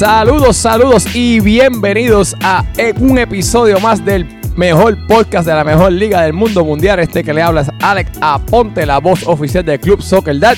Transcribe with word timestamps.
Saludos, 0.00 0.56
saludos 0.56 1.14
y 1.14 1.40
bienvenidos 1.40 2.34
a 2.42 2.64
un 3.00 3.18
episodio 3.18 3.78
más 3.80 4.02
del 4.02 4.26
mejor 4.56 4.96
podcast 5.06 5.46
de 5.46 5.52
la 5.52 5.62
mejor 5.62 5.92
liga 5.92 6.22
del 6.22 6.32
mundo 6.32 6.64
mundial. 6.64 7.00
Este 7.00 7.22
que 7.22 7.34
le 7.34 7.42
habla 7.42 7.60
es 7.60 7.70
Alex 7.82 8.12
Aponte, 8.22 8.86
la 8.86 8.96
voz 8.96 9.26
oficial 9.26 9.62
del 9.62 9.78
Club 9.78 10.00
Soccer 10.00 10.40
Dad. 10.40 10.56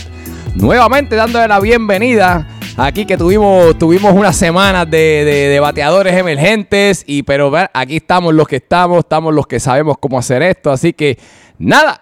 Nuevamente 0.54 1.16
dándole 1.16 1.48
la 1.48 1.58
bienvenida 1.58 2.46
aquí 2.76 3.04
que 3.04 3.16
tuvimos, 3.16 3.76
tuvimos 3.78 4.12
unas 4.12 4.36
semanas 4.36 4.88
de, 4.88 5.58
bateadores 5.60 6.16
emergentes. 6.16 7.02
Y 7.04 7.24
pero 7.24 7.52
aquí 7.74 7.96
estamos 7.96 8.32
los 8.34 8.46
que 8.46 8.56
estamos, 8.56 9.00
estamos 9.00 9.34
los 9.34 9.48
que 9.48 9.58
sabemos 9.58 9.96
cómo 9.98 10.20
hacer 10.20 10.42
esto. 10.42 10.70
Así 10.70 10.92
que 10.92 11.18
nada. 11.58 12.00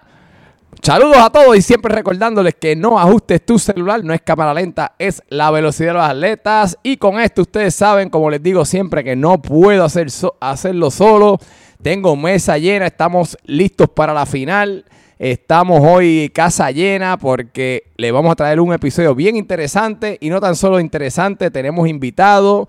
Saludos 0.83 1.19
a 1.19 1.29
todos 1.29 1.55
y 1.59 1.61
siempre 1.61 1.95
recordándoles 1.95 2.55
que 2.55 2.75
no 2.75 2.99
ajustes 2.99 3.45
tu 3.45 3.59
celular, 3.59 4.03
no 4.03 4.15
es 4.15 4.23
cámara 4.23 4.55
lenta, 4.55 4.95
es 4.99 5.23
la 5.29 5.51
velocidad 5.51 5.91
de 5.91 5.95
los 5.95 6.09
atletas. 6.09 6.79
Y 6.83 6.97
con 6.97 7.21
esto 7.21 7.43
ustedes 7.43 7.75
saben, 7.75 8.09
como 8.09 8.31
les 8.31 8.43
digo 8.43 8.65
siempre, 8.65 9.05
que 9.05 9.15
no 9.15 9.43
puedo 9.43 9.85
hacer 9.85 10.09
hacerlo 10.41 10.91
solo. 10.91 11.39
Tengo 11.83 12.17
mesa 12.17 12.57
llena, 12.57 12.87
estamos 12.87 13.37
listos 13.45 13.91
para 13.91 14.15
la 14.15 14.25
final. 14.25 14.87
Estamos 15.19 15.83
hoy 15.83 16.31
casa 16.35 16.71
llena 16.71 17.19
porque 17.19 17.93
le 17.99 18.11
vamos 18.11 18.33
a 18.33 18.37
traer 18.37 18.59
un 18.59 18.73
episodio 18.73 19.15
bien 19.15 19.37
interesante 19.37 20.17
y 20.19 20.31
no 20.31 20.41
tan 20.41 20.57
solo 20.57 20.81
interesante, 20.81 21.51
tenemos 21.51 21.89
invitados 21.89 22.69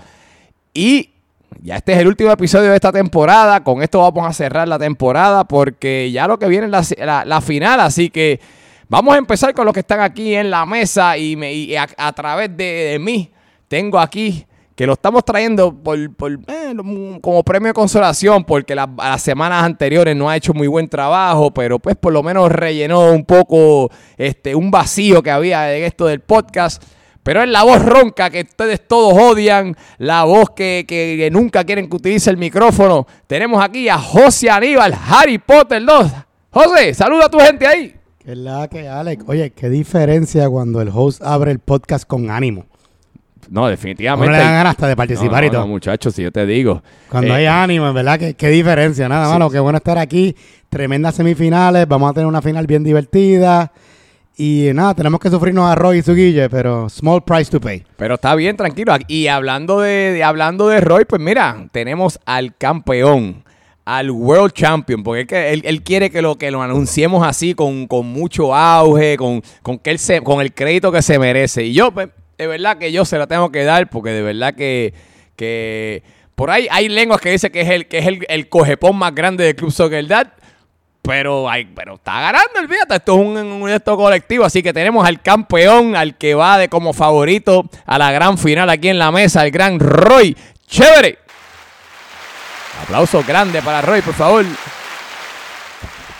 y 0.73 1.11
ya 1.59 1.75
este 1.75 1.93
es 1.93 1.99
el 1.99 2.07
último 2.07 2.31
episodio 2.31 2.69
de 2.69 2.75
esta 2.75 2.91
temporada. 2.91 3.63
Con 3.63 3.81
esto 3.81 3.99
vamos 3.99 4.27
a 4.27 4.33
cerrar 4.33 4.67
la 4.67 4.79
temporada 4.79 5.43
porque 5.43 6.11
ya 6.11 6.27
lo 6.27 6.39
que 6.39 6.47
viene 6.47 6.65
es 6.65 6.95
la, 6.97 7.41
final. 7.41 7.79
Así 7.79 8.09
que 8.09 8.39
vamos 8.87 9.15
a 9.15 9.17
empezar 9.17 9.53
con 9.53 9.65
los 9.65 9.73
que 9.73 9.81
están 9.81 9.99
aquí 9.99 10.33
en 10.33 10.49
la 10.49 10.65
mesa 10.65 11.17
y, 11.17 11.35
me, 11.35 11.77
a, 11.77 12.13
través 12.13 12.55
de, 12.55 12.97
mí 12.99 13.31
tengo 13.67 13.99
aquí 13.99 14.45
que 14.75 14.87
lo 14.87 14.93
estamos 14.93 15.23
trayendo 15.23 15.73
por, 15.73 15.99
eh, 15.99 16.73
como 17.21 17.43
premio 17.43 17.67
de 17.67 17.73
consolación 17.73 18.43
porque 18.43 18.73
las 18.73 19.21
semanas 19.21 19.63
anteriores 19.63 20.15
no 20.15 20.29
ha 20.29 20.37
hecho 20.37 20.53
muy 20.53 20.67
buen 20.67 20.87
trabajo, 20.87 21.53
pero 21.53 21.77
pues 21.77 21.95
por 21.95 22.13
lo 22.13 22.23
menos 22.23 22.51
rellenó 22.51 23.11
un 23.11 23.25
poco 23.25 23.91
este, 24.17 24.55
un 24.55 24.71
vacío 24.71 25.21
que 25.21 25.29
había 25.29 25.75
en 25.75 25.83
esto 25.83 26.07
del 26.07 26.21
podcast. 26.21 26.81
Pero 27.23 27.43
es 27.43 27.49
la 27.49 27.63
voz 27.63 27.83
ronca 27.83 28.29
que 28.29 28.41
ustedes 28.41 28.87
todos 28.87 29.13
odian, 29.13 29.75
la 29.99 30.23
voz 30.23 30.51
que, 30.51 31.29
nunca 31.31 31.63
quieren 31.63 31.87
que 31.87 31.95
utilice 31.95 32.29
el 32.29 32.37
micrófono. 32.37 33.05
Tenemos 33.27 33.63
aquí 33.63 33.89
a 33.89 33.97
José 33.97 34.49
Aníbal, 34.49 34.97
Harry 35.07 35.37
Potter 35.37 35.83
2. 35.85 36.11
José, 36.49 36.93
saluda 36.93 37.25
a 37.25 37.29
tu 37.29 37.39
gente 37.39 37.67
ahí. 37.67 37.95
¿Qué 38.17 38.31
es 38.31 38.37
la 38.37 38.67
que, 38.67 38.87
Alex? 38.87 39.23
Oye, 39.27 39.51
qué 39.51 39.69
diferencia 39.69 40.49
cuando 40.49 40.81
el 40.81 40.89
host 40.93 41.21
abre 41.23 41.51
el 41.51 41.59
podcast 41.59 42.05
con 42.05 42.29
ánimo. 42.29 42.65
No, 43.49 43.67
definitivamente. 43.67 44.27
No 44.27 44.37
le 44.37 44.43
dan 44.43 44.53
ganas 44.53 44.71
hasta 44.71 44.87
de 44.87 44.95
participar 44.95 45.43
y 45.43 45.49
todo. 45.49 45.61
No, 45.61 45.67
muchachos, 45.67 46.15
si 46.15 46.23
yo 46.23 46.31
te 46.31 46.45
digo. 46.45 46.81
Cuando 47.09 47.33
hay 47.33 47.45
eh, 47.45 47.49
ánimo, 47.49 47.87
en 47.87 47.93
verdad, 47.93 48.17
qué, 48.17 48.33
qué 48.33 48.49
diferencia. 48.49 49.09
Nada, 49.09 49.23
más. 49.23 49.33
mano, 49.33 49.49
qué 49.49 49.59
bueno 49.59 49.77
estar 49.77 49.97
aquí. 49.97 50.35
Tremendas 50.69 51.15
semifinales. 51.15 51.87
Vamos 51.87 52.09
a 52.09 52.13
tener 52.13 52.27
una 52.27 52.41
final 52.41 52.65
bien 52.65 52.83
divertida. 52.83 53.71
Y 54.37 54.69
nada, 54.73 54.95
tenemos 54.95 55.19
que 55.19 55.29
sufrirnos 55.29 55.69
a 55.69 55.75
Roy 55.75 55.99
y 55.99 56.01
su 56.01 56.15
guille, 56.15 56.49
pero 56.49 56.89
small 56.89 57.21
price 57.23 57.51
to 57.51 57.59
pay. 57.59 57.83
Pero 57.97 58.15
está 58.15 58.33
bien, 58.35 58.55
tranquilo. 58.55 58.93
Y 59.07 59.27
hablando 59.27 59.81
de, 59.81 60.23
hablando 60.23 60.67
de 60.67 60.79
Roy, 60.79 61.05
pues 61.05 61.21
mira, 61.21 61.67
tenemos 61.71 62.19
al 62.25 62.55
campeón, 62.55 63.43
al 63.83 64.09
World 64.09 64.53
Champion, 64.53 65.03
porque 65.03 65.21
es 65.21 65.27
que 65.27 65.53
él, 65.67 65.83
quiere 65.83 66.09
que 66.09 66.21
lo, 66.21 66.37
que 66.37 66.49
lo 66.49 66.61
anunciemos 66.61 67.27
así, 67.27 67.53
con, 67.53 67.87
mucho 68.05 68.55
auge, 68.55 69.17
con, 69.17 69.43
con, 69.61 69.77
que 69.77 69.91
él 69.91 69.99
se, 69.99 70.21
con 70.21 70.41
el 70.41 70.53
crédito 70.53 70.91
que 70.91 71.01
se 71.01 71.19
merece. 71.19 71.65
Y 71.65 71.73
yo, 71.73 71.91
pues, 71.91 72.09
de 72.37 72.47
verdad 72.47 72.77
que 72.77 72.91
yo 72.91 73.05
se 73.05 73.17
la 73.17 73.27
tengo 73.27 73.51
que 73.51 73.63
dar, 73.63 73.89
porque 73.89 74.11
de 74.11 74.21
verdad 74.21 74.55
que, 74.55 74.93
que 75.35 76.03
por 76.35 76.49
ahí 76.49 76.67
hay 76.71 76.89
lenguas 76.89 77.21
que 77.21 77.31
dicen 77.31 77.51
que 77.51 77.61
es 77.61 77.69
el, 77.69 77.87
que 77.87 77.99
es 77.99 78.07
el, 78.07 78.25
el 78.29 78.49
cojepón 78.49 78.95
más 78.95 79.13
grande 79.13 79.43
del 79.43 79.55
Club 79.55 79.71
Soccer. 79.71 80.07
Pero, 81.01 81.49
ay, 81.49 81.67
pero 81.75 81.95
está 81.95 82.21
ganando, 82.21 82.59
el 82.59 82.65
olvídate. 82.65 82.95
Esto 82.95 83.13
es 83.13 83.19
un, 83.19 83.37
un, 83.37 83.79
colectivo. 83.79 84.45
Así 84.45 84.61
que 84.61 84.71
tenemos 84.71 85.05
al 85.07 85.21
campeón, 85.21 85.95
al 85.95 86.15
que 86.15 86.35
va 86.35 86.57
de 86.57 86.69
como 86.69 86.93
favorito 86.93 87.69
a 87.85 87.97
la 87.97 88.11
gran 88.11 88.37
final 88.37 88.69
aquí 88.69 88.89
en 88.89 88.99
la 88.99 89.11
mesa, 89.11 89.43
el 89.43 89.51
gran 89.51 89.79
Roy. 89.79 90.37
¡Chévere! 90.67 91.17
Aplauso 92.83 93.23
grande 93.27 93.61
para 93.61 93.81
Roy, 93.81 94.01
por 94.01 94.13
favor. 94.13 94.45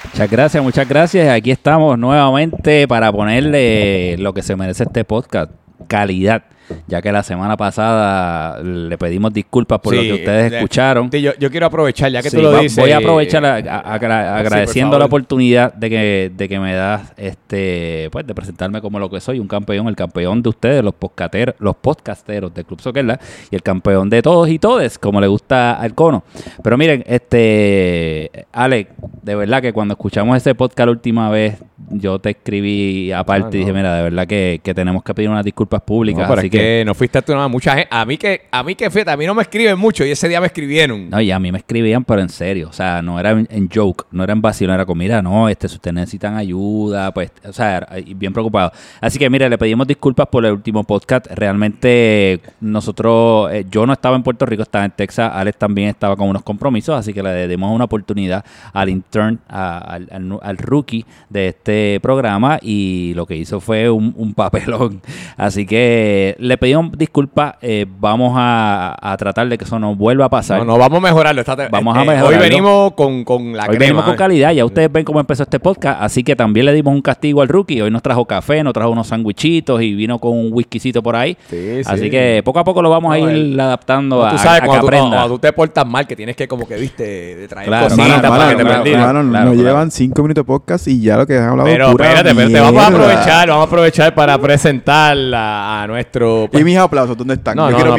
Muchas 0.05 0.29
gracias, 0.29 0.63
muchas 0.63 0.87
gracias. 0.87 1.29
Aquí 1.29 1.51
estamos 1.51 1.97
nuevamente 1.97 2.87
para 2.87 3.11
ponerle 3.11 4.17
lo 4.17 4.33
que 4.33 4.41
se 4.41 4.55
merece 4.55 4.83
este 4.83 5.05
podcast. 5.05 5.51
Calidad 5.87 6.43
ya 6.87 7.01
que 7.01 7.11
la 7.11 7.23
semana 7.23 7.57
pasada 7.57 8.61
le 8.61 8.97
pedimos 8.97 9.33
disculpas 9.33 9.79
por 9.79 9.95
lo 9.95 10.01
que 10.01 10.13
ustedes 10.13 10.53
escucharon. 10.53 11.09
yo, 11.09 11.31
yo, 11.37 11.51
quiero 11.51 11.65
aprovechar, 11.65 12.11
ya 12.11 12.21
que 12.21 12.29
tú 12.29 12.41
lo 12.41 12.57
dices. 12.59 12.77
Voy 12.77 12.91
a 12.91 12.97
aprovechar 12.97 13.45
agradeciendo 13.45 14.97
la 14.97 15.05
oportunidad 15.05 15.73
de 15.73 15.89
que, 15.89 16.31
de 16.35 16.49
que 16.49 16.59
me 16.59 16.73
das 16.73 17.13
este 17.17 18.09
pues 18.11 18.25
de 18.25 18.35
presentarme 18.35 18.81
como 18.81 18.99
lo 18.99 19.09
que 19.09 19.19
soy, 19.19 19.39
un 19.39 19.47
campeón, 19.47 19.87
el 19.87 19.95
campeón 19.95 20.41
de 20.41 20.49
ustedes, 20.49 20.83
los 20.83 20.93
podcasteros, 20.93 21.55
los 21.59 21.75
podcasteros 21.75 22.53
del 22.53 22.65
Club 22.65 22.81
Soquerla 22.81 23.19
y 23.49 23.55
el 23.55 23.63
campeón 23.63 24.09
de 24.09 24.21
todos 24.21 24.49
y 24.49 24.59
todes, 24.59 24.97
como 24.97 25.21
le 25.21 25.27
gusta 25.27 25.73
al 25.73 25.93
cono. 25.93 26.23
Pero 26.63 26.77
miren, 26.77 27.03
este 27.07 28.31
Alex, 28.51 28.91
de 29.21 29.35
verdad 29.35 29.61
que 29.61 29.73
cuando 29.73 29.93
escuchamos 29.93 30.37
ese 30.37 30.55
podcast 30.55 30.87
la 30.87 30.91
última 30.91 31.29
vez, 31.29 31.57
yo 31.89 32.19
te 32.19 32.31
escribí 32.31 33.11
aparte 33.11 33.57
y 33.57 33.59
dije, 33.61 33.73
mira, 33.73 33.95
de 33.95 34.03
verdad 34.03 34.27
que, 34.27 34.59
tenemos 34.75 35.03
que 35.03 35.13
pedir 35.13 35.29
unas 35.29 35.43
disculpas 35.43 35.81
públicas. 35.81 36.29
así 36.29 36.49
que 36.49 36.60
no 36.85 36.93
fuiste 36.95 37.17
a 37.17 37.21
tu 37.21 37.33
nada. 37.33 37.47
Mucha 37.47 37.75
gente, 37.75 37.87
a 37.91 38.05
mí 38.05 38.17
que, 38.17 38.47
a 38.51 38.63
mí 38.63 38.75
que 38.75 38.89
fíjate, 38.89 39.11
a 39.11 39.17
mí 39.17 39.25
no 39.25 39.33
me 39.33 39.41
escriben 39.41 39.77
mucho 39.77 40.05
y 40.05 40.11
ese 40.11 40.27
día 40.27 40.39
me 40.39 40.47
escribieron. 40.47 41.09
No, 41.09 41.21
y 41.21 41.31
a 41.31 41.39
mí 41.39 41.51
me 41.51 41.59
escribían, 41.59 42.03
pero 42.03 42.21
en 42.21 42.29
serio. 42.29 42.69
O 42.69 42.73
sea, 42.73 43.01
no 43.01 43.19
era 43.19 43.31
en, 43.31 43.69
joke, 43.73 44.05
no 44.11 44.23
era 44.23 44.33
en 44.33 44.41
vacío, 44.41 44.67
no 44.67 44.73
era 44.73 44.85
como, 44.85 44.99
mira, 44.99 45.21
no, 45.21 45.49
este, 45.49 45.67
si 45.67 45.75
ustedes 45.75 45.95
necesitan 45.95 46.35
ayuda, 46.35 47.13
pues, 47.13 47.31
o 47.47 47.53
sea, 47.53 47.87
bien 48.15 48.33
preocupado. 48.33 48.71
Así 48.99 49.19
que, 49.19 49.29
mire, 49.29 49.49
le 49.49 49.57
pedimos 49.57 49.87
disculpas 49.87 50.27
por 50.27 50.45
el 50.45 50.53
último 50.53 50.83
podcast. 50.83 51.27
Realmente, 51.27 52.41
nosotros, 52.59 53.51
eh, 53.51 53.65
yo 53.69 53.85
no 53.85 53.93
estaba 53.93 54.15
en 54.15 54.23
Puerto 54.23 54.45
Rico, 54.45 54.63
estaba 54.63 54.85
en 54.85 54.91
Texas. 54.91 55.31
Alex 55.33 55.57
también 55.57 55.89
estaba 55.89 56.15
con 56.15 56.29
unos 56.29 56.43
compromisos, 56.43 56.97
así 56.97 57.13
que 57.13 57.23
le 57.23 57.47
dimos 57.47 57.73
una 57.73 57.85
oportunidad 57.85 58.43
al 58.73 58.89
intern, 58.89 59.39
al, 59.47 60.07
al, 60.41 60.57
rookie 60.57 61.05
de 61.29 61.49
este 61.49 61.99
programa 62.01 62.59
y 62.61 63.13
lo 63.15 63.25
que 63.25 63.35
hizo 63.35 63.59
fue 63.59 63.89
un, 63.89 64.13
un 64.17 64.33
papelón. 64.33 65.01
Así 65.37 65.65
que 65.65 66.35
le 66.41 66.57
pedimos 66.57 66.91
disculpas. 66.97 67.55
Eh, 67.61 67.85
vamos 67.99 68.33
a, 68.35 69.15
tratar 69.17 69.47
de 69.47 69.57
que 69.57 69.65
eso 69.65 69.79
no 69.79 69.95
vuelva 69.95 70.25
a 70.25 70.29
pasar. 70.29 70.59
No, 70.59 70.65
no 70.65 70.77
vamos 70.77 70.97
a 70.97 71.01
mejorarlo. 71.01 71.43
vamos 71.71 71.95
a 71.95 72.03
mejorarlo. 72.03 72.27
Hoy 72.27 72.37
venimos 72.37 72.93
con, 72.93 73.23
con 73.23 73.55
la 73.55 73.67
Hoy 73.67 73.77
venimos 73.77 74.03
con 74.03 74.15
calidad. 74.15 74.51
Ya 74.51 74.65
ustedes 74.65 74.91
ven 74.91 75.05
cómo 75.05 75.19
empezó 75.19 75.43
este 75.43 75.59
podcast. 75.59 76.01
Así 76.01 76.23
que 76.23 76.35
también 76.35 76.65
le 76.65 76.73
dimos 76.73 76.93
un 76.93 77.01
castigo 77.01 77.41
al 77.41 77.47
rookie. 77.47 77.81
Hoy 77.81 77.91
nos 77.91 78.01
trajo 78.01 78.25
café, 78.25 78.63
nos 78.63 78.73
trajo 78.73 78.89
unos 78.89 79.07
sandwichitos 79.07 79.81
y 79.81 79.93
vino 79.93 80.19
con 80.19 80.33
un 80.33 80.49
whiskycito 80.51 81.03
por 81.03 81.15
ahí. 81.15 81.37
así 81.85 82.09
que 82.09 82.41
poco 82.43 82.59
a 82.59 82.63
poco 82.63 82.81
lo 82.81 82.89
vamos 82.89 83.13
a 83.13 83.19
ir 83.19 83.59
adaptando 83.59 84.25
a, 84.25 84.31
tú 84.31 84.37
sabes, 84.37 84.61
cuando 84.61 84.87
que 84.87 84.97
aprenda. 84.97 85.27
tú 85.27 85.39
te 85.39 85.53
portas 85.53 85.85
mal, 85.85 86.07
que 86.07 86.15
tienes 86.15 86.35
que 86.35 86.47
como 86.47 86.67
que, 86.67 86.75
viste, 86.75 87.03
de 87.35 87.47
traer 87.47 87.67
claro, 87.67 87.89
cositas 87.89 88.21
para 88.21 88.49
que 88.49 88.55
te 88.55 88.91
claro, 88.91 89.23
Nos 89.23 89.55
llevan 89.55 89.91
cinco 89.91 90.21
minutos 90.23 90.43
de 90.43 90.47
podcast 90.47 90.87
y 90.87 91.01
ya 91.01 91.17
lo 91.17 91.27
que 91.27 91.37
han 91.37 91.49
hablado 91.49 91.69
Pero 91.69 91.89
espérate, 91.89 92.29
espérate, 92.29 92.59
vamos 92.59 92.83
a 92.83 92.87
aprovechar, 92.87 93.49
vamos 93.49 93.63
a 93.63 93.67
aprovechar 93.67 94.15
para 94.15 94.37
presentar 94.37 95.17
a, 95.33 95.85
nuestro... 95.87 96.30
y 96.51 96.63
mis 96.63 96.77
aplausos, 96.77 97.17
¿dónde 97.17 97.35
están? 97.35 97.55
No, 97.55 97.67
quiero 97.67 97.95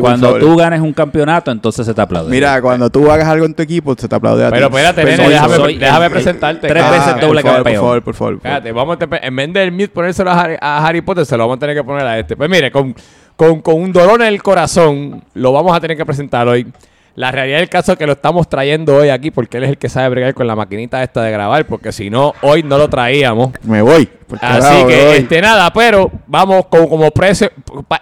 Cuando, 0.00 0.38
tú 0.38 0.56
ganes 0.56 0.80
un 0.80 0.92
campeonato, 0.92 1.50
entonces 1.50 1.86
se 1.86 1.94
te 1.94 2.00
aplaude. 2.00 2.30
Mira, 2.30 2.60
cuando 2.60 2.90
tú 2.90 3.10
hagas 3.10 3.28
algo 3.28 3.46
en 3.46 3.54
tu 3.54 3.62
equipo, 3.62 3.94
se 3.96 4.08
te 4.08 4.14
aplaude 4.14 4.44
a 4.44 4.48
ti. 4.48 4.54
Pero 4.54 4.66
espérate, 4.66 5.04
nene, 5.04 5.28
déjame, 5.28 5.78
déjame 5.78 6.10
presentarte. 6.10 6.68
Tres 6.68 6.90
veces 6.90 7.20
doble 7.20 7.42
campeón. 7.42 7.64
Por 7.64 7.74
favor, 7.74 8.02
por 8.02 8.14
favor. 8.14 8.34
Espérate, 8.34 8.72
vamos 8.72 8.98
a, 9.00 9.16
en 9.16 9.36
vez 9.36 9.52
del 9.52 9.72
mute 9.72 9.88
ponérselo 9.88 10.30
a 10.30 10.40
Harry, 10.40 10.56
a 10.60 10.86
Harry 10.86 11.00
Potter, 11.00 11.26
se 11.26 11.36
lo 11.36 11.44
vamos 11.44 11.56
a 11.56 11.60
tener 11.60 11.76
que 11.76 11.84
poner 11.84 12.06
a 12.06 12.18
este. 12.18 12.36
Pues 12.36 12.48
mire, 12.48 12.70
con, 12.70 12.94
con, 13.36 13.60
con 13.60 13.80
un 13.80 13.92
dolor 13.92 14.20
en 14.22 14.28
el 14.28 14.42
corazón, 14.42 15.22
lo 15.34 15.52
vamos 15.52 15.76
a 15.76 15.80
tener 15.80 15.96
que 15.96 16.06
presentar 16.06 16.46
hoy. 16.48 16.66
La 17.14 17.30
realidad 17.30 17.58
del 17.58 17.68
caso 17.68 17.92
es 17.92 17.98
que 17.98 18.06
lo 18.06 18.12
estamos 18.12 18.48
trayendo 18.48 18.96
hoy 18.96 19.08
aquí 19.08 19.30
porque 19.30 19.58
él 19.58 19.64
es 19.64 19.70
el 19.70 19.78
que 19.78 19.88
sabe 19.88 20.08
bregar 20.10 20.34
con 20.34 20.46
la 20.46 20.56
maquinita 20.56 21.02
esta 21.02 21.22
de 21.22 21.30
grabar, 21.30 21.66
porque 21.66 21.92
si 21.92 22.10
no, 22.10 22.34
hoy 22.42 22.62
no 22.62 22.78
lo 22.78 22.88
traíamos. 22.88 23.50
Me 23.62 23.82
voy. 23.82 24.08
Así 24.40 24.86
que, 24.86 25.16
este, 25.16 25.40
nada, 25.40 25.72
pero 25.72 26.10
vamos 26.26 26.66
como, 26.66 26.88
como 26.88 27.10
precio. 27.10 27.50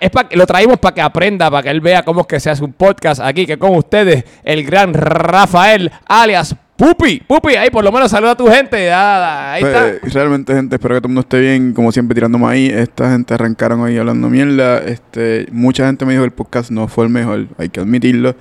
Es 0.00 0.10
para 0.10 0.28
lo 0.32 0.46
traímos 0.46 0.78
para 0.78 0.94
que 0.94 1.00
aprenda, 1.00 1.50
para 1.50 1.62
que 1.62 1.70
él 1.70 1.80
vea 1.80 2.02
cómo 2.02 2.20
es 2.22 2.26
que 2.26 2.38
se 2.38 2.50
hace 2.50 2.62
un 2.62 2.72
podcast 2.72 3.20
aquí, 3.20 3.46
que 3.46 3.58
con 3.58 3.74
ustedes, 3.74 4.24
el 4.44 4.64
gran 4.64 4.92
Rafael, 4.92 5.90
alias 6.06 6.54
Pupi, 6.78 7.20
Pupi, 7.26 7.56
ahí 7.56 7.70
por 7.70 7.82
lo 7.82 7.90
menos 7.90 8.08
saluda 8.08 8.30
a 8.30 8.36
tu 8.36 8.46
gente. 8.46 8.92
ahí 8.92 9.64
está. 9.64 9.94
Pues, 10.00 10.14
realmente, 10.14 10.54
gente, 10.54 10.76
espero 10.76 10.94
que 10.94 11.00
todo 11.00 11.08
el 11.08 11.14
mundo 11.14 11.22
esté 11.22 11.40
bien. 11.40 11.72
Como 11.72 11.90
siempre, 11.90 12.14
tirándome 12.14 12.46
ahí. 12.46 12.68
Esta 12.68 13.10
gente 13.10 13.34
arrancaron 13.34 13.84
ahí 13.84 13.98
hablando 13.98 14.30
mierda. 14.30 14.78
Este, 14.78 15.48
mucha 15.50 15.86
gente 15.86 16.04
me 16.04 16.12
dijo 16.12 16.22
que 16.22 16.26
el 16.26 16.32
podcast 16.32 16.70
no 16.70 16.86
fue 16.86 17.06
el 17.06 17.10
mejor, 17.10 17.48
hay 17.58 17.68
que 17.68 17.80
admitirlo. 17.80 18.36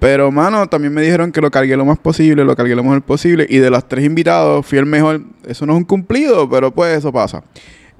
Pero, 0.00 0.32
mano, 0.32 0.66
también 0.66 0.94
me 0.94 1.02
dijeron 1.02 1.30
que 1.30 1.42
lo 1.42 1.50
cargué 1.50 1.76
lo 1.76 1.84
más 1.84 1.98
posible, 1.98 2.42
lo 2.44 2.56
cargué 2.56 2.74
lo 2.74 2.82
mejor 2.82 3.02
posible. 3.02 3.46
Y 3.48 3.58
de 3.58 3.70
los 3.70 3.86
tres 3.86 4.04
invitados, 4.04 4.66
fui 4.66 4.78
el 4.78 4.86
mejor. 4.86 5.20
Eso 5.46 5.66
no 5.66 5.74
es 5.74 5.78
un 5.78 5.84
cumplido, 5.84 6.48
pero 6.48 6.70
pues 6.70 6.98
eso 6.98 7.12
pasa. 7.12 7.44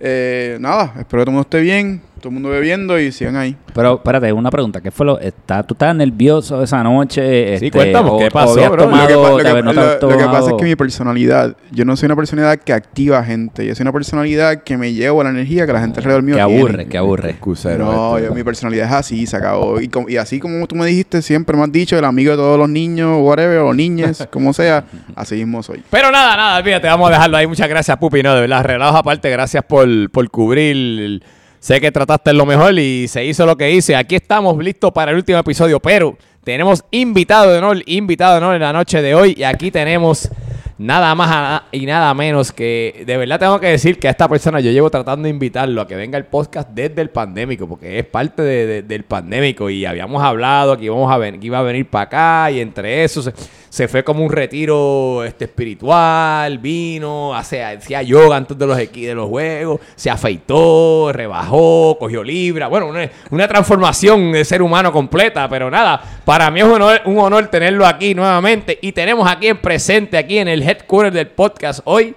Eh, 0.01 0.57
nada, 0.61 0.95
espero 0.99 1.27
que 1.27 1.31
todo 1.31 1.41
esté 1.43 1.61
bien. 1.61 2.01
Todo 2.21 2.29
el 2.29 2.35
mundo 2.35 2.51
bebiendo 2.51 2.99
y 3.01 3.11
sigan 3.11 3.37
ahí. 3.37 3.57
Pero 3.75 3.95
espérate, 3.95 4.33
una 4.33 4.51
pregunta. 4.51 4.81
¿Qué 4.81 4.91
fue 4.91 5.07
lo...? 5.07 5.19
Está, 5.19 5.63
¿Tú 5.65 5.75
estabas 5.75 5.97
nervioso 5.97 6.63
esa 6.63 6.83
noche? 6.85 7.59
Sí, 7.59 7.67
este, 7.67 7.71
cuéntame, 7.71 8.11
¿qué 8.19 8.31
pasó, 8.31 8.55
bro? 8.71 8.87
Lo 8.87 8.91
que 8.93 8.97
Lo 8.97 9.07
que, 9.07 9.13
tomado, 9.15 9.23
pa- 9.23 9.31
lo 9.31 9.37
te 9.39 9.43
que- 9.43 9.49
habías- 9.49 9.65
no 9.65 9.71
te 9.71 9.77
lo- 9.77 9.83
habías 9.83 10.03
lo 10.03 10.19
que 10.19 10.25
pasa 10.27 10.51
es 10.51 10.57
que 10.57 10.65
mi 10.65 10.77
personalidad, 10.77 11.57
yo 11.73 11.85
no 11.85 11.97
soy 11.97 12.07
una 12.07 12.17
personalidad 12.17 12.57
que 12.59 12.73
activa 12.73 13.25
gente, 13.25 13.67
yo 13.67 13.75
soy 13.75 13.83
una 13.85 13.93
personalidad 13.93 14.63
que 14.63 14.77
me 14.77 14.93
llevo 14.93 15.23
la 15.25 15.31
energía 15.31 15.67
que 15.67 15.73
la 15.73 15.81
gente 15.81 15.99
alrededor 16.01 16.23
mío 16.23 16.37
Que 16.37 16.45
tiene. 16.45 16.61
aburre, 16.61 16.87
que 16.87 16.99
aburre. 16.99 17.31
Excusero 17.31 17.85
No, 17.85 18.17
este. 18.17 18.29
yo- 18.29 18.35
mi 18.35 18.45
personalidad 18.45 18.87
es 18.87 18.93
así, 18.93 19.27
se 19.27 19.37
acabó. 19.37 19.81
Y, 19.81 19.89
com- 19.89 20.07
y 20.09 20.17
así 20.17 20.39
como 20.39 20.67
tú 20.67 20.77
me 20.77 20.87
dijiste, 20.87 21.23
siempre 21.23 21.57
me 21.57 21.63
has 21.65 21.73
dicho, 21.73 21.99
el 21.99 22.05
amigo 22.05 22.31
de 22.33 22.37
todos 22.37 22.59
los 22.59 22.69
niños, 22.69 23.19
whatever, 23.21 23.59
o 23.61 23.73
niñas, 23.75 24.29
como 24.31 24.53
sea, 24.53 24.85
así 25.17 25.37
mismo 25.37 25.63
soy. 25.63 25.83
Pero 25.91 26.11
nada, 26.11 26.37
nada, 26.37 26.59
olvídate, 26.59 26.87
vamos 26.87 27.09
a 27.09 27.13
dejarlo 27.13 27.37
ahí. 27.37 27.47
Muchas 27.47 27.69
gracias, 27.69 27.97
Pupi, 27.97 28.23
no, 28.23 28.35
de 28.35 28.41
verdad, 28.43 28.65
relados 28.65 28.97
aparte, 28.97 29.31
gracias 29.31 29.65
por, 29.65 29.89
por 30.11 30.29
cubrir. 30.31 31.23
Sé 31.61 31.79
que 31.81 31.93
trataste 31.93 32.33
lo 32.33 32.47
mejor 32.47 32.79
y 32.79 33.07
se 33.07 33.25
hizo 33.25 33.45
lo 33.45 33.55
que 33.57 33.71
hice. 33.71 33.95
Aquí 33.95 34.15
estamos 34.17 34.57
listos 34.65 34.91
para 34.93 35.11
el 35.11 35.19
último 35.19 35.39
episodio, 35.39 35.79
pero 35.79 36.17
tenemos 36.43 36.83
invitado 36.91 37.53
de 37.53 37.59
honor, 37.59 37.83
invitado 37.85 38.33
de 38.33 38.39
honor 38.39 38.55
en 38.55 38.63
la 38.63 38.73
noche 38.73 39.03
de 39.03 39.15
hoy. 39.15 39.35
Y 39.37 39.43
aquí 39.43 39.71
tenemos 39.71 40.31
nada 40.79 41.15
más 41.15 41.65
y 41.71 41.85
nada 41.85 42.15
menos 42.15 42.51
que, 42.53 43.03
de 43.07 43.17
verdad 43.19 43.39
tengo 43.39 43.61
que 43.61 43.67
decir 43.67 43.99
que 43.99 44.09
a 44.09 44.13
esta 44.13 44.27
persona 44.27 44.61
yo 44.61 44.71
llevo 44.71 44.89
tratando 44.89 45.25
de 45.25 45.29
invitarlo 45.29 45.83
a 45.83 45.87
que 45.87 45.97
venga 45.97 46.17
el 46.17 46.25
podcast 46.25 46.71
desde 46.71 47.03
el 47.03 47.11
pandémico, 47.11 47.69
porque 47.69 47.99
es 47.99 48.07
parte 48.07 48.41
de- 48.41 48.67
de- 48.67 48.83
del 48.83 49.05
pandémico. 49.05 49.69
Y 49.69 49.85
habíamos 49.85 50.23
hablado 50.25 50.79
que, 50.79 50.87
íbamos 50.87 51.13
a 51.13 51.19
ven- 51.19 51.39
que 51.41 51.47
iba 51.47 51.59
a 51.59 51.63
venir 51.63 51.87
para 51.91 52.05
acá 52.05 52.51
y 52.51 52.61
entre 52.61 53.05
eso 53.05 53.23
se 53.71 53.87
fue 53.87 54.03
como 54.03 54.25
un 54.25 54.33
retiro 54.33 55.23
este, 55.25 55.45
espiritual, 55.45 56.59
vino, 56.59 57.35
hace, 57.35 57.63
hacía 57.63 58.03
yoga 58.03 58.37
antes 58.37 58.59
de 58.59 58.67
los, 58.67 58.77
de 58.77 59.15
los 59.15 59.29
juegos, 59.29 59.81
se 59.95 60.11
afeitó, 60.11 61.13
rebajó, 61.13 61.97
cogió 61.99 62.25
libra, 62.25 62.67
bueno, 62.67 62.89
una, 62.89 63.09
una 63.31 63.47
transformación 63.47 64.33
de 64.33 64.45
ser 64.45 64.61
humano 64.61 64.91
completa, 64.91 65.49
pero 65.49 65.71
nada, 65.71 66.03
para 66.25 66.51
mí 66.51 66.59
es 66.59 66.67
un 66.67 66.73
honor, 66.73 67.01
un 67.05 67.19
honor 67.19 67.47
tenerlo 67.47 67.87
aquí 67.87 68.13
nuevamente 68.13 68.77
y 68.83 68.91
tenemos 68.91 69.31
aquí 69.31 69.47
en 69.47 69.59
presente, 69.59 70.19
aquí 70.19 70.39
en 70.39 70.49
el 70.49 70.63
headquarter 70.63 71.13
del 71.13 71.29
podcast 71.29 71.79
hoy, 71.85 72.17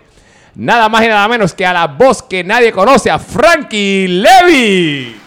nada 0.56 0.90
más 0.90 1.06
y 1.06 1.08
nada 1.08 1.28
menos 1.28 1.54
que 1.54 1.68
a 1.68 1.74
la 1.74 1.86
voz 1.86 2.24
que 2.24 2.44
nadie 2.44 2.72
conoce, 2.72 3.12
a 3.12 3.20
Frankie 3.20 4.08
Levy. 4.08 5.18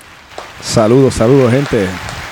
Saludos, 0.60 1.14
saludos, 1.14 1.52
gente. 1.52 1.86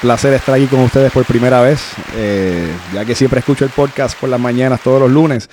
Placer 0.05 0.35
estar 0.35 0.55
aquí 0.55 0.67
con 0.67 0.81
ustedes 0.81 1.11
por 1.11 1.25
primera 1.25 1.63
vez. 1.63 1.81
Eh, 2.15 2.71
ya 2.93 3.07
que 3.07 3.15
siempre 3.15 3.39
escucho 3.39 3.65
el 3.65 3.71
podcast 3.71 4.21
por 4.21 4.29
las 4.29 4.39
mañanas, 4.39 4.83
todos 4.83 5.01
los 5.01 5.11
lunes. 5.11 5.49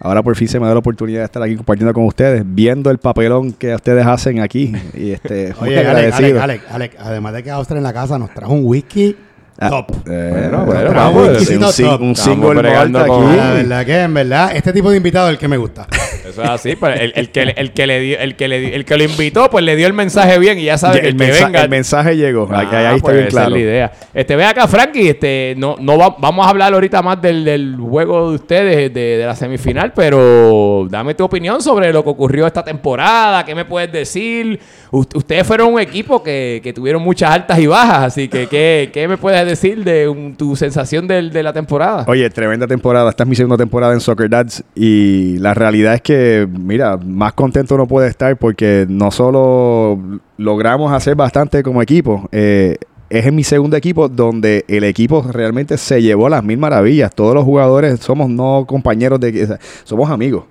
Ahora 0.00 0.24
por 0.24 0.34
fin 0.34 0.48
se 0.48 0.58
me 0.58 0.66
da 0.66 0.72
la 0.72 0.80
oportunidad 0.80 1.20
de 1.20 1.26
estar 1.26 1.40
aquí 1.40 1.54
compartiendo 1.54 1.94
con 1.94 2.06
ustedes, 2.06 2.42
viendo 2.44 2.90
el 2.90 2.98
papelón 2.98 3.52
que 3.52 3.72
ustedes 3.72 4.04
hacen 4.04 4.40
aquí. 4.40 4.74
Y 4.94 5.12
este, 5.12 5.54
muy 5.60 5.68
Oye, 5.68 5.86
Alex. 5.86 6.16
Alex, 6.16 6.40
Alex, 6.40 6.64
Alex, 6.68 6.96
además 6.98 7.32
de 7.34 7.42
que 7.44 7.50
Austria 7.52 7.78
en 7.78 7.84
la 7.84 7.92
casa 7.92 8.18
nos 8.18 8.34
trajo 8.34 8.52
un 8.52 8.64
whisky 8.64 9.16
top. 9.58 9.90
eh, 10.10 10.30
Bueno, 10.48 10.64
bueno, 10.64 10.92
vamos, 10.94 11.28
un- 11.28 11.36
un, 11.36 11.40
sing- 11.72 11.88
top. 11.88 12.16
single 12.16 12.54
bregando 12.54 12.98
malt 12.98 13.08
con-. 13.10 13.36
La 13.36 13.50
verdad 13.52 13.86
que, 13.86 14.00
en 14.00 14.14
verdad, 14.14 14.56
este 14.56 14.72
tipo 14.72 14.90
de 14.90 14.96
invitado 14.96 15.28
es 15.28 15.32
el 15.34 15.38
que 15.38 15.48
me 15.48 15.56
gusta. 15.56 15.86
Eso 16.28 16.42
es 16.42 16.48
así, 16.48 16.76
pero 16.76 16.94
el, 16.94 17.12
el 17.16 17.30
que, 17.30 17.42
el, 17.42 17.72
que 17.72 17.86
le 17.86 18.00
dio, 18.00 18.18
el, 18.18 18.36
que 18.36 18.48
le 18.48 18.60
dio- 18.60 18.74
el 18.74 18.84
que 18.84 18.96
lo 18.96 19.04
invitó, 19.04 19.50
pues 19.50 19.64
le 19.64 19.76
dio 19.76 19.86
el 19.86 19.92
mensaje 19.92 20.38
bien 20.38 20.58
y 20.58 20.64
ya 20.64 20.78
sabe 20.78 20.96
Ya, 20.96 21.02
que 21.02 21.08
el, 21.08 21.16
que 21.16 21.30
venga... 21.32 21.62
el 21.62 21.68
mensaje 21.68 22.16
llegó. 22.16 22.48
Ah, 22.50 22.60
ahí 22.60 22.66
ahí 22.86 22.96
está 22.96 23.02
pues 23.02 23.14
bien 23.16 23.26
esa 23.28 23.30
claro. 23.36 23.46
es 23.48 23.52
la 23.52 23.58
idea. 23.58 23.92
Este, 24.14 24.36
ve 24.36 24.44
acá, 24.44 24.66
Frankie, 24.68 25.08
este, 25.08 25.54
no, 25.58 25.76
no 25.80 25.98
va- 25.98 26.16
vamos 26.18 26.46
a 26.46 26.50
hablar 26.50 26.72
ahorita 26.72 27.02
más 27.02 27.20
del, 27.20 27.44
del 27.44 27.76
juego 27.76 28.30
de 28.30 28.36
ustedes 28.36 28.94
de, 28.94 29.16
de 29.18 29.26
la 29.26 29.34
semifinal, 29.34 29.92
pero 29.94 30.86
dame 30.88 31.14
tu 31.14 31.24
opinión 31.24 31.60
sobre 31.60 31.92
lo 31.92 32.02
que 32.04 32.10
ocurrió 32.10 32.46
esta 32.46 32.64
temporada, 32.64 33.44
qué 33.44 33.54
me 33.54 33.64
puedes 33.64 33.90
decir. 33.92 34.60
U- 34.90 35.04
ustedes 35.14 35.46
fueron 35.46 35.72
un 35.74 35.80
equipo 35.80 36.22
que, 36.22 36.60
que 36.62 36.72
tuvieron 36.72 37.02
muchas 37.02 37.30
altas 37.30 37.58
y 37.58 37.66
bajas, 37.66 38.04
así 38.04 38.28
que 38.28 38.46
¿qué, 38.46 38.90
qué 38.92 39.08
me 39.08 39.16
puedes 39.16 39.41
decir 39.44 39.84
de 39.84 40.34
tu 40.36 40.56
sensación 40.56 41.06
de 41.06 41.42
la 41.42 41.52
temporada? 41.52 42.04
Oye, 42.08 42.28
tremenda 42.30 42.66
temporada. 42.66 43.10
Esta 43.10 43.24
es 43.24 43.28
mi 43.28 43.36
segunda 43.36 43.56
temporada 43.56 43.92
en 43.94 44.00
Soccer 44.00 44.28
Dads 44.28 44.64
y 44.74 45.38
la 45.38 45.54
realidad 45.54 45.94
es 45.94 46.02
que, 46.02 46.48
mira, 46.50 46.96
más 46.96 47.32
contento 47.32 47.76
no 47.76 47.86
puede 47.86 48.08
estar 48.08 48.36
porque 48.36 48.86
no 48.88 49.10
solo 49.10 49.98
logramos 50.36 50.92
hacer 50.92 51.14
bastante 51.14 51.62
como 51.62 51.82
equipo, 51.82 52.28
eh, 52.32 52.76
es 53.10 53.26
en 53.26 53.34
mi 53.34 53.44
segundo 53.44 53.76
equipo 53.76 54.08
donde 54.08 54.64
el 54.68 54.84
equipo 54.84 55.22
realmente 55.30 55.76
se 55.76 56.00
llevó 56.00 56.30
las 56.30 56.42
mil 56.42 56.56
maravillas. 56.56 57.14
Todos 57.14 57.34
los 57.34 57.44
jugadores 57.44 58.00
somos 58.00 58.30
no 58.30 58.64
compañeros 58.66 59.20
de, 59.20 59.44
o 59.44 59.46
sea, 59.46 59.58
somos 59.84 60.10
amigos. 60.10 60.44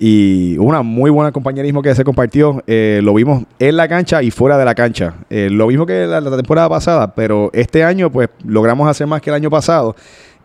Y 0.00 0.56
una 0.58 0.82
muy 0.82 1.10
buena 1.10 1.32
compañerismo 1.32 1.82
que 1.82 1.94
se 1.94 2.04
compartió. 2.04 2.62
eh, 2.66 3.00
lo 3.02 3.14
vimos 3.14 3.44
en 3.58 3.76
la 3.76 3.88
cancha 3.88 4.22
y 4.22 4.30
fuera 4.30 4.56
de 4.56 4.64
la 4.64 4.74
cancha. 4.74 5.14
Eh, 5.28 5.48
lo 5.50 5.66
mismo 5.66 5.86
que 5.86 6.06
la, 6.06 6.20
la 6.20 6.36
temporada 6.36 6.68
pasada, 6.68 7.14
pero 7.14 7.50
este 7.52 7.82
año 7.82 8.10
pues 8.10 8.28
logramos 8.44 8.88
hacer 8.88 9.06
más 9.06 9.20
que 9.20 9.30
el 9.30 9.34
año 9.34 9.50
pasado. 9.50 9.96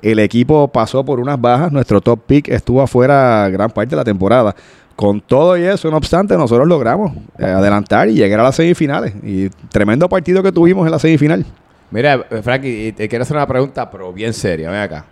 El 0.01 0.19
equipo 0.19 0.67
pasó 0.67 1.05
por 1.05 1.19
unas 1.19 1.39
bajas. 1.39 1.71
Nuestro 1.71 2.01
top 2.01 2.19
pick 2.25 2.49
estuvo 2.49 2.81
afuera 2.81 3.47
gran 3.49 3.69
parte 3.69 3.91
de 3.91 3.95
la 3.95 4.03
temporada. 4.03 4.55
Con 4.95 5.21
todo 5.21 5.57
y 5.57 5.63
eso, 5.63 5.89
no 5.89 5.97
obstante, 5.97 6.37
nosotros 6.37 6.67
logramos 6.67 7.13
eh, 7.39 7.45
adelantar 7.45 8.09
y 8.09 8.13
llegar 8.13 8.39
a 8.39 8.43
las 8.43 8.55
semifinales. 8.55 9.13
Y 9.23 9.49
tremendo 9.69 10.09
partido 10.09 10.43
que 10.43 10.51
tuvimos 10.51 10.85
en 10.85 10.91
la 10.91 10.99
semifinal. 10.99 11.45
Mira, 11.89 12.25
Frankie, 12.41 12.91
te 12.91 13.07
quiero 13.07 13.21
hacer 13.23 13.37
una 13.37 13.47
pregunta, 13.47 13.89
pero 13.89 14.11
bien 14.11 14.33
seria. 14.33 14.69
Ven 14.69 14.81
acá. 14.81 15.05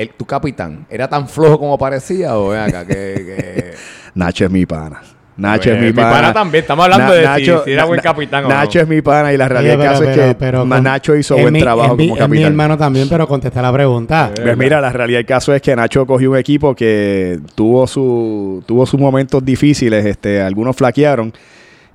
El, 0.00 0.10
¿Tu 0.10 0.24
capitán 0.24 0.86
era 0.88 1.08
tan 1.08 1.28
flojo 1.28 1.58
como 1.58 1.76
parecía 1.78 2.36
o 2.38 2.48
ven 2.50 2.60
acá? 2.60 2.86
Que, 2.86 2.94
que- 2.94 3.70
Nacho 4.14 4.44
es 4.46 4.50
mi 4.50 4.66
pana. 4.66 5.00
Nacho 5.36 5.70
Pues, 5.70 5.76
es 5.76 5.80
mi 5.80 5.86
mi 5.86 5.92
pana. 5.94 6.10
pana 6.10 6.32
también. 6.34 6.62
Estamos 6.62 6.84
hablando 6.84 7.14
de 7.14 7.26
si- 7.36 7.44
si 7.64 7.70
era 7.72 7.84
buen 7.86 8.00
capitán 8.00 8.44
o 8.44 8.48
no. 8.48 8.54
Nacho 8.54 8.80
es 8.80 8.88
mi 8.88 9.00
pana 9.00 9.32
y 9.32 9.38
la 9.38 9.48
realidad 9.48 9.78
del 9.78 9.86
caso 9.88 10.04
es 10.04 10.16
que 10.38 10.50
con- 10.50 10.82
Nacho 10.82 11.16
hizo 11.16 11.36
buen 11.38 11.52
mi- 11.54 11.60
trabajo 11.60 11.96
mi- 11.96 12.08
como 12.08 12.14
mi 12.14 12.18
capitán. 12.20 12.46
hermano 12.52 12.76
también, 12.76 13.08
pero 13.08 13.26
contesta 13.26 13.62
la 13.62 13.72
pregunta. 13.72 14.32
Pues 14.34 14.56
mira, 14.56 14.80
la 14.82 14.90
realidad 14.92 15.20
del 15.20 15.26
caso 15.26 15.54
es 15.54 15.62
que 15.62 15.74
Nacho 15.74 16.06
cogió 16.06 16.32
un 16.32 16.36
equipo 16.36 16.74
que 16.74 17.38
tuvo 17.54 17.86
su 17.86 18.62
tuvo 18.66 18.84
sus 18.84 19.00
momentos 19.00 19.42
difíciles, 19.44 20.04
este, 20.04 20.42
algunos 20.42 20.76
flaquearon 20.76 21.32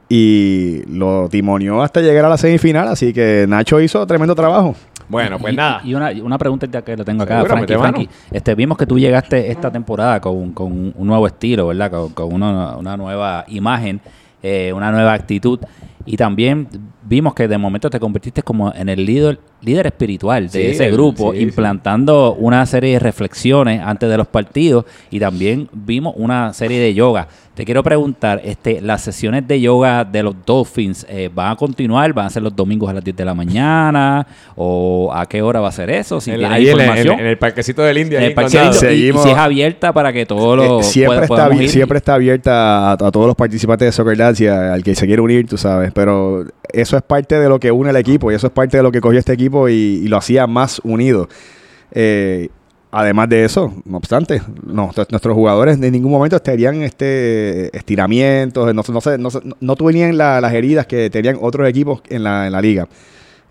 y 0.10 0.84
lo 0.88 1.28
timonió 1.30 1.82
hasta 1.82 2.02
llegar 2.02 2.26
a 2.26 2.30
la 2.30 2.38
semifinal, 2.38 2.88
así 2.88 3.12
que 3.14 3.46
Nacho 3.48 3.80
hizo 3.82 4.06
tremendo 4.06 4.36
trabajo. 4.36 4.76
Bueno, 5.08 5.38
pues 5.40 5.54
Y- 5.54 5.56
nada. 5.58 5.82
Y 5.84 5.94
una, 5.94 6.10
una 6.24 6.38
pregunta 6.38 6.68
que 6.82 6.98
lo 6.98 7.06
tengo 7.06 7.24
acá, 7.24 7.42
Seguro, 7.44 7.56
Frankie. 7.58 7.76
Frankie, 7.76 8.10
este, 8.32 8.56
vimos 8.56 8.78
que 8.78 8.86
tú 8.88 8.98
llegaste 8.98 9.52
esta 9.52 9.72
temporada 9.72 10.20
con, 10.20 10.52
con 10.52 10.94
un 10.96 11.08
nuevo 11.08 11.28
estilo, 11.28 11.68
¿verdad? 11.68 11.92
Con, 11.92 12.10
con 12.10 12.34
una, 12.34 12.76
una 12.78 12.98
nueva 12.98 13.46
imagen, 13.48 14.02
eh, 14.42 14.72
una 14.74 14.92
nueva 14.92 15.14
actitud. 15.14 15.60
Y 16.06 16.18
también 16.18 16.68
vimos 17.08 17.34
que 17.34 17.48
de 17.48 17.58
momento 17.58 17.90
te 17.90 18.00
convertiste 18.00 18.44
como 18.44 18.74
en 18.74 18.90
el 18.90 19.06
líder, 19.06 19.40
líder 19.62 19.88
espiritual 19.88 20.44
de 20.46 20.50
Sí, 20.50 20.62
ese 20.62 20.92
grupo, 20.92 21.34
sí, 21.34 21.40
implantando 21.40 22.34
una 22.36 22.66
serie 22.66 22.94
de 22.94 23.00
reflexiones 23.00 23.82
antes 23.84 24.10
de 24.10 24.18
los 24.18 24.28
partidos 24.28 24.86
y 25.10 25.20
también 25.20 25.68
vimos 25.74 26.14
una 26.18 26.54
serie 26.54 26.80
de 26.80 26.94
yoga. 26.94 27.28
Te 27.56 27.64
quiero 27.64 27.82
preguntar, 27.84 28.42
este, 28.44 28.82
las 28.82 29.02
sesiones 29.02 29.48
de 29.48 29.62
yoga 29.62 30.04
de 30.04 30.22
los 30.24 30.36
Dolphins 30.46 31.06
eh, 31.10 31.30
van 31.34 31.52
a 31.54 31.56
continuar, 31.56 32.12
van 32.12 32.26
a 32.26 32.30
ser 32.30 32.44
los 32.44 32.54
domingos 32.54 32.90
a 32.90 32.94
las 32.94 33.04
10 33.04 33.16
de 33.16 33.24
la 33.26 33.34
mañana 33.34 34.28
o 34.56 35.10
a 35.14 35.26
qué 35.26 35.42
hora 35.42 35.62
va 35.62 35.70
a 35.70 35.72
ser 35.72 35.90
eso? 35.90 36.20
Si 36.20 36.32
En- 36.32 36.38
tienes 36.40 36.54
ahí 36.56 36.64
en, 36.68 36.74
el- 36.74 36.80
información. 36.82 37.20
en- 37.20 37.26
el 37.28 37.38
parquecito 37.38 37.82
del 37.82 37.98
India. 37.98 38.18
En 38.18 38.24
el 38.26 38.30
en 38.32 38.36
parque 38.36 38.58
Condado. 38.58 38.72
lindo. 38.74 38.86
Y- 38.92 38.94
y, 38.94 38.98
Seguimos- 38.98 39.24
si 39.24 39.30
es 39.30 39.38
abierta 39.38 39.94
para 39.94 40.12
que 40.12 40.26
todos 40.26 40.54
Eh, 40.64 40.68
los 40.68 40.86
siempre, 40.86 41.28
pueda- 41.28 41.48
está, 41.54 41.68
siempre 41.70 41.98
está 41.98 42.14
abierta 42.16 42.90
a, 42.90 42.92
a 42.94 42.98
todos 43.12 43.26
los 43.28 43.36
participantes 43.36 43.86
de 43.88 43.92
Soccer 43.94 44.22
a- 44.22 44.74
al 44.74 44.84
que 44.84 44.94
se 44.96 45.06
quiere 45.08 45.22
unir, 45.22 45.48
tú 45.48 45.58
sabes, 45.58 45.94
pero 45.96 46.46
eso 46.74 46.98
es 46.98 47.04
parte 47.04 47.40
de 47.40 47.48
lo 47.48 47.58
que 47.60 47.72
une 47.72 47.90
el 47.90 47.96
equipo 47.96 48.30
y 48.32 48.36
eso 48.36 48.48
es 48.48 48.54
parte 48.54 48.76
de 48.78 48.84
lo 48.84 48.92
que 48.92 49.00
cogió 49.00 49.18
este 49.18 49.32
equipo 49.32 49.70
y, 49.70 50.08
lo 50.10 50.18
hacía 50.18 50.46
más 50.46 50.80
unido. 50.84 51.30
Eh, 51.92 52.50
Además 52.98 53.28
de 53.28 53.44
eso, 53.44 53.74
no 53.84 53.98
obstante, 53.98 54.42
nuestros- 54.64 55.34
jugadores 55.34 55.78
en 55.82 55.92
ningún 55.92 56.14
momento 56.14 56.38
estarían 56.38 56.82
este 56.82 57.76
estiramientos, 57.78 58.74
no, 58.74 58.82
no, 58.88 59.18
no, 59.18 59.30
no- 59.60 59.76
tuvieran 59.76 60.18
la- 60.18 60.40
las 60.40 60.54
heridas 60.54 60.86
que 60.88 61.10
tenían 61.10 61.38
otros 61.42 61.68
equipos 61.68 62.02
en 62.08 62.24
la, 62.24 62.46
en 62.46 62.54
la 62.54 62.62
liga. 62.62 62.88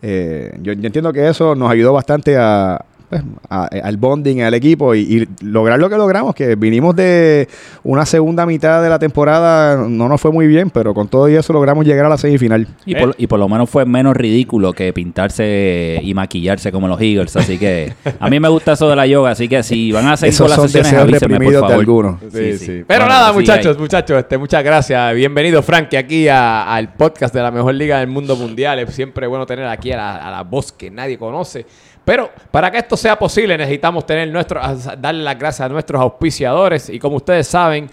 Eh, 0.00 0.56
yo 0.62 0.72
entiendo 0.72 1.12
que 1.12 1.28
eso 1.28 1.54
nos 1.54 1.70
ayudó 1.70 1.92
bastante 1.92 2.38
a, 2.38 2.86
pues, 3.23 3.38
a- 3.50 3.66
al 3.83 3.97
bonding 3.97 4.42
al 4.42 4.54
equipo 4.54 4.94
y, 4.94 5.00
y 5.00 5.44
lograr 5.44 5.78
lo 5.78 5.88
que 5.90 5.97
logramos, 5.97 6.35
que 6.35 6.54
vinimos 6.56 6.94
de 6.97 7.49
una 7.83 8.06
segunda 8.06 8.47
mitad 8.47 8.83
de 8.83 8.88
la 8.88 8.99
temporada, 8.99 9.87
no 9.88 10.09
nos 10.09 10.21
fue 10.21 10.33
muy 10.33 10.47
bien, 10.47 10.71
pero 10.71 10.94
con 10.94 11.09
todo 11.09 11.28
y 11.28 11.35
eso 11.37 11.52
logramos 11.52 11.85
llegar 11.87 12.06
a 12.06 12.09
la 12.09 12.18
semifinal. 12.18 12.66
Y 12.87 12.94
por, 12.94 13.14
y 13.18 13.26
por 13.26 13.38
lo 13.38 13.49
menos 13.49 13.68
fue 13.71 13.85
menos 13.85 14.16
ridículo 14.16 14.73
que 14.73 14.92
pintarse 14.92 16.00
y 16.02 16.14
maquillarse 16.14 16.71
como 16.73 16.88
los 16.88 17.00
Eagles. 17.00 17.35
Así 17.37 17.59
que 17.59 17.92
a 18.21 18.28
mí 18.30 18.40
me 18.40 18.49
gusta 18.49 18.73
eso 18.73 18.88
de 18.88 18.97
la 18.97 19.06
yoga. 19.06 19.30
Así 19.30 19.49
que 19.49 19.62
si 19.62 19.92
van 19.92 20.06
a 20.06 20.16
seguir 20.16 20.33
Esos 20.35 20.44
con 20.44 20.50
las 20.50 20.56
son 20.59 20.68
sesiones, 20.68 20.92
avísenme, 20.92 21.18
por 21.21 21.30
reprimidos 21.30 21.54
de 21.62 21.68
favor. 21.68 21.78
algunos. 21.80 22.21
Sí, 22.33 22.59
sí. 22.59 22.66
Pero 22.87 23.04
Bueno, 23.04 23.06
nada, 23.09 23.33
muchachos, 23.33 23.78
muchachos, 23.78 24.18
este, 24.18 24.38
muchas 24.38 24.62
gracias. 24.64 25.14
Bienvenido, 25.14 25.62
Frankie, 25.62 25.97
aquí 25.97 26.28
a- 26.28 26.75
al 26.75 26.92
podcast 26.94 27.35
de 27.35 27.42
la 27.42 27.50
mejor 27.50 27.75
liga 27.75 27.99
del 28.00 28.09
mundo 28.09 28.37
mundial. 28.37 28.78
Es 28.78 28.94
siempre 28.94 29.26
bueno 29.26 29.47
tener 29.47 29.66
aquí 29.66 29.92
a 29.92 29.97
la, 29.97 30.16
a 30.16 30.30
la 30.30 30.42
voz 30.42 30.73
que 30.73 30.90
nadie 30.90 31.18
conoce. 31.18 31.66
Pero 32.04 32.30
para 32.50 32.70
que 32.70 32.78
esto 32.78 32.96
sea 32.96 33.18
posible, 33.18 33.56
necesitamos 33.56 34.04
tener 34.04 34.28
nuestro, 34.28 34.61
darle 34.99 35.23
las 35.23 35.38
gracias 35.38 35.66
a 35.66 35.68
nuestros 35.68 36.00
auspiciadores. 36.00 36.90
Y 36.90 36.99
como 36.99 37.16
ustedes 37.16 37.46
saben, 37.46 37.88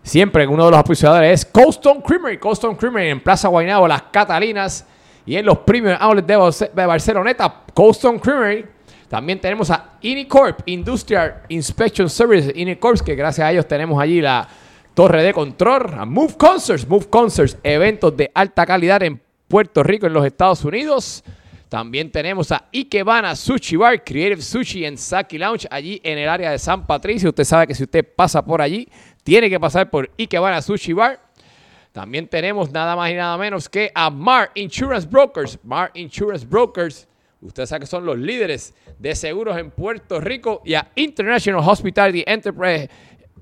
Siempre 0.00 0.46
uno 0.46 0.64
de 0.64 0.70
los 0.70 0.78
auspiciadores 0.78 1.40
es 1.40 1.44
Coldstone 1.44 2.00
Creamery. 2.00 2.38
Coldstone 2.38 2.76
Creamery 2.78 3.10
en 3.10 3.20
Plaza 3.22 3.48
Guaynabo, 3.48 3.86
Las 3.86 4.04
Catalinas. 4.04 4.86
Y 5.26 5.36
en 5.36 5.44
los 5.44 5.58
premium 5.58 5.96
outlets 6.00 6.26
de, 6.26 6.38
Barce- 6.38 6.70
de 6.72 6.86
Barceloneta, 6.86 7.54
Coldstone 7.74 8.18
Creamery. 8.18 8.64
También 9.06 9.38
tenemos 9.38 9.70
a 9.70 9.98
Inicorp, 10.00 10.60
Industrial 10.64 11.42
Inspection 11.48 12.08
Services. 12.08 12.52
Inicorp, 12.56 13.00
que 13.02 13.14
gracias 13.14 13.46
a 13.46 13.52
ellos 13.52 13.68
tenemos 13.68 14.00
allí 14.00 14.22
la 14.22 14.48
torre 14.94 15.22
de 15.22 15.34
control. 15.34 15.92
A 15.98 16.06
Move 16.06 16.36
Concerts, 16.38 16.88
Move 16.88 17.08
Concerts, 17.10 17.58
eventos 17.62 18.16
de 18.16 18.30
alta 18.34 18.64
calidad 18.64 19.02
en 19.02 19.20
Puerto 19.46 19.82
Rico, 19.82 20.06
en 20.06 20.14
los 20.14 20.24
Estados 20.24 20.64
Unidos. 20.64 21.22
También 21.68 22.10
tenemos 22.10 22.50
a 22.50 22.66
Ikebana 22.72 23.36
Sushi 23.36 23.76
Bar, 23.76 24.02
Creative 24.02 24.40
Sushi 24.40 24.86
en 24.86 24.96
Saki 24.96 25.36
Lounge, 25.36 25.68
allí 25.70 26.00
en 26.02 26.18
el 26.18 26.28
área 26.28 26.50
de 26.50 26.58
San 26.58 26.86
Patricio. 26.86 27.28
Usted 27.28 27.44
sabe 27.44 27.66
que 27.66 27.74
si 27.74 27.82
usted 27.82 28.06
pasa 28.16 28.42
por 28.44 28.62
allí, 28.62 28.88
tiene 29.22 29.50
que 29.50 29.60
pasar 29.60 29.90
por 29.90 30.10
Ikebana 30.16 30.62
Sushi 30.62 30.94
Bar. 30.94 31.20
También 31.92 32.26
tenemos 32.26 32.70
nada 32.70 32.96
más 32.96 33.10
y 33.10 33.14
nada 33.14 33.36
menos 33.36 33.68
que 33.68 33.90
a 33.94 34.08
Mar 34.08 34.50
Insurance 34.54 35.06
Brokers. 35.06 35.58
Mar 35.62 35.90
Insurance 35.94 36.46
Brokers, 36.46 37.06
usted 37.42 37.66
sabe 37.66 37.80
que 37.80 37.86
son 37.86 38.06
los 38.06 38.16
líderes 38.16 38.74
de 38.98 39.14
seguros 39.14 39.58
en 39.58 39.70
Puerto 39.70 40.20
Rico. 40.20 40.62
Y 40.64 40.72
a 40.74 40.90
International 40.94 41.62
Hospitality 41.66 42.24
Enterprise- 42.26 42.88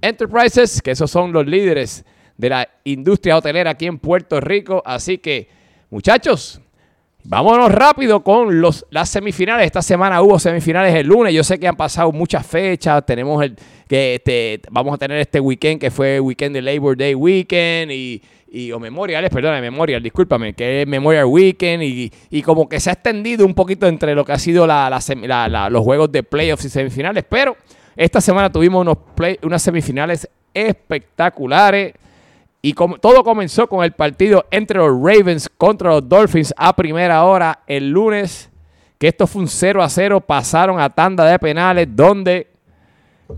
Enterprises, 0.01 0.83
que 0.83 0.91
esos 0.91 1.11
son 1.11 1.33
los 1.33 1.47
líderes 1.47 2.05
de 2.37 2.49
la 2.49 2.69
industria 2.85 3.37
hotelera 3.37 3.71
aquí 3.71 3.87
en 3.87 3.99
Puerto 3.99 4.41
Rico. 4.41 4.83
Así 4.85 5.19
que, 5.19 5.49
muchachos, 5.91 6.61
Vámonos 7.29 7.73
rápido 7.73 8.21
con 8.23 8.61
los, 8.61 8.87
las 8.91 9.09
semifinales. 9.09 9.67
Esta 9.67 9.83
semana 9.83 10.23
hubo 10.23 10.39
semifinales 10.39 10.95
el 10.95 11.09
lunes. 11.09 11.35
Yo 11.35 11.43
sé 11.43 11.59
que 11.59 11.67
han 11.67 11.77
pasado 11.77 12.13
muchas 12.13 12.47
fechas. 12.47 13.05
Tenemos 13.05 13.43
el 13.43 13.57
que 13.89 14.15
este, 14.17 14.61
vamos 14.71 14.95
a 14.95 14.99
tener 14.99 15.19
este 15.19 15.41
weekend 15.41 15.81
que 15.81 15.91
fue 15.91 16.21
weekend 16.21 16.55
de 16.55 16.63
Labor 16.63 16.97
Day 16.97 17.15
Weekend 17.17 17.91
y, 17.91 18.23
y 18.51 18.71
o 18.71 18.79
Memoriales, 18.79 19.31
perdón, 19.31 19.61
Memorial, 19.61 20.01
discúlpame, 20.03 20.55
que 20.55 20.83
es 20.83 20.89
Memorial 20.89 21.25
Weekend 21.27 21.83
y, 21.83 22.13
y 22.31 22.43
como 22.43 22.69
que 22.69 22.79
se 22.79 22.91
ha 22.91 22.93
extendido 22.93 23.45
un 23.45 23.55
poquito 23.55 23.89
entre 23.89 24.15
lo 24.15 24.25
que 24.25 24.33
ha 24.33 24.39
sido 24.39 24.65
la- 24.65 24.89
la- 25.49 25.69
los 25.69 25.83
juegos 25.83 26.13
de 26.13 26.23
playoffs 26.23 26.65
y 26.67 26.69
semifinales. 26.69 27.25
Pero 27.29 27.57
esta 27.97 28.21
semana 28.21 28.53
tuvimos 28.53 28.83
unos 28.83 28.99
play- 29.17 29.39
unas 29.43 29.63
semifinales 29.63 30.29
espectaculares. 30.55 31.93
Y 32.67 32.73
com- 32.73 32.97
todo 33.01 33.23
comenzó 33.23 33.69
con 33.69 33.85
el 33.85 33.93
partido 33.93 34.45
entre 34.51 34.79
los 34.79 34.91
Ravens 34.91 35.49
contra 35.57 35.91
los 35.91 36.09
Dolphins 36.09 36.53
a 36.57 36.75
primera 36.75 37.23
hora 37.25 37.61
el 37.67 37.91
lunes. 37.91 38.51
Que 38.99 39.09
esto 39.09 39.27
fue 39.27 39.43
un 39.43 39.49
0 39.49 39.83
a 39.83 39.89
0. 39.89 40.21
Pasaron 40.21 40.81
a 40.81 40.91
tanda 40.91 41.25
de 41.27 41.39
penales 41.39 41.87
donde 41.95 42.49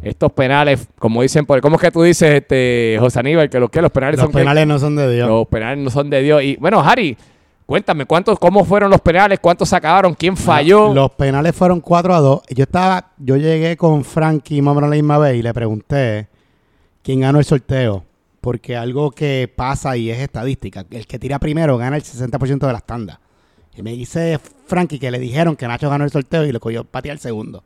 estos 0.02 0.32
penales, 0.32 0.86
como 0.98 1.20
dicen 1.22 1.44
por 1.46 1.60
¿cómo 1.60 1.76
es 1.76 1.82
que 1.82 1.90
tú 1.90 2.02
dices, 2.02 2.36
este, 2.36 2.96
José 3.00 3.18
Aníbal, 3.20 3.50
que 3.50 3.58
los, 3.60 3.68
que 3.70 3.82
los 3.82 3.90
penales 3.90 4.16
Los 4.18 4.24
son 4.24 4.32
que- 4.32 4.38
penales 4.38 4.66
no 4.66 4.78
son 4.78 4.96
de 4.96 5.12
Dios. 5.14 5.28
los 5.28 5.46
penales 5.48 5.78
no 5.84 5.90
son 5.90 6.08
de 6.10 6.22
Dios. 6.22 6.42
Y 6.42 6.56
bueno, 6.56 6.80
Harry, 6.80 7.16
cuéntame, 7.66 8.04
¿cuántos, 8.06 8.38
¿cómo 8.38 8.64
fueron 8.64 8.90
los 8.90 9.00
penales? 9.00 9.40
¿Cuántos 9.40 9.68
se 9.68 9.76
acabaron? 9.76 10.14
¿Quién 10.14 10.36
falló? 10.36 10.94
Los 10.94 11.10
penales 11.12 11.54
fueron 11.54 11.80
4 11.80 12.14
a 12.14 12.20
2. 12.20 12.40
Yo 12.50 12.62
estaba, 12.62 13.10
yo 13.18 13.36
llegué 13.36 13.76
con 13.76 14.04
Frankie 14.04 14.62
más 14.62 14.72
o 14.72 14.74
menos 14.76 14.90
la 14.90 14.96
misma 14.96 15.18
vez 15.18 15.36
y 15.36 15.42
le 15.42 15.52
pregunté 15.52 16.28
quién 17.02 17.20
ganó 17.20 17.38
el 17.38 17.44
sorteo. 17.44 18.04
Porque 18.40 18.76
algo 18.76 19.10
que 19.10 19.52
pasa 19.54 19.96
y 19.96 20.10
es 20.10 20.18
estadística, 20.20 20.84
el 20.90 21.06
que 21.06 21.18
tira 21.18 21.38
primero 21.38 21.76
gana 21.76 21.96
el 21.96 22.02
60% 22.02 22.66
de 22.66 22.72
las 22.72 22.84
tandas. 22.86 23.18
Y 23.76 23.82
me 23.82 23.92
dice 23.92 24.38
Frankie 24.66 24.98
que 24.98 25.10
le 25.10 25.18
dijeron 25.18 25.56
que 25.56 25.66
Nacho 25.68 25.90
ganó 25.90 26.04
el 26.04 26.10
sorteo 26.10 26.44
y 26.44 26.52
lo 26.52 26.60
cogió 26.60 26.84
patear 26.84 27.14
el 27.14 27.20
segundo. 27.20 27.64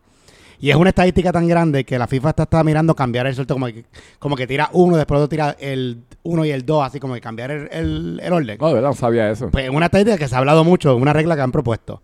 Y 0.61 0.71
es 0.71 0.77
una 0.77 0.91
estadística 0.91 1.33
tan 1.33 1.49
grande 1.49 1.85
que 1.85 1.99
la 1.99 2.07
FIFA 2.07 2.31
está, 2.31 2.43
está 2.45 2.63
mirando 2.63 2.95
cambiar 2.95 3.27
el 3.27 3.35
sorteo, 3.35 3.57
como 3.57 3.67
que, 3.67 3.85
como 4.19 4.37
que 4.37 4.47
tira 4.47 4.71
uno, 4.73 4.97
después 4.97 5.21
lo 5.21 5.29
tira 5.29 5.57
el 5.59 6.05
uno 6.23 6.45
y 6.45 6.51
el 6.51 6.65
dos, 6.65 6.87
así 6.87 7.01
como 7.01 7.15
que 7.15 7.21
cambiar 7.21 7.51
el, 7.51 7.69
el- 7.73 8.21
el 8.23 8.33
orden. 8.33 8.59
No, 8.61 8.69
de 8.69 8.75
verdad, 8.75 8.91
no 8.91 8.95
sabía 8.95 9.29
eso. 9.31 9.51
Pues 9.51 9.65
es 9.65 9.71
una 9.71 9.87
estadística 9.87 10.17
que 10.19 10.29
se 10.29 10.35
ha 10.35 10.39
hablado 10.39 10.63
mucho, 10.65 10.95
una 10.97 11.13
regla 11.13 11.35
que 11.35 11.43
han 11.43 11.51
propuesto. 11.53 12.01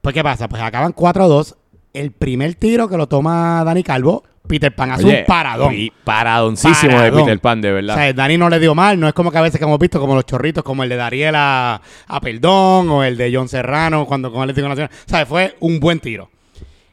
Pues, 0.00 0.12
¿qué 0.14 0.24
pasa? 0.24 0.48
Pues 0.48 0.60
acaban 0.60 0.92
4 0.92 1.24
a 1.24 1.28
2. 1.28 1.56
El 1.92 2.10
primer 2.12 2.54
tiro 2.56 2.88
que 2.88 2.96
lo 2.96 3.06
toma 3.08 3.62
Dani 3.64 3.82
Calvo, 3.84 4.24
Peter 4.50 4.74
Pan 4.74 4.90
hace 4.90 5.04
Oye, 5.06 5.20
un 5.20 5.24
paradón. 5.26 5.74
y 5.74 5.90
paradoncísimo 6.04 6.92
Paradón. 6.92 7.16
de 7.18 7.22
Peter 7.24 7.38
Pan, 7.40 7.60
de 7.60 7.70
O 7.70 7.74
verdad. 7.74 7.94
sea, 7.94 8.12
Dani 8.12 8.36
no 8.36 8.48
le 8.50 8.58
dio 8.58 8.74
mal, 8.74 8.98
no 8.98 9.06
es 9.08 9.14
como 9.14 9.30
que 9.30 9.38
a 9.38 9.42
veces 9.42 9.58
que 9.58 9.64
hemos 9.64 9.78
visto 9.78 10.00
como 10.00 10.14
los 10.14 10.26
chorritos, 10.26 10.62
como 10.64 10.82
el 10.82 10.88
de 10.88 10.96
Dariel 10.96 11.34
a, 11.36 11.80
a 12.08 12.20
Perdón 12.20 12.90
o 12.90 13.04
el 13.04 13.16
de 13.16 13.32
John 13.34 13.48
Serrano 13.48 14.04
cuando 14.06 14.30
con 14.32 14.42
el 14.42 14.50
Atlético 14.50 14.68
Nacional. 14.68 14.90
O 14.92 15.08
sea, 15.08 15.24
fue 15.24 15.56
un 15.60 15.78
buen 15.80 16.00
tiro. 16.00 16.28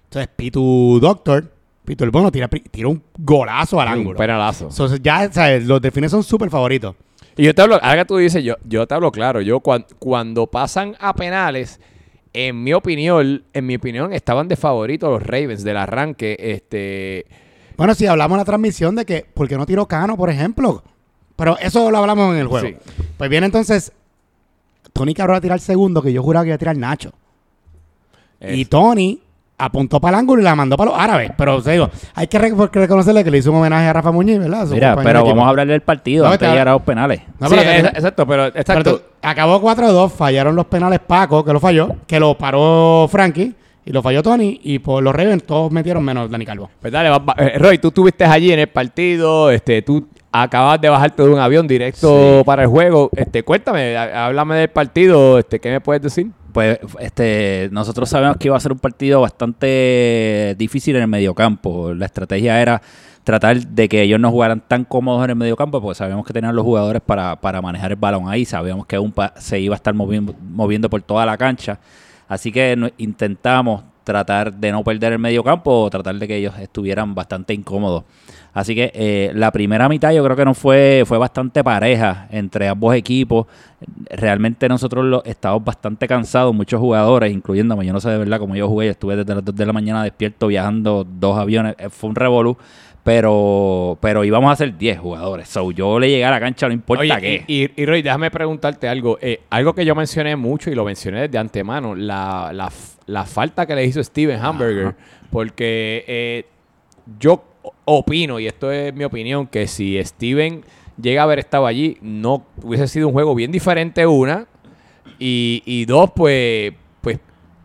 Entonces, 0.06 0.30
Pitu 0.36 1.00
Doctor, 1.02 1.52
Pitu 1.84 2.04
el 2.04 2.12
Bono, 2.12 2.32
tira, 2.32 2.48
tira 2.48 2.88
un 2.88 3.02
golazo 3.18 3.82
al 3.82 3.88
un 3.88 3.94
ángulo. 3.94 4.18
penalazo. 4.18 4.68
Entonces, 4.70 5.00
ya, 5.02 5.32
¿sabes? 5.32 5.66
Los 5.66 5.82
delfines 5.82 6.12
son 6.12 6.24
súper 6.24 6.50
favoritos. 6.50 6.96
Y 7.36 7.44
yo 7.44 7.54
te 7.54 7.62
hablo, 7.62 7.76
ahora 7.82 7.98
que 7.98 8.06
tú 8.06 8.18
dices, 8.18 8.44
yo, 8.44 8.56
yo 8.66 8.88
te 8.88 8.94
hablo 8.96 9.12
claro, 9.12 9.42
yo 9.42 9.60
cuan- 9.60 9.86
cuando 10.00 10.48
pasan 10.48 10.96
a 11.00 11.14
penales, 11.14 11.80
en 12.34 12.64
mi 12.64 12.74
opinión, 12.74 13.44
en 13.54 13.66
mi 13.66 13.76
opinión, 13.76 14.12
estaban 14.14 14.48
de 14.48 14.56
favorito 14.56 15.10
los 15.10 15.24
Ravens 15.24 15.64
del 15.64 15.78
arranque. 15.78 16.36
Este, 16.40 17.26
Bueno, 17.78 17.94
si 17.94 18.08
hablamos 18.08 18.36
en 18.36 18.40
la 18.40 18.46
transmisión 18.46 18.96
de 18.96 19.06
que, 19.06 19.26
¿por 19.34 19.48
qué 19.48 19.56
no 19.58 19.66
tiró 19.66 19.86
Cano, 19.88 20.18
por 20.18 20.30
ejemplo? 20.30 20.84
Pero 21.36 21.58
eso 21.60 21.92
lo 21.92 22.00
hablamos 22.00 22.34
en 22.34 22.42
el 22.42 22.48
juego. 22.48 22.68
Sí. 22.68 22.76
Pues 23.18 23.30
viene 23.30 23.46
entonces, 23.46 23.92
Tony 24.94 25.14
Cabral 25.14 25.38
a 25.38 25.42
tirar 25.42 25.56
el 25.58 25.62
segundo, 25.62 26.02
que 26.02 26.12
yo 26.12 26.24
juraba 26.24 26.44
que 26.44 26.50
iba 26.50 26.56
a 26.56 26.60
tirar 26.60 26.76
Nacho. 26.76 27.12
Y 28.42 28.66
Tony 28.66 29.20
apuntó 29.60 30.00
para 30.00 30.18
el 30.18 30.20
ángulo 30.22 30.42
y 30.42 30.44
la 30.46 30.56
mandó 30.56 30.78
para 30.78 30.92
los 30.92 31.00
árabes. 31.00 31.32
Pero, 31.36 31.56
o 31.56 31.62
sea, 31.62 31.74
digo, 31.74 31.90
hay 32.14 32.28
que 32.28 32.38
re- 32.38 32.54
reconocerle 32.72 33.24
que 33.24 33.32
le 33.32 33.40
hizo 33.40 33.52
un 33.52 33.58
homenaje 33.58 33.88
a 33.88 33.94
Rafa 33.94 34.12
Muñiz, 34.12 34.38
¿verdad? 34.40 34.68
Su 34.68 34.74
Mira, 34.76 34.96
pero 34.96 35.24
vamos 35.26 35.46
a 35.46 35.50
hablar 35.50 35.68
del 35.68 35.82
partido 35.82 36.26
No, 36.26 36.32
antes 36.32 36.48
de 36.48 36.52
llegar 36.54 36.68
a 36.68 36.74
los 36.74 36.82
penales. 36.84 37.22
No, 37.40 37.48
Sí, 37.50 37.56
pero 37.58 37.62
que- 37.70 37.78
es- 37.80 37.86
exacto, 37.86 38.28
pero 38.28 38.44
pero 38.52 38.60
exacto. 38.62 38.98
tú- 38.98 39.02
acabó 39.24 39.60
4-2, 39.60 40.12
fallaron 40.12 40.56
los 40.56 40.66
penales 40.68 41.00
Paco, 41.00 41.44
que 41.44 41.54
lo 41.54 41.60
falló, 41.60 41.96
que 42.06 42.20
lo 42.20 42.38
paró 42.38 43.08
Frankie, 43.12 43.56
y 43.88 43.92
lo 43.92 44.02
falló 44.02 44.22
Tony, 44.22 44.60
y 44.64 44.80
por 44.80 45.02
los 45.02 45.16
Ravens 45.16 45.44
todos 45.44 45.72
metieron 45.72 46.04
menos 46.04 46.30
Dani 46.30 46.46
Calvo. 46.46 46.70
Pues 46.82 46.92
dale, 46.94 47.10
va- 47.10 47.20
va- 47.20 47.36
eh, 47.38 47.58
Roy, 47.58 47.78
tú 47.78 47.88
estuviste 47.88 48.26
allí 48.26 48.52
en 48.52 48.60
el 48.60 48.68
partido, 48.68 49.50
este, 49.50 49.82
tú 49.82 50.08
acabas 50.32 50.80
de 50.82 50.90
bajarte 50.90 51.24
de 51.24 51.30
un 51.30 51.40
avión 51.40 51.68
directo 51.68 52.44
para 52.46 52.64
el 52.64 52.68
juego. 52.68 53.10
Este, 53.16 53.44
cuéntame, 53.44 53.96
há- 53.98 54.26
háblame 54.28 54.56
del 54.58 54.70
partido, 54.70 55.40
este, 55.40 55.60
¿qué 55.60 55.72
me 55.72 55.82
puedes 55.82 56.02
decir? 56.04 56.28
Pues 56.52 56.80
este, 57.00 57.70
nosotros 57.72 58.10
sabemos 58.10 58.38
que 58.38 58.48
iba 58.48 58.58
a 58.58 58.60
ser 58.60 58.72
un 58.72 58.80
partido 58.80 59.22
bastante 59.22 60.56
difícil 60.58 60.96
en 60.96 61.04
el 61.04 61.08
mediocampo. 61.08 61.94
La 61.94 62.06
estrategia 62.06 62.62
era 62.62 62.82
tratar 63.24 63.58
de 63.60 63.90
que 63.90 64.02
ellos 64.02 64.20
no 64.20 64.32
jugaran 64.32 64.62
tan 64.68 64.86
cómodos 64.86 65.24
en 65.26 65.32
el 65.32 65.36
mediocampo, 65.36 65.82
porque 65.82 65.96
sabíamos 65.98 66.26
que 66.26 66.34
tenían 66.34 66.56
los 66.56 66.64
jugadores 66.64 67.02
para, 67.06 67.36
para 67.36 67.62
manejar 67.62 67.92
el 67.92 67.98
balón 67.98 68.28
ahí, 68.30 68.46
sabíamos 68.46 68.86
que 68.86 68.96
aún 68.96 69.12
pa- 69.12 69.34
se 69.38 69.60
iba 69.60 69.76
a 69.76 69.78
estar 69.78 69.94
moviendo, 69.94 70.34
moviendo 70.42 70.90
por 70.90 71.02
toda 71.02 71.26
la 71.26 71.38
cancha. 71.38 71.78
Así 72.28 72.52
que 72.52 72.92
intentamos 72.98 73.84
tratar 74.04 74.54
de 74.54 74.72
no 74.72 74.84
perder 74.84 75.14
el 75.14 75.20
mediocampo 75.20 75.82
o 75.82 75.90
tratar 75.90 76.16
de 76.16 76.28
que 76.28 76.38
ellos 76.38 76.58
estuvieran 76.60 77.14
bastante 77.14 77.54
incómodos. 77.54 78.06
Así 78.54 78.74
que 78.74 78.90
eh, 78.96 79.32
la 79.36 79.52
primera 79.52 79.88
mitad 79.90 80.12
yo 80.14 80.24
creo 80.24 80.36
que 80.36 80.46
no 80.46 80.54
fue, 80.54 81.04
fue 81.06 81.18
bastante 81.18 81.64
pareja 81.64 82.28
entre 82.32 82.70
ambos 82.70 82.96
equipos. 82.96 83.46
Realmente 84.10 84.68
nosotros 84.70 85.06
lo, 85.06 85.24
estábamos 85.26 85.66
bastante 85.66 86.08
cansados, 86.08 86.56
muchos 86.56 86.80
jugadores, 86.80 87.32
incluyéndome. 87.32 87.86
Yo 87.86 87.94
no 87.94 88.00
sé 88.00 88.10
de 88.10 88.18
verdad 88.18 88.40
cómo 88.40 88.56
yo 88.56 88.68
jugué, 88.68 88.90
estuve 88.90 89.16
desde 89.18 89.36
las 89.36 89.46
2 89.46 89.54
de 89.56 89.66
la 89.66 89.74
mañana 89.74 90.04
despierto 90.04 90.48
viajando 90.48 91.04
dos 91.04 91.38
aviones. 91.38 91.76
eh, 91.78 91.90
Fue 91.90 92.10
un 92.10 92.16
revolú, 92.16 92.58
pero, 93.08 93.98
pero 94.02 94.26
íbamos 94.26 94.52
a 94.52 94.56
ser 94.58 94.78
10 94.78 95.00
jugadores. 95.00 95.48
So, 95.48 95.72
yo 95.72 95.98
le 95.98 96.10
llegué 96.10 96.26
a 96.26 96.30
la 96.32 96.42
cancha, 96.42 96.68
no 96.68 96.74
importa 96.74 97.02
Oye, 97.02 97.16
qué. 97.22 97.46
y, 97.48 97.64
y- 97.64 97.72
y, 97.78 97.86
Roy, 97.86 98.02
déjame 98.02 98.30
preguntarte 98.30 98.86
algo. 98.90 99.18
Eh, 99.22 99.40
algo 99.50 99.74
que 99.74 99.86
yo 99.86 99.96
mencioné 99.96 100.36
mucho 100.36 100.70
y 100.70 100.76
lo 100.76 100.84
mencioné 100.84 101.22
desde 101.22 101.38
antemano, 101.38 101.96
la, 101.96 102.52
la 102.54 102.70
la 103.06 103.24
falta 103.24 103.66
que 103.66 103.74
le 103.76 103.86
hizo 103.86 104.04
Steven 104.04 104.38
Hamburger. 104.44 104.94
Porque 105.32 106.04
eh, 106.06 106.46
yo 107.18 107.46
opino, 107.86 108.42
y 108.42 108.48
esto 108.48 108.70
es 108.74 108.94
mi 108.94 109.06
opinión, 109.06 109.48
que 109.48 109.68
si 109.68 109.98
Steven 110.04 110.64
llega 111.02 111.22
a 111.22 111.24
haber 111.24 111.40
estado 111.40 111.66
allí, 111.66 111.98
no 112.02 112.46
hubiese 112.62 112.90
sido 112.90 113.08
un 113.08 113.14
juego 113.14 113.34
bien 113.36 113.54
diferente, 113.54 114.06
una. 114.06 114.48
Y, 115.18 115.64
y 115.66 115.86
dos, 115.86 116.12
pues 116.14 116.74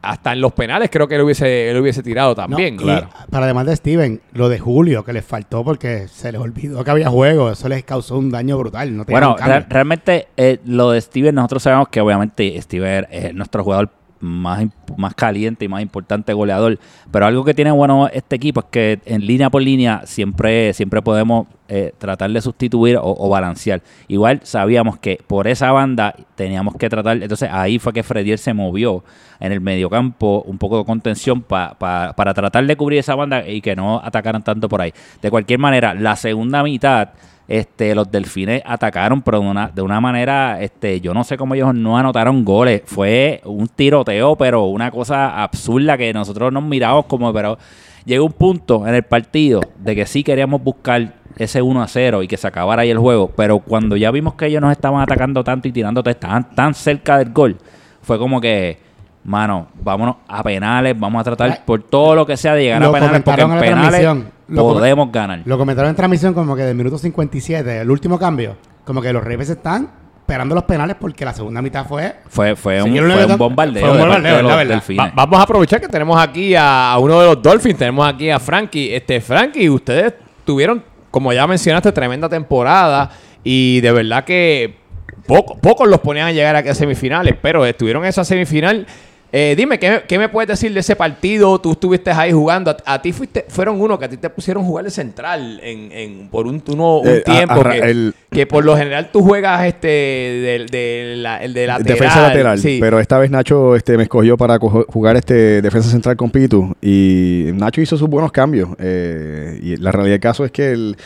hasta 0.03 0.33
en 0.33 0.41
los 0.41 0.53
penales 0.53 0.91
creo 0.91 1.07
que 1.09 1.15
él 1.15 1.23
hubiese, 1.23 1.71
él 1.71 1.77
hubiese 1.81 2.03
tirado 2.03 2.35
también. 2.35 2.77
No, 2.77 2.83
y 2.93 3.03
Para 3.31 3.45
además 3.47 3.67
de 3.67 3.77
Steven, 3.77 4.21
lo 4.33 4.49
de 4.49 4.59
Julio, 4.59 5.05
que 5.05 5.13
les 5.13 5.25
faltó 5.25 5.65
porque 5.65 6.09
se 6.09 6.33
les 6.33 6.41
olvidó 6.41 6.83
que 6.85 6.91
había 6.91 7.09
juego, 7.09 7.51
eso 7.53 7.69
les 7.69 7.85
causó 7.85 8.19
un 8.19 8.31
daño 8.31 8.59
brutal. 8.59 8.97
No 8.97 9.05
tenían 9.05 9.23
Bueno, 9.35 9.37
re- 9.47 9.65
realmente 9.69 10.29
eh, 10.37 10.59
lo 10.65 10.91
de 10.91 11.01
Steven, 11.01 11.35
nosotros 11.35 11.63
sabemos 11.63 11.89
que 11.89 12.01
obviamente 12.01 12.61
Steven 12.61 13.07
es 13.11 13.35
nuestro 13.35 13.63
jugador 13.65 13.91
más, 14.23 14.65
más 14.97 15.15
caliente 15.15 15.65
y 15.65 15.69
más 15.69 15.83
importante 15.83 16.33
goleador. 16.33 16.79
Pero 17.11 17.27
algo 17.27 17.45
que 17.45 17.53
tiene 17.53 17.71
bueno 17.71 18.09
este 18.13 18.37
equipo 18.37 18.61
es 18.61 18.67
que 18.71 19.01
en 19.05 19.27
línea 19.27 19.51
por 19.51 19.61
línea 19.63 20.03
siempre, 20.07 20.73
siempre 20.73 21.03
podemos 21.03 21.49
eh, 21.69 21.93
tratar 21.99 22.31
de 22.31 22.41
sustituir 22.41 22.99
o, 23.01 23.29
balancear. 23.29 23.83
Igual 24.09 24.41
sabíamos 24.45 24.99
que 24.99 25.19
por 25.27 25.47
esa 25.49 25.73
banda 25.73 26.15
teníamos 26.35 26.77
que 26.77 26.89
tratar, 26.89 27.23
entonces 27.23 27.49
ahí 27.51 27.79
fue 27.79 27.93
que 27.93 28.03
Fredier 28.03 28.39
se 28.39 28.55
movió 28.55 29.05
en 29.41 29.53
el 29.53 29.61
mediocampo, 29.61 30.43
un 30.47 30.59
poco 30.59 30.79
de 30.79 30.85
contención 30.85 31.43
pa- 31.43 31.75
para 31.79 32.35
tratar 32.35 32.67
de 32.67 32.77
cubrir 32.77 33.01
esa 33.01 33.15
banda 33.15 33.47
y 33.49 33.61
que 33.61 33.75
no 33.75 34.01
atacaran 34.03 34.43
tanto 34.43 34.69
por 34.69 34.81
ahí. 34.83 34.93
De 35.21 35.31
cualquier 35.31 35.59
manera, 35.59 35.95
la 35.95 36.15
segunda 36.17 36.63
mitad 36.63 37.11
Este, 37.53 37.95
los 37.95 38.11
delfines 38.11 38.63
atacaron, 38.65 39.21
pero 39.21 39.39
de 39.39 39.47
una, 39.47 39.69
de 39.69 39.83
una 39.83 40.01
manera, 40.01 40.63
este, 40.63 41.03
yo 41.03 41.13
no 41.13 41.23
sé 41.23 41.37
cómo 41.37 41.55
ellos 41.55 41.75
no 41.75 41.99
anotaron 41.99 42.47
goles. 42.47 42.81
Fue 42.87 43.43
un 43.45 43.69
tiroteo, 43.69 44.37
pero 44.37 44.65
una 44.65 44.91
cosa 44.91 45.43
absurda 45.43 45.99
que 45.99 46.15
nosotros 46.15 46.51
nos 46.51 46.63
miramos 46.63 47.05
como, 47.05 47.31
pero 47.31 47.59
llegó 48.07 48.25
un 48.25 48.33
punto 48.33 48.89
en 48.89 48.95
el 48.95 49.03
partido 49.03 49.61
de 49.77 49.95
que 49.95 50.07
sí 50.07 50.25
queríamos 50.25 50.63
buscar 50.65 51.13
ese 51.37 51.61
1 51.61 51.83
a 51.83 51.89
0 51.89 52.23
y 52.23 52.27
que 52.27 52.39
se 52.39 52.47
acabara 52.47 52.81
ahí 52.83 52.91
el 52.91 52.97
juego, 52.97 53.31
pero 53.37 53.59
cuando 53.59 53.99
ya 53.99 54.11
vimos 54.11 54.33
que 54.33 54.47
ellos 54.47 54.63
nos 54.63 54.73
estaban 54.73 55.03
atacando 55.03 55.45
tanto 55.45 55.69
y 55.69 55.73
tirando, 55.73 56.03
estaban 56.07 56.55
tan 56.55 56.73
cerca 56.73 57.19
del 57.19 57.35
gol, 57.35 57.59
fue 58.01 58.19
como 58.19 58.41
que 58.41 58.79
mano, 59.25 59.69
vámonos 59.83 60.17
a 60.29 60.43
penales, 60.43 60.99
vamos 60.99 61.21
a 61.21 61.25
tratar 61.25 61.65
por 61.65 61.83
todo 61.83 62.15
lo 62.15 62.27
que 62.27 62.37
sea 62.37 62.55
de 62.55 62.63
llegar 62.65 62.81
Lo 62.83 62.89
a 62.89 62.93
penales, 62.93 63.23
porque 63.23 63.41
en 63.43 63.49
comentaron 63.49 63.79
en 63.79 63.83
la 63.83 63.91
penales. 63.91 64.25
Lo 64.49 64.63
podemos 64.69 65.11
ganar. 65.13 65.41
Lo 65.45 65.57
comentaron 65.59 65.91
en 65.91 65.97
transmisión 65.97 66.35
como 66.35 66.55
que 66.57 66.63
del 66.63 66.77
minuto 66.77 66.99
57, 66.99 67.81
el 67.81 67.91
último 67.91 68.19
cambio, 68.19 68.57
como 68.85 69.01
que 69.01 69.13
los 69.13 69.23
Ravens 69.23 69.51
están 69.51 69.89
esperando 70.19 70.55
los 70.55 70.65
penales 70.65 70.97
porque 70.99 71.25
la 71.25 71.35
segunda 71.35 71.61
mitad 71.63 71.85
fue... 71.87 72.17
Fue, 72.29 72.55
fue, 72.57 72.83
un, 72.83 72.97
fue 72.97 73.27
un 73.27 73.37
bombardeo. 73.39 73.83
fue 73.83 73.91
un 73.91 73.97
de 73.97 74.03
parte 74.03 74.15
bombardeo, 74.15 74.37
de 74.37 74.43
los 74.43 74.51
la 74.51 74.57
verdad. 74.57 74.75
delfines. 74.75 75.07
Va- 75.07 75.13
vamos 75.15 75.39
a 75.41 75.43
aprovechar 75.43 75.81
que 75.81 75.89
tenemos 75.89 76.21
aquí 76.21 76.55
a, 76.55 76.93
a 76.93 76.99
uno 76.99 77.21
de 77.21 77.27
los 77.27 77.43
Dolphins, 77.43 77.77
tenemos 77.79 78.07
aquí 78.07 78.31
a 78.31 78.39
Frankie. 78.39 78.95
Este, 78.95 79.21
Frankie, 79.21 79.69
ustedes 79.69 80.15
tuvieron, 80.45 80.83
como 81.11 81.33
ya 81.33 81.47
mencionaste, 81.47 81.91
tremenda 81.93 82.29
temporada 82.29 83.11
y 83.45 83.81
de 83.81 83.93
verdad 83.93 84.25
que 84.25 84.77
poco- 85.27 85.59
pocos 85.59 85.89
los 85.89 86.01
ponían 86.01 86.29
a 86.29 86.33
llegar 86.33 86.57
aquí 86.57 86.69
a 86.69 86.75
semifinales, 86.75 87.35
pero 87.43 87.67
estuvieron 87.67 88.03
en 88.05 88.09
esa 88.11 88.25
semifinal. 88.25 88.87
Eh, 89.35 89.55
dime, 89.57 89.79
¿qué, 89.79 90.03
qué 90.07 90.19
me 90.19 90.29
puedes 90.29 90.47
decir 90.47 90.75
de 90.75 90.81
ese 90.81 90.95
partido? 90.95 91.59
Tú 91.59 91.73
estuviste 91.73 92.11
ahí 92.11 92.33
jugando. 92.33 92.71
A, 92.71 92.77
a 92.95 93.01
ti 93.01 93.13
fuiste, 93.13 93.47
fueron 93.49 93.81
uno 93.81 93.99
que 93.99 94.05
a 94.05 94.09
ti 94.11 94.19
te 94.19 94.29
pusieron 94.29 94.63
jugar 94.63 94.85
de 94.85 94.91
central 94.91 95.59
en, 95.63 95.91
en- 95.91 96.29
por 96.29 96.47
un, 96.47 96.63
uno- 96.69 96.99
un 96.99 97.09
Eh, 97.09 97.23
tiempo. 97.25 97.55
a- 97.55 97.71
que, 97.73 97.79
el- 97.79 98.15
que 98.31 98.47
por 98.47 98.63
lo 98.63 98.77
general 98.77 99.09
tú 99.11 99.23
juegas 99.23 99.65
este 99.65 99.89
de, 99.89 100.67
de 100.71 101.15
la, 101.17 101.39
el 101.43 101.55
de 101.55 101.67
lateral. 101.67 101.85
defensa 101.99 102.21
lateral, 102.21 102.59
sí. 102.59 102.77
pero 102.79 103.01
esta 103.01 103.17
vez 103.19 103.31
Nacho 103.31 103.75
este, 103.75 103.97
me 103.97 104.03
escogió 104.03 104.37
para 104.37 104.59
jugar 104.59 105.17
este 105.17 105.63
defensa 105.63 105.89
central 105.89 106.15
con 106.17 106.31
Pitu 106.31 106.77
y 106.83 107.47
Nacho 107.55 107.81
hizo 107.81 107.97
sus 107.97 108.11
buenos 108.11 108.33
cambios 108.33 108.69
eh, 108.79 109.59
y 109.63 109.77
la 109.79 109.93
realidad 109.93 110.15
del 110.15 110.21
caso 110.21 110.45
es 110.45 110.51
que 110.51 110.73
el- 110.73 110.97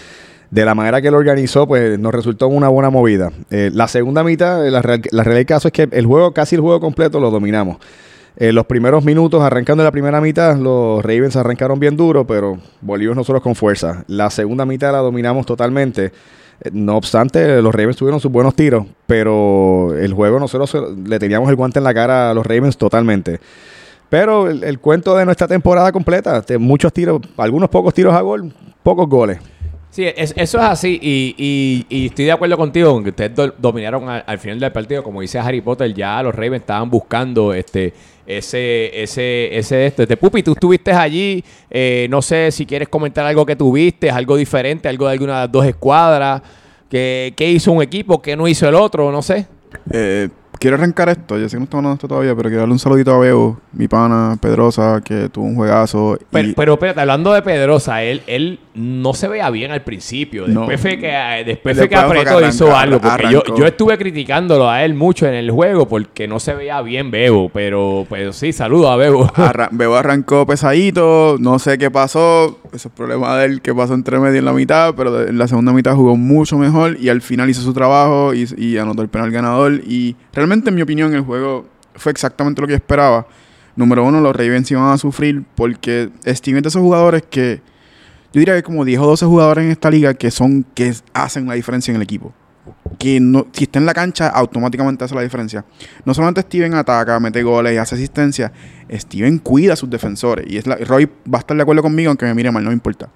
de 0.51 0.65
la 0.65 0.75
manera 0.75 1.01
que 1.01 1.11
lo 1.13 1.17
organizó 1.19 1.67
pues 1.69 1.97
nos 1.99 2.13
resultó 2.13 2.49
una 2.49 2.69
buena 2.69 2.91
movida. 2.91 3.31
Eh, 3.51 3.71
la 3.73 3.87
segunda 3.87 4.25
mitad, 4.25 4.65
la, 4.69 4.83
real- 4.83 5.03
la 5.13 5.23
realidad 5.23 5.39
del 5.41 5.47
caso 5.47 5.69
es 5.69 5.73
que 5.73 5.89
el 5.93 6.07
juego, 6.07 6.33
casi 6.33 6.57
el 6.57 6.61
juego 6.61 6.81
completo 6.81 7.21
lo 7.21 7.31
dominamos. 7.31 7.77
Eh, 8.39 8.53
los 8.53 8.67
primeros 8.67 9.03
minutos, 9.05 9.43
arrancando 9.43 9.83
la 9.83 9.91
primera 9.91 10.21
mitad, 10.21 10.57
los 10.59 11.03
Ravens 11.03 11.37
arrancaron 11.37 11.81
bien 11.81 11.97
duro, 11.97 12.27
pero 12.27 12.59
volvimos 12.83 13.17
nosotros 13.17 13.43
con 13.43 13.55
fuerza. 13.55 14.05
La 14.09 14.29
segunda 14.31 14.67
mitad 14.67 14.93
la 14.93 14.99
dominamos 14.99 15.47
totalmente. 15.47 16.07
Eh, 16.63 16.71
No 16.73 16.97
obstante, 16.97 17.63
los 17.63 17.75
Ravens 17.75 17.97
tuvieron 17.97 18.21
sus 18.21 18.31
buenos 18.31 18.55
tiros, 18.55 18.87
pero 19.07 19.95
el 19.99 20.13
juego 20.13 20.39
nosotros 20.39 20.77
le 21.07 21.19
teníamos 21.19 21.49
el 21.49 21.57
guante 21.57 21.79
en 21.79 21.85
la 21.85 21.95
cara 21.95 22.31
a 22.31 22.35
los 22.35 22.45
Ravens 22.47 22.77
totalmente. 22.77 23.41
Pero 24.09 24.49
el, 24.49 24.79
cuento 24.79 25.17
de 25.17 25.25
nuestra 25.25 25.49
temporada 25.49 25.91
completa, 25.91 26.45
muchos 26.59 26.93
tiros, 26.93 27.21
algunos 27.39 27.69
pocos 27.71 27.93
tiros 27.95 28.15
a 28.15 28.21
gol, 28.21 28.53
pocos 28.83 29.09
goles. 29.09 29.39
Sí, 29.91 30.05
es- 30.05 30.35
eso 30.37 30.59
es 30.59 30.65
así 30.65 30.99
y, 31.03 31.35
y- 31.39 31.87
y 31.89 32.07
estoy 32.07 32.27
de 32.27 32.33
acuerdo 32.33 32.57
contigo 32.59 32.93
con 32.93 33.03
que 33.03 33.11
ustedes 33.11 33.35
do- 33.35 33.55
dominaron 33.57 34.09
al, 34.11 34.23
al 34.27 34.39
final 34.39 34.61
del 34.61 34.71
partido, 34.71 35.03
como 35.03 35.23
dice 35.23 35.39
Harry 35.39 35.63
Potter, 35.63 35.93
ya 35.95 36.23
los 36.23 36.35
Ravens 36.35 36.61
estaban 36.61 36.91
buscando 36.91 37.55
este 37.55 37.95
ese 38.27 39.03
ese 39.03 39.57
ese 39.57 39.87
este, 39.87 40.17
Pupi, 40.17 40.43
tú 40.43 40.53
estuviste 40.53 40.93
allí, 40.93 41.45
eh, 41.71 42.07
no 42.11 42.23
sé 42.23 42.51
si 42.51 42.67
quieres 42.67 42.89
comentar 42.89 43.25
algo 43.25 43.47
que 43.47 43.57
tuviste, 43.57 44.11
algo 44.11 44.37
diferente, 44.37 44.89
algo 44.89 45.07
de 45.07 45.13
alguna 45.13 45.35
de 45.35 45.41
las 45.43 45.53
dos 45.53 45.67
escuadras, 45.67 46.43
que, 46.91 47.33
qué 47.37 47.51
hizo 47.51 47.73
un 47.73 47.83
equipo, 47.83 48.21
qué 48.21 48.37
no 48.37 48.49
hizo 48.49 48.69
el 48.69 48.75
otro, 48.75 49.11
no 49.13 49.23
sé. 49.23 49.47
Eh, 49.93 50.29
quiero 50.59 50.77
arrancar 50.77 51.09
esto. 51.09 51.39
Yo 51.39 51.49
sé 51.49 51.57
que 51.57 51.61
no 51.61 51.65
estamos 51.65 51.81
hablando 51.83 51.91
de 51.91 51.95
esto 51.97 52.09
todavía, 52.09 52.35
pero 52.35 52.49
quiero 52.49 52.61
darle 52.61 52.73
un 52.73 52.79
saludito 52.79 53.15
a 53.15 53.19
Bebo, 53.19 53.59
mi 53.73 53.89
pana 53.89 54.37
Pedrosa, 54.41 55.01
que 55.05 55.29
tuvo 55.29 55.45
un 55.47 55.55
juegazo. 55.57 56.19
Pero, 56.31 56.49
y- 56.49 56.53
pero 56.55 56.73
espérate, 56.75 57.01
hablando 57.01 57.33
de 57.33 57.43
Pedrosa, 57.43 58.03
él, 58.03 58.23
él 58.27 58.59
no 58.75 59.15
se 59.15 59.29
veía 59.29 59.49
bien 59.51 59.71
al 59.73 59.83
principio. 59.83 60.47
No. 60.49 60.61
Después 60.61 60.81
fue 60.81 60.99
que, 60.99 61.09
eh, 61.11 61.45
después 61.45 61.77
fue 61.77 61.89
que 61.89 61.95
Después 61.97 62.07
fue 62.07 62.25
que 62.25 62.29
apretó 62.31 62.41
y 62.45 62.49
hizo 62.49 62.77
algo. 62.77 63.01
Porque 63.01 63.31
yo, 63.31 63.43
yo 63.57 63.67
estuve 63.67 63.97
criticándolo 63.99 64.69
a 64.71 64.85
él 64.85 64.95
mucho 64.95 65.27
en 65.27 65.35
el 65.35 65.51
juego 65.51 65.87
porque 65.89 66.29
no 66.29 66.39
se 66.41 66.55
veía 66.55 66.81
bien 66.83 67.11
Bebo. 67.11 67.49
Pero, 67.51 68.07
pero 68.09 68.33
sí, 68.33 68.53
saludo 68.53 68.91
a 68.91 68.97
Bebo. 68.97 69.31
Bebo 69.71 69.97
arrancó 69.97 70.47
pesadito, 70.47 71.37
no 71.39 71.59
sé 71.59 71.79
qué 71.79 71.91
pasó, 71.91 72.59
ese 72.73 72.89
es 72.89 72.95
problema 72.95 73.37
de 73.39 73.47
él 73.47 73.61
que 73.63 73.75
pasó 73.75 73.95
entre 73.95 74.19
medio 74.19 74.39
en 74.39 74.45
la 74.45 74.53
mitad, 74.53 74.95
pero 74.95 75.27
en 75.27 75.39
la 75.39 75.49
segunda 75.49 75.73
mitad 75.73 75.95
jugó 75.95 76.17
mucho 76.17 76.59
mejor 76.59 76.97
y 77.01 77.09
al 77.09 77.21
final 77.23 77.49
hizo 77.51 77.63
su 77.63 77.73
trabajo 77.73 78.35
y, 78.35 78.47
y 78.57 78.79
anotó 78.79 79.03
el 79.03 79.09
penal 79.09 79.31
ganador 79.31 79.73
y 79.87 80.15
realmente 80.33 80.46
en 80.53 80.75
mi 80.75 80.83
opinión 80.83 81.15
el 81.15 81.23
juego 81.23 81.67
fue 81.95 82.13
exactamente 82.13 82.61
lo 82.61 82.67
que 82.67 82.73
yo 82.73 82.77
esperaba. 82.77 83.27
Número 83.75 84.05
uno, 84.05 84.21
los 84.21 84.35
Ravens 84.35 84.71
iban 84.71 84.91
a 84.91 84.99
sufrir 84.99 85.45
porque 85.55 86.11
Steven 86.27 86.59
es 86.59 86.63
de 86.63 86.69
esos 86.69 86.83
jugadores 86.83 87.23
que 87.29 87.61
yo 88.33 88.41
diría 88.41 88.55
que 88.55 88.63
como 88.63 88.85
10 88.85 89.01
o 89.01 89.07
12 89.07 89.27
jugadores 89.27 89.65
en 89.65 89.71
esta 89.71 89.91
liga 89.91 90.15
que 90.15 90.31
son 90.31 90.65
que 90.75 90.95
hacen 91.13 91.47
la 91.47 91.55
diferencia 91.55 91.91
en 91.91 91.97
el 91.97 92.03
equipo. 92.03 92.33
Que 92.99 93.21
no, 93.21 93.47
si 93.53 93.65
está 93.65 93.79
en 93.79 93.87
la 93.87 93.95
cancha, 93.95 94.29
automáticamente 94.29 95.05
hace 95.05 95.15
la 95.15 95.23
diferencia. 95.23 95.65
No 96.05 96.15
solamente 96.15 96.41
Steven 96.43 96.75
ataca, 96.75 97.21
mete 97.21 97.43
goles 97.43 97.75
y 97.75 97.77
hace 97.77 97.95
asistencia, 97.95 98.53
Steven 98.91 99.39
cuida 99.39 99.75
a 99.75 99.77
sus 99.77 99.89
defensores. 99.89 100.47
Y 100.49 100.57
es 100.57 100.67
Roy 100.67 101.07
va 101.33 101.39
a 101.39 101.41
estar 101.41 101.57
de 101.57 101.63
acuerdo 101.63 101.83
conmigo, 101.83 102.11
aunque 102.11 102.27
me 102.27 102.35
mire 102.35 102.51
mal, 102.51 102.65
no 102.65 102.71
me 102.71 102.75
importa. 102.75 103.09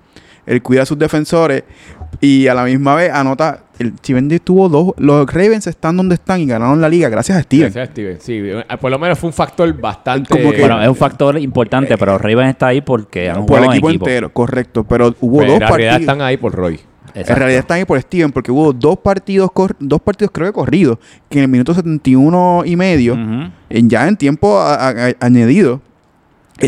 Él 0.46 0.62
cuida 0.62 0.82
a 0.82 0.86
sus 0.86 0.98
defensores 0.98 1.64
y 2.20 2.46
a 2.48 2.54
la 2.54 2.64
misma 2.64 2.94
vez 2.94 3.12
anota. 3.12 3.60
El 3.78 3.96
Steven 3.96 4.28
tuvo 4.40 4.68
dos. 4.68 4.92
Los 4.98 5.26
Ravens 5.32 5.66
están 5.66 5.96
donde 5.96 6.14
están 6.16 6.38
y 6.40 6.46
ganaron 6.46 6.80
la 6.82 6.88
liga 6.90 7.08
gracias 7.08 7.38
a 7.38 7.42
Steven. 7.42 7.72
Gracias, 7.72 7.88
Steven. 7.92 8.18
Sí, 8.20 8.32
eh, 8.44 8.64
por 8.78 8.90
lo 8.90 8.98
menos 8.98 9.18
fue 9.18 9.28
un 9.28 9.32
factor 9.32 9.72
bastante. 9.80 10.28
Como 10.28 10.50
que- 10.52 10.60
Bueno, 10.60 10.82
es 10.82 10.88
un 10.88 10.96
factor 10.96 11.38
importante, 11.38 11.96
pero 11.96 12.18
Ravens 12.18 12.50
está 12.50 12.66
ahí 12.66 12.82
porque 12.82 13.30
han 13.30 13.46
Por 13.46 13.58
el 13.58 13.64
en 13.64 13.70
equipo, 13.70 13.88
equipo. 13.88 14.06
entero, 14.06 14.30
correcto. 14.34 14.84
Pero 14.84 15.14
hubo 15.20 15.38
Pero 15.38 15.52
dos 15.52 15.60
en 15.62 15.68
realidad 15.68 15.90
partidos. 15.92 16.00
están 16.00 16.20
ahí 16.20 16.36
por 16.36 16.52
Roy. 16.54 16.74
Exacto. 17.14 17.32
En 17.32 17.38
realidad 17.38 17.58
están 17.60 17.78
ahí 17.78 17.84
por 17.86 18.00
Steven 18.00 18.30
porque 18.32 18.52
hubo 18.52 18.72
dos 18.74 18.98
partidos, 18.98 19.50
cor- 19.52 19.74
dos 19.80 20.00
partidos 20.02 20.30
creo 20.32 20.48
que 20.48 20.52
corridos, 20.52 20.98
que 21.30 21.38
en 21.38 21.44
el 21.44 21.50
minuto 21.50 21.72
71 21.72 22.62
y 22.66 22.76
medio, 22.76 23.14
Ujú. 23.14 23.50
en- 23.70 23.88
ya 23.88 24.06
en 24.06 24.16
tiempo 24.18 24.58
a- 24.60 24.74
a- 24.74 24.90
a- 25.08 25.12
añadido, 25.20 25.80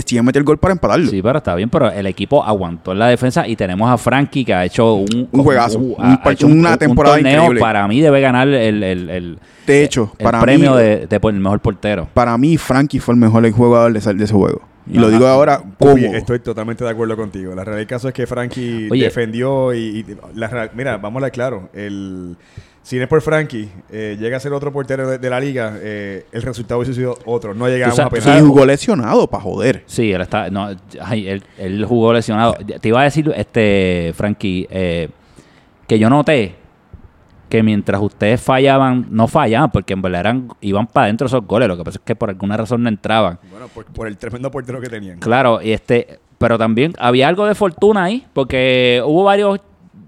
Steven 0.01 0.25
metió 0.25 0.39
el 0.39 0.45
gol 0.45 0.59
para 0.59 0.73
empatarlo. 0.73 1.11
Sí, 1.11 1.21
pero 1.23 1.39
está 1.39 1.55
bien, 1.55 1.69
pero 1.69 1.91
el 1.91 2.07
equipo 2.07 2.43
aguantó 2.43 2.93
en 2.93 2.99
la 3.01 3.09
defensa 3.09 3.47
y 3.47 3.57
tenemos 3.57 3.91
a 3.91 3.99
Frankie 3.99 4.45
que 4.45 4.55
ha 4.55 4.65
hecho 4.65 4.95
un, 4.95 5.29
Un 5.31 5.43
juegazo, 5.43 5.79
un 5.79 5.95
ha 5.99 6.21
hecho 6.31 6.47
una 6.47 6.77
temporada 6.77 7.19
increíble. 7.21 7.61
Para 7.61 7.87
mí 7.89 8.01
debe 8.01 8.21
ganar 8.21 8.49
el, 8.49 8.83
el, 8.83 9.11
el, 9.11 9.39
De 9.67 9.85
hecho, 9.85 10.13
el 10.19 10.25
para 10.25 10.41
premio 10.41 10.73
mí, 10.73 10.79
de, 10.79 11.07
de 11.07 11.21
por 11.21 11.35
el 11.35 11.41
mejor 11.41 11.61
portero. 11.61 12.09
para 12.15 12.39
mí 12.39 12.57
Frankie 12.57 12.99
fue 13.01 13.15
el 13.15 13.21
mejor 13.21 13.51
jugador 13.53 13.93
de 13.93 13.99
ese, 13.99 14.15
de 14.15 14.25
ese 14.25 14.33
juego. 14.35 14.63
Y 14.91 14.99
lo 14.99 15.11
digo 15.11 15.27
ahora 15.29 15.63
como 15.79 15.97
estoy 15.97 16.41
totalmente 16.41 16.83
de 16.83 16.91
acuerdo 16.91 17.17
contigo. 17.17 17.55
La 17.55 17.63
realidad 17.63 17.79
del 17.79 17.87
caso 17.87 18.09
es 18.09 18.15
que 18.15 18.27
Frankie 18.27 18.89
Oye. 18.91 19.05
defendió 19.05 19.73
y, 19.73 19.79
y 20.01 20.07
la 20.35 20.49
real- 20.49 20.71
mira, 20.75 20.97
vamos 20.97 21.15
a 21.15 21.19
hablar 21.19 21.31
claro. 21.31 21.69
El, 21.73 22.37
si 22.83 22.97
no 22.97 23.05
es 23.05 23.09
por 23.09 23.23
Frankie, 23.23 23.71
eh, 23.91 24.17
llega 24.19 24.37
a 24.37 24.41
ser 24.41 24.53
otro 24.53 24.73
portero 24.73 25.09
de, 25.09 25.19
de 25.19 25.31
la 25.31 25.39
liga, 25.41 25.77
eh, 25.81 26.27
el 26.33 26.43
resultado 26.43 26.81
hubiese 26.81 26.95
sido 26.95 27.17
otro. 27.27 27.55
No 27.55 27.69
llegamos 27.69 27.99
a 27.99 28.05
sabes- 28.05 28.23
Sí, 28.23 28.29
pensar. 28.31 28.43
jugó 28.47 28.67
lesionado 28.67 29.27
para 29.29 29.43
joder. 29.43 29.85
Sí, 29.87 30.13
él 30.13 30.21
está. 30.21 30.51
No, 30.51 30.69
ay, 31.01 31.29
él, 31.29 31.43
él 31.59 31.85
jugó 31.85 32.13
lesionado. 32.13 32.55
Te 32.55 32.89
iba 32.89 33.01
a 33.01 33.05
decir, 33.05 33.33
este, 33.37 34.13
Frankie, 34.17 34.67
eh, 34.71 35.09
que 35.87 35.99
yo 35.99 36.11
noté 36.11 36.57
que 37.49 37.63
mientras 37.63 38.01
ustedes 38.01 38.41
fallaban, 38.41 39.07
no 39.11 39.29
fallaban, 39.29 39.71
porque 39.71 39.93
en 39.93 40.01
verdad 40.01 40.21
eran, 40.21 40.49
iban 40.63 40.87
para 40.87 41.05
adentro 41.05 41.27
esos 41.27 41.47
goles. 41.47 41.69
Lo 41.69 41.77
que 41.77 41.85
pasa 41.85 41.99
es 41.99 42.05
que 42.05 42.17
por 42.17 42.31
alguna 42.31 42.57
razón 42.57 42.83
no 42.83 42.89
entraban. 42.89 43.39
Bueno, 43.51 43.69
por, 43.69 43.85
por 43.85 44.09
el 44.09 44.17
tremendo 44.17 44.51
portero 44.51 44.81
que 44.81 44.89
tenían. 44.89 45.19
Claro, 45.19 45.61
y 45.61 45.73
este, 45.73 46.19
pero 46.39 46.57
también 46.59 46.95
había 46.99 47.29
algo 47.29 47.45
de 47.47 47.55
fortuna 47.55 48.05
ahí, 48.05 48.27
porque 48.33 49.03
hubo 49.05 49.23
varios 49.25 49.61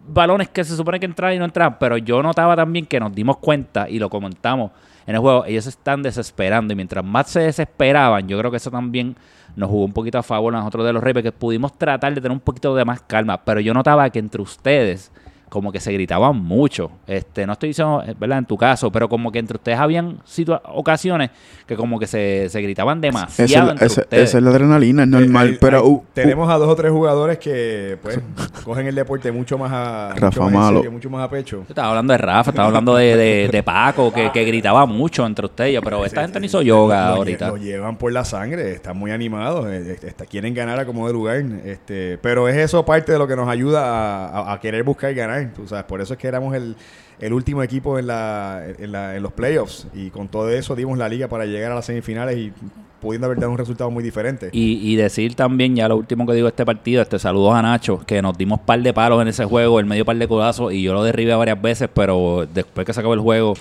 balones 0.07 0.49
que 0.49 0.64
se 0.64 0.77
supone 0.77 1.01
que 1.01 1.07
entraban 1.07 1.37
y 1.37 1.38
no 1.38 1.45
entraban, 1.45 1.77
pero 1.79 1.97
yo 1.97 2.23
notaba 2.23 2.57
también 2.57 2.87
que 2.87 3.01
nos 3.01 3.14
dimos 3.14 3.38
cuenta 3.38 3.88
y 3.88 3.99
lo 3.99 4.11
comentamos 4.11 4.71
en 5.07 5.14
el 5.14 5.21
juego, 5.21 5.45
ellos 5.45 5.64
se 5.64 5.71
están 5.71 6.03
desesperando 6.03 6.73
y 6.73 6.77
mientras 6.77 7.05
más 7.05 7.29
se 7.29 7.40
desesperaban, 7.40 8.27
yo 8.27 8.38
creo 8.38 8.51
que 8.51 8.57
eso 8.57 8.71
también 8.71 9.17
nos 9.55 9.69
jugó 9.69 9.85
un 9.85 9.93
poquito 9.93 10.19
a 10.19 10.23
favor 10.23 10.55
a 10.55 10.59
nosotros 10.59 10.87
de 10.87 10.93
los 10.93 11.03
Reyes, 11.03 11.23
que 11.23 11.33
pudimos 11.33 11.77
tratar 11.77 12.14
de 12.14 12.21
tener 12.21 12.33
un 12.33 12.40
poquito 12.40 12.75
de 12.75 12.85
más 12.85 13.03
calma, 13.03 13.45
pero 13.45 13.61
yo 13.61 13.75
notaba 13.75 14.09
que 14.11 14.19
entre 14.19 14.40
ustedes 14.40 15.12
como 15.55 15.71
que 15.71 15.79
se 15.79 15.93
gritaban 15.93 16.37
mucho. 16.37 16.90
Este, 17.07 17.47
no 17.47 17.53
estoy 17.53 17.69
diciendo, 17.69 18.03
eh, 18.05 18.12
¿verdad? 18.19 18.38
En 18.38 18.45
tu 18.45 18.57
caso, 18.59 18.90
pero 18.90 19.09
como 19.09 19.31
que 19.31 19.38
entre 19.38 19.57
ustedes 19.57 19.79
habían 19.79 20.19
ocasiones 20.64 21.31
que 21.64 21.77
como 21.77 21.99
que 22.01 22.09
se, 22.09 22.49
se 22.49 22.61
gritaban 22.61 23.01
demasiado 23.01 23.73
Esa 23.81 24.05
es, 24.11 24.35
la 24.35 24.51
adrenalina, 24.51 25.05
es 25.05 25.09
normal. 25.09 25.51
Eh, 25.51 25.53
eh, 25.53 25.59
pero 25.61 25.79
hay- 25.79 25.85
uh, 25.85 25.93
uh, 25.93 26.05
tenemos 26.12 26.51
a 26.51 26.55
dos 26.59 26.69
o 26.69 26.75
tres 26.75 26.90
jugadores 26.90 27.38
que 27.38 27.97
pues 28.03 28.19
cogen 28.64 28.88
el 28.88 28.97
deporte 28.97 29.31
mucho 29.31 29.57
más 29.57 29.71
a 29.73 30.09
Rafa 30.17 30.27
mucho 30.27 30.40
más 30.43 30.53
Malo. 30.53 30.79
serio, 30.81 30.90
mucho 30.90 31.09
más 31.11 31.25
a 31.25 31.31
pecho. 31.31 31.57
Yo 31.59 31.64
estaba 31.69 31.88
hablando 31.90 32.12
de 32.12 32.19
Rafa, 32.19 32.51
estaba 32.51 32.67
hablando 32.69 32.97
de, 32.97 33.17
de, 33.17 33.49
de 33.49 33.62
Paco, 33.62 34.12
que, 34.12 34.33
que 34.33 34.45
gritaba 34.45 34.87
mucho 34.87 35.25
entre 35.25 35.47
ustedes, 35.47 35.81
pero 35.85 36.05
esta 36.05 36.23
gente 36.23 36.40
no 36.40 36.47
hizo 36.47 36.62
yoga 36.62 37.11
Lo 37.11 37.14
ahorita. 37.17 37.47
Lo 37.49 37.57
llevan 37.59 37.97
por 37.97 38.12
la 38.12 38.25
sangre, 38.25 38.73
están 38.73 38.97
muy 38.99 39.12
animados, 39.12 39.67
eh, 39.69 39.93
eh, 40.03 40.07
está- 40.07 40.27
quieren 40.27 40.53
ganar 40.53 40.81
a 40.81 40.85
como 40.85 41.07
de 41.07 41.12
lugar. 41.12 41.43
Este, 41.64 42.19
pero 42.19 42.49
es 42.49 42.57
eso 42.57 42.85
parte 42.85 43.12
de 43.12 43.19
lo 43.19 43.29
que 43.29 43.37
nos 43.37 43.49
ayuda 43.49 43.85
a, 43.85 44.27
a- 44.51 44.53
a 44.55 44.61
querer 44.61 44.83
buscar 44.83 45.14
ganar. 45.14 45.43
Tú 45.52 45.66
sabes, 45.66 45.85
por 45.85 46.00
eso 46.00 46.14
es 46.14 46.18
que 46.18 46.26
éramos 46.28 46.54
el, 46.54 46.76
el 47.20 47.33
último 47.33 47.62
equipo 47.62 47.98
en, 47.98 48.07
la, 48.07 48.62
en, 48.78 48.92
la- 48.92 49.16
en 49.16 49.22
los 49.22 49.33
playoffs. 49.33 49.87
Y 49.94 50.11
con 50.11 50.28
todo 50.28 50.48
eso 50.50 50.74
dimos 50.74 50.96
la 50.98 51.09
liga 51.09 51.28
para 51.28 51.44
llegar 51.46 51.72
a 51.72 51.74
las 51.74 51.87
semifinales 51.87 52.37
y 52.38 52.52
pudiendo 53.00 53.26
haber 53.26 53.38
dado 53.38 53.52
un 53.52 53.59
resultado 53.59 53.90
muy 53.90 54.02
diferente. 54.02 54.48
Y, 54.52 54.92
y 54.92 54.96
decir 54.96 55.35
también, 55.35 55.76
ya 55.76 55.88
lo 55.88 55.96
último 55.96 56.26
que 56.26 56.33
digo 56.33 56.46
de 56.46 56.50
este 56.50 56.64
partido, 56.64 57.02
este 57.02 57.18
saludos 57.18 57.54
a 57.54 57.61
Nacho, 57.62 58.00
que 58.07 58.22
nos 58.22 58.37
dimos 58.38 58.61
par 58.61 58.80
de 58.80 58.94
palos 58.94 59.20
en 59.20 59.28
ese 59.28 59.44
juego, 59.44 59.78
el 59.78 59.85
medio 59.87 60.04
par 60.07 60.16
de 60.16 60.26
codazos, 60.26 60.72
y 60.72 60.83
yo 60.83 60.94
lo 60.94 61.02
derribé 61.04 61.35
varias 61.35 61.61
veces, 61.61 61.88
pero 61.92 62.46
después 62.52 62.87
que 62.87 62.94
se 62.94 63.00
acabó 63.00 63.12
el 63.14 63.20
juego, 63.20 63.54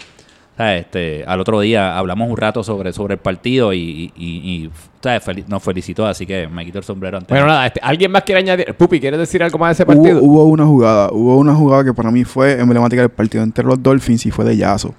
¿sabes? 0.58 0.82
Este, 0.86 1.24
al 1.26 1.40
otro 1.40 1.60
día 1.60 1.98
hablamos 1.98 2.30
un 2.30 2.38
rato 2.38 2.64
sobre, 2.64 2.94
sobre 2.94 3.16
el 3.16 3.20
partido 3.20 3.74
y, 3.74 3.78
y- 3.80 4.12
y- 4.16 4.66
y, 4.66 4.72
¿sabes? 5.02 5.26
Fel- 5.26 5.46
nos 5.48 5.64
felicitó, 5.64 6.06
así 6.06 6.26
que 6.26 6.48
me 6.48 6.64
quito 6.66 6.78
el 6.80 6.84
sombrero 6.84 7.18
ante 7.18 7.34
Bueno, 7.34 7.48
nada, 7.48 7.66
este, 7.68 7.80
¿alguien 7.84 8.12
más 8.12 8.24
quiere 8.24 8.40
añadir? 8.42 8.74
Pupi, 8.76 9.00
¿quieres 9.00 9.20
decir 9.20 9.42
algo 9.44 9.58
más 9.58 9.70
de 9.78 9.84
ese 9.84 9.92
Hubo, 9.92 10.02
partido? 10.04 10.24
hubo 10.24 10.44
una 10.46 10.66
jugada, 10.66 11.10
hubo 11.12 11.38
una 11.38 11.56
jugada 11.56 11.84
que 11.84 11.94
para 11.94 12.12
mí 12.12 12.24
fue 12.24 12.60
emblemática 12.60 13.02
del 13.02 13.10
partido 13.12 13.44
entre 13.44 13.66
los 13.66 13.82
Dolphins 13.82 14.26
y 14.26 14.32
fue 14.32 14.46
de 14.46 14.58
Yazo. 14.58 14.94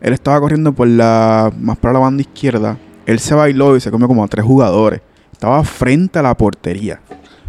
Él 0.00 0.12
estaba 0.12 0.38
corriendo 0.40 0.72
por 0.72 0.86
la 0.88 1.50
más 1.58 1.78
para 1.78 1.94
la 1.94 2.00
banda 2.00 2.20
izquierda. 2.20 2.76
Él 3.06 3.18
se 3.18 3.34
bailó 3.34 3.76
y 3.76 3.80
se 3.80 3.90
comió 3.90 4.06
como 4.06 4.22
a 4.22 4.28
tres 4.28 4.44
jugadores. 4.44 5.00
Estaba 5.32 5.64
frente 5.64 6.18
a 6.18 6.22
la 6.22 6.36
portería. 6.36 7.00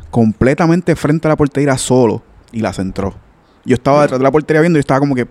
Completamente 0.10 0.96
frente 0.96 1.28
a 1.28 1.30
la 1.30 1.36
portería 1.36 1.78
solo. 1.78 2.22
Y 2.52 2.62
la 2.62 2.72
centró. 2.74 3.14
Yo 3.66 3.76
estaba 3.76 4.04
detrás 4.04 4.20
de 4.20 4.24
la 4.24 4.32
portería 4.32 4.62
viendo 4.62 4.80
y 4.80 4.82
estaba 4.82 5.00
como 5.02 5.14
que. 5.14 5.28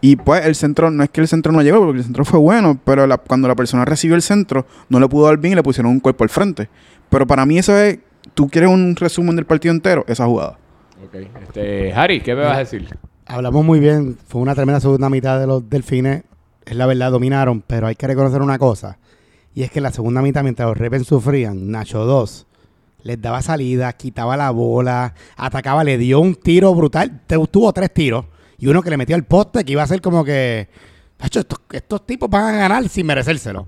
Y 0.00 0.16
pues 0.16 0.44
el 0.44 0.54
centro, 0.54 0.90
no 0.90 1.02
es 1.02 1.10
que 1.10 1.20
el 1.22 1.28
centro 1.28 1.50
no 1.52 1.62
llegó, 1.62 1.78
porque 1.80 1.98
el 1.98 2.04
centro 2.04 2.24
fue 2.24 2.38
bueno, 2.38 2.78
pero 2.84 3.06
la- 3.06 3.16
cuando 3.18 3.48
la 3.48 3.54
persona 3.54 3.84
recibió 3.84 4.14
el 4.16 4.22
centro, 4.22 4.66
no 4.90 5.00
le 5.00 5.08
pudo 5.08 5.26
dar 5.26 5.38
bien 5.38 5.52
y 5.52 5.56
le 5.56 5.62
pusieron 5.62 5.90
un 5.92 6.00
cuerpo 6.00 6.24
al 6.24 6.30
frente. 6.30 6.68
Pero 7.08 7.26
para 7.26 7.46
mí 7.46 7.58
eso 7.58 7.76
es, 7.78 7.98
tú 8.34 8.48
quieres 8.48 8.70
un 8.70 8.96
resumen 8.96 9.34
del 9.36 9.46
partido 9.46 9.72
entero, 9.72 10.04
esa 10.06 10.26
jugada. 10.26 10.58
Ok, 11.06 11.14
este, 11.48 11.92
Harry, 11.94 12.20
¿qué 12.20 12.34
me 12.34 12.42
vas 12.42 12.56
a 12.56 12.58
decir? 12.60 12.88
Hablamos 13.26 13.64
muy 13.64 13.80
bien. 13.80 14.18
Fue 14.28 14.40
una 14.42 14.54
tremenda 14.54 14.80
segunda 14.80 15.08
mitad 15.08 15.40
de 15.40 15.46
los 15.46 15.68
delfines. 15.70 16.24
Es 16.66 16.76
la 16.76 16.84
verdad, 16.86 17.10
dominaron. 17.10 17.62
Pero 17.66 17.86
hay 17.86 17.94
que 17.94 18.06
reconocer 18.06 18.42
una 18.42 18.58
cosa. 18.58 18.98
Y 19.54 19.62
es 19.62 19.70
que 19.70 19.78
en 19.78 19.84
la 19.84 19.90
segunda 19.92 20.20
mitad, 20.20 20.42
mientras 20.42 20.68
los 20.68 20.76
Ravens 20.76 21.06
sufrían, 21.06 21.70
Nacho 21.70 22.04
2 22.04 22.46
les 23.02 23.20
daba 23.20 23.42
salida, 23.42 23.92
quitaba 23.92 24.36
la 24.36 24.50
bola, 24.50 25.14
atacaba, 25.36 25.84
le 25.84 25.96
dio 25.98 26.20
un 26.20 26.34
tiro 26.34 26.74
brutal. 26.74 27.20
Tuvo 27.50 27.72
tres 27.72 27.92
tiros. 27.92 28.24
Y 28.64 28.68
uno 28.68 28.80
que 28.82 28.88
le 28.88 28.96
metió 28.96 29.14
al 29.14 29.24
poste, 29.24 29.62
que 29.62 29.72
iba 29.72 29.82
a 29.82 29.86
ser 29.86 30.00
como 30.00 30.24
que. 30.24 30.68
Nacho, 31.20 31.40
estos, 31.40 31.60
estos 31.70 32.06
tipos 32.06 32.30
van 32.30 32.54
a 32.54 32.56
ganar 32.56 32.88
sin 32.88 33.04
merecérselo. 33.04 33.66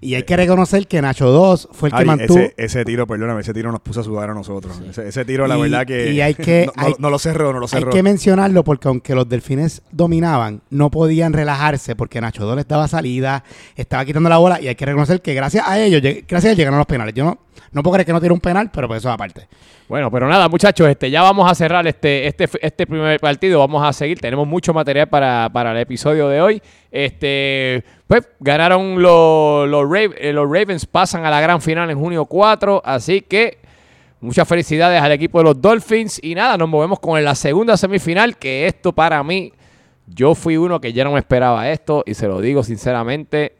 Y 0.00 0.16
hay 0.16 0.24
que 0.24 0.36
reconocer 0.36 0.88
que 0.88 1.00
Nacho 1.00 1.30
2 1.30 1.68
fue 1.72 1.88
el 1.88 1.94
que 1.94 2.00
Ay, 2.00 2.04
mantuvo. 2.06 2.38
ese, 2.40 2.54
ese 2.58 2.84
tiro, 2.84 3.06
perdóname, 3.06 3.40
ese 3.42 3.54
tiro 3.54 3.70
nos 3.70 3.80
puso 3.80 4.00
a 4.00 4.02
sudar 4.04 4.28
a 4.30 4.34
nosotros. 4.34 4.78
Ese, 4.90 5.06
ese 5.08 5.24
tiro, 5.24 5.46
la 5.46 5.56
Y- 5.56 5.62
verdad 5.62 5.86
que. 5.86 6.10
y 6.12 6.20
hay 6.20 6.34
que- 6.34 6.66
no, 6.76 6.82
hay- 6.84 6.94
no 6.98 7.10
lo 7.10 7.18
cerró, 7.20 7.52
no 7.52 7.60
lo 7.60 7.66
Hay 7.66 7.70
cerró. 7.70 7.90
que 7.92 8.02
mencionarlo 8.02 8.64
porque 8.64 8.88
aunque 8.88 9.14
los 9.14 9.28
delfines 9.28 9.80
dominaban, 9.92 10.60
no 10.68 10.90
podían 10.90 11.32
relajarse 11.32 11.94
porque 11.94 12.20
Nacho 12.20 12.44
Dó 12.44 12.56
les 12.56 12.66
daba 12.66 12.88
salida, 12.88 13.44
estaba 13.76 14.04
quitando 14.04 14.28
la 14.28 14.38
bola 14.38 14.60
y 14.60 14.66
hay 14.66 14.74
que 14.74 14.84
reconocer 14.84 15.22
que 15.22 15.32
gracias 15.32 15.64
a 15.66 15.78
ellos, 15.80 16.02
gracias 16.02 16.44
a 16.44 16.48
ellos 16.48 16.58
llegaron 16.58 16.78
los 16.78 16.86
penales. 16.88 17.14
Yo 17.14 17.24
no, 17.24 17.38
no 17.72 17.82
puedo 17.82 17.94
creer 17.94 18.06
que 18.06 18.12
no 18.12 18.20
tiró 18.20 18.34
un 18.34 18.40
penal, 18.40 18.70
pero 18.72 18.86
pues 18.88 18.98
eso 19.02 19.10
aparte. 19.10 19.46
Bueno, 19.88 20.10
pero 20.10 20.26
nada, 20.28 20.48
muchachos, 20.48 20.88
este, 20.88 21.10
ya 21.10 21.20
vamos 21.22 21.50
a 21.50 21.54
cerrar 21.54 21.86
este, 21.86 22.26
este, 22.26 22.48
este 22.62 22.86
primer 22.86 23.20
partido. 23.20 23.58
Vamos 23.60 23.86
a 23.86 23.92
seguir. 23.92 24.18
Tenemos 24.18 24.46
mucho 24.46 24.72
material 24.72 25.08
para, 25.08 25.50
para 25.52 25.72
el 25.72 25.78
episodio 25.78 26.28
de 26.28 26.40
hoy. 26.40 26.62
Este, 26.90 27.84
pues 28.06 28.26
ganaron 28.40 29.02
los, 29.02 29.68
los, 29.68 29.84
Rav- 29.84 30.14
eh, 30.16 30.32
los 30.32 30.44
Ravens, 30.50 30.86
pasan 30.86 31.26
a 31.26 31.30
la 31.30 31.40
gran 31.40 31.60
final 31.60 31.90
en 31.90 31.98
junio 31.98 32.24
4. 32.24 32.80
Así 32.84 33.20
que 33.20 33.58
muchas 34.20 34.48
felicidades 34.48 35.02
al 35.02 35.12
equipo 35.12 35.38
de 35.38 35.44
los 35.44 35.60
Dolphins. 35.60 36.18
Y 36.22 36.34
nada, 36.34 36.56
nos 36.56 36.68
movemos 36.68 36.98
con 36.98 37.22
la 37.22 37.34
segunda 37.34 37.76
semifinal. 37.76 38.38
Que 38.38 38.66
esto 38.66 38.92
para 38.92 39.22
mí, 39.22 39.52
yo 40.06 40.34
fui 40.34 40.56
uno 40.56 40.80
que 40.80 40.94
ya 40.94 41.04
no 41.04 41.12
me 41.12 41.18
esperaba 41.18 41.68
esto. 41.70 42.02
Y 42.06 42.14
se 42.14 42.26
lo 42.26 42.40
digo 42.40 42.62
sinceramente. 42.62 43.56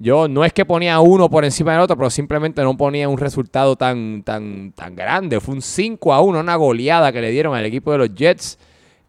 Yo 0.00 0.28
no 0.28 0.44
es 0.44 0.52
que 0.52 0.64
ponía 0.64 1.00
uno 1.00 1.28
por 1.28 1.44
encima 1.44 1.72
del 1.72 1.80
otro, 1.80 1.96
pero 1.96 2.08
simplemente 2.08 2.62
no 2.62 2.76
ponía 2.76 3.08
un 3.08 3.18
resultado 3.18 3.74
tan, 3.74 4.22
tan, 4.22 4.72
tan 4.72 4.94
grande. 4.94 5.40
Fue 5.40 5.54
un 5.54 5.62
5 5.62 6.12
a 6.12 6.20
1, 6.20 6.38
una 6.38 6.54
goleada 6.54 7.10
que 7.10 7.20
le 7.20 7.30
dieron 7.30 7.56
al 7.56 7.64
equipo 7.64 7.90
de 7.90 7.98
los 7.98 8.14
Jets. 8.14 8.58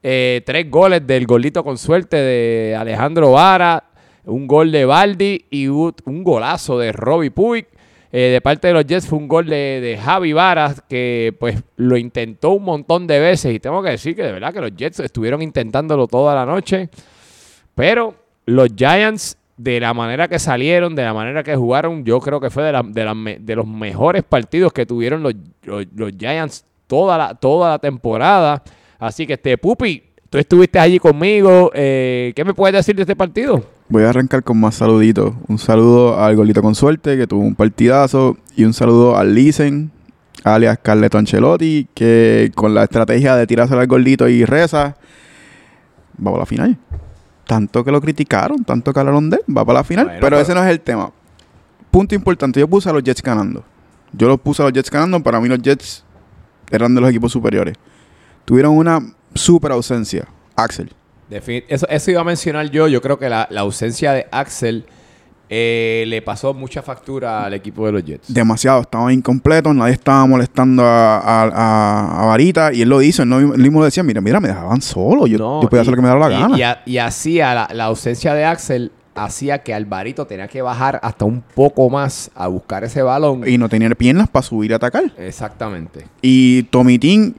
Eh, 0.01 0.41
tres 0.45 0.69
goles 0.71 1.05
del 1.05 1.27
golito 1.27 1.63
con 1.63 1.77
suerte 1.77 2.17
de 2.17 2.75
Alejandro 2.75 3.33
Vara, 3.33 3.83
un 4.23 4.47
gol 4.47 4.71
de 4.71 4.85
Baldi 4.85 5.45
y 5.51 5.67
un, 5.67 5.93
golazo 6.23 6.79
de 6.79 6.91
Robbie 6.91 7.31
Puig. 7.31 7.67
Eh, 8.11 8.31
de 8.31 8.41
parte 8.41 8.69
de 8.69 8.73
los 8.73 8.85
Jets 8.87 9.05
fue 9.05 9.19
un 9.19 9.27
gol 9.27 9.45
de, 9.45 9.81
de 9.81 9.95
Javi 9.95 10.33
Varas 10.33 10.81
que 10.89 11.35
pues 11.39 11.61
lo 11.75 11.95
intentó 11.95 12.51
un 12.51 12.63
montón 12.63 13.05
de 13.05 13.19
veces 13.19 13.53
y 13.53 13.59
tengo 13.59 13.83
que 13.83 13.91
decir 13.91 14.15
que 14.15 14.23
de 14.23 14.31
verdad 14.31 14.51
que 14.51 14.61
los 14.61 14.75
Jets 14.75 15.01
estuvieron 15.01 15.43
intentándolo 15.43 16.07
toda 16.07 16.33
la 16.33 16.47
noche. 16.47 16.89
Pero 17.75 18.15
los 18.47 18.69
Giants, 18.75 19.37
de 19.61 19.77
la 19.81 19.93
manera 19.93 20.29
que 20.29 20.39
salieron, 20.39 20.95
de 20.95 21.03
la 21.03 21.13
manera 21.13 21.43
que 21.43 21.53
jugaron, 21.53 22.05
yo 22.05 22.21
creo 22.21 22.39
que 22.39 22.49
fue 22.49 22.63
de, 22.63 22.71
la- 22.71 22.81
de, 22.81 23.37
de 23.41 23.55
los 23.57 23.67
mejores 23.67 24.23
partidos 24.23 24.71
que 24.71 24.85
tuvieron 24.85 25.21
los, 25.21 25.33
los- 25.63 26.13
Giants 26.17 26.63
toda 26.87 27.17
la, 27.17 27.35
toda 27.35 27.71
la 27.71 27.79
temporada. 27.79 28.63
Así 28.97 29.27
que, 29.27 29.33
este, 29.33 29.57
Pupi, 29.57 30.01
tú 30.29 30.37
estuviste 30.37 30.79
allí 30.79 30.97
conmigo. 30.97 31.71
eh, 31.73 32.31
¿Qué 32.37 32.45
me 32.45 32.53
puedes 32.53 32.73
decir 32.73 32.95
de 32.95 33.01
este 33.01 33.17
partido? 33.17 33.61
Voy 33.89 34.03
a 34.03 34.09
arrancar 34.11 34.43
con 34.43 34.57
más 34.59 34.75
saluditos. 34.75 35.33
Un 35.49 35.57
saludo 35.57 36.17
al 36.17 36.37
Golito 36.37 36.61
con 36.61 36.73
suerte, 36.73 37.17
que 37.17 37.27
tuvo 37.27 37.41
un 37.41 37.55
partidazo. 37.55 38.37
Y 38.55 38.63
un 38.63 38.71
saludo 38.73 39.17
al 39.17 39.35
Lisen, 39.35 39.91
alias 40.45 40.79
Carleto 40.81 41.17
Ancelotti, 41.17 41.85
que 41.93 42.49
con 42.55 42.73
la 42.73 42.83
estrategia 42.85 43.35
de 43.35 43.45
tirarse 43.45 43.73
al 43.75 43.87
Golito 43.87 44.29
y 44.29 44.45
reza, 44.45 44.95
va 46.17 46.31
para 46.31 46.37
la 46.37 46.45
final. 46.45 46.77
Tanto 47.49 47.83
que 47.83 47.91
lo 47.91 47.99
criticaron, 47.99 48.63
tanto 48.63 48.93
que 48.93 48.99
hablaron 48.99 49.27
de 49.31 49.37
él, 49.37 49.57
va 49.57 49.65
para 49.65 49.79
la 49.79 49.83
final. 49.83 50.05
Bueno, 50.05 50.19
pero 50.21 50.35
pero- 50.35 50.41
ese 50.43 50.53
no 50.53 50.63
es 50.63 50.69
el 50.69 50.81
tema. 50.81 51.11
Punto 51.89 52.13
importante, 52.13 52.59
yo 52.59 52.67
puse 52.67 52.87
a 52.87 52.93
los 52.93 53.01
Jets 53.01 53.23
ganando. 53.23 53.63
Yo 54.13 54.27
los 54.27 54.39
puse 54.39 54.61
a 54.61 54.65
los 54.65 54.73
Jets 54.73 54.91
ganando, 54.91 55.19
para 55.23 55.41
mí 55.41 55.49
los 55.49 55.59
Jets 55.59 56.03
eran 56.69 56.93
de 56.93 57.01
los 57.01 57.09
equipos 57.09 57.31
superiores. 57.31 57.75
Tuvieron 58.45 58.77
una 58.77 58.99
super 59.33 59.71
ausencia. 59.71 60.27
Axel. 60.55 60.93
Eso, 61.67 61.87
eso 61.89 62.11
iba 62.11 62.21
a 62.21 62.23
mencionar 62.23 62.69
yo. 62.69 62.87
Yo 62.87 63.01
creo 63.01 63.17
que 63.17 63.29
la, 63.29 63.47
la 63.49 63.61
ausencia 63.61 64.13
de 64.13 64.27
Axel 64.31 64.85
eh, 65.49 66.03
le 66.07 66.21
pasó 66.21 66.53
mucha 66.53 66.81
factura 66.83 67.45
al 67.45 67.53
equipo 67.55 67.85
de 67.87 67.91
los 67.91 68.03
Jets. 68.05 68.31
demasiado, 68.33 68.81
estaba 68.81 69.11
incompleto, 69.11 69.73
nadie 69.73 69.93
estaba 69.93 70.25
molestando 70.27 70.83
a, 70.83 71.17
a, 71.17 71.43
a- 71.45 72.23
a 72.23 72.25
Varita 72.27 72.71
y 72.71 72.83
él 72.83 72.89
lo 72.89 73.01
hizo, 73.01 73.23
él, 73.23 73.29
no- 73.29 73.39
él 73.39 73.61
mismo 73.61 73.83
decía, 73.83 74.03
mira, 74.03 74.21
mira, 74.21 74.39
me 74.39 74.49
dejaban 74.49 74.81
solo, 74.81 75.25
yo, 75.27 75.37
No, 75.39 75.61
yo 75.63 75.69
podía 75.69 75.81
hacer 75.81 75.91
lo 75.91 75.95
que 75.95 76.01
me 76.03 76.07
daba 76.07 76.29
la 76.29 76.35
y- 76.37 76.41
gana. 76.41 76.57
Y, 76.57 76.61
a- 76.61 76.81
y 76.85 76.97
hacía 76.99 77.53
la, 77.55 77.69
la 77.73 77.85
ausencia 77.85 78.33
de 78.33 78.45
Axel 78.45 78.91
hacía 79.15 79.63
que 79.63 79.73
Alvarito 79.73 80.25
tenía 80.27 80.47
que 80.47 80.61
bajar 80.61 80.99
hasta 81.03 81.25
un 81.25 81.41
poco 81.55 81.89
más 81.89 82.31
a 82.35 82.47
buscar 82.47 82.83
ese 82.85 83.01
balón. 83.01 83.41
Y 83.45 83.57
no 83.57 83.67
tenía 83.67 83.89
piernas 83.89 84.29
para 84.29 84.43
subir 84.43 84.71
y 84.71 84.73
atacar. 84.75 85.11
Exactamente. 85.17 86.05
Y 86.21 86.63
Tomitín, 86.63 87.35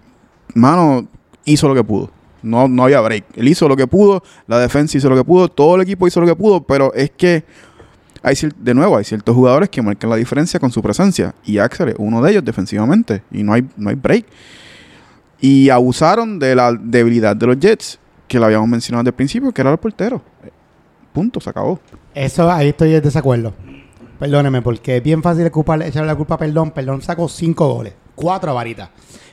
mano, 0.55 1.07
hizo 1.45 1.69
lo 1.69 1.75
que 1.75 1.85
pudo. 1.85 2.11
No, 2.43 2.69
no 2.69 2.85
había 2.85 3.01
break. 3.01 3.25
Él 3.37 3.49
hizo 3.49 3.69
lo 3.69 3.77
que 3.77 3.87
pudo, 3.87 4.23
la 4.47 4.59
defensa 4.59 4.97
hizo 4.99 5.09
lo 5.11 5.17
que 5.17 5.25
pudo, 5.25 5.49
todo 5.49 5.77
el 5.77 5.83
equipo 5.83 6.07
hizo 6.07 6.21
lo 6.21 6.27
que 6.27 6.35
pudo, 6.37 6.63
pero 6.63 6.93
es 6.95 7.11
que 7.11 7.45
hay 8.23 8.37
de 8.57 8.75
nuevo, 8.75 8.97
hay 8.97 9.05
ciertos 9.05 9.35
jugadores 9.35 9.69
que 9.69 9.81
marcan 9.83 10.11
la 10.11 10.17
diferencia 10.17 10.61
con 10.61 10.71
su 10.71 10.83
presencia. 10.83 11.35
Y 11.45 11.59
Axel 11.59 11.89
es 11.91 11.95
uno 11.99 12.21
de 12.23 12.31
ellos 12.33 12.45
defensivamente. 12.45 13.23
Y 13.31 13.43
no 13.43 13.53
hay, 13.53 13.67
no 13.77 13.91
hay 13.91 13.97
break. 13.97 14.27
Y 15.41 15.71
abusaron 15.71 16.39
de 16.39 16.55
la 16.55 16.73
debilidad 16.73 17.35
de 17.35 17.47
los 17.47 17.59
Jets, 17.59 17.99
que 18.29 18.39
lo 18.39 18.45
habíamos 18.45 18.69
mencionado 18.69 19.03
desde 19.03 19.11
el 19.11 19.15
principio, 19.17 19.53
que 19.53 19.63
era 19.63 19.73
el 19.73 19.79
portero. 19.79 20.23
Punto, 21.13 21.41
se 21.41 21.51
acabó. 21.51 21.81
Eso 22.15 22.51
ahí 22.51 22.69
estoy 22.69 22.95
en 22.95 23.03
desacuerdo. 23.03 23.55
Perdóneme, 24.19 24.61
porque 24.61 24.99
es 24.99 25.03
bien 25.03 25.23
fácil 25.23 25.51
culpar- 25.51 25.83
echarle 25.83 26.09
la 26.09 26.15
culpa 26.15 26.35
a 26.35 26.39
Perdón. 26.39 26.73
Perdón 26.73 27.01
sacó 27.01 27.27
cinco 27.29 27.73
goles, 27.73 27.95
cuatro 28.15 28.51
a 28.51 28.91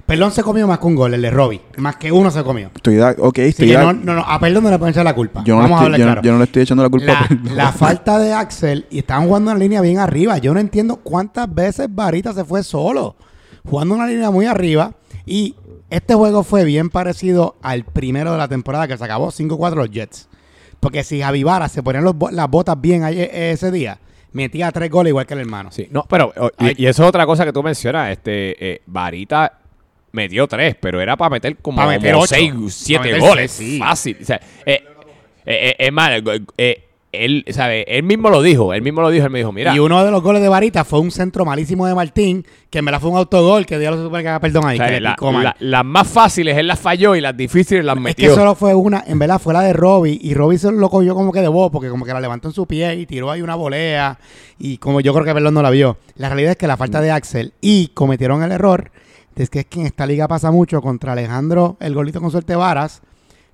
Perdón 0.08 0.32
se 0.32 0.42
comió 0.42 0.66
más 0.68 0.80
que 0.80 0.88
un 0.88 0.96
gol, 0.96 1.14
el 1.14 1.22
de 1.22 1.30
Robbie. 1.30 1.62
Más 1.78 1.98
que 1.98 2.12
uno 2.12 2.32
se 2.32 2.42
comió. 2.44 2.72
Estoy 2.74 2.96
da- 2.96 3.14
ok, 3.20 3.38
estoy 3.40 3.72
da- 3.74 3.84
no, 3.84 3.94
no, 3.94 4.16
no, 4.16 4.22
a 4.22 4.40
Perdón 4.40 4.64
no 4.64 4.72
le 4.72 4.80
pueden 4.80 4.94
echar 4.94 5.04
la 5.04 5.14
culpa. 5.14 5.44
yo, 5.46 5.56
no 5.56 5.62
le 5.64 5.68
Vamos 5.70 5.82
a 5.82 5.84
estoy, 5.84 5.86
hablar 5.86 6.00
yo 6.00 6.06
claro. 6.06 6.22
yo 6.24 6.32
no 6.32 6.38
le 6.40 6.44
estoy 6.46 6.62
echando 6.64 6.84
la 6.84 6.90
culpa 6.90 7.06
la, 7.12 7.20
a 7.20 7.28
Perdón. 7.28 7.56
la 7.58 7.72
falta 7.74 8.18
de 8.18 8.34
Axel 8.34 8.86
y 8.90 9.00
estaban 9.00 9.28
jugando 9.28 9.52
una 9.52 9.60
línea 9.60 9.82
bien 9.82 10.00
arriba. 10.00 10.38
Yo 10.38 10.54
no 10.54 10.60
entiendo 10.62 10.96
cuántas 10.96 11.54
veces 11.54 11.88
Varita 11.94 12.34
se 12.34 12.46
fue 12.46 12.64
solo. 12.64 13.16
Jugando 13.70 13.96
una 13.96 14.08
línea 14.08 14.32
muy 14.32 14.46
arriba. 14.46 14.94
Y 15.26 15.56
este 15.90 16.16
juego 16.16 16.44
fue 16.44 16.64
bien 16.64 16.90
parecido 16.90 17.58
al 17.62 17.84
primero 17.84 18.32
de 18.32 18.38
la 18.38 18.48
temporada 18.48 18.88
que 18.88 18.98
se 18.98 19.04
acabó 19.04 19.30
5-4 19.30 19.76
los 19.76 19.92
Jets. 19.92 20.30
Porque 20.80 21.04
si 21.04 21.20
Javi 21.20 21.44
Vara 21.44 21.68
se 21.68 21.84
ponían 21.84 22.06
los 22.06 22.16
las 22.32 22.50
botas 22.50 22.80
bien 22.80 23.04
eh, 23.04 23.52
ese 23.52 23.72
día, 23.72 24.00
metía 24.32 24.72
tres 24.72 24.90
goles 24.90 25.10
igual 25.12 25.26
que 25.26 25.34
el 25.34 25.42
hermano. 25.42 25.70
Sí, 25.72 25.88
no, 25.92 26.06
pero 26.08 26.32
y 26.60 26.86
eso 26.86 27.04
es 27.04 27.10
otra 27.10 27.26
cosa 27.26 27.44
que 27.44 27.52
tú 27.52 27.62
mencionas. 27.62 28.12
Este, 28.12 28.56
eh, 28.74 28.82
Varita 28.86 29.60
metió 30.12 30.48
tres, 30.48 30.76
pero 30.80 31.00
era 31.02 31.16
para 31.18 31.30
meter 31.32 31.58
como, 31.58 31.78
Pa' 31.78 31.88
meter 31.88 32.12
como 32.14 32.24
ocho. 32.24 32.36
seis, 32.36 32.54
siete 32.70 33.04
meter 33.06 33.20
goles. 33.20 33.52
seis, 33.52 33.70
sí. 33.74 33.80
Fácil. 33.80 34.18
O 34.22 34.26
sea, 34.26 34.42
eh, 34.66 34.84
eh, 35.46 35.46
eh, 35.46 35.76
es 35.80 35.92
más, 35.94 36.12
eh, 36.58 36.84
él, 37.14 37.46
¿sabe? 37.52 37.84
Él 37.88 38.04
mismo 38.04 38.30
lo 38.30 38.42
dijo, 38.42 38.74
él 38.74 38.82
mismo 38.82 39.02
lo 39.02 39.10
dijo, 39.10 39.26
él 39.26 39.32
me 39.32 39.40
dijo, 39.40 39.52
mira. 39.52 39.74
Y 39.74 39.80
uno 39.80 40.04
de 40.04 40.12
los 40.12 40.22
goles 40.22 40.42
de 40.42 40.50
Varita 40.50 40.84
fue 40.84 41.00
un 41.00 41.10
centro 41.10 41.46
malísimo 41.46 41.88
de 41.88 41.96
Martín, 41.96 42.46
que 42.70 42.80
en 42.80 42.86
verdad 42.86 43.00
fue 43.00 43.10
un 43.10 43.18
autogol, 43.18 43.66
que 43.66 43.80
Dios 43.80 43.96
lo 43.96 44.04
supone 44.04 44.24
que 44.24 44.30
haga 44.30 44.40
perdón 44.42 44.66
ahí. 44.68 44.78
que 44.78 45.00
la- 45.00 45.56
las 45.60 45.86
más 45.86 46.08
fáciles 46.08 46.58
él 46.58 46.68
las 46.68 46.80
falló 46.80 47.16
y 47.16 47.22
las 47.22 47.36
difíciles 47.36 47.84
las 47.86 47.96
Es 47.96 48.02
metió. 48.02 48.30
que 48.30 48.36
solo 48.36 48.56
fue 48.56 48.76
una, 48.76 49.04
en 49.08 49.18
verdad 49.18 49.40
fue 49.40 49.54
la 49.54 49.62
de 49.62 49.72
Robbie, 49.74 50.20
y 50.22 50.34
Robbie 50.34 50.58
se 50.60 50.70
lo 50.72 50.90
cogió 50.90 51.16
como 51.16 51.32
que 51.32 51.40
de 51.42 51.48
voz, 51.48 51.72
porque 51.72 51.88
como 51.90 52.06
que 52.06 52.14
la 52.14 52.20
levantó 52.20 52.50
en 52.50 52.54
su 52.54 52.68
pie 52.68 52.96
y 52.96 53.06
tiró 53.06 53.32
ahí 53.32 53.42
una 53.42 53.56
volea, 53.56 54.20
y 54.60 54.78
como 54.78 55.00
yo 55.00 55.14
creo 55.14 55.26
que 55.26 55.34
Perdón 55.34 55.54
no 55.54 55.62
la 55.62 55.70
vio. 55.70 55.98
La 56.18 56.28
realidad 56.28 56.52
es 56.52 56.58
que 56.58 56.68
la 56.68 56.78
falta 56.78 57.00
de 57.02 57.10
Axel, 57.12 57.54
y 57.62 57.88
cometieron 57.94 58.44
el 58.44 58.52
error, 58.52 58.92
es 59.44 59.50
que 59.50 59.60
es 59.60 59.66
que 59.66 59.80
en 59.82 59.86
esta 59.88 60.06
liga 60.06 60.28
pasa 60.28 60.52
mucho 60.52 60.82
contra 60.82 61.14
Alejandro, 61.14 61.78
el 61.80 61.94
golito 61.94 62.20
con 62.22 62.32
suerte 62.32 62.56
varas, 62.56 63.02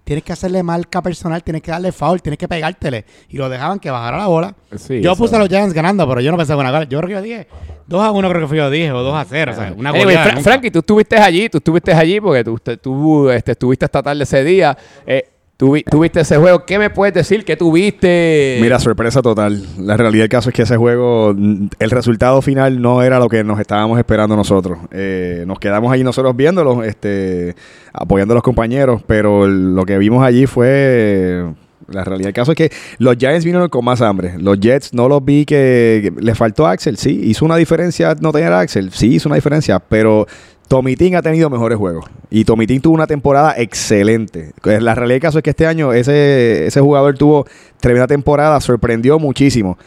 tienes 0.04 0.24
que 0.26 0.34
hacerle 0.34 0.64
marca 0.64 1.02
personal, 1.02 1.42
tienes 1.44 1.62
que 1.62 1.72
darle 1.72 1.92
foul, 1.92 2.22
tienes 2.22 2.38
que 2.38 2.48
pegártele, 2.48 3.06
y 3.30 3.38
lo 3.38 3.48
dejaban 3.50 3.80
que 3.80 3.90
bajara 3.90 4.18
la 4.18 4.28
bola. 4.28 4.56
Sí, 4.76 5.02
yo 5.02 5.12
eso- 5.14 5.22
puse 5.22 5.36
a 5.36 5.40
los 5.40 5.48
Giants 5.48 5.74
ganando, 5.74 6.08
pero 6.08 6.20
yo 6.22 6.30
no 6.32 6.38
pensé 6.38 6.54
en 6.54 6.60
una 6.60 6.72
gol. 6.72 6.88
Yo 6.90 7.00
creo 7.00 7.08
que 7.08 7.14
yo 7.16 7.22
dije 7.22 7.48
2 7.88 8.02
a 8.04 8.12
1 8.12 8.30
creo 8.30 8.42
que 8.42 8.48
fue 8.48 8.58
yo 8.58 8.70
dije, 8.70 8.92
o 8.92 9.02
2 9.02 9.16
a 9.16 9.26
0, 9.26 9.52
o 9.52 9.56
sea, 9.56 9.74
una 9.78 9.92
Fra- 9.92 10.32
nunca. 10.36 10.42
Frankie, 10.42 10.72
tú 10.72 10.80
estuviste 10.80 11.16
allí, 11.18 11.50
tú 11.50 11.58
estuviste 11.60 11.94
allí 11.94 12.20
porque 12.20 12.44
tú, 12.44 12.58
tú, 12.82 13.30
este, 13.30 13.52
estuviste 13.54 13.86
esta 13.86 14.02
tarde 14.04 14.24
ese 14.24 14.44
día. 14.44 14.78
Eh, 15.06 15.30
tú, 15.58 15.72
vi- 15.74 15.84
tú 15.84 16.00
viste 16.02 16.20
ese 16.22 16.38
juego. 16.38 16.66
¿Qué 16.66 16.78
me 16.80 16.90
puedes 16.90 17.14
decir 17.14 17.46
que 17.46 17.56
tuviste? 17.56 18.60
Mira, 18.62 18.80
sorpresa 18.80 19.22
total. 19.22 19.64
La 19.80 19.98
realidad 19.98 20.24
del 20.24 20.30
caso 20.30 20.50
es 20.50 20.56
que 20.56 20.64
ese 20.64 20.78
juego, 20.78 21.32
el 21.32 21.90
resultado 21.92 22.42
final 22.42 22.82
no 22.82 23.02
era 23.02 23.20
lo 23.20 23.30
que 23.30 23.44
nos 23.44 23.60
estábamos 23.60 23.98
esperando 24.00 24.36
nosotros. 24.36 24.80
Eh, 24.92 25.44
nos 25.48 25.60
quedamos 25.60 25.92
ahí 25.92 26.04
nosotros 26.04 26.36
viéndolo, 26.36 26.84
este, 26.84 27.56
apoyando 27.94 28.34
a 28.34 28.36
los 28.36 28.44
compañeros, 28.44 29.02
pero 29.08 29.48
lo 29.48 29.86
que 29.86 29.98
vimos 29.98 30.24
allí 30.24 30.46
fue... 30.46 31.46
La 31.90 32.06
realidad 32.06 32.28
del 32.28 32.34
caso 32.34 32.54
es 32.54 32.58
que 32.58 32.72
los 32.98 33.18
Giants 33.18 33.44
vinieron 33.44 33.68
con 33.68 33.84
más 33.84 34.02
hambre. 34.02 34.36
Los 34.40 34.58
Jets 34.58 34.94
no 34.94 35.10
los 35.10 35.24
vi 35.24 35.44
que, 35.46 36.14
que 36.16 36.22
le 36.24 36.34
faltó 36.34 36.66
Axel. 36.66 36.96
Sí, 36.96 37.20
hizo 37.26 37.44
una 37.44 37.58
diferencia 37.58 38.16
no 38.22 38.32
tener 38.32 38.54
a 38.54 38.62
Axel. 38.62 38.90
Sí, 38.94 39.16
hizo 39.16 39.28
una 39.28 39.36
diferencia, 39.36 39.80
pero 39.80 40.26
Tomitín 40.74 41.16
ha 41.16 41.22
tenido 41.22 41.52
mejores 41.52 41.78
juegos. 41.78 42.04
Y 42.32 42.46
Tomitín 42.46 42.82
tuvo 42.82 42.96
una 42.96 43.06
temporada 43.06 43.54
excelente. 43.56 44.54
Pues, 44.60 44.82
La 44.82 44.96
realidad 44.96 45.18
del 45.18 45.22
caso 45.22 45.38
es 45.38 45.44
que 45.44 45.52
este 45.52 45.68
año 45.68 45.94
ese, 45.94 46.66
ese 46.66 46.82
jugador 46.82 47.16
tuvo 47.16 47.46
tremenda 47.80 48.08
temporada, 48.08 48.60
sorprendió 48.60 49.20
muchísimo. 49.20 49.78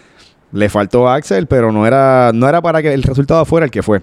Le 0.53 0.69
faltó 0.69 1.09
a 1.09 1.17
Axel, 1.17 1.49
pero 1.49 1.73
no 1.73 1.89
era, 1.89 2.31
no 2.33 2.49
era 2.49 2.63
para 2.63 2.83
que 2.83 2.95
el 2.95 3.03
resultado 3.03 3.45
fuera 3.45 3.65
el 3.65 3.73
que 3.73 3.83
fue. 3.83 4.01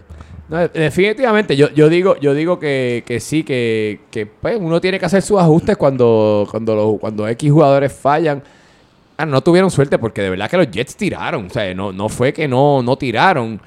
No, 0.49 0.67
definitivamente, 0.67 1.55
yo, 1.55 1.69
yo 1.69 1.87
digo, 1.87 2.17
yo 2.19 2.33
digo 2.33 2.59
que, 2.59 3.05
que 3.07 3.21
sí, 3.21 3.45
que, 3.45 4.01
que, 4.11 4.25
pues, 4.25 4.57
uno 4.59 4.81
tiene 4.81 4.99
que 4.99 5.05
hacer 5.05 5.21
sus 5.21 5.39
ajustes 5.39 5.77
cuando, 5.77 6.45
cuando, 6.51 6.75
los, 6.75 6.99
cuando 6.99 7.25
X 7.29 7.49
jugadores 7.49 7.93
fallan. 7.93 8.43
Ah, 9.15 9.25
no 9.25 9.39
tuvieron 9.39 9.71
suerte 9.71 9.97
porque 9.97 10.21
de 10.21 10.31
verdad 10.31 10.49
que 10.49 10.57
los 10.57 10.69
Jets 10.69 10.97
tiraron. 10.97 11.45
O 11.45 11.49
sea, 11.49 11.73
no, 11.73 11.93
no 11.93 12.09
fue 12.09 12.33
que 12.33 12.45
no, 12.45 12.83
no 12.83 12.97
tiraron. 12.97 13.61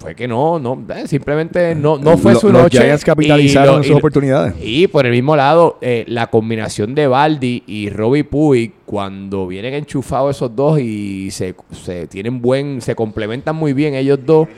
Fue 0.00 0.14
que 0.14 0.26
no, 0.26 0.58
no, 0.58 0.82
eh, 0.96 1.06
simplemente 1.06 1.74
no, 1.74 1.98
no 1.98 2.16
fue 2.16 2.34
su 2.34 2.50
los 2.50 2.62
noche. 2.62 2.78
Giants 2.78 3.02
y 3.02 3.04
capitalizaron 3.04 3.66
lo- 3.66 3.76
en 3.78 3.84
y 3.84 3.86
sus 3.88 3.96
oportunidades. 3.96 4.54
Y 4.62 4.86
por 4.86 5.04
el 5.04 5.12
mismo 5.12 5.36
lado, 5.36 5.76
eh, 5.82 6.04
la 6.08 6.28
combinación 6.28 6.94
de 6.94 7.06
Baldi 7.06 7.62
y 7.66 7.90
Robbie 7.90 8.24
Puig, 8.24 8.72
cuando 8.86 9.46
vienen 9.46 9.74
enchufados 9.74 10.36
esos 10.36 10.56
dos 10.56 10.80
y 10.80 11.30
se, 11.30 11.54
se 11.72 12.06
tienen 12.06 12.40
buen, 12.40 12.80
se 12.80 12.94
complementan 12.94 13.54
muy 13.56 13.74
bien 13.74 13.94
ellos 13.94 14.18
dos. 14.24 14.48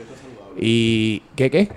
Y 0.57 1.21
¿qué 1.35 1.49
qué? 1.51 1.67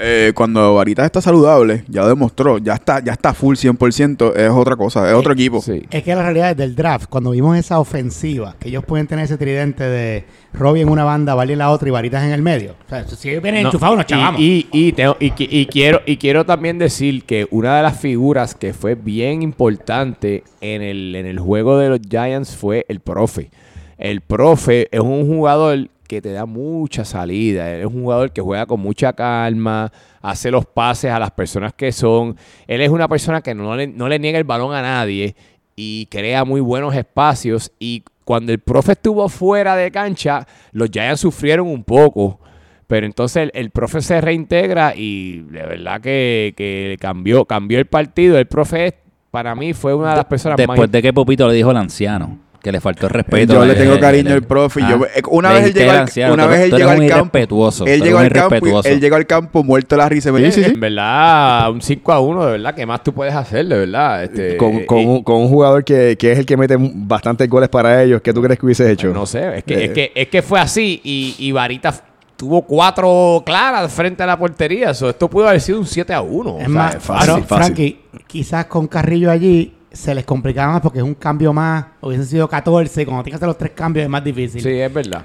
Eh, 0.00 0.32
cuando 0.34 0.74
Varita 0.76 1.04
está 1.04 1.20
saludable, 1.20 1.82
ya 1.88 2.02
lo 2.02 2.08
demostró, 2.08 2.58
ya 2.58 2.74
está, 2.74 3.02
ya 3.02 3.12
está 3.12 3.34
full 3.34 3.56
100%, 3.56 4.32
es 4.36 4.50
otra 4.50 4.76
cosa, 4.76 5.08
es 5.10 5.14
otro 5.16 5.32
equipo. 5.32 5.60
Sí. 5.60 5.82
Es 5.90 6.04
que 6.04 6.14
la 6.14 6.22
realidad 6.22 6.52
es 6.52 6.56
del 6.56 6.76
draft, 6.76 7.06
cuando 7.08 7.30
vimos 7.32 7.56
esa 7.58 7.80
ofensiva, 7.80 8.54
que 8.60 8.68
ellos 8.68 8.84
pueden 8.84 9.08
tener 9.08 9.24
ese 9.24 9.36
tridente 9.36 9.82
de 9.82 10.24
Robbie 10.52 10.82
en 10.82 10.88
una 10.88 11.02
banda, 11.02 11.34
Vali 11.34 11.54
en 11.54 11.58
la 11.58 11.70
otra 11.70 11.88
y 11.88 11.90
Varitas 11.90 12.22
en 12.22 12.30
el 12.30 12.42
medio. 12.42 12.76
O 12.86 12.88
sea, 12.88 13.08
si 13.08 13.30
ellos 13.30 13.42
vienen 13.42 13.64
No, 13.64 13.70
enchufados, 13.70 13.96
nos 13.96 14.06
chavamos. 14.06 14.40
Y, 14.40 14.68
y, 14.70 14.92
tengo- 14.92 15.16
y 15.18 15.30
qui- 15.32 15.48
y 15.50 15.66
quiero, 15.66 16.00
y 16.06 16.16
quiero 16.16 16.46
también 16.46 16.78
decir 16.78 17.24
que 17.24 17.48
una 17.50 17.76
de 17.78 17.82
las 17.82 17.98
figuras 17.98 18.54
que 18.54 18.72
fue 18.72 18.94
bien 18.94 19.42
importante 19.42 20.44
en 20.60 20.82
el, 20.82 21.16
en 21.16 21.26
el 21.26 21.40
juego 21.40 21.76
de 21.76 21.88
los 21.88 22.00
Giants 22.08 22.54
fue 22.56 22.86
el 22.88 23.00
profe. 23.00 23.50
El 23.98 24.20
profe 24.20 24.86
es 24.92 25.00
un 25.00 25.26
jugador 25.26 25.88
que 26.08 26.20
te 26.20 26.32
da 26.32 26.46
mucha 26.46 27.04
salida. 27.04 27.70
Él 27.70 27.80
es 27.82 27.86
un 27.86 28.02
jugador 28.02 28.32
que 28.32 28.40
juega 28.40 28.66
con 28.66 28.80
mucha 28.80 29.12
calma, 29.12 29.92
hace 30.20 30.50
los 30.50 30.66
pases 30.66 31.12
a 31.12 31.20
las 31.20 31.30
personas 31.30 31.74
que 31.74 31.92
son. 31.92 32.36
Él 32.66 32.80
es 32.80 32.88
una 32.88 33.06
persona 33.06 33.40
que 33.42 33.54
no 33.54 33.76
le, 33.76 33.86
no 33.86 34.08
le 34.08 34.18
niega 34.18 34.38
el 34.38 34.44
balón 34.44 34.74
a 34.74 34.82
nadie 34.82 35.36
y 35.76 36.06
crea 36.06 36.44
muy 36.44 36.60
buenos 36.60 36.96
espacios. 36.96 37.70
Y 37.78 38.02
cuando 38.24 38.52
el 38.52 38.58
profe 38.58 38.92
estuvo 38.92 39.28
fuera 39.28 39.76
de 39.76 39.92
cancha, 39.92 40.46
los 40.72 40.90
Giants 40.90 41.20
sufrieron 41.20 41.68
un 41.68 41.84
poco. 41.84 42.40
Pero 42.88 43.04
entonces 43.04 43.44
el, 43.44 43.50
el 43.54 43.70
profe 43.70 44.00
se 44.00 44.20
reintegra 44.20 44.94
y 44.96 45.42
de 45.42 45.62
verdad 45.62 46.00
que, 46.00 46.54
que 46.56 46.96
cambió, 46.98 47.44
cambió 47.44 47.78
el 47.78 47.86
partido. 47.86 48.38
El 48.38 48.46
profe 48.46 48.94
para 49.30 49.54
mí 49.54 49.74
fue 49.74 49.94
una 49.94 50.10
de 50.10 50.16
las 50.16 50.24
personas 50.24 50.56
Después 50.56 50.78
más... 50.78 50.90
de 50.90 51.02
que 51.02 51.12
Popito 51.12 51.46
le 51.46 51.54
dijo 51.54 51.70
al 51.70 51.76
anciano, 51.76 52.38
que 52.68 52.72
le 52.72 52.80
faltó 52.82 53.06
el 53.06 53.12
respeto. 53.14 53.54
Yo 53.54 53.64
le 53.64 53.72
eh, 53.72 53.76
tengo 53.76 53.94
eh, 53.94 54.00
cariño 54.00 54.30
eh, 54.30 54.34
al 54.34 54.42
profe. 54.42 54.80
ah, 54.84 54.90
yo- 54.90 55.04
eh, 55.06 55.22
una 55.30 55.52
vez 55.52 55.64
él 55.64 55.72
llegó 55.74 55.90
al 55.90 55.96
anciano, 56.00 56.34
una 56.34 56.46
vez 56.46 56.60
él 56.60 56.70
llegó 56.72 56.90
al 56.90 57.06
campo. 57.08 57.38
Él 57.38 58.02
llegó, 58.02 58.18
al 58.18 58.30
campo 58.30 58.56
él 58.84 59.00
llegó 59.00 59.16
al 59.16 59.26
campo 59.26 59.64
muerto 59.64 59.96
la 59.96 60.06
risa. 60.08 60.30
Me 60.32 60.40
dice, 60.42 60.66
En 60.66 60.78
verdad, 60.78 61.70
un 61.70 61.80
5 61.80 62.12
a 62.12 62.20
1, 62.20 62.44
de 62.44 62.52
verdad, 62.52 62.74
¿qué 62.74 62.84
más 62.84 63.02
tú 63.02 63.14
puedes 63.14 63.34
hacer, 63.34 63.66
de 63.66 63.78
verdad? 63.78 64.24
Este, 64.24 64.56
Con, 64.58 64.84
con 64.84 64.98
y- 64.98 65.06
un, 65.06 65.22
con 65.22 65.36
un 65.36 65.48
jugador 65.48 65.82
que, 65.82 66.16
que 66.18 66.32
es 66.32 66.38
el 66.40 66.44
que 66.46 66.56
mete 66.58 66.76
bastantes 66.78 67.48
goles 67.48 67.70
para 67.70 68.02
ellos. 68.02 68.20
¿Qué 68.20 68.34
tú 68.34 68.42
crees 68.42 68.58
que 68.58 68.66
hubiese 68.66 68.90
hecho? 68.92 69.08
No 69.14 69.24
sé, 69.24 69.58
es 69.58 69.64
que, 69.64 69.74
Eh. 69.74 69.84
es 69.86 69.90
que, 69.92 70.12
es 70.14 70.28
que 70.28 70.42
fue 70.42 70.60
así 70.60 71.00
y, 71.02 71.36
y 71.38 71.52
Varita 71.52 71.94
tuvo 72.36 72.62
cuatro 72.62 73.42
claras 73.46 73.90
frente 73.92 74.22
a 74.22 74.26
la 74.26 74.38
portería. 74.38 74.92
So, 74.92 75.08
esto 75.08 75.28
pudo 75.30 75.48
haber 75.48 75.60
sido 75.62 75.78
un 75.80 75.86
7 75.86 76.12
a 76.12 76.20
1. 76.20 76.58
es 76.60 76.68
más, 76.68 76.96
fácil, 77.00 77.32
pero, 77.34 77.44
fácil. 77.46 77.64
Frankie, 77.74 78.00
quizás 78.26 78.66
con 78.66 78.86
Carrillo 78.86 79.30
allí 79.30 79.72
se 79.98 80.14
les 80.14 80.24
complicaba 80.24 80.72
más 80.74 80.80
porque 80.80 80.98
es 80.98 81.04
un 81.04 81.14
cambio 81.14 81.52
más. 81.52 81.84
Hubiesen 82.00 82.26
sido 82.26 82.48
14 82.48 83.02
y 83.02 83.04
cuando 83.04 83.24
tienes 83.24 83.32
que 83.38 83.44
hacer 83.44 83.48
los 83.48 83.58
tres 83.58 83.72
cambios 83.72 84.04
es 84.04 84.08
más 84.10 84.22
difícil. 84.22 84.60
Sí, 84.62 84.70
es 84.80 84.92
verdad. 84.92 85.24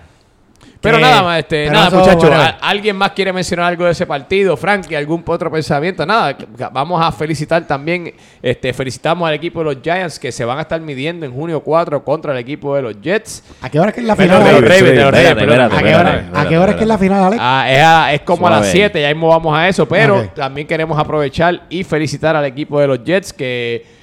Pero 0.82 0.98
Que- 0.98 1.02
nada 1.04 1.22
más, 1.24 1.40
este, 1.40 1.70
nada, 1.70 1.88
eso, 1.88 1.98
muchachos. 2.00 2.24
whatever. 2.24 2.42
¿a- 2.62 2.70
¿Alguien 2.70 2.96
más 2.98 3.12
quiere 3.12 3.32
mencionar 3.32 3.68
algo 3.68 3.86
de 3.86 3.92
ese 3.92 4.06
partido? 4.06 4.58
Frankie, 4.58 4.96
¿algún 4.96 5.24
otro 5.26 5.50
pensamiento? 5.50 6.06
Nada, 6.06 6.36
vamos 6.74 7.02
a 7.02 7.10
felicitar 7.14 7.66
también, 7.66 8.14
este, 8.42 8.74
felicitamos 8.74 9.26
al 9.26 9.36
equipo 9.36 9.60
de 9.60 9.66
los 9.76 9.78
Giants 9.82 10.20
que 10.20 10.30
se 10.32 10.44
van 10.44 10.58
a 10.58 10.62
estar 10.64 10.82
midiendo 10.82 11.26
en 11.26 11.32
junio 11.32 11.62
4 11.62 12.04
contra 12.04 12.34
el 12.34 12.40
equipo 12.40 12.76
de 12.76 12.82
los 12.82 13.00
Jets. 13.02 13.44
¿A 13.62 13.70
qué 13.70 13.80
hora 13.80 13.90
es 13.90 13.96
que 13.96 14.02
es 14.02 14.08
la 14.08 14.16
final? 14.18 14.44
de 14.44 14.52
los? 14.52 14.62
Ravens, 14.62 14.84
de 14.84 14.96
los 14.96 15.12
Ravens, 15.12 15.32
¿A 15.32 15.36
qué 15.36 15.44
hora, 15.54 15.66
espérate, 15.68 16.38
¿a 16.40 16.50
qué 16.50 16.58
hora 16.58 16.72
es 16.72 16.76
que 16.78 16.84
es 16.84 16.88
la 16.88 16.98
final, 16.98 17.24
Alex? 17.24 17.42
Ah, 17.42 17.66
es, 17.70 17.80
a- 17.84 18.14
es 18.14 18.22
como 18.22 18.48
a 18.48 18.50
las 18.50 18.68
7, 18.70 19.00
ya 19.02 19.08
mismo 19.10 19.30
vamos 19.30 19.58
a 19.58 19.70
eso, 19.70 19.88
pero 19.88 20.28
también 20.36 20.68
queremos 20.68 21.00
aprovechar 21.00 21.62
y 21.70 21.86
felicitar 21.86 22.36
al 22.36 22.44
equipo 22.46 22.80
de 22.82 22.88
los 22.88 23.02
Jets 23.06 23.32
que 23.32 24.03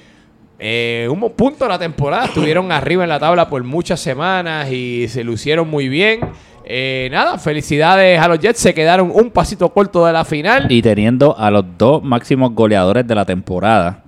eh, 0.63 1.07
un 1.09 1.19
punto 1.31 1.65
de 1.65 1.69
la 1.69 1.79
temporada 1.79 2.25
estuvieron 2.25 2.71
arriba 2.71 3.01
en 3.01 3.09
la 3.09 3.19
tabla 3.19 3.49
por 3.49 3.63
muchas 3.63 3.99
semanas 3.99 4.71
y 4.71 5.07
se 5.07 5.23
lucieron 5.23 5.67
muy 5.67 5.89
bien. 5.89 6.19
Eh, 6.63 7.09
nada, 7.11 7.39
felicidades 7.39 8.19
a 8.19 8.27
los 8.27 8.37
Jets, 8.37 8.59
se 8.59 8.71
quedaron 8.71 9.11
un 9.11 9.31
pasito 9.31 9.69
corto 9.69 10.05
de 10.05 10.13
la 10.13 10.23
final. 10.23 10.71
Y 10.71 10.83
teniendo 10.83 11.35
a 11.35 11.49
los 11.49 11.65
dos 11.79 12.03
máximos 12.03 12.53
goleadores 12.53 13.07
de 13.07 13.15
la 13.15 13.25
temporada, 13.25 14.03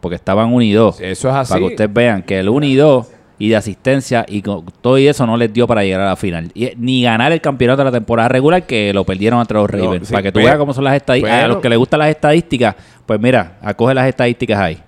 porque 0.00 0.16
estaban 0.16 0.52
1 0.52 0.62
y 0.62 0.72
2. 0.72 1.00
Eso 1.00 1.30
es 1.30 1.34
así. 1.34 1.48
Para 1.48 1.60
que 1.60 1.66
ustedes 1.68 1.92
vean 1.94 2.22
que 2.22 2.38
el 2.38 2.50
1 2.50 2.66
y 2.66 2.74
2 2.74 3.06
y 3.38 3.48
de 3.48 3.56
asistencia 3.56 4.26
y 4.28 4.42
todo 4.42 4.98
y 4.98 5.08
eso 5.08 5.26
no 5.26 5.38
les 5.38 5.52
dio 5.54 5.66
para 5.66 5.82
llegar 5.84 6.02
a 6.02 6.08
la 6.10 6.16
final. 6.16 6.50
Y, 6.52 6.66
eh, 6.66 6.74
ni 6.76 7.02
ganar 7.02 7.32
el 7.32 7.40
campeonato 7.40 7.78
de 7.78 7.86
la 7.86 7.92
temporada 7.92 8.28
regular 8.28 8.64
que 8.64 8.92
lo 8.92 9.04
perdieron 9.04 9.40
ante 9.40 9.54
los 9.54 9.68
Ravens. 9.70 10.08
sí, 10.08 10.12
para 10.12 10.22
que 10.22 10.32
tú 10.32 10.40
veas 10.40 10.58
cómo 10.58 10.74
son 10.74 10.84
las 10.84 10.96
estadísticas. 10.96 11.44
A 11.44 11.48
los 11.48 11.58
que 11.60 11.70
les 11.70 11.78
gustan 11.78 12.00
las 12.00 12.10
estadísticas, 12.10 12.76
pues 13.06 13.18
mira, 13.18 13.56
acoge 13.62 13.94
las 13.94 14.06
estadísticas 14.06 14.58
ahí. 14.58 14.78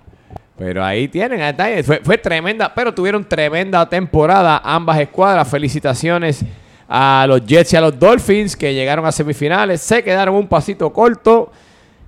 Pero 0.57 0.83
ahí 0.83 1.07
tienen, 1.07 1.55
fue, 1.83 2.01
fue 2.03 2.17
tremenda, 2.17 2.73
pero 2.73 2.93
tuvieron 2.93 3.23
tremenda 3.23 3.87
temporada 3.87 4.59
ambas 4.63 4.99
escuadras. 4.99 5.47
Felicitaciones 5.47 6.43
a 6.89 7.25
los 7.27 7.45
Jets 7.45 7.73
y 7.73 7.75
a 7.75 7.81
los 7.81 7.99
Dolphins 7.99 8.55
que 8.55 8.73
llegaron 8.73 9.05
a 9.05 9.11
semifinales. 9.11 9.81
Se 9.81 10.03
quedaron 10.03 10.33
un 10.35 10.47
pasito 10.47 10.91
corto, 10.91 11.51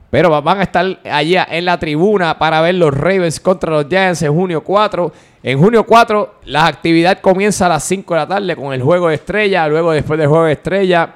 pero 0.09 0.31
va- 0.31 0.41
van 0.41 0.59
a 0.61 0.63
estar 0.63 0.99
allá 1.03 1.47
en 1.51 1.65
la 1.65 1.77
tribuna 1.77 2.39
para 2.39 2.59
ver 2.61 2.73
los 2.75 2.91
Ravens 2.91 3.39
contra 3.39 3.69
los 3.71 3.85
Giants 3.87 4.23
en 4.23 4.33
junio 4.33 4.61
4. 4.63 5.11
En 5.43 5.59
junio 5.59 5.85
4 5.85 6.35
la 6.45 6.65
actividad 6.65 7.19
comienza 7.21 7.67
a 7.67 7.69
las 7.69 7.83
5 7.83 8.13
de 8.15 8.19
la 8.19 8.27
tarde 8.27 8.55
con 8.55 8.73
el 8.73 8.81
juego 8.81 9.09
de 9.09 9.15
estrella. 9.15 9.67
Luego 9.67 9.91
después 9.91 10.17
del 10.17 10.27
juego 10.27 10.45
de 10.45 10.53
estrella 10.53 11.09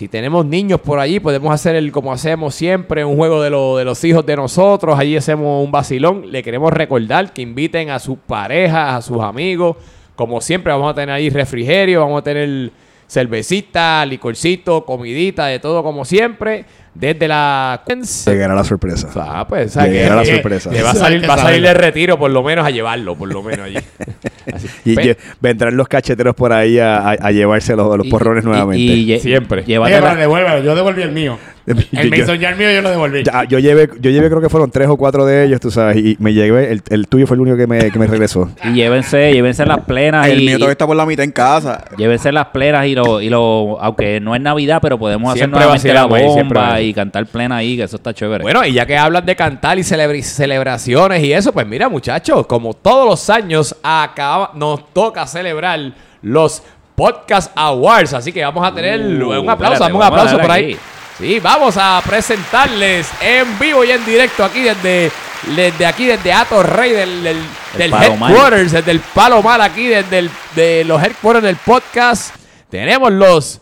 si 0.00 0.08
tenemos 0.08 0.46
niños 0.46 0.80
por 0.80 0.98
allí, 0.98 1.20
podemos 1.20 1.52
hacer 1.52 1.76
el 1.76 1.92
como 1.92 2.10
hacemos 2.10 2.54
siempre, 2.54 3.04
un 3.04 3.16
juego 3.16 3.42
de, 3.42 3.50
lo- 3.50 3.76
de 3.76 3.84
los 3.84 4.02
hijos 4.02 4.24
de 4.24 4.34
nosotros. 4.34 4.98
Allí 4.98 5.14
hacemos 5.14 5.62
un 5.62 5.70
vacilón. 5.70 6.32
Le 6.32 6.42
queremos 6.42 6.72
recordar 6.72 7.34
que 7.34 7.42
inviten 7.42 7.90
a 7.90 7.98
sus 7.98 8.16
parejas, 8.16 8.94
a 8.94 9.02
sus 9.02 9.20
amigos. 9.20 9.76
Como 10.16 10.40
siempre, 10.40 10.72
vamos 10.72 10.90
a 10.90 10.94
tener 10.94 11.10
ahí 11.14 11.28
refrigerio, 11.28 12.00
vamos 12.00 12.20
a 12.20 12.24
tener 12.24 12.70
cervecita, 13.10 14.06
licorcito, 14.06 14.84
comidita, 14.84 15.46
de 15.46 15.58
todo 15.58 15.82
como 15.82 16.04
siempre. 16.04 16.64
Desde 16.92 17.28
la... 17.28 17.82
Llegará 18.26 18.52
la 18.54 18.64
sorpresa. 18.64 19.08
Ah, 19.14 19.46
pues, 19.48 19.72
¿sabes 19.72 19.92
Llegará 19.92 20.10
qué? 20.10 20.16
la 20.16 20.22
Que- 20.24 20.34
sorpresa. 20.34 20.70
que 20.70 20.82
va 20.82 20.90
a 20.90 20.94
salir, 20.94 21.20
que 21.20 21.26
va 21.28 21.34
a 21.34 21.38
salir 21.38 21.62
de 21.62 21.72
retiro, 21.72 22.18
por 22.18 22.30
lo 22.32 22.42
menos 22.42 22.66
a 22.66 22.70
llevarlo, 22.70 23.14
por 23.14 23.32
lo 23.32 23.44
menos 23.44 23.66
allí. 23.66 23.76
Así. 24.52 24.68
Y 24.84 24.94
Pe- 24.96 25.02
lle- 25.04 25.16
vendrán 25.40 25.76
los 25.76 25.86
cacheteros 25.86 26.34
por 26.34 26.52
ahí 26.52 26.80
a, 26.80 26.98
a- 26.98 27.10
a 27.12 27.30
llevarse 27.30 27.76
los, 27.76 27.96
los 27.96 28.06
Y- 28.06 28.10
porrones 28.10 28.42
y- 28.42 28.46
nuevamente. 28.48 28.82
y 28.82 29.20
Siempre. 29.20 29.62
llévate 29.64 29.92
Oye, 29.92 30.00
la- 30.00 30.08
pero 30.08 30.20
devuélvelo. 30.20 30.62
Yo 30.64 30.74
devolví 30.74 31.02
el 31.02 31.12
mío. 31.12 31.38
El 31.92 32.10
Mason 32.10 32.40
Jar 32.40 32.56
mío 32.56 32.70
yo 32.70 32.82
lo 32.82 32.90
devolví. 32.90 33.22
Ya, 33.24 33.44
yo 33.44 33.58
llevé, 33.58 33.88
yo 34.00 34.10
llevé 34.10 34.28
creo 34.28 34.40
que 34.40 34.48
fueron 34.48 34.70
tres 34.70 34.88
o 34.88 34.96
cuatro 34.96 35.24
de 35.26 35.44
ellos, 35.44 35.60
tú 35.60 35.70
sabes, 35.70 35.96
y 35.96 36.16
me 36.18 36.32
llevé, 36.32 36.72
el, 36.72 36.82
el 36.90 37.08
tuyo 37.08 37.26
fue 37.26 37.36
el 37.36 37.40
único 37.40 37.56
que 37.56 37.66
me, 37.66 37.90
que 37.90 37.98
me 37.98 38.06
regresó. 38.06 38.50
y 38.64 38.72
llévense, 38.72 39.32
llévense 39.32 39.64
las 39.66 39.80
plenas 39.80 40.26
El 40.28 40.42
y, 40.42 40.46
mío 40.46 40.56
todavía 40.56 40.72
está 40.72 40.86
por 40.86 40.96
la 40.96 41.06
mitad 41.06 41.24
en 41.24 41.32
casa. 41.32 41.84
llévense 41.96 42.32
las 42.32 42.46
plenas 42.46 42.86
y 42.86 42.94
lo, 42.94 43.20
y 43.20 43.28
lo, 43.28 43.78
aunque 43.80 44.20
no 44.20 44.34
es 44.34 44.40
Navidad, 44.40 44.78
pero 44.82 44.98
podemos 44.98 45.28
hacer 45.30 45.40
Siempre 45.40 45.60
nuevamente 45.60 45.92
la 45.94 46.32
siempre 46.32 46.60
bomba 46.60 46.80
y 46.80 46.94
cantar 46.94 47.26
plena 47.26 47.56
ahí, 47.56 47.76
que 47.76 47.84
eso 47.84 47.96
está 47.96 48.12
chévere. 48.14 48.42
Bueno, 48.42 48.64
y 48.64 48.72
ya 48.72 48.86
que 48.86 48.96
hablan 48.96 49.24
de 49.26 49.36
cantar 49.36 49.78
y 49.78 49.82
celebraciones 49.82 51.22
y 51.22 51.32
eso, 51.32 51.52
pues 51.52 51.66
mira, 51.66 51.88
muchachos, 51.88 52.46
como 52.46 52.74
todos 52.74 53.06
los 53.08 53.30
años 53.30 53.76
acaba, 53.82 54.52
nos 54.54 54.92
toca 54.92 55.26
celebrar 55.26 55.92
los 56.22 56.62
Podcast 56.94 57.52
Awards. 57.56 58.12
Así 58.12 58.32
que 58.32 58.42
vamos 58.44 58.66
a 58.66 58.74
tener 58.74 59.00
Uh, 59.00 59.40
un 59.40 59.48
aplauso, 59.48 59.52
espérate, 59.52 59.78
dame 59.84 59.94
un 59.94 60.00
vamos 60.00 60.02
a 60.02 60.06
aplauso 60.08 60.38
por 60.38 60.50
ahí. 60.50 60.72
aquí. 60.72 60.80
Sí, 61.20 61.38
vamos 61.38 61.76
a 61.76 62.02
presentarles 62.06 63.06
en 63.20 63.58
vivo 63.58 63.84
y 63.84 63.90
en 63.90 64.02
directo 64.06 64.42
aquí 64.42 64.62
desde, 64.62 65.12
desde 65.54 65.84
aquí, 65.84 66.06
desde 66.06 66.32
Ato 66.32 66.62
Rey, 66.62 66.92
del, 66.92 67.22
del, 67.22 67.36
del 67.76 67.92
headquarters, 67.92 68.72
desde 68.72 68.90
el 68.90 69.00
Palomar 69.00 69.60
aquí, 69.60 69.86
desde 69.86 70.18
el, 70.18 70.30
de 70.54 70.82
los 70.84 71.02
headquarters 71.02 71.44
del 71.44 71.56
podcast. 71.56 72.34
Tenemos 72.70 73.12
los 73.12 73.60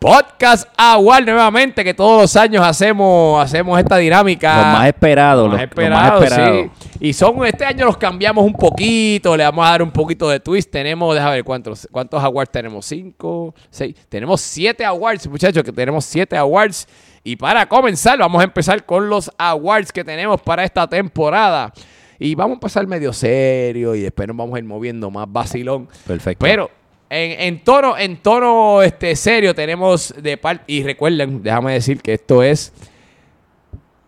Podcast 0.00 0.66
Awards 0.78 1.26
nuevamente, 1.26 1.84
que 1.84 1.92
todos 1.92 2.22
los 2.22 2.34
años 2.34 2.66
hacemos, 2.66 3.44
hacemos 3.44 3.78
esta 3.78 3.98
dinámica. 3.98 4.56
los 4.56 4.66
más 4.78 4.86
esperados, 4.86 5.42
Los 5.50 5.60
los, 5.60 5.90
más 5.90 6.22
esperados. 6.22 6.70
sí. 6.90 6.96
Y 7.00 7.12
son, 7.12 7.44
este 7.44 7.66
año 7.66 7.84
los 7.84 7.98
cambiamos 7.98 8.46
un 8.46 8.54
poquito, 8.54 9.36
le 9.36 9.44
vamos 9.44 9.66
a 9.66 9.70
dar 9.72 9.82
un 9.82 9.90
poquito 9.90 10.26
de 10.30 10.40
twist. 10.40 10.70
Tenemos, 10.70 11.14
déjame 11.14 11.34
ver 11.34 11.44
cuántos, 11.44 11.86
cuántos 11.92 12.24
awards 12.24 12.50
tenemos. 12.50 12.86
Cinco, 12.86 13.54
seis. 13.68 13.94
Tenemos 14.08 14.40
siete 14.40 14.86
awards, 14.86 15.28
muchachos, 15.28 15.62
que 15.62 15.72
tenemos 15.72 16.02
siete 16.06 16.34
awards. 16.34 16.88
Y 17.22 17.36
para 17.36 17.68
comenzar, 17.68 18.18
vamos 18.18 18.40
a 18.40 18.44
empezar 18.44 18.86
con 18.86 19.10
los 19.10 19.30
awards 19.36 19.92
que 19.92 20.02
tenemos 20.02 20.40
para 20.40 20.64
esta 20.64 20.86
temporada. 20.88 21.74
Y 22.18 22.34
vamos 22.34 22.52
a 22.52 22.54
empezar 22.54 22.86
medio 22.86 23.12
serio 23.12 23.94
y 23.94 24.00
después 24.00 24.26
nos 24.28 24.36
vamos 24.36 24.54
a 24.54 24.58
ir 24.60 24.64
moviendo 24.64 25.10
más 25.10 25.26
vacilón. 25.30 25.88
Perfecto. 26.06 26.42
Pero 26.42 26.70
en, 27.10 27.40
en 27.40 27.64
tono, 27.64 27.98
en 27.98 28.16
tono 28.18 28.82
este, 28.82 29.14
serio 29.16 29.54
tenemos 29.54 30.14
de 30.22 30.36
parte, 30.38 30.64
y 30.68 30.82
recuerden, 30.82 31.42
déjame 31.42 31.72
decir 31.74 32.00
que 32.00 32.14
esto 32.14 32.42
es, 32.42 32.72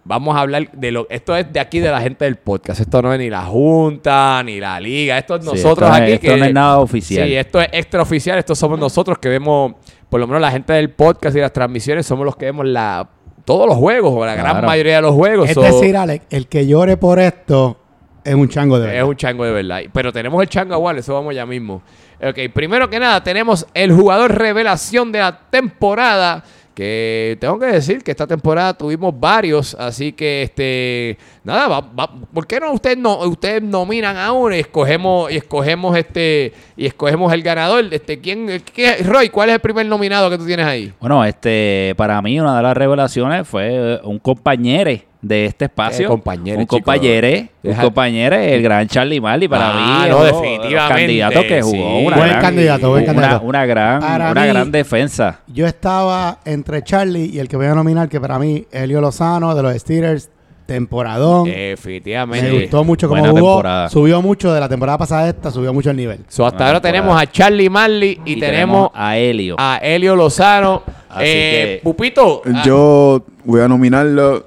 vamos 0.05 0.37
a 0.37 0.41
hablar 0.41 0.71
de 0.73 0.91
lo, 0.91 1.07
esto 1.11 1.37
es 1.37 1.53
de 1.53 1.61
aquí 1.61 1.79
de 1.81 1.91
la 1.91 2.01
gente 2.01 2.25
del 2.25 2.37
podcast, 2.37 2.81
esto 2.81 3.03
no 3.03 3.13
es 3.13 3.19
ni 3.19 3.31
la 3.31 3.45
junta, 3.45 4.43
ni 4.45 4.59
la 4.61 4.81
liga, 4.81 5.19
esto 5.19 5.37
es 5.37 5.45
Sí, 5.45 5.51
nosotros 5.51 5.89
esto 5.89 5.99
no 6.01 6.07
es- 6.07 6.15
aquí. 6.17 6.27
esto 6.27 6.37
no 6.39 6.45
es 6.45 6.53
nada 6.55 6.79
oficial. 6.79 7.27
Sí, 7.29 7.35
esto 7.37 7.61
es 7.61 7.69
extraoficial, 7.73 8.39
esto 8.39 8.55
somos 8.55 8.79
nosotros 8.79 9.19
que 9.19 9.29
vemos, 9.29 9.75
por 10.09 10.21
lo 10.21 10.27
menos 10.27 10.41
la 10.43 10.51
gente 10.51 10.73
del 10.73 10.91
podcast 10.91 11.37
y 11.37 11.41
las 11.41 11.53
transmisiones, 11.53 12.07
somos 12.07 12.25
los 12.25 12.37
que 12.37 12.47
vemos 12.47 12.67
la 12.67 13.09
todos 13.45 13.67
los 13.67 13.77
juegos, 13.77 14.13
o 14.15 14.25
la 14.25 14.37
gran 14.37 14.65
mayoría 14.65 14.97
de 14.97 15.03
los 15.03 15.15
juegos. 15.17 15.49
Es 15.49 15.55
so- 15.55 15.63
decir, 15.63 15.97
Alex, 15.97 16.25
el 16.31 16.47
que 16.47 16.65
llore 16.67 16.97
por 16.97 17.19
esto 17.19 17.77
es 18.23 18.35
un 18.35 18.49
chango 18.49 18.79
de 18.79 18.87
Es 18.87 18.93
verdad. 18.93 19.09
un 19.09 19.17
chango 19.17 19.45
de 19.45 19.51
verdad. 19.51 19.81
Pero 19.93 20.13
tenemos 20.13 20.41
el 20.41 20.49
chango 20.49 20.77
igual, 20.77 20.99
eso 20.99 21.13
vamos 21.15 21.35
ya 21.35 21.45
mismo. 21.45 21.83
Ok, 22.25 22.39
primero 22.55 22.89
que 22.89 23.01
nada, 23.01 23.21
tenemos 23.25 23.67
el 23.75 23.93
jugador 23.93 24.33
revelación 24.33 25.11
de 25.11 25.19
la 25.19 25.41
temporada. 25.51 26.45
Que 26.73 27.37
tengo 27.39 27.59
que 27.59 27.67
decir 27.67 28.03
que 28.03 28.13
esta 28.13 28.27
temporada 28.27 28.73
tuvimos 28.73 29.19
varios, 29.19 29.75
así 29.75 30.13
que 30.13 30.43
este 30.45 31.19
nada, 31.45 31.67
va, 31.69 31.81
va- 31.81 32.11
¿por 32.33 32.47
qué 32.47 32.61
no 32.61 32.73
ustedes 32.73 32.99
no 32.99 33.19
ustedes 33.21 33.63
nominan 33.63 34.17
a 34.17 34.33
uno 34.33 34.55
y 34.55 34.61
escogemos 34.61 35.31
y 35.33 35.37
escogemos 35.37 35.97
este 35.97 36.53
y 36.77 36.87
escogemos 36.87 37.33
el 37.33 37.43
ganador? 37.43 37.85
Este 37.91 38.21
quién 38.21 38.63
qué, 38.75 38.97
Roy, 39.05 39.29
¿cuál 39.29 39.49
es 39.51 39.55
el 39.57 39.61
primer 39.61 39.87
nominado 39.87 40.31
que 40.31 40.39
tú 40.39 40.47
tienes 40.47 40.67
ahí? 40.67 40.93
Bueno, 41.01 41.25
este, 41.25 41.95
para 41.97 42.21
mí 42.23 42.39
una 42.41 42.57
de 42.57 42.63
las 42.63 42.77
revelaciones 42.77 43.47
fue 43.49 43.69
eh, 43.73 44.01
un 44.05 44.19
compañero 44.19 44.91
de 45.21 45.47
este 45.47 45.67
espacio. 45.67 45.99
¿Qué 46.01 46.09
compañere, 46.09 46.59
Un 46.59 46.67
compañero, 46.67 47.37
un 47.63 47.75
compañero, 47.77 48.35
el 48.37 48.61
gran 48.61 48.89
Charlie 48.89 49.21
Marley 49.21 49.47
para 49.47 49.71
Ah, 49.73 50.03
mí. 50.05 50.11
no, 50.11 50.25
definitivamente, 50.25 50.95
candidatos 51.01 51.45
que 51.45 51.63
jugó 51.63 51.73
sí. 52.01 52.07
una 52.07 52.17
Buen 52.17 52.29
gran, 52.29 52.41
candidato, 52.43 52.89
buen 52.91 53.03
una- 53.05 53.13
candidato. 53.13 53.45
Una, 53.47 53.67
gran, 53.67 54.01
Para 54.01 54.31
una 54.33 54.41
mí- 54.43 54.49
gran 54.49 54.73
defensa. 54.73 55.39
Yo 55.47 55.67
estaba 55.69 56.39
entre 56.45 56.83
Charlie 56.83 57.27
y 57.33 57.39
el 57.39 57.47
que 57.47 57.57
voy 57.57 57.67
a 57.67 57.75
nominar, 57.77 58.09
que 58.09 58.21
para 58.21 58.37
mí, 58.41 58.67
Elio 58.73 59.01
Lozano 59.01 59.55
de 59.55 59.63
los 59.63 59.75
Steelers, 59.77 60.29
temporadón. 60.67 61.45
Definitivamente. 61.45 62.51
Me 62.51 62.61
gustó 62.63 62.85
mucho 62.85 63.09
cómo 63.09 63.21
buena 63.21 63.39
jugó. 63.39 63.53
temporada. 63.55 63.89
Subió 63.91 64.23
mucho 64.23 64.53
de 64.53 64.61
la 64.61 64.69
temporada 64.69 64.99
pasada 64.99 65.23
a 65.25 65.29
esta, 65.29 65.51
subió 65.51 65.73
mucho 65.73 65.91
el 65.91 65.97
nivel. 65.97 66.21
So, 66.29 66.45
hasta 66.47 66.57
Buena 66.59 66.67
ahora 66.69 66.81
temporada. 66.81 67.03
tenemos 67.05 67.23
a 67.23 67.31
Charlie 67.33 67.71
Marley 67.71 68.21
y, 68.25 68.41
tenemos 68.41 68.91
a 68.95 69.17
Helio. 69.19 69.57
a 69.59 69.79
Helio 69.83 70.17
Lozano. 70.17 70.83
Así 71.09 71.25
Eh, 71.27 71.79
que- 71.79 71.81
Pupito. 71.85 72.43
ah, 72.47 72.63
Yo 72.65 73.25
voy 73.45 73.61
a 73.61 73.69
nominarlo. 73.69 74.47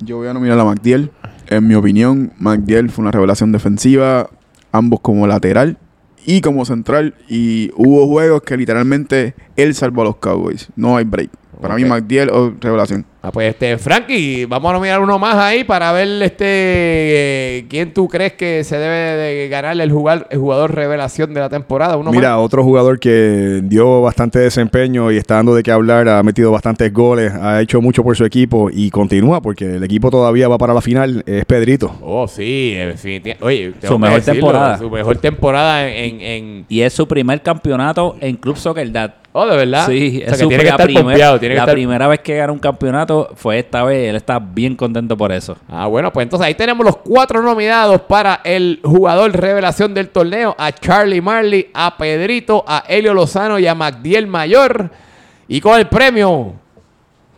Yo 0.00 0.16
voy 0.16 0.28
a 0.28 0.32
nominar 0.34 0.58
a 0.58 0.64
McDiel. 0.64 1.10
En 1.48 1.66
mi 1.66 1.74
opinión, 1.74 2.32
McDiel 2.38 2.90
fue 2.90 3.02
una 3.02 3.10
revelación 3.10 3.52
defensiva, 3.52 4.28
ambos 4.72 5.00
como 5.00 5.26
lateral 5.26 5.76
y 6.24 6.40
como 6.40 6.64
central. 6.64 7.14
Y 7.28 7.70
hubo 7.76 8.06
juegos 8.06 8.42
que 8.42 8.56
literalmente 8.56 9.34
él 9.56 9.74
salvó 9.74 10.02
a 10.02 10.04
los 10.06 10.16
Cowboys. 10.16 10.68
No 10.76 10.96
hay 10.96 11.04
break. 11.04 11.30
Para 11.60 11.74
mí, 11.74 11.82
Ok. 11.84 11.88
McDiel 11.90 12.30
o 12.30 12.54
revelación. 12.58 13.04
Ah, 13.22 13.30
pues 13.32 13.50
este, 13.50 13.78
Frankie, 13.78 14.44
vamos 14.46 14.70
a 14.70 14.74
nominar 14.74 15.00
uno 15.00 15.18
más 15.18 15.36
ahí 15.36 15.64
para 15.64 15.92
ver 15.92 16.08
este 16.22 16.44
eh, 17.58 17.66
quién 17.68 17.92
tú 17.92 18.08
crees 18.08 18.32
que 18.34 18.64
se 18.64 18.76
debe 18.78 18.94
de 19.20 19.48
ganar 19.48 19.78
el 19.80 19.90
jugador, 19.92 20.26
el 20.30 20.38
jugador 20.38 20.74
revelación 20.74 21.32
de 21.34 21.40
la 21.40 21.48
temporada. 21.48 21.96
Uno 21.96 22.10
Mira, 22.12 22.36
más. 22.36 22.44
otro 22.44 22.62
jugador 22.64 22.98
que 22.98 23.60
dio 23.64 24.02
bastante 24.02 24.38
desempeño 24.38 25.10
y 25.12 25.16
está 25.16 25.34
dando 25.36 25.54
de 25.54 25.62
qué 25.62 25.70
hablar, 25.72 26.08
ha 26.08 26.22
metido 26.22 26.50
bastantes 26.52 26.92
goles, 26.92 27.32
ha 27.32 27.60
hecho 27.60 27.80
mucho 27.80 28.02
por 28.02 28.16
su 28.16 28.24
equipo 28.24 28.70
y 28.72 28.90
continúa 28.90 29.40
porque 29.40 29.76
el 29.76 29.84
equipo 29.84 30.10
todavía 30.10 30.48
va 30.48 30.58
para 30.58 30.74
la 30.74 30.80
final, 30.80 31.22
es 31.26 31.44
Pedrito. 31.44 31.94
Oh, 32.02 32.26
sí, 32.28 32.74
definitivamente. 32.74 33.44
Oye, 33.44 33.72
tengo 33.80 33.94
Su 33.94 33.94
que 33.94 33.98
mejor 34.00 34.16
decirlo, 34.20 34.40
temporada. 34.40 34.78
Su 34.78 34.90
mejor 34.90 35.16
temporada 35.18 35.88
en. 35.88 36.20
en- 36.20 36.64
Y 36.68 36.82
es 36.82 36.92
su 36.92 37.06
primer 37.08 37.42
campeonato 37.42 38.16
en 38.20 38.36
Club 38.36 38.56
Soccer 38.56 38.90
Dad. 38.92 39.14
Oh, 39.32 39.46
de 39.46 39.56
verdad. 39.56 39.86
Sí, 39.86 40.08
O 40.16 40.18
sea, 40.20 40.26
es 40.26 40.32
que 40.32 40.42
su 40.42 40.48
tiene 40.48 40.62
que 40.64 40.68
la 40.70 40.74
estar 40.74 40.86
primer- 40.86 41.04
pompeado, 41.04 41.38
tiene 41.38 41.54
que 41.54 41.58
la 41.58 41.62
estar- 41.64 41.74
primera 41.74 42.08
vez 42.08 42.20
que 42.20 42.36
gana 42.36 42.52
un 42.52 42.58
campeonato 42.58 43.09
fue 43.34 43.58
esta 43.58 43.82
vez. 43.84 44.08
Él 44.10 44.16
está 44.16 44.38
bien 44.38 44.76
contento 44.76 45.16
por 45.16 45.32
eso. 45.32 45.56
Ah, 45.68 45.86
bueno, 45.86 46.12
pues 46.12 46.24
entonces 46.24 46.46
ahí 46.46 46.54
tenemos 46.54 46.84
los 46.84 46.96
cuatro 46.98 47.42
nominados 47.42 48.00
para 48.02 48.40
el 48.44 48.80
jugador 48.82 49.32
revelación 49.32 49.92
del 49.94 50.08
torneo: 50.08 50.54
a 50.58 50.72
Charlie 50.72 51.20
Marley, 51.20 51.70
a 51.74 51.96
Pedrito, 51.96 52.64
a 52.66 52.84
Helio 52.88 53.12
Lozano 53.14 53.58
y 53.58 53.66
a 53.66 53.74
Magdiel 53.74 54.26
Mayor. 54.26 54.90
Y 55.48 55.60
con 55.60 55.78
el 55.78 55.86
premio, 55.88 56.54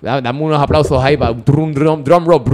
da- 0.01 0.21
dame 0.21 0.41
unos 0.43 0.61
aplausos 0.63 1.03
ahí 1.03 1.17
para 1.17 1.31
un 1.33 1.45
drum, 1.45 1.73
drum, 1.73 2.03
drum. 2.05 2.45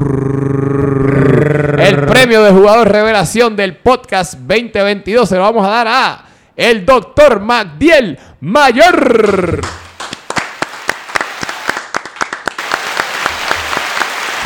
El 1.78 1.96
premio 2.06 2.42
de 2.42 2.50
jugador 2.52 2.88
revelación 2.88 3.54
del 3.56 3.76
podcast 3.76 4.34
2022 4.34 5.28
se 5.28 5.36
lo 5.36 5.42
vamos 5.42 5.66
a 5.66 5.70
dar 5.70 5.86
a 5.88 6.24
el 6.56 6.84
doctor 6.84 7.40
Magdiel 7.40 8.18
Mayor. 8.40 9.60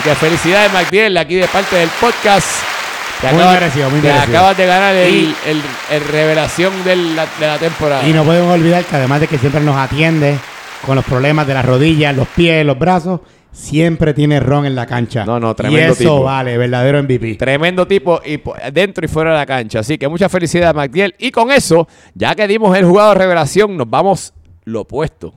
Así 0.03 0.09
que 0.09 0.15
felicidades, 0.17 0.73
Magdiel, 0.73 1.17
aquí 1.17 1.37
de 1.37 1.47
parte 1.47 1.77
del 1.77 1.89
podcast. 2.01 2.47
Te 3.21 3.29
Muy 3.33 3.41
acabas- 3.41 3.61
merecido, 3.61 3.91
muy 3.91 4.01
te 4.01 4.09
merecido. 4.09 4.37
acabas 4.39 4.57
de 4.57 4.67
ganar 4.67 4.95
el, 4.97 5.35
el- 5.47 5.63
el 5.93 6.05
revelación 6.09 6.73
de 6.85 6.97
la, 6.97 7.27
de 7.39 7.47
la 7.47 7.59
temporada. 7.59 8.09
Y 8.09 8.13
no 8.13 8.25
podemos 8.25 8.53
olvidar 8.53 8.85
que 8.85 8.97
además 8.97 9.21
de 9.21 9.29
que 9.29 9.39
siempre 9.39 9.61
nos 9.61 9.77
atiende 9.77 10.39
con 10.85 10.97
los 10.97 11.05
problemas 11.05 11.47
de 11.47 11.55
las 11.55 11.65
rodillas, 11.65 12.17
los 12.17 12.27
pies, 12.29 12.67
los 12.67 12.77
brazos, 12.77 13.21
siempre 13.53 14.13
tiene 14.13 14.41
ron 14.41 14.67
en 14.67 14.75
la 14.75 14.87
cancha. 14.87 15.25
No, 15.25 15.39
no, 15.39 15.53
Y 15.53 15.55
tremendo 15.55 15.93
eso 15.93 15.99
tipo. 16.03 16.23
vale, 16.25 16.59
verdadero 16.59 17.01
MVP. 17.01 17.37
Tremendo 17.37 17.87
tipo 17.87 18.21
y 18.25 18.43
dentro 18.73 19.05
y 19.05 19.09
fuera 19.09 19.31
de 19.33 19.37
la 19.39 19.47
cancha. 19.47 19.81
Así 19.81 19.99
que 19.99 20.09
mucha 20.09 20.29
felicidad, 20.29 20.75
Magdiel. 20.75 21.15
Y 21.19 21.31
con 21.31 21.53
eso, 21.53 21.87
ya 22.15 22.35
que 22.35 22.49
dimos 22.49 22.77
el 22.77 22.85
jugador 22.85 23.19
revelación, 23.19 23.77
nos 23.77 23.89
vamos 23.89 24.35
lo 24.65 24.81
opuesto. 24.81 25.33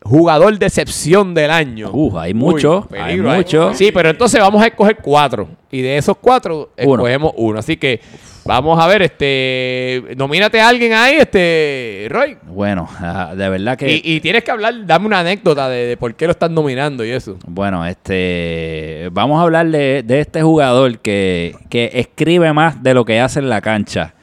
Jugador 0.00 0.58
decepción 0.58 1.34
del 1.34 1.50
año. 1.50 1.90
Uh, 1.92 2.18
hay 2.18 2.32
mucho, 2.32 2.86
hay 2.92 3.02
peligro 3.04 3.30
ahí. 3.30 3.38
mucho. 3.38 3.74
Sí, 3.74 3.90
pero 3.92 4.10
entonces 4.10 4.40
vamos 4.40 4.62
a 4.62 4.66
escoger 4.66 4.96
cuatro. 5.02 5.48
Y 5.70 5.82
de 5.82 5.98
esos 5.98 6.16
cuatro, 6.18 6.70
Uno. 6.78 6.94
escogemos 6.94 7.32
uno. 7.36 7.58
Así 7.58 7.76
que 7.76 8.00
vamos 8.44 8.78
a 8.82 8.86
ver, 8.86 9.02
este. 9.02 10.04
Nomínate 10.16 10.60
a 10.60 10.68
alguien 10.68 10.92
ahí, 10.94 11.16
este. 11.16 12.06
Roy. 12.10 12.38
Bueno, 12.46 12.88
de 13.36 13.48
verdad 13.48 13.76
que... 13.76 13.90
Y, 13.96 14.00
y 14.04 14.20
tienes 14.20 14.44
que 14.44 14.50
hablar, 14.50 14.86
dame 14.86 15.06
una 15.06 15.18
anécdota 15.20 15.68
de, 15.68 15.88
de 15.88 15.96
por 15.96 16.14
qué 16.14 16.24
lo 16.26 16.30
están 16.30 16.54
nominando 16.54 17.04
y 17.04 17.10
eso. 17.10 17.36
Bueno, 17.46 17.84
este, 17.84 19.10
vamos 19.12 19.38
a 19.40 19.42
hablar 19.42 19.66
de, 19.66 20.02
de 20.06 20.20
este 20.20 20.40
jugador 20.42 21.00
que, 21.00 21.54
que 21.68 21.90
escribe 21.94 22.52
más 22.54 22.82
de 22.82 22.94
lo 22.94 23.04
que 23.04 23.20
hace 23.20 23.40
en 23.40 23.50
la 23.50 23.60
cancha. 23.60 24.14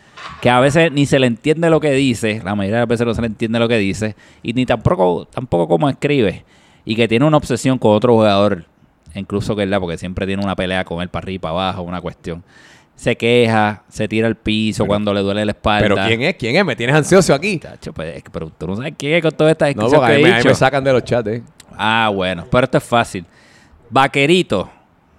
Que 0.46 0.52
a 0.52 0.60
veces 0.60 0.92
ni 0.92 1.08
se 1.08 1.18
le 1.18 1.26
entiende 1.26 1.72
lo 1.72 1.80
que 1.80 1.92
dice, 1.94 2.40
la 2.46 2.54
mayoría 2.54 2.76
de 2.76 2.82
las 2.82 2.88
veces 2.88 3.08
no 3.08 3.16
se 3.16 3.22
le 3.22 3.26
entiende 3.26 3.58
lo 3.58 3.68
que 3.68 3.80
dice, 3.80 4.16
y 4.44 4.54
ni 4.54 4.68
tampoco, 4.68 5.26
tampoco 5.26 5.68
cómo 5.68 5.90
escribe, 5.90 6.46
y 6.86 6.96
que 6.96 7.08
tiene 7.08 7.26
una 7.26 7.38
obsesión 7.38 7.80
con 7.80 7.96
otro 7.96 8.14
jugador, 8.14 8.64
incluso 9.16 9.56
que 9.56 9.64
él, 9.64 9.76
porque 9.80 9.98
siempre 9.98 10.28
tiene 10.28 10.44
una 10.44 10.56
pelea 10.56 10.86
con 10.86 11.02
él 11.02 11.10
para 11.10 11.24
arriba 11.24 11.36
y 11.36 11.40
para 11.40 11.52
abajo, 11.54 11.82
una 11.82 12.00
cuestión. 12.00 12.44
Se 12.96 13.16
queja, 13.16 13.86
se 13.90 14.08
tira 14.08 14.28
al 14.28 14.36
piso 14.36 14.86
cuando 14.86 15.16
le 15.16 15.22
duele 15.22 15.46
la 15.46 15.52
espalda. 15.54 15.82
Pero 15.82 15.96
¿quién 16.08 16.22
es? 16.22 16.36
¿Quién 16.36 16.56
es? 16.58 16.64
Me 16.64 16.76
tienes 16.76 16.96
ansioso 16.96 17.34
aquí. 17.34 17.58
Chacho, 17.58 17.92
pues, 17.92 18.18
es 18.18 18.24
pero 18.32 18.52
tú 18.52 18.68
no 18.68 18.76
sabes 18.76 18.94
quién 18.96 19.14
es 19.14 19.24
con 19.24 19.32
todas 19.32 19.50
estas 19.50 19.76
No, 19.76 19.90
porque 19.90 19.98
que 19.98 20.06
ahí 20.06 20.22
he 20.22 20.24
me, 20.26 20.30
ahí 20.30 20.38
dicho. 20.38 20.50
me 20.50 20.54
sacan 20.54 20.84
de 20.84 20.94
los 20.94 21.04
chats, 21.04 21.28
eh. 21.28 21.44
Ah, 21.76 22.12
bueno, 22.14 22.46
pero 22.52 22.66
esto 22.66 22.78
es 22.78 22.84
fácil. 22.84 23.26
Vaquerito, 23.90 24.70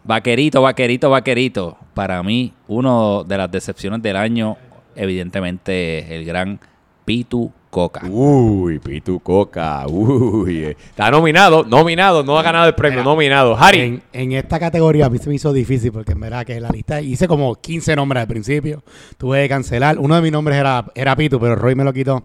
vaquerito, 0.04 0.62
vaquerito, 0.62 1.10
vaquerito. 1.10 1.76
Para 1.94 2.22
mí, 2.22 2.52
uno 2.68 3.24
de 3.24 3.36
las 3.36 3.50
decepciones 3.50 4.00
del 4.00 4.14
año, 4.14 4.56
evidentemente, 4.96 6.16
el 6.16 6.24
gran 6.24 6.58
Pitu 7.04 7.52
Coca. 7.70 8.02
Uy, 8.08 8.78
Pitu 8.78 9.20
Coca. 9.20 9.86
Uy. 9.86 10.64
eh. 10.64 10.76
Está 10.88 11.10
nominado, 11.10 11.64
nominado, 11.64 12.24
no 12.24 12.38
ha 12.38 12.42
ganado 12.42 12.66
el 12.66 12.74
premio, 12.74 13.04
nominado. 13.04 13.56
Harry. 13.56 13.80
En, 13.80 14.02
en 14.12 14.32
esta 14.32 14.58
categoría 14.58 15.06
a 15.06 15.10
mí 15.10 15.18
se 15.18 15.28
me 15.28 15.34
hizo 15.36 15.52
difícil 15.52 15.92
porque 15.92 16.12
en 16.12 16.20
verdad 16.20 16.44
que 16.44 16.60
la 16.60 16.70
lista 16.70 17.00
hice 17.00 17.28
como 17.28 17.54
15 17.54 17.94
nombres 17.94 18.22
al 18.22 18.28
principio. 18.28 18.82
Tuve 19.18 19.42
que 19.42 19.48
cancelar. 19.48 19.98
Uno 19.98 20.16
de 20.16 20.22
mis 20.22 20.32
nombres 20.32 20.56
era, 20.58 20.86
era 20.94 21.14
Pitu, 21.14 21.38
pero 21.38 21.54
Roy 21.54 21.74
me 21.74 21.84
lo 21.84 21.92
quitó. 21.92 22.24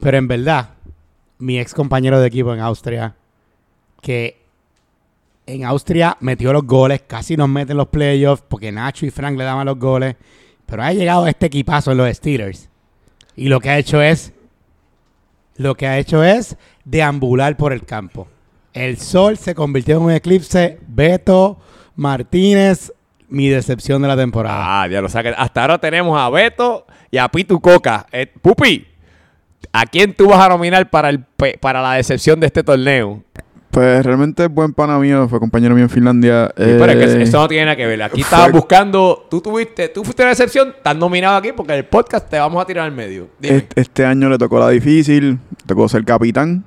Pero 0.00 0.16
en 0.18 0.28
verdad, 0.28 0.70
mi 1.38 1.58
ex 1.58 1.74
compañero 1.74 2.20
de 2.20 2.28
equipo 2.28 2.54
en 2.54 2.60
Austria, 2.60 3.16
que 4.02 4.40
en 5.46 5.64
Austria 5.64 6.16
metió 6.20 6.52
los 6.52 6.64
goles, 6.64 7.02
casi 7.06 7.36
nos 7.36 7.48
meten 7.48 7.76
los 7.76 7.88
playoffs 7.88 8.44
porque 8.46 8.70
Nacho 8.70 9.04
y 9.04 9.10
Frank 9.10 9.36
le 9.36 9.44
daban 9.44 9.66
los 9.66 9.78
goles. 9.78 10.16
Pero 10.70 10.84
ha 10.84 10.92
llegado 10.92 11.26
este 11.26 11.46
equipazo 11.46 11.90
en 11.90 11.98
los 11.98 12.16
Steelers. 12.16 12.70
Y 13.34 13.48
lo 13.48 13.60
que 13.60 13.70
ha 13.70 13.78
hecho 13.78 14.00
es. 14.00 14.32
Lo 15.56 15.74
que 15.74 15.86
ha 15.86 15.98
hecho 15.98 16.22
es 16.22 16.56
deambular 16.84 17.56
por 17.56 17.72
el 17.72 17.84
campo. 17.84 18.28
El 18.72 18.96
sol 18.96 19.36
se 19.36 19.54
convirtió 19.54 19.96
en 19.96 20.02
un 20.02 20.12
eclipse. 20.12 20.78
Beto 20.86 21.58
Martínez, 21.96 22.92
mi 23.28 23.48
decepción 23.48 24.00
de 24.00 24.08
la 24.08 24.16
temporada. 24.16 24.82
Ah, 24.82 24.86
ya 24.86 25.02
lo 25.02 25.08
saqué. 25.08 25.34
Hasta 25.36 25.62
ahora 25.62 25.78
tenemos 25.78 26.18
a 26.18 26.30
Beto 26.30 26.86
y 27.10 27.18
a 27.18 27.28
Pitu 27.28 27.60
Coca. 27.60 28.06
Eh, 28.12 28.26
Pupi, 28.40 28.86
¿a 29.72 29.84
quién 29.86 30.14
tú 30.14 30.28
vas 30.28 30.40
a 30.40 30.48
nominar 30.48 30.88
para, 30.88 31.10
el, 31.10 31.24
para 31.60 31.82
la 31.82 31.94
decepción 31.94 32.38
de 32.38 32.46
este 32.46 32.62
torneo? 32.62 33.22
Pues 33.70 34.04
realmente 34.04 34.44
es 34.44 34.50
buen 34.50 34.72
pana 34.72 34.98
mío, 34.98 35.28
fue 35.28 35.38
compañero 35.38 35.74
mío 35.76 35.84
en 35.84 35.90
Finlandia. 35.90 36.48
Sí, 36.56 36.64
pero 36.64 36.86
es 36.86 36.96
que 36.96 37.20
Eh, 37.20 37.22
eso 37.22 37.38
no 37.38 37.46
tiene 37.46 37.66
nada 37.66 37.76
que 37.76 37.86
ver. 37.86 38.02
Aquí 38.02 38.22
estabas 38.22 38.50
buscando, 38.50 39.26
tú 39.30 39.40
tuviste, 39.40 39.88
tú 39.88 40.02
fuiste 40.02 40.24
la 40.24 40.30
decepción, 40.30 40.70
estás 40.76 40.96
nominado 40.96 41.36
aquí 41.36 41.52
porque 41.52 41.74
el 41.74 41.84
podcast 41.84 42.28
te 42.28 42.38
vamos 42.38 42.60
a 42.60 42.66
tirar 42.66 42.86
al 42.86 42.92
medio. 42.92 43.28
Este 43.40 44.04
año 44.04 44.28
le 44.28 44.38
tocó 44.38 44.58
la 44.58 44.70
difícil, 44.70 45.38
tocó 45.66 45.88
ser 45.88 46.04
capitán 46.04 46.64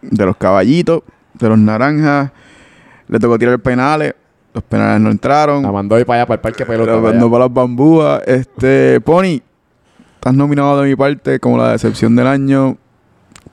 de 0.00 0.26
los 0.26 0.36
caballitos, 0.36 1.02
de 1.34 1.48
los 1.48 1.58
naranjas, 1.58 2.30
le 3.08 3.18
tocó 3.18 3.36
tirar 3.36 3.58
penales, 3.58 4.14
los 4.54 4.62
penales 4.62 5.00
no 5.00 5.10
entraron, 5.10 5.62
La 5.64 5.72
mandó 5.72 5.96
ahí 5.96 6.04
para 6.04 6.20
allá, 6.20 6.26
para 6.26 6.36
el 6.36 6.40
parque 6.40 6.64
pelota. 6.64 6.92
No 6.92 7.08
allá. 7.08 7.30
para 7.30 7.44
las 7.46 7.52
bambúas. 7.52 8.22
Este, 8.26 9.00
Pony, 9.00 9.40
estás 10.14 10.34
nominado 10.34 10.80
de 10.82 10.88
mi 10.88 10.94
parte 10.94 11.40
como 11.40 11.58
la 11.58 11.72
decepción 11.72 12.14
del 12.14 12.28
año 12.28 12.76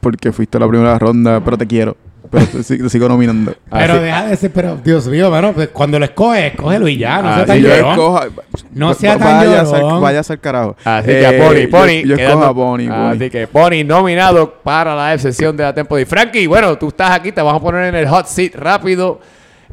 porque 0.02 0.32
fuiste 0.32 0.58
a 0.58 0.60
la 0.60 0.68
primera 0.68 1.00
ronda, 1.00 1.44
pero 1.44 1.58
te 1.58 1.66
quiero. 1.66 1.98
Pero 2.30 2.46
te, 2.48 2.58
sig- 2.60 2.82
te 2.84 2.90
sigo 2.90 3.08
nominando. 3.10 3.56
pero 3.72 3.94
Así- 3.94 4.04
deja 4.04 4.26
de 4.28 4.36
ser, 4.38 4.52
pero 4.52 4.78
Dios 4.84 5.08
mío, 5.08 5.30
mano, 5.32 5.54
pues, 5.54 5.70
cuando 5.70 5.98
lo 6.00 6.06
escoges, 6.06 6.52
escógelo 6.54 6.88
y 6.88 6.98
ya, 6.98 7.22
no 7.22 7.30
Ah, 7.30 7.36
sea 7.38 7.46
tan 7.46 7.58
yo 7.60 7.68
llorón. 7.70 7.92
escoja- 7.92 8.28
No 8.74 8.94
sea 8.94 9.18
tan 9.18 9.38
vaya 9.38 9.62
a 9.62 9.66
ser- 9.66 9.80
llorón. 9.82 10.02
Vaya 10.02 10.20
a 10.20 10.24
ser 10.24 10.40
carajo. 10.40 10.76
Así 10.84 11.08
que 11.08 11.22
Eh, 11.22 11.28
a 11.28 11.32
Pony, 11.48 11.68
Pony. 11.70 12.02
Yo, 12.02 12.08
yo 12.10 12.16
escojo 12.16 12.16
quedando- 12.18 12.46
a 12.46 12.54
Pony. 12.54 12.88
Pony. 12.88 13.16
Así 13.16 13.30
que 13.30 13.48
Pony 13.48 13.84
nominado 13.86 14.54
para 14.64 14.96
la 14.96 15.10
decepción 15.12 15.56
de 15.58 15.64
la 15.64 15.74
temporada. 15.74 16.02
Y 16.02 16.06
Frankie, 16.06 16.48
bueno, 16.48 16.78
tú 16.78 16.88
estás 16.90 17.12
aquí, 17.12 17.32
te 17.32 17.42
vamos 17.42 17.62
a 17.62 17.64
poner 17.64 17.86
en 17.86 17.96
el 17.96 18.08
hot 18.08 18.26
seat 18.28 18.56
rápido. 18.56 19.20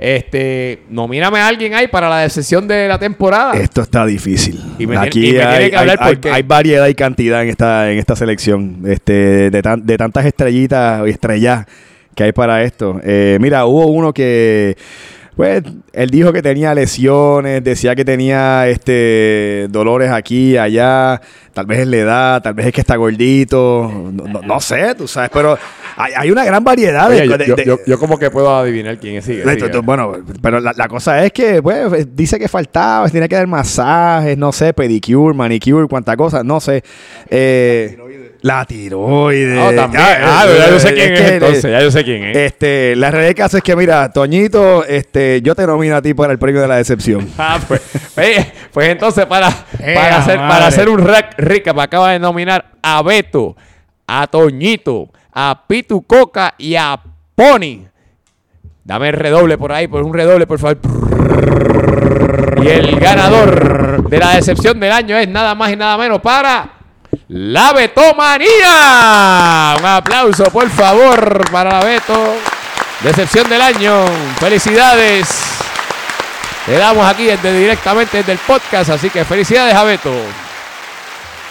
Este, 0.00 0.82
nomíname 0.88 1.38
a 1.38 1.46
alguien 1.48 1.74
ahí 1.74 1.86
para 1.86 2.08
la 2.08 2.20
decepción 2.20 2.66
de 2.66 2.88
la 2.88 2.98
temporada. 2.98 3.52
Esto 3.54 3.82
está 3.82 4.06
difícil. 4.06 4.58
Y 4.78 4.86
me 4.86 4.94
tiene- 4.94 5.06
Aquí 5.06 5.18
y 5.20 5.32
me 5.32 5.38
tiene 5.38 5.44
hay, 5.54 5.70
que 5.70 5.76
hablar 5.76 5.98
hay- 6.00 6.08
hay- 6.08 6.14
porque- 6.14 6.30
hay 6.32 6.42
variedad 6.42 6.86
y 6.88 6.94
cantidad 6.94 7.42
en 7.42 7.50
esta, 7.50 7.90
en 7.92 7.98
esta 7.98 8.16
selección. 8.16 8.78
Este, 8.86 9.50
de, 9.50 9.62
tan- 9.62 9.84
de 9.84 9.96
tantas 9.98 10.24
estrellitas 10.24 11.06
y 11.06 11.10
estrellas 11.10 11.66
que 12.14 12.24
hay 12.24 12.32
para 12.32 12.62
esto. 12.62 13.00
Eh, 13.02 13.38
mira, 13.40 13.64
hubo 13.66 13.86
uno 13.86 14.12
que. 14.12 14.76
Pues 15.34 15.62
él 15.94 16.10
dijo 16.10 16.30
que 16.30 16.42
tenía 16.42 16.74
lesiones, 16.74 17.64
decía 17.64 17.96
que 17.96 18.04
tenía 18.04 18.68
este 18.68 19.66
dolores 19.70 20.10
aquí, 20.10 20.58
allá, 20.58 21.22
tal 21.54 21.64
vez 21.64 21.80
es 21.80 21.86
la 21.86 21.96
edad, 21.96 22.42
tal 22.42 22.52
vez 22.52 22.66
es 22.66 22.72
que 22.74 22.82
está 22.82 22.96
gordito, 22.96 23.90
no, 24.12 24.42
no- 24.42 24.60
sé, 24.60 24.94
tú 24.94 25.08
sabes, 25.08 25.30
pero 25.32 25.56
hay, 25.96 26.12
hay 26.16 26.30
una 26.30 26.44
gran 26.44 26.62
variedad 26.64 27.08
de, 27.10 27.26
yo, 27.28 27.36
de- 27.38 27.46
yo- 27.46 27.56
de- 27.56 27.64
yo- 27.64 27.78
yo 27.86 27.98
como 27.98 28.18
que 28.18 28.30
puedo 28.30 28.54
adivinar 28.56 28.98
quién 28.98 29.16
es. 29.16 29.24
Sigue, 29.24 29.38
Esto- 29.40 29.50
sigue. 29.52 29.66
esto- 29.66 29.82
bueno, 29.82 30.12
pero 30.40 30.60
la, 30.60 30.72
la 30.76 30.88
cosa 30.88 31.24
es 31.24 31.32
que, 31.32 31.62
pues, 31.62 32.14
dice 32.16 32.38
que 32.38 32.48
faltaba, 32.48 33.08
tiene 33.08 33.28
que 33.28 33.34
dar 33.36 33.46
masajes, 33.46 34.36
no 34.38 34.52
sé, 34.52 34.72
pedicure, 34.74 35.34
manicure, 35.36 35.86
cuánta 35.88 36.16
cosa, 36.16 36.42
no 36.42 36.60
sé. 36.60 36.82
Eh, 37.30 37.96
la 38.42 38.64
tiroides. 38.64 39.54
No, 39.54 39.72
también. 39.72 40.02
Ah, 40.04 40.44
eh, 40.48 40.56
ya 40.58 40.70
yo 40.70 40.80
sé 40.80 40.88
es 40.88 40.94
quién 40.94 41.12
es, 41.14 41.20
que, 41.20 41.28
entonces. 41.34 41.64
eh, 41.64 41.70
Ya 41.70 41.80
yo 41.80 41.90
sé 41.92 42.02
quién 42.04 42.24
es. 42.24 42.36
Este, 42.36 42.96
la 42.96 43.10
realidad 43.10 43.28
del 43.28 43.36
caso 43.36 43.56
es 43.58 43.62
que, 43.62 43.76
mira, 43.76 44.10
Toñito, 44.12 44.84
este, 44.84 45.40
yo 45.42 45.54
te 45.54 45.64
nomino 45.66 45.94
a 45.96 46.02
ti 46.02 46.12
para 46.12 46.32
el 46.32 46.38
premio 46.40 46.60
de 46.60 46.68
la 46.68 46.76
decepción. 46.76 47.28
Ah, 47.38 47.60
pues, 47.68 47.80
pues, 48.14 48.46
pues 48.72 48.88
entonces 48.88 49.26
para, 49.26 49.48
¡Eh, 49.80 49.94
para, 49.94 50.18
hacer, 50.18 50.38
madre! 50.38 50.48
para 50.52 50.66
hacer 50.66 50.88
un 50.88 50.98
rack 50.98 51.34
recap 51.38 51.78
acaba 51.78 52.10
de 52.12 52.18
nominar 52.18 52.64
a 52.82 53.02
Beto, 53.02 53.56
a 54.06 54.26
Toñito, 54.26 55.10
a 55.32 55.64
Pitu 55.66 56.02
Coca 56.02 56.54
y 56.58 56.76
a 56.76 57.00
Pony. 57.34 57.86
Dame 58.84 59.08
el 59.08 59.14
redoble 59.14 59.56
por 59.58 59.72
ahí, 59.72 59.88
por 59.88 60.02
un 60.02 60.12
redoble, 60.12 60.46
por 60.46 60.58
favor. 60.58 60.78
Y 62.62 62.68
el 62.68 62.98
ganador 62.98 64.08
de 64.08 64.18
la 64.18 64.34
decepción 64.36 64.78
del 64.78 64.92
año 64.92 65.16
es 65.16 65.28
nada 65.28 65.54
más 65.54 65.72
y 65.72 65.76
nada 65.76 65.96
menos 65.96 66.20
para 66.20 66.70
la 67.28 67.72
Betomanía. 67.72 68.46
Un 69.78 69.86
aplauso, 69.86 70.44
por 70.44 70.68
favor, 70.68 71.50
para 71.50 71.78
la 71.78 71.84
Beto. 71.84 72.34
Decepción 73.02 73.48
del 73.48 73.62
año. 73.62 74.04
Felicidades. 74.38 75.28
Le 76.66 76.76
damos 76.76 77.04
aquí 77.06 77.24
desde, 77.24 77.58
directamente 77.58 78.18
desde 78.18 78.32
el 78.32 78.38
podcast, 78.38 78.90
así 78.90 79.10
que 79.10 79.24
felicidades 79.24 79.74
a 79.74 79.82
Beto. 79.82 80.12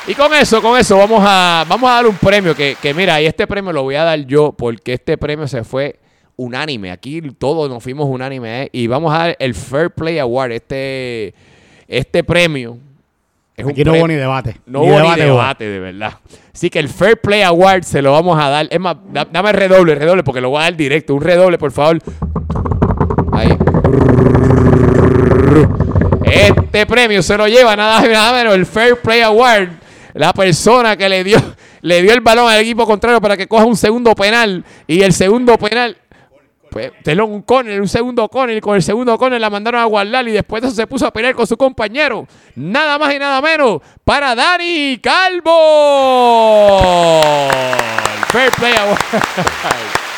Y 0.07 0.15
con 0.15 0.33
eso, 0.33 0.61
con 0.61 0.77
eso, 0.79 0.97
vamos 0.97 1.21
a, 1.25 1.63
vamos 1.69 1.89
a 1.89 1.93
dar 1.95 2.07
un 2.07 2.15
premio 2.15 2.55
que, 2.55 2.75
que 2.81 2.93
mira, 2.93 3.21
y 3.21 3.25
este 3.27 3.45
premio 3.45 3.71
lo 3.71 3.83
voy 3.83 3.95
a 3.95 4.03
dar 4.03 4.19
yo 4.25 4.51
porque 4.51 4.93
este 4.93 5.17
premio 5.17 5.47
se 5.47 5.63
fue 5.63 5.99
unánime. 6.35 6.91
Aquí 6.91 7.21
todos 7.37 7.69
nos 7.69 7.83
fuimos 7.83 8.07
unánime 8.09 8.63
¿eh? 8.63 8.69
y 8.71 8.87
vamos 8.87 9.13
a 9.13 9.17
dar 9.19 9.35
el 9.39 9.53
Fair 9.53 9.91
Play 9.91 10.17
Award. 10.19 10.53
Este, 10.53 11.33
este 11.87 12.23
premio 12.23 12.77
es 13.55 13.67
Aquí 13.67 13.83
no 13.83 13.91
pre- 13.91 13.99
hubo 13.99 14.07
ni 14.07 14.15
debate. 14.15 14.57
no 14.65 14.81
hubo 14.81 14.99
ni 14.99 15.15
debate, 15.21 15.65
hubo. 15.65 15.71
de 15.73 15.79
verdad. 15.79 16.13
Así 16.51 16.69
que 16.71 16.79
el 16.79 16.89
Fair 16.89 17.17
Play 17.21 17.43
Award 17.43 17.83
se 17.83 18.01
lo 18.01 18.11
vamos 18.13 18.39
a 18.41 18.49
dar. 18.49 18.67
Es 18.71 18.79
más, 18.79 18.97
da- 19.13 19.27
dame 19.31 19.49
el 19.51 19.55
redoble, 19.55 19.93
redoble, 19.93 20.23
porque 20.23 20.41
lo 20.41 20.49
voy 20.49 20.61
a 20.61 20.63
dar 20.63 20.75
directo. 20.75 21.13
Un 21.13 21.21
redoble, 21.21 21.59
por 21.59 21.71
favor. 21.71 21.99
Ahí. 23.33 23.55
Este 26.23 26.85
premio 26.87 27.21
se 27.21 27.37
lo 27.37 27.47
lleva 27.47 27.75
nada 27.75 28.01
menos 28.33 28.55
el 28.55 28.65
Fair 28.65 28.99
Play 28.99 29.21
Award. 29.21 29.69
La 30.13 30.33
persona 30.33 30.97
que 30.97 31.07
le 31.09 31.23
dio, 31.23 31.37
le 31.81 32.01
dio 32.01 32.13
el 32.13 32.21
balón 32.21 32.49
al 32.49 32.59
equipo 32.59 32.85
contrario 32.85 33.21
para 33.21 33.37
que 33.37 33.47
coja 33.47 33.65
un 33.65 33.77
segundo 33.77 34.13
penal. 34.15 34.63
Y 34.87 35.01
el 35.01 35.13
segundo 35.13 35.57
penal. 35.57 35.97
Pues, 36.69 36.91
telón, 37.03 37.31
un 37.31 37.41
corner, 37.41 37.81
un 37.81 37.87
segundo 37.89 38.29
corner, 38.29 38.55
y 38.55 38.61
con 38.61 38.77
el 38.77 38.81
segundo 38.81 39.17
corner 39.17 39.41
la 39.41 39.49
mandaron 39.49 39.81
a 39.81 39.85
guardar 39.85 40.25
y 40.25 40.31
después 40.31 40.61
de 40.61 40.69
eso 40.69 40.75
se 40.75 40.87
puso 40.87 41.05
a 41.05 41.11
pelear 41.11 41.35
con 41.35 41.45
su 41.45 41.57
compañero. 41.57 42.25
Nada 42.55 42.97
más 42.97 43.13
y 43.13 43.19
nada 43.19 43.41
menos 43.41 43.81
para 44.05 44.33
Dani 44.33 44.97
Calvo. 44.99 45.51
Fair 48.29 48.51
Play. 48.51 48.73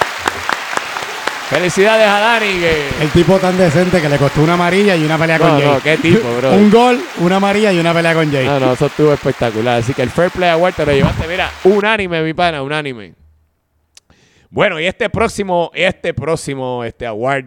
Felicidades 1.53 2.07
a 2.07 2.19
Dani. 2.19 2.45
que- 2.59 2.89
El 3.01 3.09
tipo 3.11 3.37
tan 3.39 3.57
decente 3.57 4.01
que 4.01 4.09
le 4.09 4.17
costó 4.17 4.41
una 4.41 4.53
amarilla 4.55 4.95
y 4.95 5.03
una 5.05 5.17
pelea 5.17 5.37
No, 5.37 5.45
con 5.49 5.59
Jay. 5.59 5.67
no, 5.67 5.81
qué 5.81 5.97
tipo, 5.97 6.35
bro. 6.37 6.51
Un 6.55 6.71
gol, 6.71 6.99
una 7.19 7.35
amarilla 7.37 7.71
y 7.71 7.79
una 7.79 7.93
pelea 7.93 8.13
con 8.13 8.31
Jay. 8.31 8.45
No, 8.45 8.59
no, 8.59 8.73
eso 8.73 8.85
estuvo 8.87 9.13
espectacular. 9.13 9.79
Así 9.79 9.93
que 9.93 10.01
el 10.01 10.09
Fair 10.09 10.31
Play 10.31 10.49
Award 10.49 10.73
te 10.73 10.85
lo 10.85 10.91
llevaste, 10.93 11.27
mira, 11.27 11.49
unánime, 11.63 12.23
mi 12.23 12.33
pana, 12.33 12.61
unánime. 12.63 13.13
Bueno, 14.49 14.79
y 14.79 14.85
este 14.85 15.09
próximo, 15.09 15.71
este 15.73 16.13
próximo, 16.13 16.83
este 16.83 17.05
award, 17.07 17.45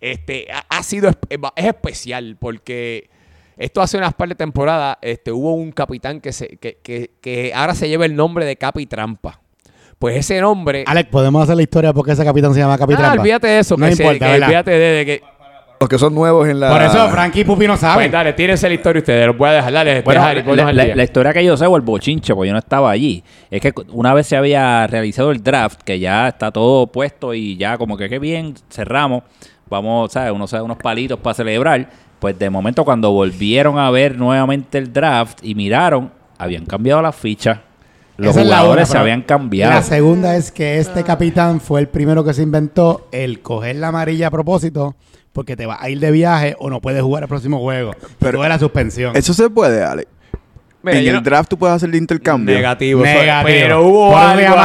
este, 0.00 0.46
ha, 0.52 0.64
ha 0.68 0.82
sido, 0.82 1.10
espe- 1.10 1.52
es 1.56 1.64
especial 1.66 2.36
porque 2.38 3.10
esto 3.56 3.80
hace 3.80 3.96
unas 3.96 4.14
par 4.14 4.28
de 4.28 4.34
temporadas, 4.36 4.96
este, 5.02 5.32
hubo 5.32 5.54
un 5.54 5.72
capitán 5.72 6.20
que, 6.20 6.32
se, 6.32 6.56
que, 6.58 6.78
que, 6.82 7.12
que 7.20 7.52
ahora 7.54 7.74
se 7.74 7.88
lleva 7.88 8.04
el 8.06 8.14
nombre 8.14 8.44
de 8.44 8.56
Capi 8.56 8.86
Trampa. 8.86 9.40
Pues 9.98 10.16
ese 10.16 10.40
nombre... 10.40 10.84
Alex, 10.86 11.08
¿podemos 11.10 11.42
hacer 11.42 11.56
la 11.56 11.62
historia 11.62 11.92
porque 11.92 12.12
ese 12.12 12.24
capitán 12.24 12.52
se 12.54 12.60
llama 12.60 12.74
Ah, 12.74 12.78
Capitán? 12.78 13.18
olvídate 13.18 13.46
de 13.46 13.58
eso. 13.60 13.76
No 13.76 13.86
que 13.86 13.96
se- 13.96 14.02
importa, 14.02 14.26
que 14.26 14.32
¿verdad? 14.32 14.48
olvídate 14.48 14.70
de, 14.70 14.78
de 14.98 15.06
que... 15.06 15.22
Los 15.80 15.88
que 15.88 15.98
son 15.98 16.14
nuevos 16.14 16.48
en 16.48 16.60
la... 16.60 16.70
Por 16.70 16.82
eso 16.82 17.08
Frankie 17.10 17.40
y 17.40 17.44
Pupi 17.44 17.66
no 17.66 17.72
Pues 17.72 17.80
saben. 17.80 18.10
dale, 18.10 18.32
tírense 18.32 18.68
la 18.68 18.74
historia 18.74 19.00
ustedes. 19.00 19.26
Los 19.26 19.36
voy 19.36 19.48
a 19.50 19.52
dejar. 19.52 19.72
Dale, 19.72 20.02
Bueno, 20.02 20.20
dejar 20.22 20.44
la, 20.56 20.72
la- 20.72 20.94
la 20.96 21.02
historia 21.02 21.32
que 21.32 21.44
yo 21.44 21.56
sé, 21.56 21.66
o 21.66 21.76
el 21.76 21.82
bochinche, 21.82 22.34
porque 22.34 22.48
yo 22.48 22.52
no 22.52 22.58
estaba 22.58 22.90
allí, 22.90 23.22
es 23.50 23.60
que 23.60 23.72
una 23.92 24.14
vez 24.14 24.26
se 24.26 24.36
había 24.36 24.86
realizado 24.86 25.30
el 25.30 25.42
draft, 25.42 25.82
que 25.82 25.98
ya 25.98 26.28
está 26.28 26.50
todo 26.52 26.86
puesto 26.86 27.34
y 27.34 27.56
ya 27.56 27.76
como 27.76 27.96
que 27.98 28.08
qué 28.08 28.18
bien, 28.18 28.54
cerramos, 28.70 29.24
vamos, 29.68 30.12
¿sabes? 30.12 30.32
Unos, 30.32 30.52
unos 30.54 30.76
palitos 30.78 31.18
para 31.18 31.34
celebrar. 31.34 31.88
Pues 32.18 32.38
de 32.38 32.48
momento 32.48 32.84
cuando 32.84 33.10
volvieron 33.10 33.78
a 33.78 33.90
ver 33.90 34.16
nuevamente 34.16 34.78
el 34.78 34.90
draft 34.92 35.40
y 35.42 35.54
miraron, 35.54 36.10
habían 36.38 36.64
cambiado 36.64 37.02
las 37.02 37.14
fichas. 37.16 37.58
Los 38.16 38.36
Esa 38.36 38.42
jugadores 38.44 38.74
una, 38.82 38.86
se 38.86 38.92
pero 38.92 39.00
habían 39.02 39.22
cambiado. 39.22 39.72
La 39.74 39.82
segunda 39.82 40.36
es 40.36 40.52
que 40.52 40.78
este 40.78 41.02
capitán 41.02 41.60
fue 41.60 41.80
el 41.80 41.88
primero 41.88 42.24
que 42.24 42.32
se 42.32 42.42
inventó 42.42 43.08
el 43.10 43.40
coger 43.40 43.76
la 43.76 43.88
amarilla 43.88 44.28
a 44.28 44.30
propósito 44.30 44.94
porque 45.32 45.56
te 45.56 45.66
vas 45.66 45.82
a 45.82 45.90
ir 45.90 45.98
de 45.98 46.12
viaje 46.12 46.54
o 46.60 46.70
no 46.70 46.80
puedes 46.80 47.02
jugar 47.02 47.24
el 47.24 47.28
próximo 47.28 47.58
juego. 47.58 47.90
Pero- 48.20 48.38
Pero 48.38 48.48
la 48.48 48.58
suspensión. 48.58 49.16
Eso 49.16 49.34
se 49.34 49.50
puede, 49.50 49.82
Alex. 49.82 50.08
Mira, 50.82 50.98
en 50.98 51.06
el 51.08 51.14
no- 51.14 51.20
draft 51.22 51.48
tú 51.48 51.56
puedes 51.58 51.74
hacer 51.74 51.88
el 51.88 51.94
intercambio. 51.96 52.54
Negativo. 52.54 53.04
eso- 53.04 53.18
Negativo. 53.20 53.58
Pero 53.58 53.82
hubo 53.86 54.10
Por 54.10 54.20
algo, 54.20 54.52
hubo 54.54 54.60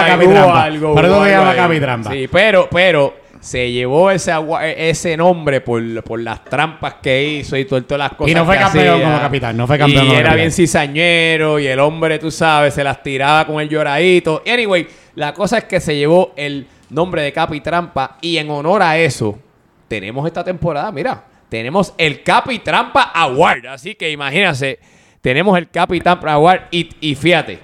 algo. 0.53 0.91
Hubo 0.91 0.99
algo 0.99 1.25
llama 1.25 1.49
ahí. 1.51 1.57
capitrampa. 1.57 2.11
Sí, 2.11 2.27
pero, 2.31 2.67
pero 2.69 3.13
se 3.39 3.71
llevó 3.71 4.11
ese, 4.11 4.31
agua- 4.33 4.67
ese 4.67 5.15
nombre 5.15 5.61
por, 5.61 6.03
por 6.03 6.19
las 6.19 6.43
trampas 6.43 6.95
que 7.01 7.23
hizo 7.23 7.55
y 7.55 7.65
todo- 7.65 7.81
todas 7.83 7.99
las 7.99 8.17
cosas 8.17 8.31
Y 8.31 8.35
no 8.35 8.45
fue 8.45 8.55
que 8.57 8.63
campeón 8.63 8.95
hacía. 8.95 9.05
como 9.05 9.19
capitán, 9.21 9.57
no 9.57 9.65
fue 9.67 9.77
campeón 9.77 10.03
Y 10.03 10.07
como 10.07 10.11
era 10.13 10.23
capitán. 10.23 10.37
bien 10.37 10.51
cizañero 10.51 11.59
y 11.59 11.67
el 11.67 11.79
hombre, 11.79 12.19
tú 12.19 12.31
sabes, 12.31 12.73
se 12.73 12.83
las 12.83 13.01
tiraba 13.01 13.45
con 13.47 13.61
el 13.61 13.69
lloradito. 13.69 14.43
Anyway, 14.45 14.87
la 15.15 15.33
cosa 15.33 15.59
es 15.59 15.63
que 15.65 15.79
se 15.79 15.95
llevó 15.95 16.33
el 16.35 16.67
nombre 16.89 17.21
de 17.21 17.31
Capi 17.31 17.61
Trampa 17.61 18.17
y 18.21 18.37
en 18.37 18.49
honor 18.49 18.81
a 18.81 18.97
eso 18.97 19.39
tenemos 19.87 20.25
esta 20.27 20.43
temporada, 20.43 20.91
mira, 20.91 21.23
tenemos 21.47 21.93
el 21.97 22.21
Capi 22.23 22.59
Trampa 22.59 23.03
Award. 23.13 23.67
Así 23.67 23.95
que 23.95 24.11
imagínense, 24.11 24.79
tenemos 25.21 25.57
el 25.57 25.69
Capi 25.69 25.99
Trampa 26.01 26.33
Award 26.33 26.61
y, 26.71 26.89
y 26.99 27.15
fíjate, 27.15 27.59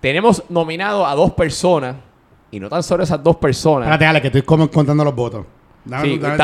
tenemos 0.00 0.44
nominado 0.48 1.04
a 1.06 1.14
dos 1.14 1.32
personas 1.32 1.96
y 2.50 2.60
no 2.60 2.68
tan 2.68 2.82
solo 2.82 3.02
esas 3.02 3.22
dos 3.22 3.36
personas. 3.36 3.86
Espérate, 3.88 4.06
Ale, 4.06 4.20
que 4.20 4.26
estoy 4.28 4.42
como 4.42 4.70
contando 4.70 5.04
los 5.04 5.14
votos. 5.14 5.44
Sí, 6.02 6.18
Vaya 6.18 6.36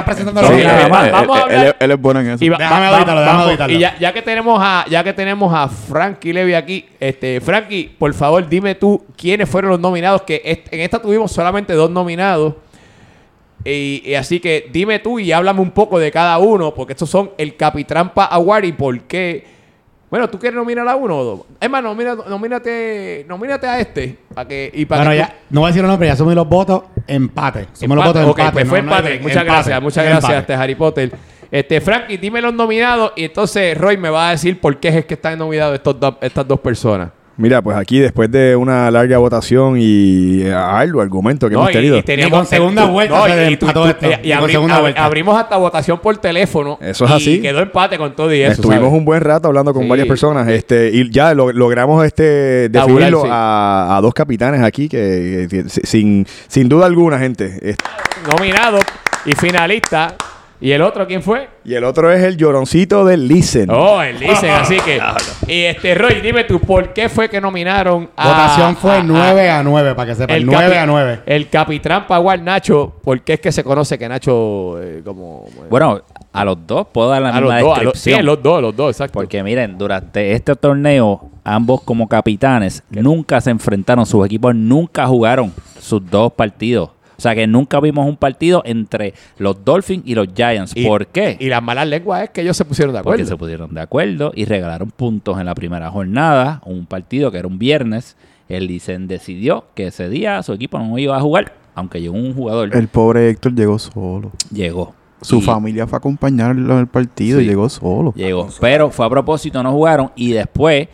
va- 0.00 0.04
presentando 0.04 0.42
los 0.42 0.50
eh, 0.50 0.62
Él- 0.62 0.90
vamos 0.90 0.98
a 0.98 1.06
él- 1.06 1.14
hablar- 1.14 1.52
él- 1.66 1.74
él 1.78 1.90
es 1.92 2.00
bueno 2.00 2.20
en 2.20 2.30
eso. 2.30 2.44
Y 2.44 2.48
va- 2.48 2.58
Déjame 2.58 2.80
va- 2.80 2.88
auditarlo, 2.96 3.14
va- 3.14 3.20
déjame 3.20 3.36
vamos. 3.38 3.46
auditarlo. 3.46 3.76
Y 3.76 3.78
ya, 3.78 3.96
ya 3.98 4.12
que 4.12 4.22
tenemos 4.22 4.58
a 4.60 4.84
ya 4.90 5.04
que 5.04 5.12
tenemos 5.12 5.54
a 5.54 5.68
Frankie 5.68 6.32
Levy 6.32 6.54
aquí, 6.54 6.84
este 6.98 7.40
Frankie, 7.40 7.94
por 7.96 8.12
favor, 8.12 8.48
dime 8.48 8.74
tú 8.74 9.04
quiénes 9.16 9.48
fueron 9.48 9.70
los 9.70 9.80
nominados 9.80 10.22
que 10.22 10.42
est- 10.44 10.72
en 10.72 10.80
esta 10.80 11.00
tuvimos 11.00 11.30
solamente 11.30 11.74
dos 11.74 11.90
nominados. 11.90 12.54
Y, 13.64 14.02
y 14.04 14.14
así 14.14 14.38
que 14.40 14.68
dime 14.72 14.98
tú 14.98 15.18
y 15.18 15.32
háblame 15.32 15.60
un 15.60 15.70
poco 15.72 15.98
de 15.98 16.10
cada 16.12 16.38
uno, 16.38 16.72
porque 16.74 16.92
estos 16.94 17.08
son 17.10 17.30
el 17.38 17.56
Capitrampa 17.56 18.24
Award 18.26 18.64
y 18.64 18.72
por 18.72 19.00
qué. 19.02 19.55
Bueno, 20.16 20.30
¿tú 20.30 20.38
quieres 20.38 20.56
nominar 20.56 20.88
a 20.88 20.96
uno 20.96 21.14
o 21.18 21.24
dos? 21.24 21.40
Es 21.60 21.68
más, 21.68 21.82
nomina- 21.82 22.14
nomínate, 22.26 23.26
nomínate 23.28 23.66
a 23.66 23.78
este. 23.80 24.16
Para 24.34 24.48
que, 24.48 24.70
y 24.72 24.86
para 24.86 25.02
Bueno, 25.02 25.10
que 25.10 25.18
ya, 25.18 25.36
no 25.50 25.60
voy 25.60 25.66
a 25.66 25.70
decir 25.72 25.82
los 25.82 25.90
nombres, 25.90 26.10
ya 26.10 26.16
sumí 26.16 26.34
los 26.34 26.48
votos, 26.48 26.84
empate. 27.06 27.66
Sumí 27.74 27.94
los 27.94 28.02
votos, 28.02 28.24
ok, 28.24 28.38
empate. 28.38 28.52
pues 28.52 28.68
fue 28.68 28.80
no- 28.80 28.88
no 28.88 28.92
hay 28.94 28.98
empate. 29.00 29.18
muchas 29.20 29.36
empate, 29.42 29.52
gracias, 29.52 29.82
muchas 29.82 30.04
gracias, 30.06 30.32
este 30.40 30.54
Harry 30.54 30.74
Potter. 30.74 31.12
Este, 31.50 31.82
Frankie, 31.82 32.16
dime 32.16 32.40
los 32.40 32.54
nominados 32.54 33.12
y 33.14 33.24
entonces 33.24 33.76
Roy 33.76 33.98
me 33.98 34.08
va 34.08 34.28
a 34.28 34.30
decir 34.30 34.58
por 34.58 34.80
qué 34.80 34.88
es 34.88 35.04
que 35.04 35.12
están 35.14 35.38
nominados 35.38 35.74
estos 35.74 35.96
estas 36.22 36.48
dos 36.48 36.60
personas. 36.60 37.10
Mira, 37.38 37.60
pues 37.60 37.76
aquí 37.76 37.98
después 37.98 38.30
de 38.30 38.56
una 38.56 38.90
larga 38.90 39.18
votación 39.18 39.76
y 39.78 40.40
eh, 40.42 40.54
algo, 40.54 41.02
argumento 41.02 41.48
que 41.48 41.54
No, 41.54 41.60
hemos 41.60 41.70
y- 41.70 41.74
tenido. 41.74 41.96
y 41.98 42.02
teníamos- 42.02 42.38
con 42.38 42.46
segunda 42.46 42.86
vuelta 42.86 43.26
se 43.26 43.50
y 43.50 43.56
tú- 43.58 43.66
empató 43.66 43.82
tú- 43.82 43.88
esto, 43.90 44.06
y- 44.06 44.12
y 44.14 44.16
ni 44.28 44.34
con 44.34 44.44
abri- 44.48 44.52
segunda 44.52 44.76
ab- 44.76 44.80
vuelta. 44.80 45.04
abrimos 45.04 45.38
hasta 45.38 45.56
votación 45.58 45.98
por 45.98 46.16
teléfono. 46.16 46.78
Eso 46.80 47.04
es 47.04 47.10
y 47.10 47.14
así. 47.14 47.40
quedó 47.42 47.60
empate 47.60 47.98
con 47.98 48.16
todo 48.16 48.32
y 48.34 48.40
eso. 48.40 48.52
Estuvimos 48.52 48.84
¿sabes? 48.84 48.98
un 48.98 49.04
buen 49.04 49.20
rato 49.20 49.48
hablando 49.48 49.74
con 49.74 49.82
Sí. 49.82 49.88
varias 49.88 50.08
personas 50.08 50.48
este 50.48 50.90
y 50.92 51.10
ya 51.10 51.34
lo- 51.34 51.52
logramos 51.52 52.04
este 52.06 52.70
Tabular, 52.70 52.96
definirlo 53.10 53.22
sí. 53.24 53.28
a, 53.30 53.96
a 53.96 54.00
dos 54.00 54.14
capitanes 54.14 54.62
aquí 54.62 54.88
que, 54.88 55.46
que- 55.50 55.64
sin, 55.68 56.26
sin 56.48 56.68
duda 56.70 56.86
alguna, 56.86 57.18
gente. 57.18 57.58
Este, 57.60 57.84
Nominado 58.30 58.78
y 59.26 59.32
finalista. 59.34 60.14
¿Y 60.60 60.72
el 60.72 60.80
otro 60.82 61.06
quién 61.06 61.22
fue? 61.22 61.48
Y 61.64 61.74
el 61.74 61.84
otro 61.84 62.10
es 62.10 62.22
el 62.22 62.36
lloroncito 62.36 63.04
del 63.04 63.28
Listen. 63.28 63.68
Oh, 63.70 64.00
el 64.02 64.18
dicen, 64.18 64.50
así 64.60 64.76
que. 64.80 65.00
Y 65.46 65.64
este, 65.64 65.94
Roy, 65.94 66.20
dime 66.22 66.44
tú, 66.44 66.60
¿por 66.60 66.92
qué 66.94 67.08
fue 67.08 67.28
que 67.28 67.40
nominaron 67.40 68.08
a. 68.16 68.28
Votación 68.28 68.76
fue 68.76 68.92
a- 68.92 69.00
a- 69.00 69.02
9 69.02 69.50
a 69.50 69.62
9, 69.62 69.94
para 69.94 70.08
que 70.10 70.14
sepan. 70.14 70.44
9 70.46 70.74
capi- 70.74 70.78
a 70.82 70.86
9. 70.86 71.20
El 71.26 71.48
Capitrampa 71.48 72.16
Award 72.16 72.40
Nacho, 72.40 72.94
¿por 73.02 73.20
qué 73.20 73.34
es 73.34 73.40
que 73.40 73.52
se 73.52 73.62
conoce 73.62 73.98
que 73.98 74.08
Nacho 74.08 74.80
eh, 74.82 75.02
como... 75.04 75.44
Bueno, 75.68 76.00
a 76.32 76.44
los 76.44 76.66
dos 76.66 76.86
puedo 76.92 77.10
dar 77.10 77.20
la 77.22 77.30
a 77.30 77.40
los 77.40 77.52
misma 77.52 77.60
dos, 77.60 77.78
a 77.78 77.82
los, 77.82 77.92
sí, 77.98 78.10
descripción. 78.10 78.26
los 78.26 78.42
dos, 78.42 78.62
los 78.62 78.76
dos, 78.76 78.90
exacto. 78.92 79.12
Porque 79.14 79.42
miren, 79.42 79.76
durante 79.76 80.32
este 80.32 80.54
torneo, 80.54 81.30
ambos 81.44 81.82
como 81.82 82.08
capitanes 82.08 82.82
nunca 82.90 83.40
se 83.40 83.50
enfrentaron, 83.50 84.06
sus 84.06 84.24
equipos 84.24 84.54
nunca 84.54 85.06
jugaron 85.06 85.52
sus 85.80 86.04
dos 86.10 86.32
partidos. 86.32 86.90
O 87.16 87.20
sea 87.20 87.34
que 87.34 87.46
nunca 87.46 87.80
vimos 87.80 88.06
un 88.06 88.16
partido 88.16 88.62
entre 88.66 89.14
los 89.38 89.64
Dolphins 89.64 90.02
y 90.06 90.14
los 90.14 90.28
Giants. 90.34 90.72
Y- 90.76 90.84
¿Por 90.86 91.06
qué? 91.06 91.36
Y 91.40 91.48
las 91.48 91.62
malas 91.62 91.86
lenguas 91.88 92.24
es 92.24 92.30
que 92.30 92.42
ellos 92.42 92.56
se 92.56 92.64
pusieron 92.64 92.92
de 92.92 93.00
acuerdo. 93.00 93.16
Porque 93.18 93.28
se 93.28 93.36
pusieron 93.36 93.74
de 93.74 93.80
acuerdo 93.80 94.32
y 94.34 94.44
regalaron 94.44 94.90
puntos 94.90 95.38
en 95.40 95.46
la 95.46 95.54
primera 95.54 95.90
jornada, 95.90 96.60
un 96.66 96.86
partido 96.86 97.30
que 97.30 97.38
era 97.38 97.48
un 97.48 97.58
viernes. 97.58 98.16
El 98.48 98.66
Licen 98.68 99.08
decidió 99.08 99.64
que 99.74 99.88
ese 99.88 100.08
día 100.08 100.42
su 100.42 100.52
equipo 100.52 100.78
no 100.78 100.98
iba 100.98 101.16
a 101.16 101.20
jugar, 101.20 101.54
aunque 101.74 102.00
llegó 102.00 102.14
un 102.14 102.32
jugador, 102.34 102.76
El 102.76 102.88
pobre 102.88 103.28
Héctor 103.30 103.54
llegó 103.54 103.78
solo. 103.78 104.30
llegó. 104.52 104.94
Su 105.22 105.38
Y- 105.38 105.40
familia 105.42 105.86
fue 105.86 105.96
a 105.96 105.98
acompañarlo 105.98 106.74
en 106.74 106.78
el 106.80 106.86
partido 106.86 107.40
y 107.40 107.46
llegó 107.46 107.68
solo. 107.70 108.12
Llegó. 108.14 108.48
Pero 108.60 108.90
fue 108.90 109.06
a 109.06 109.10
propósito, 109.10 109.62
no 109.62 109.72
jugaron 109.72 110.12
y 110.14 110.32
después 110.32 110.88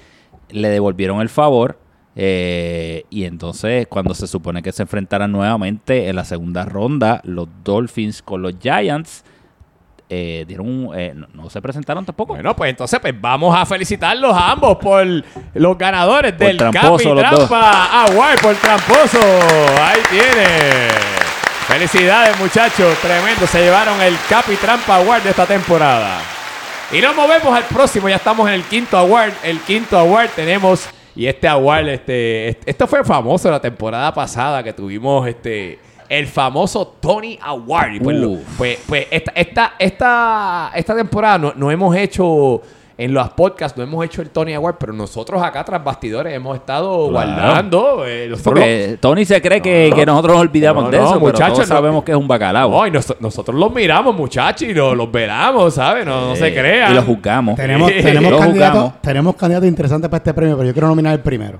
le 0.51 0.69
devolvieron 0.69 1.21
el 1.21 1.29
favor. 1.29 1.77
Eh, 2.15 3.05
y 3.11 3.25
entonces, 3.25 3.87
cuando 3.87 4.15
se 4.15 4.27
supone 4.27 4.63
que 4.63 4.73
se 4.73 4.83
enfrentaran 4.83 5.33
nuevamente 5.33 6.09
en 6.09 6.17
la 6.17 6.25
segunda 6.25 6.65
ronda, 6.65 7.21
los 7.25 7.49
Dolphins 7.65 8.23
con 8.23 8.43
los 8.43 8.55
Giants 8.61 9.25
eh, 10.15 10.45
dieron 10.47 10.69
un- 10.69 10.99
eh, 10.99 11.13
no, 11.15 11.27
no 11.33 11.49
se 11.49 11.63
presentaron 11.63 12.05
tampoco. 12.05 12.35
Bueno, 12.35 12.55
pues 12.55 12.69
entonces 12.69 13.01
pues 13.01 13.19
vamos 13.19 13.57
a 13.57 13.65
felicitarlos 13.65 14.37
a 14.37 14.51
ambos 14.53 14.77
por 14.77 15.07
los 15.55 15.79
ganadores 15.79 16.33
Por 16.35 16.47
del 16.49 16.59
Capi. 16.59 17.03
Trampa 17.17 18.03
Award 18.05 18.41
por 18.43 18.55
tramposo. 18.57 19.19
Ahí 19.81 20.01
tiene. 20.11 20.89
Felicidades, 21.67 22.39
muchachos. 22.39 22.95
Tremendo. 22.99 23.47
Se 23.47 23.61
llevaron 23.63 23.99
el 24.03 24.15
Capi 24.29 24.57
Trampa 24.57 24.97
Award 24.97 25.23
de 25.23 25.31
esta 25.31 25.47
temporada. 25.47 26.19
Y 26.93 27.01
nos 27.01 27.17
movemos 27.17 27.57
al 27.57 27.65
próximo. 27.65 28.07
Ya 28.11 28.17
estamos 28.17 28.47
en 28.49 28.53
el 28.55 28.65
quinto 28.65 28.99
award. 28.99 29.33
El 29.43 29.61
quinto 29.61 29.99
award 29.99 30.29
tenemos. 30.37 30.87
Y 31.15 31.27
este 31.27 31.47
award, 31.49 31.89
este, 31.89 32.49
este- 32.49 32.71
esto 32.71 32.87
fue 32.87 33.05
famoso 33.05 33.51
la 33.51 33.61
temporada 33.61 34.13
pasada 34.15 34.63
que 34.63 34.73
tuvimos 34.73 35.27
este. 35.29 35.79
El 36.09 36.27
famoso 36.27 36.87
Tony 37.01 37.39
Award. 37.43 37.95
Y 37.95 38.01
pues, 38.01 38.17
lo- 38.17 38.39
pues, 38.59 38.79
pues 38.87 39.07
esta, 39.11 39.33
esta, 39.35 39.73
esta, 39.79 40.71
esta 40.75 40.95
temporada 40.95 41.39
no, 41.39 41.53
no 41.57 41.71
hemos 41.71 41.95
hecho. 41.97 42.61
En 42.99 43.15
los 43.15 43.31
podcasts 43.31 43.77
no 43.77 43.85
hemos 43.85 44.05
hecho 44.05 44.21
el 44.23 44.31
Tony 44.31 44.53
Award, 44.55 44.77
pero 44.79 44.93
nosotros 44.93 45.43
acá 45.43 45.65
tras 45.65 45.83
bastidores 45.83 46.35
hemos 46.35 46.57
estado 46.57 47.09
Claro. 47.09 47.33
guardando. 47.33 48.05
eh, 48.07 48.27
nosotros 48.29 48.55
lo- 48.55 48.61
Porque 48.61 48.99
Tony 49.01 49.25
se 49.25 49.41
cree 49.41 49.61
que, 49.63 49.91
que 49.95 50.05
nosotros 50.07 50.35
nos 50.35 50.43
olvidamos 50.43 50.85
No, 50.85 50.91
de 50.91 50.99
no, 50.99 51.05
eso, 51.05 51.13
pero 51.15 51.27
muchachos, 51.27 51.55
todos 51.55 51.69
no. 51.71 51.75
sabemos 51.77 52.05
que 52.05 52.13
es 52.13 52.19
un 52.19 52.29
bacalao. 52.29 52.71
No, 52.71 52.87
y 52.87 52.91
nos- 52.91 53.17
nosotros 53.21 53.59
los 53.59 53.73
miramos, 53.73 54.15
muchachos, 54.15 54.69
y 54.69 54.75
los, 54.75 54.95
los 54.97 55.11
velamos, 55.11 55.75
¿sabes? 55.75 56.05
No, 56.05 56.29
no 56.29 56.37
se 56.37 56.49
Eh, 56.49 56.55
crean. 56.55 56.93
Y 56.93 56.95
lo 56.95 57.03
juzgamos. 57.03 57.57
Tenemos, 57.57 57.91
Sí. 57.91 58.03
tenemos, 58.03 58.31
Lo 58.31 58.39
candidatos, 58.39 58.75
juzgamos. 58.81 59.03
tenemos 59.03 59.37
candidatos 59.37 59.69
interesantes 59.69 60.11
para 60.11 60.19
este 60.19 60.35
premio, 60.35 60.57
pero 60.57 60.67
yo 60.69 60.73
quiero 60.75 60.89
nominar 60.89 61.15
el 61.15 61.21
primero. 61.21 61.59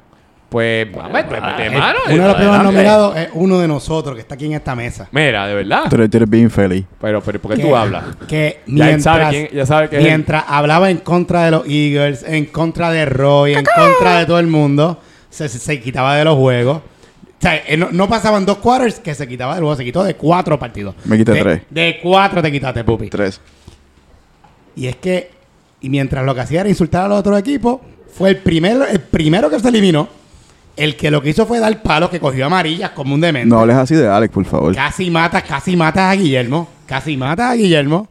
Pues, 0.53 0.93
vamos, 0.93 1.11
pues, 1.29 1.43
mete 1.43 1.67
El- 1.67 1.79
mano. 1.79 1.99
uno 2.09 2.23
de 2.23 2.29
los 2.29 2.37
primeros 2.37 2.63
nominados 2.63 3.17
es 3.17 3.29
uno 3.33 3.59
de 3.59 3.67
nosotros 3.69 4.15
que 4.15 4.21
está 4.21 4.35
aquí 4.35 4.45
en 4.47 4.53
esta 4.53 4.75
mesa. 4.77 5.09
Mira, 5.11 5.47
de 5.47 5.55
verdad. 5.55 5.85
Tú 5.89 5.97
eres, 5.97 6.11
tú 6.11 6.19
eres 6.19 6.29
bien 6.31 6.51
feliz. 6.51 6.85
Pero, 7.01 7.23
pero, 7.23 7.41
¿por 7.41 7.53
qué 7.53 7.63
Que- 7.63 7.69
tú 7.69 7.75
hablas? 7.75 8.05
Que 8.29 8.61
Ya 8.67 8.85
mientras, 8.85 9.03
sabe 9.03 9.31
quién- 9.31 9.49
ya 9.53 9.67
sabe 9.67 9.89
que 9.89 9.97
es 9.97 10.03
él. 10.03 10.09
mientras 10.09 10.45
hablaba 10.47 10.91
en 10.91 10.99
contra 10.99 11.45
de 11.47 11.51
los 11.53 11.67
Eagles, 11.67 12.23
en 12.29 12.45
contra 12.47 12.91
de 12.93 13.07
Roy, 13.07 13.55
en 13.55 13.65
contra 13.65 14.19
de 14.19 14.27
todo 14.27 14.39
el 14.39 14.47
mundo, 14.47 15.01
se, 15.31 15.49
se- 15.49 15.59
se 15.59 15.81
quitaba 15.81 16.17
de 16.17 16.25
los 16.27 16.37
juegos. 16.37 16.77
O 16.79 16.83
sea, 17.41 17.57
eh, 17.67 17.77
no, 17.77 17.89
no 17.91 18.09
pasaban 18.09 18.45
dos 18.47 18.59
quarters 18.59 19.01
que 19.01 19.15
se 19.15 19.27
quitaba 19.27 19.55
del 19.55 19.63
juego, 19.65 19.77
se 19.77 19.85
quitó 19.85 20.05
de 20.05 20.15
cuatro 20.17 20.59
partidos. 20.59 20.95
Me 21.05 21.17
quité 21.17 21.33
De- 21.33 21.41
tres. 21.41 21.63
De 21.71 21.99
cuatro 22.03 22.41
te 22.43 22.53
quitaste, 22.53 22.85
Pupi. 22.85 23.09
Tres. 23.09 23.41
Y 24.77 24.87
es 24.87 24.97
que, 24.97 25.31
y 25.81 25.89
mientras 25.89 26.25
lo 26.25 26.35
que 26.35 26.43
hacía 26.43 26.61
era 26.61 26.69
insultar 26.69 27.07
a 27.07 27.09
los 27.09 27.19
otros 27.21 27.39
equipos, 27.39 27.81
fue 28.15 28.29
el 28.31 28.37
primero, 28.37 28.87
el 28.87 29.01
primero 29.01 29.49
que 29.51 29.59
se 29.59 29.69
eliminó. 29.69 30.09
El 30.77 30.97
que 30.97 31.11
lo 31.11 31.21
que 31.23 31.31
hizo 31.31 31.47
fue 31.47 31.59
dar 31.61 31.83
palos, 31.83 32.11
que 32.11 32.19
cogió 32.19 32.47
amarillas 32.47 32.91
como 32.91 33.15
un 33.15 33.21
demente. 33.21 33.49
No 33.49 33.61
hables 33.61 33.77
así 33.77 33.95
de 33.95 34.09
Alex, 34.09 34.33
por 34.33 34.45
favor. 34.45 34.75
Casi 34.75 35.11
matas, 35.11 35.43
casi 35.43 35.77
matas 35.77 36.13
a 36.13 36.15
Guillermo. 36.15 36.69
Casi 36.87 37.17
matas 37.17 37.51
a 37.51 37.55
Guillermo. 37.55 38.09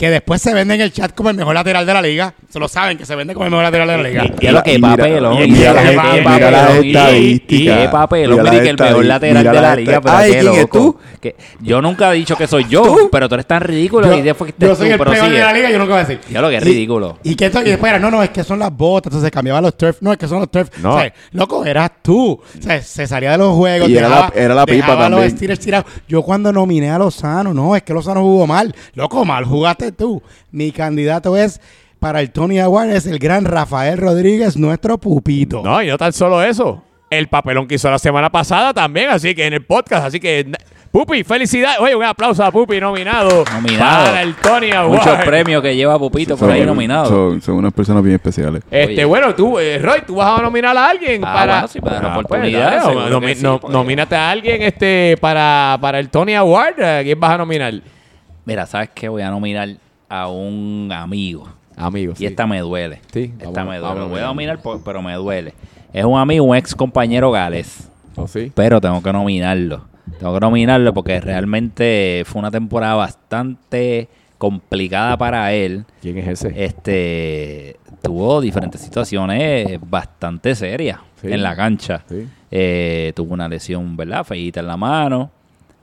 Que 0.00 0.08
después 0.08 0.40
se 0.40 0.54
vende 0.54 0.74
en 0.76 0.80
el 0.80 0.92
chat 0.94 1.14
como 1.14 1.28
el 1.28 1.36
mejor 1.36 1.52
lateral 1.54 1.84
de 1.84 1.92
la 1.92 2.00
liga. 2.00 2.32
Se 2.48 2.58
lo 2.58 2.68
saben 2.68 2.96
que 2.96 3.04
se 3.04 3.14
vende 3.14 3.34
como 3.34 3.44
el 3.44 3.50
mejor 3.50 3.64
lateral 3.64 3.86
de 3.86 3.96
la 3.98 4.02
liga. 4.02 4.24
Y, 4.40 4.46
y 4.46 4.50
lo 4.50 4.62
que 4.62 4.72
Y 4.72 4.76
mira- 4.76 4.96
papelón. 4.96 5.34
y 5.38 5.42
y 5.42 5.50
mira 5.50 5.68
lo 5.68 5.74
las 5.74 5.84
que 5.84 5.90
esta- 5.90 6.02
papelón, 6.02 6.34
mira 6.34 6.50
las 6.50 6.84
y- 6.84 6.88
estadísticas. 6.88 7.60
Y 7.60 7.64
qué 7.82 7.88
papelón. 7.92 8.38
Mira 8.42 8.50
que 8.62 8.68
el 8.70 8.76
mejor 8.78 9.04
lateral 9.04 9.44
de 9.44 9.52
la 9.60 9.76
liga. 9.76 10.00
Pero 10.00 10.16
Ay, 10.16 10.32
¿quién 10.32 10.54
es 10.54 10.70
tú? 10.70 10.96
Que 11.20 11.36
yo 11.60 11.82
nunca 11.82 12.10
he 12.14 12.16
dicho 12.16 12.34
que 12.34 12.46
soy 12.46 12.64
yo, 12.66 13.10
pero 13.12 13.28
tú 13.28 13.34
eres 13.34 13.46
tan 13.46 13.60
ridículo 13.60 14.06
Yo, 14.06 14.14
y 14.16 14.22
después 14.22 14.54
que 14.54 14.64
yo 14.66 14.72
estés 14.72 14.78
soy 14.78 14.96
tú, 14.96 15.02
el 15.04 15.10
peor 15.10 15.30
de 15.30 15.38
la 15.38 15.52
liga, 15.52 15.70
yo 15.70 15.78
nunca 15.78 15.92
voy 15.92 16.02
a 16.02 16.06
decir. 16.06 16.20
Ya 16.30 16.40
lo 16.40 16.48
que 16.48 16.56
es 16.56 16.62
Y- 16.62 16.64
ridículo. 16.64 17.18
Y, 17.22 17.34
que 17.34 17.44
esto, 17.44 17.60
y 17.60 17.64
después 17.64 17.90
era, 17.90 17.98
no, 17.98 18.10
no, 18.10 18.22
es 18.22 18.30
que 18.30 18.42
son 18.42 18.58
las 18.58 18.74
botas, 18.74 19.10
entonces 19.10 19.30
cambiaba 19.30 19.60
los 19.60 19.76
turf. 19.76 19.98
No, 20.00 20.12
es 20.12 20.16
que 20.18 20.26
son 20.26 20.38
los 20.40 20.50
turf. 20.50 20.70
No. 20.78 20.94
O 20.96 21.00
sea, 21.00 21.12
loco, 21.32 21.62
eras 21.66 21.90
tú. 22.00 22.32
O 22.32 22.62
sea, 22.62 22.80
se 22.80 23.06
salía 23.06 23.32
de 23.32 23.38
los 23.38 23.54
juegos. 23.54 23.90
Y 23.90 23.98
era 23.98 24.08
dejaba, 24.08 24.32
la- 24.34 24.40
era 24.42 24.54
la 24.54 24.64
pipa 24.64 24.86
los 24.94 24.98
también. 24.98 25.30
Steelers 25.30 25.60
tirados. 25.60 25.92
Yo 26.08 26.22
cuando 26.22 26.50
nominé 26.52 26.90
a 26.90 26.98
Lozano, 26.98 27.52
no, 27.52 27.76
es 27.76 27.82
que 27.82 27.92
Lozano 27.92 28.22
jugó 28.22 28.46
mal. 28.46 28.74
Loco, 28.94 29.22
mal 29.26 29.44
jugaste 29.44 29.89
tú. 29.92 30.22
Mi 30.50 30.72
candidato 30.72 31.36
es 31.36 31.60
para 31.98 32.20
el 32.20 32.30
Tony 32.30 32.58
Award, 32.60 32.90
es 32.90 33.06
el 33.06 33.18
gran 33.18 33.44
Rafael 33.44 33.98
Rodríguez, 33.98 34.56
nuestro 34.56 34.98
pupito. 34.98 35.62
No, 35.62 35.82
y 35.82 35.88
no 35.88 35.98
tan 35.98 36.12
solo 36.12 36.42
eso. 36.42 36.82
El 37.10 37.26
papelón 37.28 37.66
que 37.66 37.74
hizo 37.74 37.90
la 37.90 37.98
semana 37.98 38.30
pasada 38.30 38.72
también, 38.72 39.10
así 39.10 39.34
que 39.34 39.44
en 39.46 39.52
el 39.52 39.64
podcast. 39.64 40.06
Así 40.06 40.20
que, 40.20 40.50
Pupi, 40.92 41.22
felicidades. 41.22 41.78
Oye, 41.80 41.94
un 41.94 42.02
aplauso 42.04 42.42
a 42.44 42.50
Pupi 42.50 42.80
nominado. 42.80 43.44
Nominado. 43.52 44.06
Para 44.06 44.22
el 44.22 44.34
Tony 44.36 44.70
Award. 44.72 44.98
Muchos 44.98 45.24
premios 45.24 45.62
que 45.62 45.74
lleva 45.76 45.96
Pupito 45.98 46.36
por 46.36 46.50
ahí 46.50 46.64
nominado. 46.64 47.06
Son, 47.06 47.42
son 47.42 47.54
unas 47.56 47.72
personas 47.72 48.02
bien 48.02 48.14
especiales. 48.16 48.62
Este, 48.70 48.92
Oye. 48.94 49.04
bueno, 49.04 49.34
tú, 49.34 49.58
eh, 49.58 49.78
Roy, 49.78 50.02
tú 50.06 50.16
vas 50.16 50.38
a 50.38 50.42
nominar 50.42 50.76
a 50.76 50.88
alguien 50.88 51.22
Ah, 51.24 51.32
para. 51.34 51.52
bueno, 51.54 51.68
sí, 51.68 51.80
para 51.80 51.94
la 52.00 52.14
pues, 52.14 52.24
oportunidad, 52.24 52.70
dale, 52.70 52.80
seguro 52.80 53.20
nomi- 53.20 53.26
que 53.26 53.34
sí, 53.36 53.42
no- 53.42 53.60
nomínate 53.68 54.16
a 54.16 54.30
alguien 54.30 54.62
este, 54.62 55.16
para, 55.20 55.78
para 55.80 55.98
el 56.00 56.08
Tony 56.10 56.34
Award. 56.34 56.80
¿A 56.82 57.02
quién 57.04 57.18
vas 57.20 57.30
a 57.32 57.38
nominar? 57.38 57.74
Mira, 58.50 58.66
¿sabes 58.66 58.90
qué? 58.92 59.08
Voy 59.08 59.22
a 59.22 59.30
nominar 59.30 59.68
a 60.08 60.26
un 60.28 60.90
amigo. 60.92 61.48
Amigos. 61.76 62.20
Y 62.20 62.26
esta 62.26 62.48
me 62.48 62.58
duele. 62.58 63.00
Sí, 63.12 63.32
esta 63.38 63.44
vamos- 63.62 63.70
me 63.74 63.78
duele. 63.78 63.94
vamos 63.94 64.10
voy 64.10 64.18
a 64.18 64.24
nominar. 64.24 64.60
por- 64.60 64.82
pero 64.82 65.00
me 65.02 65.14
duele. 65.14 65.54
Es 65.92 66.04
un 66.04 66.18
amigo, 66.18 66.44
un 66.46 66.56
ex 66.56 66.74
compañero 66.74 67.30
Gales. 67.30 67.88
¿Oh, 68.16 68.26
sí? 68.26 68.50
Pero 68.52 68.80
tengo 68.80 69.00
que 69.04 69.12
nominarlo. 69.12 69.84
Tengo 70.18 70.34
que 70.34 70.40
nominarlo 70.40 70.92
porque 70.92 71.20
realmente 71.20 72.24
fue 72.26 72.40
una 72.40 72.50
temporada 72.50 72.94
bastante 72.96 74.08
complicada 74.36 75.16
para 75.16 75.52
él. 75.52 75.84
¿Quién 76.02 76.18
es 76.18 76.26
ese? 76.44 76.64
Este 76.64 77.76
tuvo 78.02 78.40
diferentes 78.40 78.80
situaciones 78.80 79.78
bastante 79.88 80.56
serias 80.56 80.98
Sí. 81.20 81.28
en 81.30 81.40
la 81.40 81.54
cancha. 81.54 82.02
Sí. 82.08 82.26
Eh, 82.50 83.12
tuvo 83.14 83.32
una 83.34 83.48
lesión, 83.48 83.96
¿verdad? 83.96 84.24
Feíta 84.24 84.58
en 84.58 84.66
la 84.66 84.76
mano. 84.76 85.30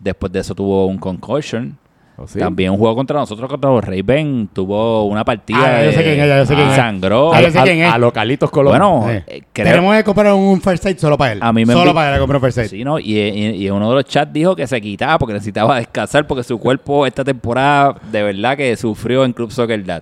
Después 0.02 0.34
de 0.34 0.40
eso 0.42 0.54
tuvo 0.54 0.86
un 0.86 0.98
concussion. 0.98 1.78
¿Oh, 2.20 2.28
sí? 2.28 2.40
También 2.40 2.76
jugó 2.76 2.96
contra 2.96 3.20
nosotros, 3.20 3.48
contra 3.48 3.70
los 3.70 3.84
Ravens. 3.84 4.50
Tuvo 4.52 5.06
una 5.06 5.24
partida. 5.24 5.60
Ah, 5.62 5.84
yo 5.86 5.92
sé 5.92 5.98
de- 6.00 6.04
quién 6.04 6.20
es, 6.20 6.28
yo 6.28 6.46
sé 6.48 6.56
quién 6.56 6.68
es. 6.70 6.76
sangró. 6.76 7.32
Ah, 7.32 7.42
yo 7.42 7.52
sé 7.52 7.60
a, 7.60 7.64
quién 7.64 7.78
es. 7.84 7.94
a 7.94 7.98
localitos 8.00 8.50
Colón. 8.50 8.72
Bueno, 8.72 9.06
Sí. 9.08 9.24
eh, 9.28 9.44
creo- 9.54 9.68
Tenemos 9.68 9.96
que 9.96 10.04
comprar 10.04 10.34
un 10.34 10.60
first 10.60 10.84
aid 10.88 10.98
solo 10.98 11.16
para 11.16 11.34
él. 11.34 11.40
A 11.44 11.54
mí 11.54 11.64
me 11.64 11.74
Solo 11.74 11.92
envi- 11.92 11.94
para 11.94 12.14
él 12.16 12.20
comprar 12.20 12.38
un 12.38 12.42
first 12.42 12.58
aid. 12.58 12.68
Sí, 12.70 12.84
¿no? 12.84 12.98
Y, 12.98 13.20
y, 13.20 13.50
y 13.52 13.68
en 13.68 13.74
uno 13.74 13.90
de 13.90 13.96
los 13.98 14.06
chats 14.06 14.34
dijo 14.34 14.56
que 14.56 14.66
se 14.66 14.82
quitaba 14.82 15.20
porque 15.20 15.34
necesitaba 15.34 15.78
descansar 15.78 16.26
porque 16.26 16.44
su 16.44 16.58
cuerpo 16.58 17.06
esta 17.06 17.24
temporada 17.24 17.96
de 18.12 18.24
verdad 18.24 18.58
que 18.58 18.76
sufrió 18.76 19.24
en 19.24 19.34
Club 19.34 19.52
Soccer 19.52 19.86
Dad. 19.86 20.02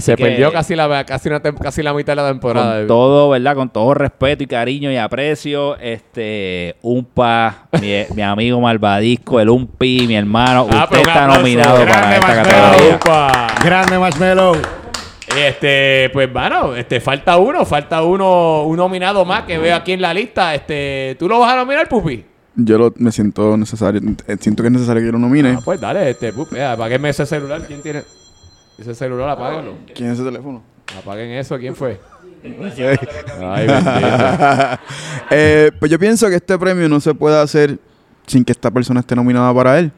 Se 0.00 0.16
perdió 0.16 0.52
casi 0.52 0.74
la, 0.74 1.04
casi, 1.04 1.28
una 1.28 1.42
tem- 1.42 1.58
casi 1.58 1.82
la 1.82 1.92
mitad 1.92 2.12
de 2.12 2.22
la 2.22 2.28
temporada. 2.28 2.78
con 2.78 2.86
todo, 2.86 3.30
¿verdad? 3.30 3.54
Con 3.54 3.68
todo 3.70 3.94
respeto 3.94 4.42
y 4.42 4.46
cariño 4.46 4.90
y 4.90 4.96
aprecio, 4.96 5.76
este, 5.78 6.76
Umpa, 6.82 7.66
mi, 7.80 7.92
mi 8.14 8.22
amigo 8.22 8.60
Malvadisco, 8.60 9.40
el 9.40 9.48
Umpi, 9.50 10.06
mi 10.06 10.16
hermano, 10.16 10.66
Ah, 10.70 10.84
usted 10.84 11.00
está 11.00 11.26
nominado 11.26 11.80
Grande 11.84 12.20
para 12.20 12.42
esta 12.42 12.42
categoría. 12.42 12.96
Upa. 12.96 13.46
Grande 13.64 13.98
Marshmallow. 13.98 14.56
Este, 15.36 16.10
pues 16.12 16.30
bueno, 16.32 16.74
este, 16.76 17.00
falta 17.00 17.38
uno, 17.38 17.64
falta 17.64 18.02
uno, 18.02 18.64
un 18.64 18.76
nominado 18.76 19.24
más 19.24 19.44
que 19.44 19.56
veo 19.58 19.74
aquí 19.74 19.92
en 19.92 20.02
la 20.02 20.12
lista. 20.12 20.54
Este, 20.54 21.16
¿tú 21.18 21.26
lo 21.28 21.38
vas 21.38 21.52
a 21.52 21.56
nominar, 21.56 21.88
Pupi? 21.88 22.24
Yo 22.54 22.76
lo, 22.76 22.92
me 22.96 23.10
siento 23.12 23.56
necesario, 23.56 24.00
eh, 24.26 24.36
siento 24.38 24.62
que 24.62 24.66
es 24.66 24.72
necesario 24.72 25.00
que 25.00 25.06
yo 25.06 25.12
lo 25.12 25.18
nomine. 25.18 25.54
Ah, 25.56 25.60
pues 25.64 25.80
dale, 25.80 26.10
este, 26.10 26.32
Pupi, 26.34 26.56
eh, 26.56 26.64
apáguenme 26.64 27.08
ese 27.08 27.24
celular. 27.24 27.62
¿Quién 27.66 27.80
tiene? 27.80 28.02
Ese 28.82 28.96
celular, 28.96 29.28
apáguenlo. 29.28 29.74
¿Quién 29.94 30.08
es 30.10 30.14
ese 30.18 30.24
teléfono? 30.24 30.60
Apaguen 30.98 31.30
eso, 31.30 31.56
¿quién 31.56 31.76
fue? 31.76 32.00
Ay. 33.40 33.68
Eh, 35.30 35.70
pues 35.78 35.90
yo 35.90 35.98
pienso 35.98 36.28
que 36.28 36.34
este 36.34 36.58
premio 36.58 36.88
no 36.88 36.98
se 36.98 37.14
puede 37.14 37.40
hacer 37.40 37.78
sin 38.26 38.44
que 38.44 38.50
esta 38.50 38.70
persona 38.72 38.98
esté 39.00 39.14
nominada 39.14 39.54
para 39.54 39.78
él. 39.78 39.92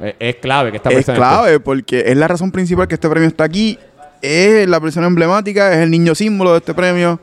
Es, 0.00 0.14
es 0.18 0.36
clave 0.36 0.72
que 0.72 0.78
esta 0.78 0.90
es 0.90 0.96
persona 0.96 1.16
clave 1.16 1.60
porque 1.60 2.02
es 2.04 2.16
la 2.16 2.26
razón 2.26 2.50
principal 2.50 2.88
que 2.88 2.94
este 2.96 3.08
premio 3.08 3.28
está 3.28 3.44
aquí. 3.44 3.78
Es 4.20 4.68
la 4.68 4.80
persona 4.80 5.06
emblemática, 5.06 5.72
es 5.72 5.78
el 5.78 5.90
niño 5.90 6.16
símbolo 6.16 6.50
de 6.50 6.58
este 6.58 6.74
premio. 6.74 7.20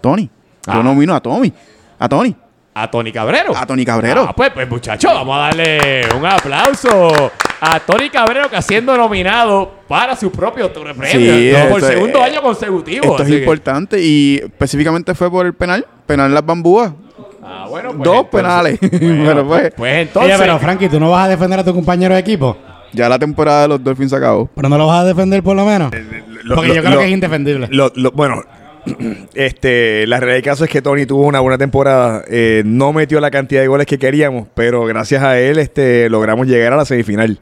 Tony. 0.00 0.30
Ah. 0.68 0.76
Yo 0.76 0.82
nomino 0.84 1.16
a 1.16 1.20
Tommy. 1.20 1.52
A 1.98 2.08
Tony. 2.08 2.34
A 2.82 2.90
Tony 2.90 3.10
Cabrero. 3.12 3.56
A 3.56 3.66
Tony 3.66 3.84
Cabrero. 3.84 4.26
Ah, 4.28 4.34
pues, 4.36 4.50
pues 4.52 4.68
muchachos, 4.68 5.12
vamos 5.12 5.36
a 5.36 5.40
darle 5.40 6.02
un 6.16 6.24
aplauso 6.24 7.30
a 7.60 7.80
Tony 7.80 8.08
Cabrero 8.10 8.48
que 8.48 8.56
ha 8.56 8.62
siendo 8.62 8.96
nominado 8.96 9.70
para 9.88 10.14
su 10.14 10.30
propio 10.30 10.72
premio 10.72 11.04
Sí, 11.10 11.52
¿no? 11.52 11.68
por 11.70 11.80
es- 11.80 11.86
segundo 11.86 12.22
año 12.22 12.40
consecutivo. 12.40 13.04
Esto 13.04 13.22
es 13.24 13.28
que- 13.28 13.38
importante 13.38 14.00
y 14.00 14.36
específicamente 14.42 15.14
fue 15.14 15.30
por 15.30 15.46
el 15.46 15.54
penal. 15.54 15.84
Penal 16.06 16.32
las 16.32 16.44
bambúas. 16.46 16.92
Ah, 17.42 17.66
bueno, 17.68 17.90
pues, 17.90 18.02
Dos 18.04 18.16
entonces- 18.24 18.30
penales. 18.30 18.78
Bueno, 19.00 19.24
Pero 19.26 19.46
pues, 19.48 19.72
pues 19.76 19.94
entonces. 20.06 20.34
Oye, 20.34 20.40
pero 20.44 20.58
Frankie, 20.58 20.88
¿tú 20.88 21.00
no 21.00 21.10
vas 21.10 21.26
a 21.26 21.28
defender 21.28 21.58
a 21.60 21.64
tu 21.64 21.74
compañero 21.74 22.14
de 22.14 22.20
equipo? 22.20 22.56
ya 22.92 23.06
la 23.08 23.18
temporada 23.18 23.62
de 23.62 23.68
los 23.68 23.84
Dolphins 23.84 24.10
se 24.10 24.16
acabó. 24.16 24.48
¿Pero 24.54 24.68
no 24.68 24.78
lo 24.78 24.86
vas 24.86 25.00
a 25.00 25.04
defender 25.04 25.42
por 25.42 25.54
lo 25.56 25.64
menos? 25.66 25.90
Lo- 26.44 26.54
Porque 26.54 26.68
lo- 26.68 26.74
yo 26.76 26.80
creo 26.82 26.94
lo- 26.94 26.98
que 27.00 27.04
es 27.06 27.10
indefendible. 27.12 27.68
Lo- 27.70 27.92
lo- 27.96 28.12
bueno, 28.12 28.42
este, 29.34 30.06
la 30.06 30.18
realidad 30.18 30.36
del 30.36 30.44
caso 30.44 30.64
es 30.64 30.70
que 30.70 30.82
Tony 30.82 31.06
tuvo 31.06 31.26
una 31.26 31.40
buena 31.40 31.58
temporada. 31.58 32.24
Eh, 32.28 32.62
no 32.64 32.92
metió 32.92 33.20
la 33.20 33.30
cantidad 33.30 33.60
de 33.60 33.68
goles 33.68 33.86
que 33.86 33.98
queríamos, 33.98 34.48
pero 34.54 34.84
gracias 34.84 35.22
a 35.22 35.38
él 35.38 35.58
este, 35.58 36.08
logramos 36.08 36.46
llegar 36.46 36.72
a 36.72 36.76
la 36.76 36.84
semifinal. 36.84 37.38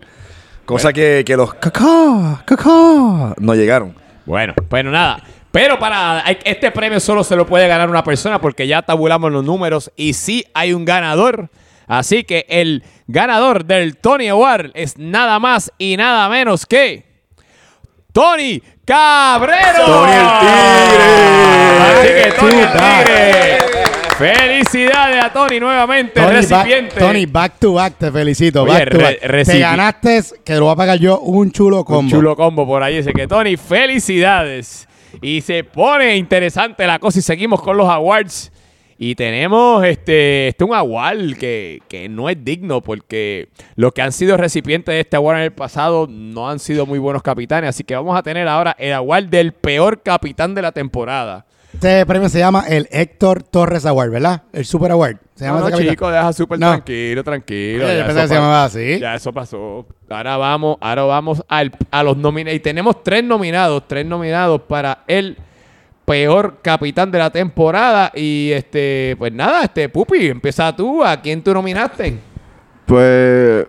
Cosa 0.64 0.92
que, 0.92 1.22
que 1.24 1.36
los 1.36 1.55
cacá, 1.55 2.42
cacá, 2.44 3.34
no 3.38 3.55
llegaron. 3.55 3.94
Bueno, 4.24 4.55
bueno, 4.68 4.90
nada. 4.90 5.22
Pero 5.53 5.78
para 5.78 6.20
este 6.44 6.70
premio 6.70 7.01
solo 7.01 7.24
se 7.24 7.36
lo 7.36 7.47
puede 7.47 7.66
ganar 7.68 7.88
una 7.88 8.05
persona 8.05 8.40
porque 8.40 8.66
ya 8.66 8.82
tabulamos 8.82 9.32
los 9.32 9.44
números 9.44 9.90
y 9.97 10.12
sí 10.12 10.44
hay 10.53 10.72
un 10.72 10.84
ganador. 10.84 11.49
Así 11.86 12.24
que 12.24 12.44
el 12.49 12.82
ganador 13.07 13.64
del 13.64 13.97
Tony 13.97 14.28
Award 14.28 14.72
es 14.74 14.99
nada 14.99 15.38
más 15.38 15.72
y 15.78 15.97
nada 15.97 16.28
menos 16.28 16.66
que 16.66 17.07
Tony 18.12 18.62
Cabrero. 18.87 19.84
Tony 19.84 20.12
el 20.12 20.28
Tigre. 20.41 21.11
Así 21.82 22.09
que 22.09 22.32
Tony 22.39 22.61
el. 22.61 22.72
Tigre. 22.72 23.59
Felicidades 24.16 25.24
a 25.24 25.30
Tony 25.30 25.61
nuevamente, 25.61 26.18
Tony, 26.18 26.32
recipiente. 26.32 26.95
back, 26.95 26.99
Tony, 26.99 27.26
back 27.26 27.59
to 27.59 27.74
back, 27.74 27.95
te 27.99 28.11
felicito. 28.11 28.62
Oye, 28.62 28.72
back 28.72 28.91
to 28.91 28.97
re- 28.97 29.18
back. 29.20 29.45
Te 29.47 29.59
ganaste, 29.59 30.22
que 30.43 30.55
lo 30.55 30.64
voy 30.64 30.72
a 30.72 30.76
pagar 30.76 30.99
yo, 30.99 31.18
un 31.20 31.53
chulo 31.53 31.84
combo. 31.84 32.01
Un 32.01 32.09
chulo 32.11 32.34
combo 32.34 32.66
por 32.66 32.82
ahí. 32.82 32.97
Dice 32.97 33.12
que 33.12 33.26
Tony, 33.26 33.59
felicidades. 33.59 34.89
Y 35.20 35.41
se 35.43 35.64
pone 35.64 36.16
interesante 36.16 36.87
la 36.87 36.99
cosa 36.99 37.18
y 37.18 37.22
seguimos 37.22 37.61
con 37.61 37.76
los 37.76 37.89
awards. 37.89 38.51
Y 38.99 39.14
tenemos 39.14 39.84
este, 39.84 40.49
este 40.49 40.64
un 40.64 40.74
award 40.74 41.34
que, 41.38 41.82
que 41.88 42.09
no 42.09 42.30
es 42.30 42.42
digno 42.42 42.80
porque 42.80 43.49
los 43.74 43.92
que 43.92 44.01
han 44.03 44.11
sido 44.12 44.36
recipientes 44.38 44.92
de 44.94 45.01
este 45.01 45.16
award 45.16 45.36
en 45.36 45.42
el 45.42 45.53
pasado 45.53 46.07
no 46.09 46.49
han 46.49 46.59
sido 46.59 46.86
muy 46.86 46.99
buenos 46.99 47.22
capitanes. 47.22 47.70
Así 47.70 47.84
que 47.84 47.94
vamos 47.94 48.18
a 48.18 48.22
tener 48.22 48.49
ahora 48.49 48.74
el 48.78 48.92
award 48.94 49.24
del 49.26 49.53
peor 49.53 50.01
capitán 50.03 50.55
de 50.55 50.62
la 50.62 50.72
temporada. 50.72 51.44
Este 51.74 52.07
premio 52.07 52.30
se 52.30 52.38
llama 52.38 52.64
el 52.66 52.88
Héctor 52.90 53.42
Torres 53.42 53.84
Award, 53.84 54.11
¿verdad? 54.11 54.44
El 54.51 54.64
Super 54.64 54.92
Award. 54.92 55.16
Se 55.34 55.44
llama 55.44 55.61
No, 55.61 55.68
no, 55.68 55.76
chico, 55.78 56.11
deja 56.11 56.32
súper 56.32 56.59
No. 56.59 56.68
tranquilo, 56.70 57.22
tranquilo. 57.22 57.84
Oye, 57.84 57.99
ya 57.99 58.07
eso 58.07 58.14
que 58.14 58.28
se 58.28 58.34
llamaba 58.34 58.64
así. 58.64 58.99
Ya 58.99 59.14
eso 59.14 59.30
pasó. 59.30 59.84
Ahora 60.09 60.38
vamos, 60.38 60.78
ahora 60.80 61.03
vamos 61.03 61.44
al- 61.49 61.72
a 61.90 62.03
los 62.03 62.16
nominados. 62.16 62.57
Y 62.57 62.61
tenemos 62.61 63.03
tres 63.03 63.22
nominados, 63.24 63.82
tres 63.86 64.07
nominados 64.07 64.62
para 64.62 65.01
el 65.07 65.36
peor 66.07 66.61
capitán 66.62 67.11
de 67.11 67.18
la 67.18 67.28
temporada. 67.30 68.11
Y 68.14 68.50
este, 68.52 69.14
pues 69.18 69.30
nada, 69.32 69.64
este 69.64 69.90
Pupi, 69.90 70.28
empieza 70.28 70.74
tú. 70.74 71.04
¿A 71.04 71.20
quién 71.20 71.42
tú 71.42 71.52
nominaste? 71.52 72.18
Pues 72.86 73.66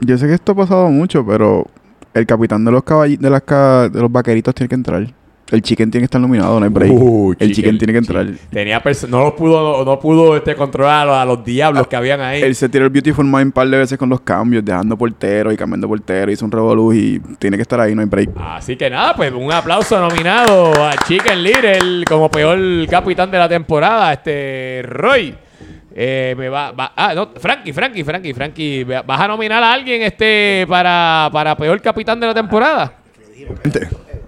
yo 0.00 0.16
sé 0.16 0.26
que 0.26 0.34
esto 0.34 0.52
ha 0.52 0.54
pasado 0.54 0.88
mucho, 0.88 1.26
pero 1.26 1.66
el 2.14 2.24
capitán 2.26 2.64
de 2.64 2.70
los 2.70 2.82
caballitos, 2.84 3.22
de 3.22 3.30
las 3.30 3.42
ca- 3.42 3.88
de 3.90 4.00
los 4.00 4.10
vaqueritos 4.10 4.54
tiene 4.54 4.68
que 4.68 4.74
entrar. 4.76 5.06
El 5.50 5.62
chicken 5.62 5.90
tiene 5.92 6.02
que 6.02 6.06
estar 6.06 6.20
nominado, 6.20 6.58
no 6.58 6.64
hay 6.66 6.72
break. 6.72 6.90
Uh, 6.90 7.30
el 7.32 7.36
chicken, 7.38 7.54
chicken 7.54 7.78
tiene 7.78 7.92
que 7.92 7.98
entrar. 7.98 8.26
Tenía 8.50 8.82
no 9.08 9.20
los 9.20 9.32
pudo, 9.34 9.84
no 9.84 10.00
pudo 10.00 10.36
este, 10.36 10.56
controlar 10.56 11.08
a 11.08 11.24
los 11.24 11.44
diablos 11.44 11.86
que 11.86 11.94
habían 11.94 12.20
ahí. 12.20 12.42
Él 12.42 12.54
se 12.56 12.68
tiró 12.68 12.84
el 12.84 12.90
Beautiful 12.90 13.24
Mind 13.24 13.46
un 13.46 13.52
par 13.52 13.68
de 13.68 13.78
veces 13.78 13.96
con 13.96 14.08
los 14.08 14.20
cambios, 14.22 14.64
dejando 14.64 14.96
portero 14.96 15.52
y 15.52 15.56
cambiando 15.56 15.86
portero, 15.86 16.32
hizo 16.32 16.44
un 16.44 16.50
revolú 16.50 16.92
y 16.92 17.20
tiene 17.38 17.56
que 17.56 17.62
estar 17.62 17.78
ahí, 17.80 17.94
no 17.94 18.00
hay 18.00 18.08
break. 18.08 18.30
Así 18.36 18.76
que 18.76 18.90
nada, 18.90 19.14
pues 19.14 19.32
un 19.32 19.52
aplauso 19.52 20.00
nominado 20.00 20.72
a 20.82 20.96
Chicken 21.06 21.40
Little 21.42 22.04
como 22.08 22.28
peor 22.28 22.58
capitán 22.88 23.30
de 23.30 23.38
la 23.38 23.48
temporada, 23.48 24.12
este 24.12 24.82
Roy. 24.84 25.32
Eh, 25.98 26.34
me 26.36 26.48
va, 26.48 26.72
va- 26.72 26.92
ah, 26.94 27.14
no, 27.14 27.30
Frankie, 27.40 27.72
Frankie, 27.72 28.04
Frankie, 28.04 28.34
Frankie, 28.34 28.84
¿vas 28.84 29.20
a 29.20 29.28
nominar 29.28 29.62
a 29.62 29.72
alguien 29.72 30.02
este 30.02 30.66
para, 30.68 31.30
para 31.32 31.56
peor 31.56 31.80
capitán 31.80 32.20
de 32.20 32.26
la 32.26 32.34
temporada? 32.34 32.92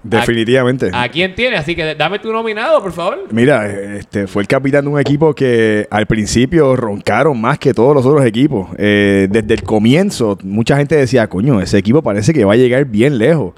Definitivamente. 0.02 0.90
¿A 0.92 1.08
quién 1.08 1.34
tienes? 1.34 1.60
Así 1.60 1.74
que 1.74 1.94
dame 1.94 2.18
tu 2.18 2.32
nominado, 2.32 2.82
por 2.82 2.92
favor. 2.92 3.26
Mira, 3.30 3.66
este 3.96 4.26
fue 4.26 4.42
el 4.42 4.48
capitán 4.48 4.84
de 4.84 4.90
un 4.90 5.00
equipo 5.00 5.34
que 5.34 5.86
al 5.90 6.06
principio 6.06 6.76
roncaron 6.76 7.40
más 7.40 7.58
que 7.58 7.74
todos 7.74 7.94
los 7.94 8.06
otros 8.06 8.24
equipos. 8.24 8.68
Eh, 8.78 9.28
desde 9.30 9.54
el 9.54 9.62
comienzo, 9.62 10.38
mucha 10.42 10.76
gente 10.76 10.96
decía, 10.96 11.26
coño, 11.28 11.60
ese 11.60 11.78
equipo 11.78 12.02
parece 12.02 12.32
que 12.32 12.44
va 12.44 12.52
a 12.54 12.56
llegar 12.56 12.84
bien 12.84 13.18
lejos. 13.18 13.54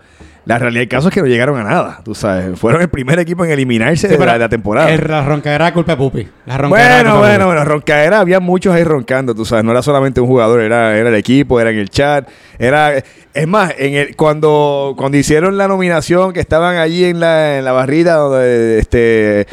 La 0.50 0.58
realidad 0.58 0.80
del 0.80 0.88
caso 0.88 1.08
es 1.08 1.14
que 1.14 1.20
no 1.20 1.26
llegaron 1.28 1.58
a 1.60 1.62
nada, 1.62 2.00
tú 2.04 2.12
sabes. 2.12 2.58
Fueron 2.58 2.82
el 2.82 2.88
primer 2.88 3.18
equipo 3.20 3.44
en 3.44 3.52
eliminarse 3.52 4.08
de, 4.08 4.18
la, 4.18 4.32
de 4.32 4.38
la 4.40 4.48
temporada. 4.48 4.90
El- 4.90 5.06
La 5.08 5.24
roncadera 5.24 5.72
culpa 5.72 5.92
de 5.92 5.96
Pupi. 5.96 6.28
La 6.46 6.56
Bueno, 6.66 7.18
bueno, 7.18 7.46
bueno, 7.46 7.64
roncadera, 7.64 8.18
había 8.18 8.40
muchos 8.40 8.74
ahí 8.74 8.82
roncando, 8.82 9.32
tú 9.32 9.44
sabes, 9.44 9.64
no 9.64 9.70
era 9.70 9.80
solamente 9.82 10.20
un 10.20 10.26
jugador, 10.26 10.60
era, 10.60 10.96
era 10.96 11.08
el 11.08 11.14
equipo, 11.14 11.60
era 11.60 11.70
en 11.70 11.78
el 11.78 11.88
chat, 11.88 12.28
era, 12.58 12.94
es 13.32 13.46
más, 13.46 13.72
en 13.78 13.94
el, 13.94 14.16
cuando, 14.16 14.94
cuando 14.96 15.16
hicieron 15.16 15.56
la 15.56 15.68
nominación, 15.68 16.32
que 16.32 16.40
estaban 16.40 16.78
allí 16.78 17.04
en 17.04 17.20
la, 17.20 17.58
en 17.58 17.64
la 17.64 17.70
barrita 17.70 18.14
donde, 18.14 18.80
este, 18.80 19.46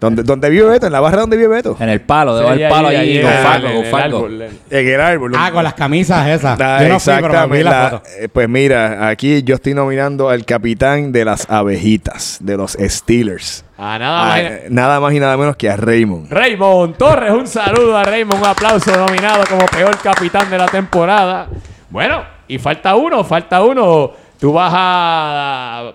donde, 0.00 0.22
donde 0.22 0.50
vive 0.50 0.68
Beto, 0.68 0.86
en 0.86 0.92
la 0.92 1.00
barra 1.00 1.20
donde 1.22 1.36
vive 1.36 1.48
Beto, 1.48 1.76
En 1.80 1.88
el 1.88 2.00
palo, 2.02 2.36
debajo 2.36 2.56
del 2.56 2.68
palo 2.68 2.88
ahí, 2.88 3.22
con 3.22 3.30
Falco, 3.32 3.72
con 3.72 3.84
Falco. 3.86 4.26
en 4.28 4.88
el 4.88 5.00
árbol. 5.00 5.32
Ah, 5.36 5.50
con 5.50 5.64
las 5.64 5.74
camisas 5.74 6.28
esas. 6.28 6.60
Ah, 6.60 6.82
Yo 6.82 6.88
no 6.88 7.00
fui, 7.00 7.12
pero 7.14 7.22
me 7.48 7.56
vi 7.56 7.60
exactamente, 7.60 7.64
la 7.64 7.70
la- 7.70 7.90
foto. 7.90 8.02
eh, 8.20 8.28
pues 8.30 8.48
mira, 8.48 9.08
aquí 9.08 9.42
yo 9.44 9.54
estoy 9.54 9.72
nominando 9.72 10.28
al 10.28 10.44
capitán 10.44 11.10
de 11.12 11.24
las 11.24 11.48
abejitas, 11.50 12.38
de 12.42 12.56
los 12.56 12.72
Steelers. 12.78 13.64
A 13.78 13.98
nada 13.98 14.22
Ah, 14.22 14.28
más. 14.28 14.38
eh, 14.40 14.66
nada 14.68 15.00
más 15.00 15.12
y 15.14 15.20
nada 15.20 15.36
menos 15.36 15.56
que 15.56 15.70
a 15.70 15.76
Raymond. 15.76 16.30
Raymond 16.30 16.96
Torres, 16.96 17.32
un 17.32 17.46
saludo 17.46 17.96
a 17.96 18.04
Raymond, 18.04 18.40
un 18.42 18.46
aplauso 18.48 18.94
nominado 18.96 19.42
como 19.48 19.64
peor 19.66 19.96
capitán 20.02 20.50
de 20.50 20.58
la 20.58 20.66
temporada. 20.66 21.48
Bueno, 21.88 22.22
y 22.46 22.58
falta 22.58 22.94
uno, 22.94 23.24
falta 23.24 23.62
uno. 23.62 24.10
Tú 24.38 24.52
vas 24.52 24.72
a. 24.76 25.92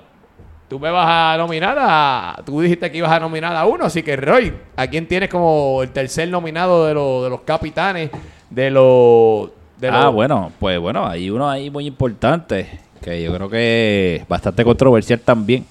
Tú 0.70 0.80
me 0.80 0.92
vas 0.92 1.08
a 1.08 1.36
nominar 1.38 1.76
a. 1.80 2.42
Tú 2.46 2.62
dijiste 2.62 2.92
que 2.92 3.00
ibas 3.00 3.12
a 3.12 3.20
nominar 3.20 3.56
a 3.56 3.66
uno, 3.66 3.86
así 3.86 4.04
que 4.04 4.16
Roy, 4.16 4.54
¿a 4.76 4.86
quién 4.88 5.08
tienes 5.08 5.28
como 5.30 5.82
el 5.82 5.90
tercer 5.90 6.30
nominado 6.30 6.86
de, 6.86 6.94
los 6.94 7.24
de 7.24 7.30
los 7.32 7.42
capitanes? 7.42 8.12
De 8.52 8.70
los. 8.70 9.50
De 9.80 9.88
Ah, 9.88 10.06
los- 10.06 10.14
bueno, 10.14 10.52
pues 10.60 10.78
bueno, 10.80 11.08
hay 11.08 11.30
uno 11.32 11.50
ahí 11.50 11.70
muy 11.72 11.88
importante 11.88 12.68
que 13.02 13.22
yo 13.24 13.34
creo 13.34 13.50
que 13.50 14.18
es 14.22 14.28
bastante 14.28 14.64
controversial 14.64 15.20
también. 15.22 15.66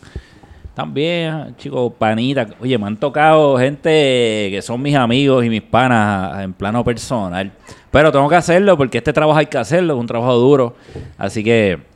También, 0.75 1.55
chicos, 1.59 1.93
panita. 1.99 2.47
Oye, 2.61 2.79
me 2.79 2.87
han 2.87 2.97
tocado 2.97 3.59
gente 3.59 4.49
que 4.51 4.61
son 4.63 4.81
mis 4.81 4.95
amigos 4.95 5.45
y 5.45 5.49
mis 5.51 5.63
panas 5.63 6.41
en 6.43 6.53
plano 6.53 6.85
personal. 6.85 7.51
Pero 7.91 8.13
tengo 8.13 8.29
que 8.29 8.37
hacerlo 8.37 8.77
porque 8.77 8.99
este 8.99 9.13
trabajo 9.13 9.39
hay 9.39 9.47
que 9.47 9.59
hacerlo, 9.59 9.95
es 9.95 10.01
un 10.01 10.07
trabajo 10.07 10.35
duro. 10.35 10.75
Así 11.17 11.43
que. 11.43 11.88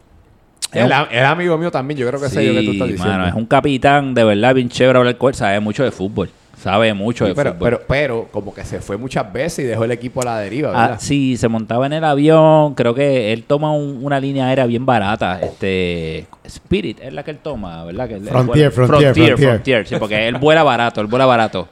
Es, 0.73 0.89
la- 0.89 1.09
es 1.11 1.23
amigo 1.23 1.59
mío 1.59 1.71
también, 1.71 1.99
yo 1.99 2.09
creo 2.09 2.21
que 2.21 2.29
sé 2.29 2.45
yo 2.47 2.53
que 2.53 2.63
tú 2.63 2.73
estás 2.73 2.87
Sí, 2.89 2.93
diciendo. 2.95 3.19
mano, 3.19 3.29
es 3.29 3.35
un 3.35 3.47
capitán 3.47 4.15
de 4.15 4.25
verdad 4.25 4.55
bien 4.55 4.69
chévere 4.69 4.99
hablar 4.99 5.17
con 5.19 5.29
él. 5.31 5.35
Sabe 5.35 5.61
mucho 5.61 5.85
de 5.85 5.91
fútbol. 5.91 6.31
Sabe 6.59 6.95
mucho 6.95 7.25
Sí, 7.25 7.31
de 7.31 7.35
pero, 7.35 7.53
fútbol. 7.55 7.71
pero, 7.71 7.83
pero, 7.89 8.29
como 8.31 8.55
que 8.55 8.63
se 8.65 8.81
fue 8.81 8.97
muchas 8.97 9.33
veces 9.33 9.65
y 9.65 9.69
dejó 9.69 9.83
el 9.85 9.91
equipo 9.91 10.23
a 10.23 10.25
la 10.27 10.39
deriva, 10.39 10.71
Ah, 10.73 10.83
¿verdad? 10.83 10.99
sí, 11.01 11.37
se 11.37 11.49
montaba 11.49 11.87
en 11.87 11.93
el 11.95 12.05
avión. 12.05 12.75
Creo 12.75 12.95
que 12.95 13.33
él 13.33 13.43
toma 13.43 13.73
un- 13.73 13.99
una 14.05 14.21
línea 14.21 14.47
aérea 14.47 14.65
bien 14.67 14.87
barata. 14.87 15.41
Este 15.41 16.27
Spirit 16.45 17.01
es 17.03 17.13
la 17.13 17.25
que 17.25 17.33
él 17.33 17.39
toma, 17.43 17.85
¿verdad? 17.85 18.07
Que 18.07 18.15
él- 18.15 18.23
él 18.23 18.29
Frontier, 18.29 18.71
vuela- 18.71 18.71
Frontier, 18.71 18.87
Frontier, 19.13 19.15
Frontier. 19.27 19.49
Frontier, 19.51 19.87
sí, 19.89 19.97
porque 19.99 20.29
él 20.29 20.37
vuela 20.37 20.63
barato, 20.63 21.01
él 21.01 21.09
vuela 21.09 21.27
barato. 21.27 21.69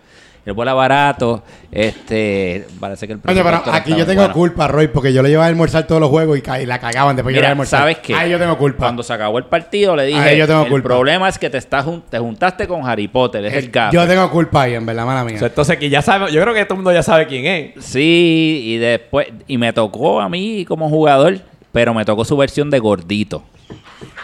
Él 0.50 0.54
vuela 0.54 0.74
barato. 0.74 1.42
Este, 1.72 2.66
parece 2.80 3.06
que 3.06 3.12
el 3.14 3.20
Oye, 3.26 3.42
pero 3.44 3.62
aquí 3.72 3.94
yo 3.96 4.04
tengo 4.04 4.22
bueno. 4.22 4.34
culpa, 4.34 4.66
Roy, 4.68 4.88
porque 4.88 5.12
yo 5.12 5.22
le 5.22 5.28
llevaba 5.28 5.46
a 5.46 5.48
almorzar 5.48 5.86
todos 5.86 6.00
los 6.00 6.10
juegos 6.10 6.36
y, 6.36 6.42
ca- 6.42 6.60
y 6.60 6.66
la 6.66 6.78
cagaban 6.80 7.14
después 7.16 7.34
yo 7.34 7.40
le 7.40 7.46
a 7.46 7.48
Mira, 7.48 7.52
almorzar. 7.52 7.80
¿sabes 7.80 7.98
qué? 7.98 8.14
Ahí 8.14 8.30
yo 8.30 8.38
tengo 8.38 8.58
culpa. 8.58 8.78
Cuando 8.86 9.02
se 9.02 9.12
acabó 9.12 9.38
el 9.38 9.44
partido 9.44 9.94
le 9.96 10.04
dije, 10.06 10.18
Ahí 10.18 10.36
yo 10.38 10.46
tengo 10.46 10.64
el 10.64 10.68
culpa. 10.70 10.88
problema 10.88 11.28
es 11.28 11.38
que 11.38 11.48
te 11.48 11.58
estás 11.58 11.84
jun- 11.86 12.02
te 12.10 12.18
juntaste 12.18 12.66
con 12.66 12.86
Harry 12.86 13.08
Potter, 13.08 13.44
es 13.46 13.54
el 13.54 13.70
gato. 13.70 13.94
Yo 13.94 14.06
tengo 14.06 14.28
culpa 14.30 14.62
ahí, 14.62 14.74
en 14.74 14.84
verdad, 14.84 15.06
mala 15.06 15.24
mía. 15.24 15.36
O 15.36 15.38
sea, 15.38 15.48
entonces, 15.48 15.76
que 15.78 15.88
ya 15.88 16.02
sabemos, 16.02 16.32
yo 16.32 16.42
creo 16.42 16.52
que 16.54 16.64
todo 16.64 16.74
el 16.74 16.78
mundo 16.78 16.92
ya 16.92 17.02
sabe 17.02 17.26
quién 17.26 17.46
es. 17.46 17.84
Sí, 17.84 18.62
y 18.64 18.76
después, 18.78 19.28
y 19.46 19.56
me 19.56 19.72
tocó 19.72 20.20
a 20.20 20.28
mí 20.28 20.64
como 20.66 20.88
jugador, 20.88 21.38
pero 21.72 21.94
me 21.94 22.04
tocó 22.04 22.24
su 22.24 22.36
versión 22.36 22.68
de 22.70 22.78
gordito. 22.80 23.44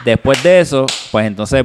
Después 0.04 0.42
de 0.42 0.60
eso, 0.60 0.86
pues 1.12 1.26
entonces 1.26 1.64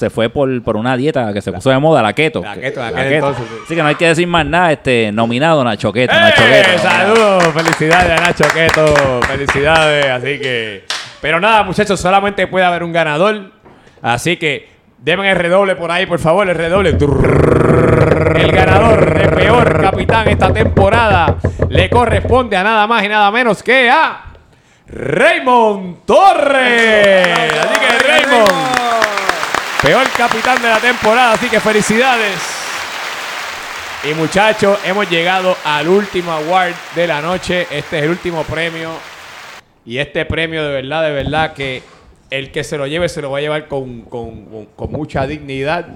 se 0.00 0.08
fue 0.08 0.30
por, 0.30 0.62
por 0.62 0.76
una 0.76 0.96
dieta 0.96 1.30
que 1.34 1.42
se 1.42 1.52
puso 1.52 1.68
de 1.68 1.78
moda, 1.78 2.00
la 2.00 2.14
keto. 2.14 2.40
La 2.40 2.54
keto, 2.54 2.80
en 2.80 2.98
aquel 2.98 3.12
entonces, 3.12 3.44
sí. 3.46 3.56
Así 3.66 3.74
que 3.74 3.82
no 3.82 3.88
hay 3.88 3.94
que 3.96 4.06
decir 4.06 4.26
más 4.26 4.46
nada, 4.46 4.72
este, 4.72 5.12
nominado 5.12 5.62
Nacho 5.62 5.92
Keto, 5.92 6.14
¡Eh! 6.14 6.18
Nacho 6.18 6.42
Keto. 6.42 6.78
Saludos, 6.78 7.44
felicidades 7.52 8.18
a 8.18 8.24
Nacho 8.24 8.44
Queto, 8.54 9.20
felicidades, 9.28 10.06
así 10.06 10.38
que... 10.40 10.84
Pero 11.20 11.38
nada, 11.38 11.64
muchachos, 11.64 12.00
solamente 12.00 12.46
puede 12.46 12.64
haber 12.64 12.82
un 12.82 12.94
ganador, 12.94 13.52
así 14.00 14.38
que 14.38 14.70
denme 14.96 15.30
el 15.30 15.36
redoble 15.36 15.76
por 15.76 15.90
ahí, 15.90 16.06
por 16.06 16.18
favor, 16.18 16.48
el 16.48 16.56
redoble. 16.56 16.96
El 18.36 18.52
ganador 18.52 19.12
de 19.12 19.28
peor 19.28 19.82
capitán 19.82 20.28
esta 20.28 20.50
temporada 20.50 21.36
le 21.68 21.90
corresponde 21.90 22.56
a 22.56 22.64
nada 22.64 22.86
más 22.86 23.04
y 23.04 23.08
nada 23.08 23.30
menos 23.30 23.62
que 23.62 23.90
a 23.90 24.32
Raymond 24.86 26.06
Torres. 26.06 27.28
Así 27.36 27.80
que 27.80 28.08
Raymond, 28.08 28.50
peor 29.82 30.06
capitán 30.16 30.60
de 30.62 30.68
la 30.68 30.78
temporada, 30.78 31.32
así 31.32 31.48
que 31.48 31.60
felicidades. 31.60 32.38
Y 34.10 34.14
muchachos, 34.14 34.78
hemos 34.84 35.08
llegado 35.10 35.56
al 35.64 35.88
último 35.88 36.32
award 36.32 36.72
de 36.94 37.06
la 37.06 37.20
noche. 37.20 37.66
Este 37.70 37.98
es 37.98 38.04
el 38.04 38.10
último 38.10 38.44
premio. 38.44 38.90
Y 39.84 39.98
este 39.98 40.24
premio 40.24 40.62
de 40.64 40.70
verdad, 40.82 41.02
de 41.02 41.10
verdad 41.10 41.52
que 41.52 41.82
el 42.30 42.50
que 42.52 42.64
se 42.64 42.78
lo 42.78 42.86
lleve 42.86 43.08
se 43.08 43.20
lo 43.20 43.30
va 43.30 43.38
a 43.38 43.40
llevar 43.40 43.68
con, 43.68 44.02
con- 44.02 44.66
con- 44.76 44.90
mucha 44.92 45.26
dignidad, 45.26 45.86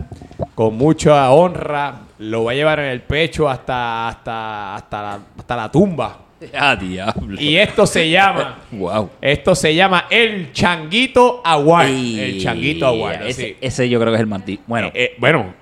con 0.55 0.77
mucha 0.77 1.31
honra. 1.31 2.01
Lo 2.19 2.45
va 2.45 2.53
a 2.53 2.55
llevar 2.55 2.79
en 2.81 2.87
el 2.87 3.01
pecho 3.03 3.49
hasta, 3.49 4.09
hasta, 4.09 4.75
hasta, 4.75 5.19
hasta 5.39 5.57
la 5.57 5.71
tumba. 5.71 6.19
Ah, 6.55 6.77
diablo. 6.77 7.41
Y 7.41 7.57
esto 7.57 7.87
se 7.87 8.09
llama... 8.11 8.59
wow. 8.73 9.11
Esto 9.21 9.55
se 9.55 9.75
llama 9.75 10.07
el 10.11 10.53
Changuito 10.53 11.41
Award. 11.45 11.87
el 11.89 12.41
Changuito 12.43 12.87
Award. 12.87 13.23
Ese, 13.27 13.57
ese 13.61 13.89
yo 13.89 13.99
creo 14.01 14.13
que 14.13 14.23
es 14.23 14.29
el 14.29 14.45
di- 14.45 14.61
Bueno, 14.67 14.89
Eh, 14.89 14.93
eh, 14.95 15.15
bueno, 15.19 15.55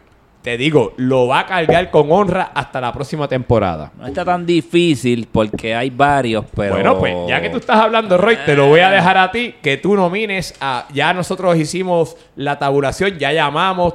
te 0.42 0.56
digo, 0.56 0.94
lo 0.96 1.28
va 1.28 1.40
a 1.40 1.46
cargar 1.46 1.88
con 1.92 2.10
honra 2.10 2.50
hasta 2.52 2.80
la 2.80 2.92
próxima 2.92 3.28
temporada. 3.28 3.92
no 3.96 4.06
está 4.08 4.24
tan 4.24 4.44
difícil 4.44 5.28
porque 5.30 5.72
hay 5.74 5.88
varios, 5.90 6.44
pero... 6.54 6.74
Bueno, 6.74 6.98
pues 6.98 7.14
ya 7.28 7.40
que 7.40 7.48
tú 7.48 7.58
estás 7.58 7.78
hablando, 7.78 8.18
Roy, 8.18 8.36
te 8.44 8.56
lo 8.56 8.66
voy 8.66 8.80
a 8.80 8.90
dejar 8.90 9.18
a 9.18 9.30
ti 9.30 9.54
que 9.62 9.76
tú 9.76 9.94
nomines 9.94 10.54
a. 10.60 10.86
Ya 10.92 11.14
nosotros 11.14 11.56
hicimos 11.56 12.16
la 12.34 12.58
tabulación, 12.58 13.18
ya 13.18 13.32
llamamos. 13.32 13.94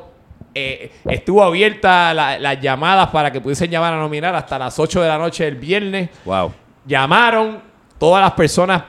eh, 0.59 0.89
estuvo 1.09 1.43
abierta 1.43 2.13
la- 2.15 2.39
las 2.39 2.59
llamadas 2.61 3.09
para 3.09 3.29
que 3.31 3.39
pudiesen 3.41 3.69
llamar 3.69 3.93
a 3.93 3.97
nominar 3.97 4.33
hasta 4.33 4.57
las 4.57 4.79
8 4.79 5.01
de 5.01 5.07
la 5.07 5.17
noche 5.17 5.43
del 5.43 5.55
viernes. 5.55 6.09
Wow. 6.25 6.51
Llamaron, 6.88 7.59
todas 7.99 8.23
las 8.23 8.31
personas 8.31 8.83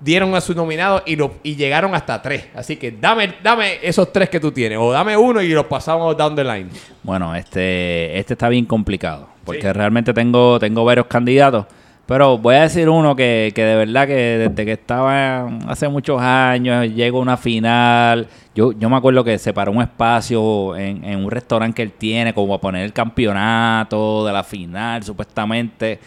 dieron 0.00 0.34
a 0.34 0.40
su 0.40 0.54
nominado 0.54 1.02
y, 1.06 1.16
lo, 1.16 1.34
y 1.42 1.56
llegaron 1.56 1.94
hasta 1.94 2.20
tres. 2.20 2.48
Así 2.54 2.76
que 2.76 2.92
dame, 2.92 3.34
dame 3.42 3.78
esos 3.82 4.12
tres 4.12 4.28
que 4.28 4.40
tú 4.40 4.52
tienes, 4.52 4.78
o 4.80 4.92
dame 4.92 5.16
uno 5.16 5.40
y 5.42 5.48
los 5.48 5.66
pasamos 5.66 6.16
down 6.16 6.34
the 6.34 6.44
line. 6.44 6.68
Bueno, 7.02 7.34
este, 7.34 8.18
este 8.18 8.34
está 8.34 8.48
bien 8.48 8.64
complicado. 8.64 9.28
Porque 9.44 9.72
realmente 9.72 10.12
tengo, 10.12 10.58
tengo 10.58 10.84
varios 10.84 11.06
candidatos. 11.06 11.64
Pero 12.04 12.38
voy 12.38 12.54
a 12.54 12.62
decir 12.62 12.88
uno 12.88 13.14
que, 13.14 13.52
que 13.54 13.62
de 13.62 13.76
verdad 13.76 14.06
que 14.06 14.14
desde 14.14 14.64
que 14.64 14.72
estaba 14.72 15.46
hace 15.66 15.88
muchos 15.88 16.20
años, 16.20 16.86
llegó 16.94 17.18
a 17.18 17.22
una 17.22 17.36
final. 17.36 18.28
Yo, 18.54 18.72
yo 18.72 18.88
me 18.88 18.96
acuerdo 18.96 19.24
que 19.24 19.38
separó 19.38 19.72
un 19.72 19.82
espacio 19.82 20.76
en, 20.76 21.04
en 21.04 21.24
un 21.24 21.30
restaurante 21.30 21.76
que 21.76 21.82
él 21.82 21.92
tiene, 21.92 22.32
como 22.32 22.54
a 22.54 22.60
poner 22.60 22.84
el 22.84 22.92
campeonato 22.92 24.26
de 24.26 24.32
la 24.32 24.42
final, 24.42 25.02
supuestamente. 25.02 25.98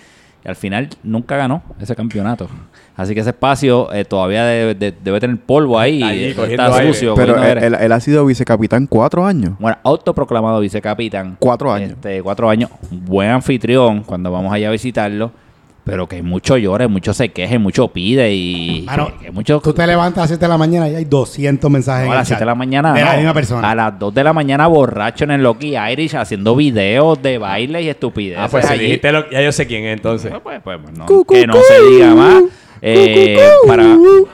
Y 0.43 0.47
al 0.49 0.55
final 0.55 0.89
nunca 1.03 1.37
ganó 1.37 1.61
ese 1.79 1.95
campeonato. 1.95 2.47
Así 2.95 3.13
que 3.13 3.19
ese 3.21 3.29
espacio 3.29 3.91
eh, 3.93 4.05
todavía 4.05 4.43
debe, 4.43 4.75
de- 4.75 4.91
debe 5.03 5.19
tener 5.19 5.37
polvo 5.37 5.79
ahí. 5.79 6.01
Está 6.03 6.75
ahí, 6.75 6.87
sucio. 6.87 7.13
Pero 7.15 7.41
él 7.41 7.91
ha 7.91 7.99
sido 7.99 8.25
vicecapitán 8.25 8.87
cuatro 8.87 9.25
años. 9.25 9.53
Bueno, 9.59 9.77
autoproclamado 9.83 10.59
vicecapitán. 10.59 11.37
Cuatro 11.39 11.71
años. 11.71 11.91
Este, 11.91 12.21
cuatro 12.23 12.49
años. 12.49 12.69
Buen 12.89 13.29
anfitrión 13.29 14.01
cuando 14.03 14.31
vamos 14.31 14.51
allá 14.51 14.69
a 14.69 14.71
visitarlo. 14.71 15.31
Pero 15.83 16.07
que 16.07 16.21
mucho 16.21 16.57
llore, 16.57 16.87
mucho 16.87 17.11
se 17.13 17.29
queje, 17.29 17.57
mucho 17.57 17.87
pide 17.87 18.31
y. 18.33 18.83
Mano, 18.85 19.07
que, 19.17 19.25
que 19.25 19.31
mucho. 19.31 19.59
Tú 19.61 19.73
te 19.73 19.87
levantas 19.87 20.19
a 20.19 20.21
las 20.21 20.29
7 20.29 20.45
de 20.45 20.49
la 20.49 20.57
mañana 20.57 20.87
y 20.87 20.95
hay 20.95 21.05
200 21.05 21.71
mensajes 21.71 22.05
No, 22.05 22.11
a 22.11 22.15
las 22.17 22.27
7 22.27 22.35
chat. 22.35 22.39
de 22.39 22.45
la 22.45 22.55
mañana. 22.55 22.93
De 22.93 23.01
la 23.03 23.11
no. 23.13 23.17
misma 23.17 23.33
persona. 23.33 23.71
A 23.71 23.73
las 23.73 23.97
2 23.97 24.13
de 24.13 24.23
la 24.23 24.31
mañana, 24.31 24.67
borracho 24.67 25.23
en 25.23 25.31
el 25.31 25.41
Loki 25.41 25.75
Irish, 25.75 26.15
haciendo 26.15 26.55
videos 26.55 27.19
de 27.21 27.39
baile 27.39 27.81
y 27.81 27.89
estupideces. 27.89 28.43
Ah, 28.43 28.47
pues 28.49 28.67
si 28.67 28.77
dijiste 28.77 29.11
lo, 29.11 29.27
ya 29.31 29.41
yo 29.41 29.51
sé 29.51 29.65
quién 29.65 29.85
es 29.85 29.97
entonces. 29.97 30.31
Pues, 30.43 30.61
pues, 30.63 30.79
pues, 30.83 30.97
no, 30.97 31.23
que 31.25 31.47
no 31.47 31.55
se 31.55 31.81
diga 31.89 32.13
más. 32.13 32.43
Eh, 32.81 33.37
para. 33.67 33.83
Mismo. 33.83 34.27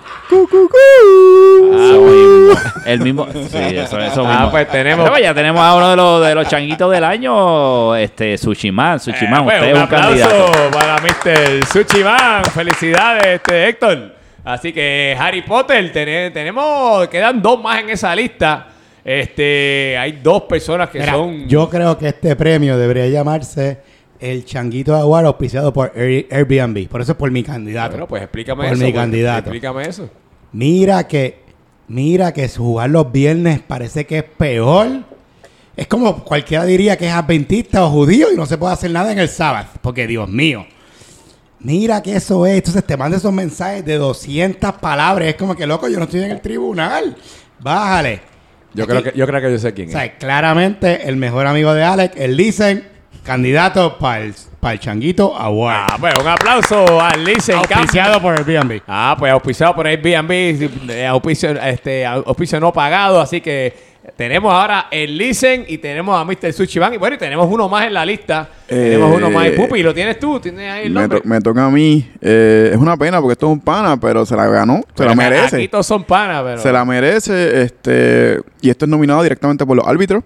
El 2.85 2.99
mismo. 3.01 3.27
Sí, 3.49 3.57
eso, 3.57 3.99
eso 3.99 4.23
Ah, 4.25 4.47
pues 4.51 4.67
tenemos- 4.69 5.09
Pero 5.09 5.19
ya 5.23 5.33
tenemos 5.33 5.61
a 5.61 5.75
uno 5.75 5.89
de 5.89 5.95
los, 5.95 6.25
de 6.27 6.35
los 6.35 6.47
changuitos 6.47 6.91
del 6.91 7.03
año, 7.03 7.95
este, 7.95 8.37
Sushiman. 8.37 8.99
Sushiman, 8.99 9.41
Eh, 9.41 9.43
pues, 9.45 9.55
usted 9.57 9.69
es 9.69 9.75
un 9.75 9.81
aplauso 9.81 10.07
candidato. 10.29 10.71
para 10.71 10.95
Mr. 11.01 11.65
Suchiman. 11.71 12.43
Felicidades, 12.45 13.25
este, 13.27 13.69
Héctor. 13.69 14.15
Así 14.43 14.71
que 14.71 15.15
Harry 15.19 15.41
Potter, 15.41 15.91
tene- 15.91 16.31
tenemos, 16.31 17.07
quedan 17.09 17.41
dos 17.41 17.61
más 17.61 17.81
en 17.81 17.89
esa 17.89 18.15
lista. 18.15 18.67
Este, 19.03 19.97
hay 19.97 20.19
dos 20.23 20.43
personas 20.43 20.89
que 20.89 20.99
Mira, 20.99 21.13
son. 21.13 21.47
Yo 21.47 21.69
creo 21.69 21.97
que 21.97 22.09
este 22.09 22.35
premio 22.35 22.77
debería 22.77 23.07
llamarse 23.07 23.77
el 24.19 24.45
Changuito 24.45 24.95
Award 24.95 25.25
auspiciado 25.27 25.71
por 25.73 25.91
Air- 25.95 26.27
Airbnb. 26.31 26.87
Por 26.87 27.01
eso 27.01 27.11
es 27.13 27.17
por 27.17 27.29
mi 27.31 27.43
candidato. 27.43 27.91
Bueno, 27.91 28.07
pues 28.07 28.23
explícame 28.23 28.63
Por 28.65 28.73
eso. 28.73 28.83
mi 28.83 28.91
pues, 28.91 29.01
candidato. 29.01 29.49
Explícame 29.49 29.87
eso. 29.87 30.09
Mira 30.53 31.07
que, 31.07 31.39
mira 31.87 32.33
que 32.33 32.47
jugar 32.49 32.89
los 32.89 33.11
viernes 33.11 33.59
parece 33.59 34.05
que 34.05 34.19
es 34.19 34.23
peor. 34.23 34.87
Es 35.75 35.87
como 35.87 36.23
cualquiera 36.23 36.65
diría 36.65 36.97
que 36.97 37.05
es 37.07 37.13
adventista 37.13 37.83
o 37.85 37.89
judío 37.91 38.31
y 38.33 38.35
no 38.35 38.45
se 38.47 38.57
puede 38.57 38.73
hacer 38.73 38.89
nada 38.91 39.11
en 39.11 39.19
el 39.19 39.29
sábado. 39.29 39.67
Porque, 39.81 40.07
Dios 40.07 40.27
mío. 40.27 40.65
Mira 41.59 42.01
que 42.01 42.15
eso 42.15 42.45
es. 42.45 42.55
Entonces 42.57 42.83
te 42.85 42.97
mandan 42.97 43.19
esos 43.19 43.33
mensajes 43.33 43.83
de 43.85 43.97
200 43.97 44.73
palabras. 44.73 45.27
Es 45.29 45.35
como 45.35 45.55
que, 45.55 45.65
loco, 45.67 45.87
yo 45.87 45.97
no 45.97 46.05
estoy 46.05 46.21
en 46.23 46.31
el 46.31 46.41
tribunal. 46.41 47.15
Bájale. 47.59 48.21
Yo 48.73 48.83
Aquí- 48.83 48.91
creo 48.91 49.03
que 49.03 49.17
yo 49.17 49.25
creo 49.25 49.41
que 49.41 49.51
yo 49.51 49.57
sé 49.59 49.73
quién 49.73 49.87
O 49.87 49.91
es. 49.91 49.97
sea, 49.97 50.17
claramente 50.17 51.07
el 51.09 51.15
mejor 51.15 51.47
amigo 51.47 51.73
de 51.73 51.83
Alex, 51.83 52.15
el 52.17 52.35
Listen, 52.37 52.83
candidato 53.27 53.97
para 53.99 54.21
el, 54.23 54.33
para 54.59 54.73
el 54.73 54.79
Changuito 54.79 55.35
Award. 55.37 55.75
Ah, 55.75 55.97
pues 55.99 56.13
un 56.19 56.27
aplauso 56.27 56.99
al 57.01 57.23
Listen 57.23 57.57
auspiciado 57.57 58.19
por 58.21 58.33
Airbnb. 58.39 58.81
Ah, 58.87 59.15
pues 59.19 59.31
auspiciado 59.31 59.75
por 59.75 59.85
Airbnb, 59.85 60.31
eh, 60.89 61.05
auspicio, 61.05 61.51
este, 61.61 62.05
auspicio 62.05 62.59
no 62.59 62.73
pagado, 62.73 63.21
así 63.21 63.41
que 63.41 63.85
tenemos 64.15 64.51
ahora 64.53 64.87
el 64.89 65.17
Listen 65.17 65.65
y 65.67 65.77
tenemos 65.79 66.17
a 66.19 66.23
Mr. 66.23 66.53
Sushi 66.53 66.79
Bang. 66.79 66.93
Y 66.93 66.97
bueno, 66.97 67.17
y 67.17 67.19
tenemos 67.19 67.45
uno 67.51 67.67
más 67.67 67.85
en 67.85 67.93
la 67.93 68.05
lista. 68.05 68.47
Eh, 68.69 68.91
tenemos 68.91 69.15
uno 69.15 69.29
más. 69.29 69.49
Pupi, 69.49 69.83
¿lo 69.83 69.93
tienes 69.93 70.17
tú? 70.17 70.39
¿Tienes 70.39 70.71
ahí 70.71 70.85
el 70.87 70.93
Me, 70.93 71.01
nombre? 71.01 71.19
to- 71.19 71.27
me 71.27 71.41
toca 71.41 71.65
a 71.65 71.69
mí. 71.69 72.09
Eh, 72.21 72.69
es 72.71 72.77
una 72.77 72.95
pena 72.95 73.19
porque 73.19 73.33
esto 73.33 73.47
es 73.47 73.51
un 73.51 73.59
pana, 73.59 73.99
pero 73.99 74.25
se 74.25 74.35
la 74.37 74.47
ganó. 74.47 74.77
Se 74.77 74.93
Pero 74.95 75.09
la 75.09 75.15
merece. 75.15 75.57
Aquí 75.57 75.67
todos 75.67 75.85
son 75.85 76.05
panas, 76.05 76.41
pero... 76.43 76.57
Se 76.61 76.71
la 76.71 76.85
merece. 76.85 77.63
Este, 77.63 78.39
y 78.61 78.69
esto 78.69 78.85
es 78.85 78.89
nominado 78.89 79.21
directamente 79.23 79.65
por 79.65 79.75
los 79.75 79.85
árbitros. 79.85 80.23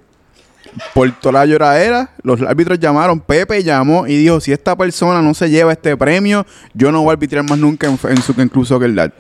Por 0.94 1.12
toda 1.20 1.34
la 1.40 1.46
lloradera, 1.46 2.10
los 2.24 2.42
árbitros 2.42 2.80
llamaron, 2.80 3.20
Pepe 3.20 3.64
llamó 3.64 4.08
y 4.08 4.16
dijo, 4.18 4.40
si 4.40 4.52
esta 4.54 4.76
persona 4.76 5.22
no 5.22 5.34
se 5.34 5.50
lleva 5.50 5.72
este 5.74 5.96
premio, 5.98 6.46
yo 6.74 6.92
no 6.92 7.02
voy 7.02 7.10
a 7.10 7.14
arbitrar 7.14 7.44
más 7.44 7.58
nunca 7.60 7.88
en, 7.88 8.00
en 8.10 8.22
su 8.22 8.34
en 8.40 8.48
Club 8.50 8.66
Soccer 8.66 8.94
Dad. 8.94 9.12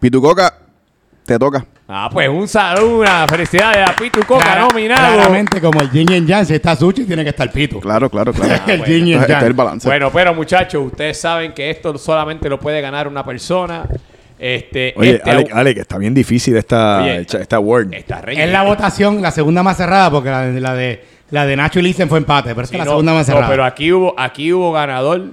Pitucoca, 0.00 0.54
te 1.24 1.38
toca. 1.38 1.64
Ah, 1.92 2.08
pues 2.12 2.28
un 2.28 2.46
saludo, 2.46 3.00
una 3.00 3.26
felicidades 3.26 3.88
a 3.88 3.96
Pitu 3.96 4.20
Coca, 4.24 4.44
Clara- 4.44 4.60
nominado. 4.68 5.14
Claramente, 5.16 5.60
como 5.60 5.80
el 5.80 5.90
Yin 5.90 6.08
y 6.10 6.14
el 6.14 6.26
Yang, 6.26 6.46
si 6.46 6.54
está 6.54 6.76
Sushi, 6.76 7.04
tiene 7.04 7.24
que 7.24 7.30
estar 7.30 7.50
Pito. 7.50 7.80
Claro, 7.80 8.08
claro, 8.08 8.32
claro. 8.32 8.54
Ah, 8.66 8.72
el 8.72 8.78
bueno. 8.78 8.92
Yin 8.94 9.06
y 9.08 9.12
el 9.14 9.20
Este 9.20 9.32
es 9.32 9.42
el 9.42 9.52
balance. 9.54 9.88
Bueno, 9.88 10.10
pero 10.12 10.32
muchachos, 10.32 10.86
ustedes 10.86 11.20
saben 11.20 11.52
que 11.52 11.68
esto 11.68 11.96
solamente 11.98 12.48
lo 12.48 12.60
puede 12.60 12.80
ganar 12.80 13.08
una 13.08 13.24
persona. 13.24 13.86
Este, 14.40 14.94
Oye, 14.96 15.16
este 15.16 15.30
Alec, 15.30 15.50
Alec, 15.54 15.76
está 15.78 15.98
bien 15.98 16.14
difícil 16.14 16.56
esta, 16.56 17.02
Oye. 17.02 17.26
esta 17.28 17.56
award. 17.56 17.92
Esta 17.92 18.20
Es 18.26 18.50
la 18.50 18.62
votación, 18.62 19.20
la 19.20 19.30
segunda 19.30 19.62
más 19.62 19.76
cerrada, 19.76 20.10
porque 20.10 20.30
la, 20.30 20.42
de- 20.46 20.60
la 20.60 20.74
de 20.74 21.04
la 21.30 21.46
de 21.46 21.56
Nacho 21.56 21.78
y 21.78 21.82
Listen 21.82 22.08
fue 22.08 22.18
empate, 22.18 22.54
pero 22.54 22.66
Sí, 22.66 22.72
que 22.72 22.78
la 22.78 22.84
no, 22.86 22.90
segunda 22.92 23.12
más 23.12 23.28
no, 23.28 23.34
cerrada. 23.34 23.50
pero 23.50 23.64
aquí 23.64 23.92
hubo, 23.92 24.14
aquí 24.18 24.52
hubo 24.52 24.72
ganador 24.72 25.26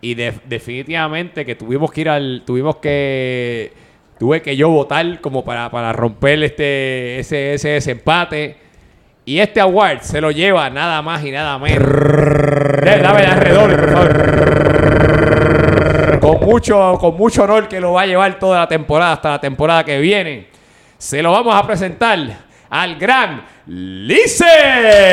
y 0.00 0.14
de- 0.14 0.34
definitivamente 0.46 1.46
que 1.46 1.54
tuvimos 1.54 1.92
que 1.92 2.00
ir 2.00 2.08
al, 2.08 2.42
tuvimos 2.44 2.76
que, 2.76 3.72
tuve 4.18 4.42
que 4.42 4.56
yo 4.56 4.68
votar 4.68 5.20
como 5.20 5.44
para, 5.44 5.70
para 5.70 5.92
romper 5.92 6.42
este, 6.42 7.20
ese, 7.20 7.54
ese 7.54 7.68
desempate. 7.70 8.56
Y 9.24 9.38
este 9.38 9.60
award 9.60 10.00
se 10.00 10.20
lo 10.20 10.30
lleva 10.32 10.68
nada 10.70 11.00
más 11.02 11.24
y 11.24 11.30
nada 11.30 11.56
menos. 11.58 11.86
Dame 12.84 13.24
alrededor, 13.26 13.76
por 13.80 13.92
favor. 13.92 14.59
Con 16.50 16.56
mucho, 16.56 16.98
con 16.98 17.16
mucho 17.16 17.44
honor 17.44 17.68
que 17.68 17.78
lo 17.80 17.92
va 17.92 18.02
a 18.02 18.06
llevar 18.06 18.36
toda 18.38 18.58
la 18.58 18.66
temporada 18.66 19.12
hasta 19.12 19.30
la 19.30 19.40
temporada 19.40 19.84
que 19.84 19.98
viene. 20.00 20.48
Se 20.98 21.22
lo 21.22 21.30
vamos 21.30 21.54
a 21.54 21.64
presentar 21.64 22.18
al 22.68 22.96
gran 22.96 23.44
Lice. 23.66 24.44
Qué 24.44 25.12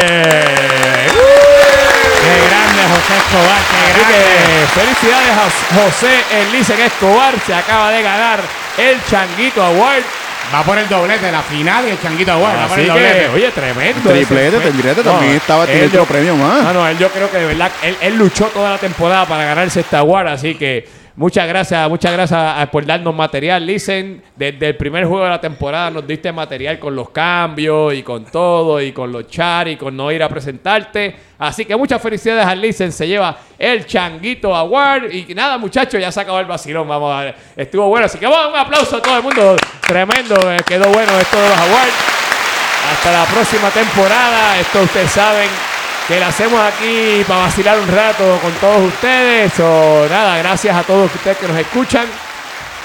grande 2.47 2.81
José 2.89 3.17
Escobar, 3.17 3.61
qué 3.69 3.77
Así 3.77 3.99
grande. 3.99 4.17
que 4.47 4.65
felicidades 4.79 5.31
a 5.31 5.43
José 5.75 6.13
Elisen 6.41 6.81
Escobar. 6.81 7.33
Se 7.45 7.53
acaba 7.53 7.91
de 7.91 8.01
ganar 8.01 8.39
el 8.79 8.97
Changuito 9.09 9.61
Award. 9.63 10.01
Va 10.53 10.63
por 10.63 10.77
el 10.77 10.87
doblete, 10.87 11.29
la 11.31 11.41
final 11.41 11.85
y 11.87 11.89
el 11.91 12.01
Changuito 12.01 12.31
Award. 12.31 12.55
va 12.57 12.67
por 12.67 12.79
el 12.79 12.85
que, 12.85 12.91
doblete. 12.91 13.27
oye, 13.29 13.51
tremendo. 13.51 14.09
Triplete, 14.09 14.57
triplete, 14.59 15.03
también 15.03 15.33
estaba- 15.33 15.65
tiene 15.65 15.81
él 15.81 15.87
otro 15.89 16.01
yo- 16.01 16.05
premio 16.07 16.35
más. 16.35 16.63
No, 16.63 16.73
no, 16.73 16.87
él 16.87 16.97
yo 16.97 17.09
creo 17.09 17.29
que 17.29 17.37
de 17.37 17.45
verdad, 17.47 17.71
él, 17.83 17.97
él 18.01 18.15
luchó 18.17 18.45
toda 18.45 18.71
la 18.71 18.77
temporada 18.77 19.25
para 19.25 19.43
ganarse 19.45 19.81
esta 19.81 19.99
award, 19.99 20.27
así 20.29 20.55
que 20.55 20.87
muchas 21.17 21.45
gracias, 21.47 21.89
muchas 21.89 22.13
gracias 22.13 22.39
a- 22.39 22.65
por 22.71 22.85
darnos 22.85 23.13
material. 23.13 23.65
Listen, 23.65 24.23
desde 24.35 24.69
el 24.69 24.77
primer 24.77 25.03
juego 25.05 25.25
de 25.25 25.31
la 25.31 25.41
temporada 25.41 25.89
nos 25.91 26.07
diste 26.07 26.31
material 26.31 26.79
con 26.79 26.95
los 26.95 27.09
cambios 27.09 27.93
y 27.93 28.03
con 28.03 28.23
todo, 28.25 28.79
y 28.81 28.93
con 28.93 29.11
los 29.11 29.27
chats 29.27 29.71
y 29.71 29.75
con 29.75 29.97
no 29.97 30.09
ir 30.11 30.23
a 30.23 30.29
presentarte. 30.29 31.15
Así 31.39 31.65
que 31.65 31.75
muchas 31.75 32.01
felicidades 32.01 32.45
al 32.45 32.61
Listen, 32.61 32.91
se 32.91 33.07
lleva 33.07 33.37
el 33.59 33.85
Changuito 33.85 34.55
Award. 34.55 35.11
Y 35.11 35.33
nada, 35.35 35.57
muchachos, 35.57 35.99
ya 35.99 36.11
se 36.11 36.21
acabó 36.21 36.39
el 36.39 36.45
vacilón. 36.45 36.87
Vamos 36.87 37.13
a 37.13 37.23
ver, 37.25 37.35
estuvo 37.55 37.87
bueno, 37.89 38.05
así 38.05 38.17
que 38.17 38.25
vamos, 38.25 38.53
un 38.53 38.59
aplauso 38.59 38.95
a 38.97 39.01
todo 39.01 39.17
el 39.17 39.23
mundo. 39.23 39.55
Tremendo, 39.87 40.51
eh, 40.51 40.57
quedó 40.65 40.87
bueno 40.89 41.11
esto 41.19 41.37
de 41.41 41.49
los 41.49 41.57
awards. 41.57 41.93
Hasta 42.91 43.11
la 43.11 43.25
próxima 43.25 43.69
temporada. 43.69 44.59
Esto 44.59 44.81
ustedes 44.81 45.11
saben 45.11 45.49
que 46.07 46.19
lo 46.19 46.25
hacemos 46.25 46.59
aquí 46.61 47.23
para 47.27 47.41
vacilar 47.41 47.79
un 47.79 47.87
rato 47.87 48.39
con 48.41 48.51
todos 48.53 48.87
ustedes. 48.93 49.59
O 49.59 50.07
nada, 50.09 50.37
gracias 50.37 50.75
a 50.75 50.83
todos 50.83 51.13
ustedes 51.13 51.37
que 51.37 51.47
nos 51.47 51.57
escuchan. 51.57 52.05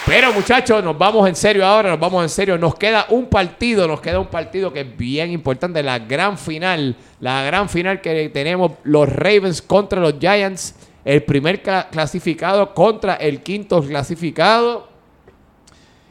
Pero 0.04 0.32
muchachos, 0.32 0.82
nos 0.82 0.98
vamos 0.98 1.28
en 1.28 1.36
serio 1.36 1.64
ahora, 1.64 1.90
nos 1.90 2.00
vamos 2.00 2.24
en 2.24 2.28
serio. 2.28 2.58
Nos 2.58 2.74
queda 2.74 3.06
un 3.10 3.26
partido, 3.26 3.86
nos 3.86 4.00
queda 4.00 4.18
un 4.18 4.26
partido 4.26 4.72
que 4.72 4.80
es 4.80 4.96
bien 4.96 5.30
importante, 5.30 5.80
la 5.82 6.00
gran 6.00 6.36
final, 6.36 6.96
la 7.20 7.42
gran 7.44 7.68
final 7.68 8.00
que 8.00 8.28
tenemos 8.30 8.72
los 8.82 9.08
Ravens 9.08 9.62
contra 9.62 10.00
los 10.00 10.14
Giants, 10.18 10.74
el 11.04 11.22
primer 11.22 11.62
cla- 11.62 11.88
clasificado 11.90 12.74
contra 12.74 13.14
el 13.14 13.42
quinto 13.42 13.80
clasificado. 13.80 14.88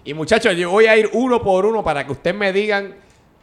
Y 0.06 0.14
muchachos, 0.14 0.56
yo 0.56 0.70
voy 0.70 0.86
a 0.86 0.96
ir 0.96 1.10
uno 1.12 1.42
por 1.44 1.66
uno 1.66 1.84
para 1.84 2.06
que 2.06 2.14
ustedes 2.14 2.36
me 2.38 2.54
digan 2.54 2.96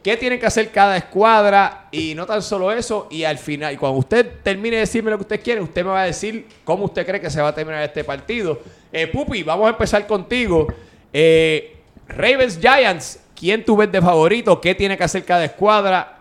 qué 0.03 0.17
tiene 0.17 0.39
que 0.39 0.45
hacer 0.45 0.71
cada 0.71 0.97
escuadra 0.97 1.87
y 1.91 2.13
no 2.15 2.25
tan 2.25 2.41
solo 2.41 2.71
eso. 2.71 3.07
Y 3.11 3.23
al 3.23 3.37
final, 3.37 3.77
cuando 3.77 3.99
usted 3.99 4.25
termine 4.43 4.75
de 4.77 4.81
decirme 4.81 5.11
lo 5.11 5.17
que 5.17 5.23
usted 5.23 5.41
quiere, 5.43 5.61
usted 5.61 5.83
me 5.83 5.91
va 5.91 6.01
a 6.01 6.05
decir 6.05 6.45
cómo 6.63 6.85
usted 6.85 7.05
cree 7.05 7.19
que 7.21 7.29
se 7.29 7.41
va 7.41 7.49
a 7.49 7.55
terminar 7.55 7.83
este 7.83 8.03
partido. 8.03 8.59
Eh, 8.91 9.07
Pupi, 9.07 9.43
vamos 9.43 9.67
a 9.67 9.71
empezar 9.71 10.05
contigo. 10.07 10.67
Eh, 11.13 11.77
Ravens 12.07 12.57
Giants, 12.59 13.19
¿quién 13.35 13.63
tú 13.65 13.75
ves 13.77 13.91
de 13.91 14.01
favorito? 14.01 14.59
¿Qué 14.59 14.73
tiene 14.75 14.97
que 14.97 15.03
hacer 15.03 15.23
cada 15.25 15.45
escuadra? 15.45 16.17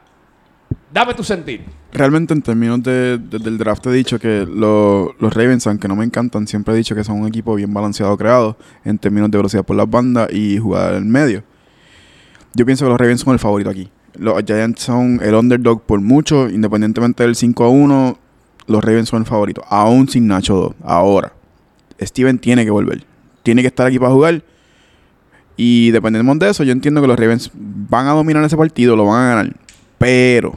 Dame 0.93 1.14
tu 1.14 1.22
sentir. 1.24 1.62
Realmente 1.93 2.35
en 2.35 2.43
términos 2.43 2.83
de, 2.83 3.16
de- 3.18 3.39
del 3.39 3.57
draft 3.57 3.87
he 3.87 3.93
dicho 3.93 4.18
que 4.18 4.47
lo- 4.47 5.14
los 5.18 5.33
Ravens, 5.33 5.66
aunque 5.66 5.89
no 5.89 5.97
me 5.97 6.05
encantan, 6.05 6.47
siempre 6.47 6.74
he 6.74 6.76
dicho 6.76 6.95
que 6.95 7.05
son 7.05 7.20
un 7.20 7.29
equipo 7.29 7.55
bien 7.55 7.72
balanceado 7.72 8.16
creado 8.16 8.57
en 8.85 8.99
términos 8.99 9.31
de 9.31 9.39
velocidad 9.39 9.64
por 9.64 9.76
las 9.76 9.89
bandas 9.89 10.31
y 10.33 10.59
jugar 10.59 10.95
en 10.95 11.11
medio. 11.11 11.43
Yo 12.55 12.66
pienso 12.66 12.84
que 12.84 12.90
los 12.90 12.99
Ravens 12.99 13.20
son 13.20 13.34
el 13.34 13.38
favorito 13.38 13.70
aquí. 13.70 13.90
Los 14.14 14.42
Giants 14.44 14.82
son 14.82 15.20
el 15.22 15.34
underdog 15.34 15.82
por 15.82 16.01
mucho, 16.01 16.49
independientemente 16.49 17.22
del 17.22 17.36
5 17.36 17.64
a 17.64 17.68
1, 17.68 18.18
los 18.66 18.84
Ravens 18.84 19.09
son 19.09 19.22
el 19.22 19.26
favorito, 19.26 19.62
aún 19.68 20.09
sin 20.09 20.26
Nacho 20.26 20.55
2. 20.55 20.74
Ahora, 20.82 21.32
Steven 22.01 22.38
tiene 22.38 22.64
que 22.64 22.70
volver, 22.70 23.05
tiene 23.42 23.62
que 23.62 23.68
estar 23.68 23.86
aquí 23.86 23.99
para 23.99 24.12
jugar. 24.12 24.42
Y 25.57 25.90
dependemos 25.90 26.38
de 26.38 26.51
eso, 26.51 26.62
yo 26.64 26.72
entiendo 26.72 27.01
que 27.01 27.09
los 27.09 27.18
Ravens 27.18 27.51
van 27.55 28.07
a 28.07 28.12
dominar 28.12 28.44
ese 28.44 28.57
partido, 28.57 28.94
lo 28.94 29.07
van 29.07 29.24
a 29.24 29.28
ganar. 29.34 29.57
Pero, 29.99 30.55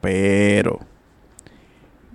pero, 0.00 0.80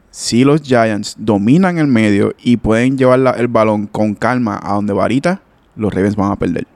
si 0.10 0.44
los 0.44 0.62
Giants 0.62 1.16
dominan 1.18 1.80
el 1.80 1.88
medio 1.88 2.34
y 2.42 2.58
pueden 2.58 2.98
llevar 2.98 3.36
el 3.38 3.48
balón 3.48 3.88
con 3.88 4.16
calma 4.16 4.60
a 4.62 4.74
donde 4.74 4.94
varita, 4.94 5.42
los 5.76 5.94
Ravens 5.94 6.16
van 6.16 6.32
a 6.32 6.36
perder. 6.36 6.68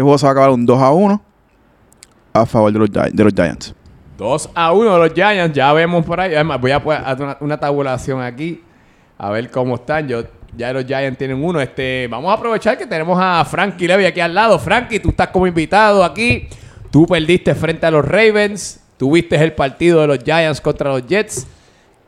Este 0.00 0.04
juego 0.04 0.16
se 0.16 0.24
va 0.24 0.30
a 0.30 0.32
acabar 0.32 0.50
un 0.50 0.64
2 0.64 0.80
a 0.80 0.92
1 0.92 1.22
a 2.32 2.46
favor 2.46 2.72
de 2.72 2.78
los, 2.78 2.90
de 2.90 3.22
los 3.22 3.34
Giants. 3.34 3.74
2 4.16 4.50
a 4.54 4.72
1 4.72 4.92
de 4.94 4.98
los 4.98 5.12
Giants, 5.12 5.54
ya 5.54 5.70
vemos 5.74 6.06
por 6.06 6.18
ahí. 6.18 6.34
Además, 6.34 6.58
voy 6.58 6.70
a 6.70 6.76
hacer 6.78 7.22
una, 7.22 7.36
una 7.40 7.60
tabulación 7.60 8.22
aquí. 8.22 8.62
A 9.18 9.28
ver 9.28 9.50
cómo 9.50 9.74
están. 9.74 10.08
Yo, 10.08 10.22
ya 10.56 10.72
los 10.72 10.86
Giants 10.86 11.18
tienen 11.18 11.44
uno. 11.44 11.60
Este, 11.60 12.08
vamos 12.10 12.30
a 12.30 12.34
aprovechar 12.38 12.78
que 12.78 12.86
tenemos 12.86 13.18
a 13.20 13.44
Frankie 13.44 13.86
Levy 13.86 14.06
aquí 14.06 14.20
al 14.20 14.32
lado. 14.32 14.58
Frankie, 14.58 15.00
tú 15.00 15.10
estás 15.10 15.28
como 15.28 15.46
invitado 15.46 16.02
aquí. 16.02 16.48
Tú 16.90 17.04
perdiste 17.04 17.54
frente 17.54 17.84
a 17.84 17.90
los 17.90 18.02
Ravens. 18.02 18.80
Tuviste 18.96 19.36
el 19.36 19.52
partido 19.52 20.00
de 20.00 20.06
los 20.06 20.24
Giants 20.24 20.62
contra 20.62 20.88
los 20.88 21.06
Jets. 21.06 21.46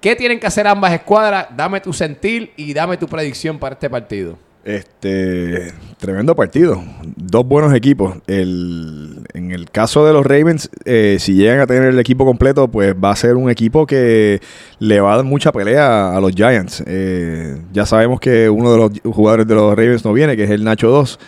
¿Qué 0.00 0.16
tienen 0.16 0.40
que 0.40 0.46
hacer 0.46 0.66
ambas 0.66 0.94
escuadras? 0.94 1.48
Dame 1.54 1.78
tu 1.82 1.92
sentir 1.92 2.54
y 2.56 2.72
dame 2.72 2.96
tu 2.96 3.06
predicción 3.06 3.58
para 3.58 3.74
este 3.74 3.90
partido. 3.90 4.38
Este, 4.64 5.72
tremendo 5.98 6.36
partido. 6.36 6.82
Dos 7.16 7.46
buenos 7.46 7.74
equipos. 7.74 8.16
El, 8.28 9.26
en 9.34 9.50
el 9.50 9.70
caso 9.70 10.06
de 10.06 10.12
los 10.12 10.24
Ravens, 10.24 10.70
eh, 10.84 11.16
si 11.18 11.34
llegan 11.34 11.60
a 11.60 11.66
tener 11.66 11.84
el 11.84 11.98
equipo 11.98 12.24
completo, 12.24 12.68
pues 12.68 12.94
va 12.94 13.10
a 13.10 13.16
ser 13.16 13.34
un 13.34 13.50
equipo 13.50 13.86
que 13.86 14.40
le 14.78 15.00
va 15.00 15.14
a 15.14 15.16
dar 15.16 15.24
mucha 15.24 15.50
pelea 15.50 16.16
a 16.16 16.20
los 16.20 16.32
Giants. 16.32 16.82
Eh, 16.86 17.60
ya 17.72 17.86
sabemos 17.86 18.20
que 18.20 18.48
uno 18.48 18.72
de 18.72 18.78
los 18.78 19.14
jugadores 19.14 19.46
de 19.48 19.54
los 19.54 19.76
Ravens 19.76 20.04
no 20.04 20.12
viene, 20.12 20.36
que 20.36 20.44
es 20.44 20.50
el 20.50 20.62
Nacho 20.62 20.88
2. 20.90 21.18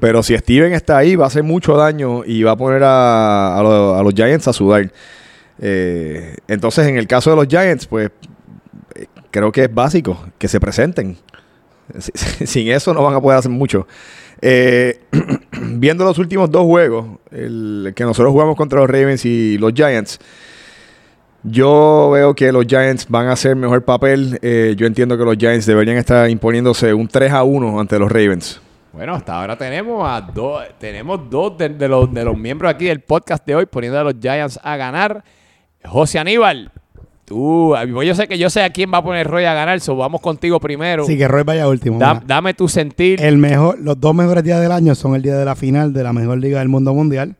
Pero 0.00 0.22
si 0.22 0.36
Steven 0.36 0.72
está 0.72 0.96
ahí, 0.96 1.16
va 1.16 1.24
a 1.24 1.28
hacer 1.28 1.42
mucho 1.42 1.76
daño 1.76 2.24
y 2.24 2.42
va 2.42 2.52
a 2.52 2.56
poner 2.56 2.82
a, 2.84 3.58
a 3.58 4.02
los, 4.02 4.14
Giants 4.14 4.48
a 4.48 4.52
sudar. 4.54 4.90
Eh, 5.58 6.36
entonces, 6.48 6.86
en 6.86 6.96
el 6.96 7.06
caso 7.06 7.30
de 7.30 7.36
los 7.36 7.46
Giants, 7.46 7.86
pues 7.86 8.10
eh, 8.94 9.06
creo 9.30 9.52
que 9.52 9.64
es 9.64 9.74
básico 9.74 10.18
que 10.38 10.48
se 10.48 10.58
presenten. 10.58 11.18
Si- 11.98 12.12
Sin 12.46 12.68
eso 12.68 12.92
no 12.94 13.02
van 13.02 13.14
a 13.14 13.20
poder 13.20 13.38
hacer 13.38 13.50
mucho. 13.50 13.86
Eh, 14.40 15.00
viendo 15.60 16.04
los 16.04 16.18
últimos 16.18 16.50
dos 16.50 16.64
juegos, 16.64 17.06
el 17.30 17.92
que 17.94 18.04
nosotros 18.04 18.32
jugamos 18.32 18.56
contra 18.56 18.80
los 18.80 18.90
Ravens 18.90 19.24
y 19.24 19.56
los 19.58 19.72
Giants, 19.72 20.18
yo 21.44 22.10
veo 22.12 22.34
que 22.34 22.52
los 22.52 22.66
Giants 22.66 23.06
van 23.08 23.26
a 23.26 23.32
hacer 23.32 23.56
mejor 23.56 23.84
papel. 23.84 24.38
Eh, 24.42 24.74
yo 24.76 24.86
entiendo 24.86 25.18
que 25.18 25.24
los 25.24 25.36
Giants 25.36 25.66
deberían 25.66 25.96
estar 25.96 26.28
imponiéndose 26.30 26.94
un 26.94 27.08
3 27.08 27.32
a 27.32 27.42
1 27.42 27.80
ante 27.80 27.98
los 27.98 28.10
Ravens. 28.10 28.60
Bueno, 28.92 29.14
hasta 29.14 29.40
ahora 29.40 29.56
tenemos 29.56 30.06
a 30.08 30.20
dos, 30.20 30.62
tenemos 30.78 31.28
dos 31.30 31.56
de 31.56 31.88
los, 31.88 32.12
de 32.12 32.24
los 32.24 32.36
miembros 32.36 32.70
aquí 32.72 32.84
del 32.84 33.00
podcast 33.00 33.44
de 33.46 33.54
hoy 33.56 33.66
poniendo 33.66 33.98
a 33.98 34.04
los 34.04 34.14
Giants 34.20 34.60
a 34.62 34.76
ganar. 34.76 35.24
José 35.84 36.18
Aníbal, 36.20 36.70
tú, 37.32 37.74
pues 37.92 38.06
yo 38.06 38.14
sé 38.14 38.28
que 38.28 38.36
yo 38.38 38.50
sé 38.50 38.62
a 38.62 38.70
quién 38.70 38.90
va 38.92 38.98
a 38.98 39.02
poner 39.02 39.26
Roy 39.26 39.44
a 39.44 39.54
ganar, 39.54 39.80
so 39.80 39.96
vamos 39.96 40.20
contigo 40.20 40.60
primero. 40.60 41.04
Así 41.04 41.16
que 41.16 41.26
Roy 41.26 41.42
vaya 41.44 41.66
último. 41.68 41.98
Da- 41.98 42.22
dame 42.26 42.52
tu 42.54 42.68
sentir. 42.68 43.20
El 43.22 43.38
mejor, 43.38 43.78
los 43.80 43.98
dos 43.98 44.14
mejores 44.14 44.44
días 44.44 44.60
del 44.60 44.70
año 44.72 44.94
son 44.94 45.14
el 45.14 45.22
día 45.22 45.36
de 45.36 45.44
la 45.44 45.54
final 45.56 45.92
de 45.92 46.02
la 46.02 46.12
mejor 46.12 46.38
liga 46.38 46.58
del 46.58 46.68
mundo 46.68 46.92
mundial. 46.94 47.36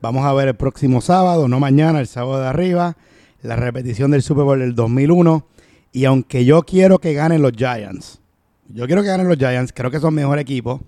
Vamos 0.00 0.24
a 0.24 0.32
ver 0.32 0.48
el 0.48 0.54
próximo 0.54 1.00
sábado, 1.00 1.48
no 1.48 1.60
mañana, 1.60 2.00
el 2.00 2.06
sábado 2.06 2.40
de 2.40 2.46
arriba, 2.48 2.96
la 3.42 3.56
repetición 3.56 4.10
del 4.10 4.22
Super 4.22 4.44
Bowl 4.44 4.58
del 4.60 4.74
2001. 4.74 5.46
Y 5.92 6.04
aunque 6.06 6.44
yo 6.44 6.62
quiero 6.62 6.98
que 6.98 7.12
ganen 7.14 7.42
los 7.42 7.52
Giants, 7.52 8.20
yo 8.68 8.86
quiero 8.86 9.02
que 9.02 9.08
ganen 9.08 9.28
los 9.28 9.36
Giants, 9.36 9.72
creo 9.74 9.90
que 9.90 10.00
son 10.00 10.14
mejor 10.14 10.38
equipo. 10.38 10.80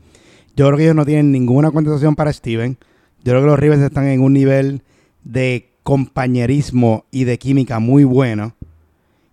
Yo 0.57 0.67
creo 0.67 0.77
que 0.77 0.83
ellos 0.85 0.97
no 0.97 1.05
tienen 1.07 1.31
ninguna 1.33 1.71
contestación 1.71 2.15
para 2.17 2.33
Steven. 2.33 2.77
Yo 3.25 3.33
creo 3.33 3.41
que 3.43 3.47
los 3.47 3.59
Ravens 3.59 3.83
están 3.83 4.07
en 4.07 4.21
un 4.21 4.33
nivel 4.33 4.83
de 5.25 5.71
compañerismo 5.89 7.07
y 7.11 7.25
de 7.25 7.39
química 7.39 7.79
muy 7.79 8.05
bueno. 8.05 8.53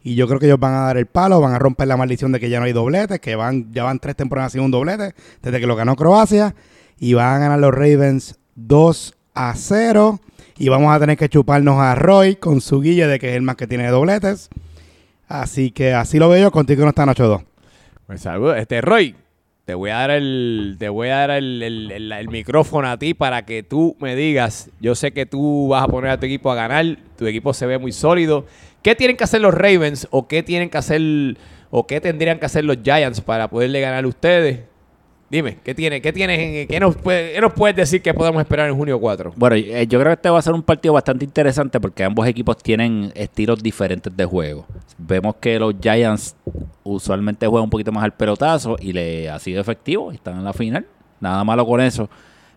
Y 0.01 0.15
yo 0.15 0.25
creo 0.25 0.39
que 0.39 0.45
ellos 0.45 0.57
van 0.57 0.73
a 0.73 0.85
dar 0.85 0.95
el 0.95 1.05
palo, 1.05 1.41
van 1.41 1.51
a 1.51 1.59
romper 1.59 1.85
la 1.85 1.97
maldición 1.97 2.31
de 2.31 2.39
que 2.39 2.49
ya 2.49 2.59
no 2.59 2.65
hay 2.65 2.71
dobletes, 2.71 3.19
que 3.19 3.35
van, 3.35 3.73
ya 3.73 3.83
van 3.83 3.99
tres 3.99 4.15
temporadas 4.15 4.53
sin 4.53 4.61
un 4.61 4.71
doblete, 4.71 5.13
desde 5.41 5.59
que 5.59 5.67
lo 5.67 5.75
ganó 5.75 5.97
Croacia. 5.97 6.55
Y 6.97 7.13
van 7.13 7.35
a 7.35 7.39
ganar 7.39 7.59
los 7.59 7.73
Ravens 7.73 8.39
2 8.55 9.15
a 9.33 9.53
0. 9.53 10.21
Y 10.57 10.69
vamos 10.69 10.95
a 10.95 10.99
tener 11.01 11.17
que 11.17 11.27
chuparnos 11.27 11.77
a 11.77 11.93
Roy 11.93 12.37
con 12.37 12.61
su 12.61 12.79
guille 12.79 13.05
de 13.05 13.19
que 13.19 13.31
es 13.31 13.35
el 13.35 13.41
más 13.41 13.57
que 13.57 13.67
tiene 13.67 13.89
dobletes. 13.89 14.47
Así 15.27 15.71
que 15.71 15.93
así 15.93 16.19
lo 16.19 16.29
veo 16.29 16.43
yo, 16.43 16.51
contigo 16.51 16.83
no 16.83 16.89
están 16.91 17.09
8-2. 17.09 17.43
Pues, 18.07 18.21
saludos. 18.21 18.55
Este, 18.59 18.79
Roy, 18.79 19.13
te 19.65 19.73
voy 19.73 19.89
a 19.89 19.95
dar 19.95 20.11
el, 20.11 20.75
te 20.77 20.89
voy 20.89 21.07
a 21.09 21.15
dar 21.17 21.31
el, 21.31 21.61
el- 21.63 22.11
el- 22.11 22.27
micrófono 22.29 22.87
a 22.87 22.97
ti 22.97 23.13
para 23.15 23.45
que 23.45 23.63
tú 23.63 23.95
me 23.99 24.15
digas. 24.15 24.69
Yo 24.79 24.93
sé 24.95 25.11
que 25.11 25.25
tú 25.25 25.69
vas 25.69 25.83
a 25.83 25.87
poner 25.87 26.11
a 26.11 26.19
tu 26.19 26.27
equipo 26.27 26.51
a 26.51 26.55
ganar. 26.55 26.97
Tu 27.17 27.25
equipo 27.25 27.53
se 27.53 27.65
ve 27.65 27.77
muy 27.79 27.91
sólido. 27.91 28.45
¿Qué 28.83 28.93
tienen 28.95 29.17
que 29.17 29.23
hacer 29.23 29.41
los 29.41 29.53
Ravens 29.53 30.07
o 30.11 30.27
qué 30.27 30.43
tienen 30.43 30.69
que 30.69 30.77
hacer 30.77 31.01
o 31.71 31.87
qué 31.87 31.99
tendrían 31.99 32.37
que 32.39 32.45
hacer 32.45 32.63
los 32.63 32.77
Giants 32.83 33.21
para 33.21 33.49
poderle 33.49 33.81
ganar 33.81 34.03
a 34.03 34.07
ustedes? 34.07 34.59
Dime, 35.27 35.57
¿qué 35.63 35.73
tiene, 35.73 36.01
qué 36.01 36.13
tienes, 36.13 36.67
qué 36.67 36.79
nos, 36.79 36.95
qué 36.97 37.39
nos 37.41 37.53
puedes 37.53 37.75
decir 37.75 38.01
que 38.01 38.13
podemos 38.13 38.39
esperar 38.41 38.69
en 38.69 38.75
junio 38.75 38.99
4? 38.99 39.33
Bueno, 39.35 39.55
eh, 39.55 39.87
yo 39.87 39.99
creo 39.99 40.11
que 40.11 40.13
este 40.13 40.29
va 40.29 40.37
a 40.37 40.41
ser 40.41 40.53
un 40.53 40.61
partido 40.61 40.93
bastante 40.93 41.25
interesante 41.25 41.79
porque 41.79 42.03
ambos 42.03 42.27
equipos 42.27 42.57
tienen 42.57 43.11
estilos 43.15 43.61
diferentes 43.61 44.15
de 44.15 44.23
juego. 44.23 44.67
Vemos 44.99 45.35
que 45.37 45.57
los 45.57 45.73
Giants 45.81 46.35
usualmente 46.83 47.47
juegan 47.47 47.63
un 47.63 47.69
poquito 47.71 47.91
más 47.91 48.03
al 48.03 48.13
pelotazo 48.13 48.75
y 48.79 48.93
le 48.93 49.27
ha 49.29 49.39
sido 49.39 49.59
efectivo 49.59 50.11
están 50.11 50.37
en 50.37 50.43
la 50.43 50.53
final. 50.53 50.85
Nada 51.19 51.43
malo 51.43 51.65
con 51.65 51.81
eso. 51.81 52.07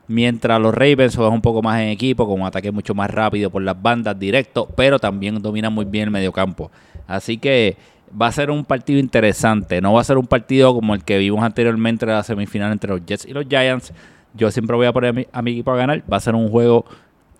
Mientras 0.07 0.61
los 0.61 0.75
Ravens 0.75 1.16
juegan 1.16 1.35
un 1.35 1.43
poco 1.43 1.62
más 1.62 1.81
en 1.81 1.89
equipo, 1.89 2.27
con 2.27 2.41
un 2.41 2.47
ataque 2.47 2.71
mucho 2.71 2.95
más 2.95 3.11
rápido 3.11 3.51
por 3.51 3.62
las 3.62 3.81
bandas, 3.81 4.19
directo, 4.19 4.69
pero 4.77 4.99
también 4.99 5.41
dominan 5.41 5.73
muy 5.73 5.87
bien 5.87 6.05
el 6.05 6.11
mediocampo. 6.11 6.71
Así 7.07 7.39
que 7.39 7.77
va 8.20 8.28
a 8.28 8.32
ser 8.32 8.50
un 8.50 8.64
partido 8.64 8.98
interesante. 8.98 9.80
No 9.80 9.92
va 9.92 10.00
a 10.00 10.04
ser 10.04 10.18
un 10.18 10.26
partido 10.26 10.74
como 10.74 10.94
el 10.94 11.04
que 11.04 11.18
vimos 11.18 11.42
anteriormente 11.42 12.04
en 12.04 12.12
la 12.12 12.22
semifinal 12.22 12.72
entre 12.72 12.90
los 12.90 13.04
Jets 13.04 13.26
y 13.26 13.32
los 13.32 13.46
Giants. 13.46 13.92
Yo 14.34 14.50
siempre 14.50 14.76
voy 14.76 14.86
a 14.86 14.92
poner 14.92 15.11
a 15.11 15.12
mi, 15.12 15.26
a 15.32 15.42
mi 15.42 15.52
equipo 15.52 15.72
a 15.72 15.76
ganar. 15.76 16.02
Va 16.11 16.18
a 16.18 16.20
ser 16.20 16.34
un 16.34 16.48
juego 16.48 16.84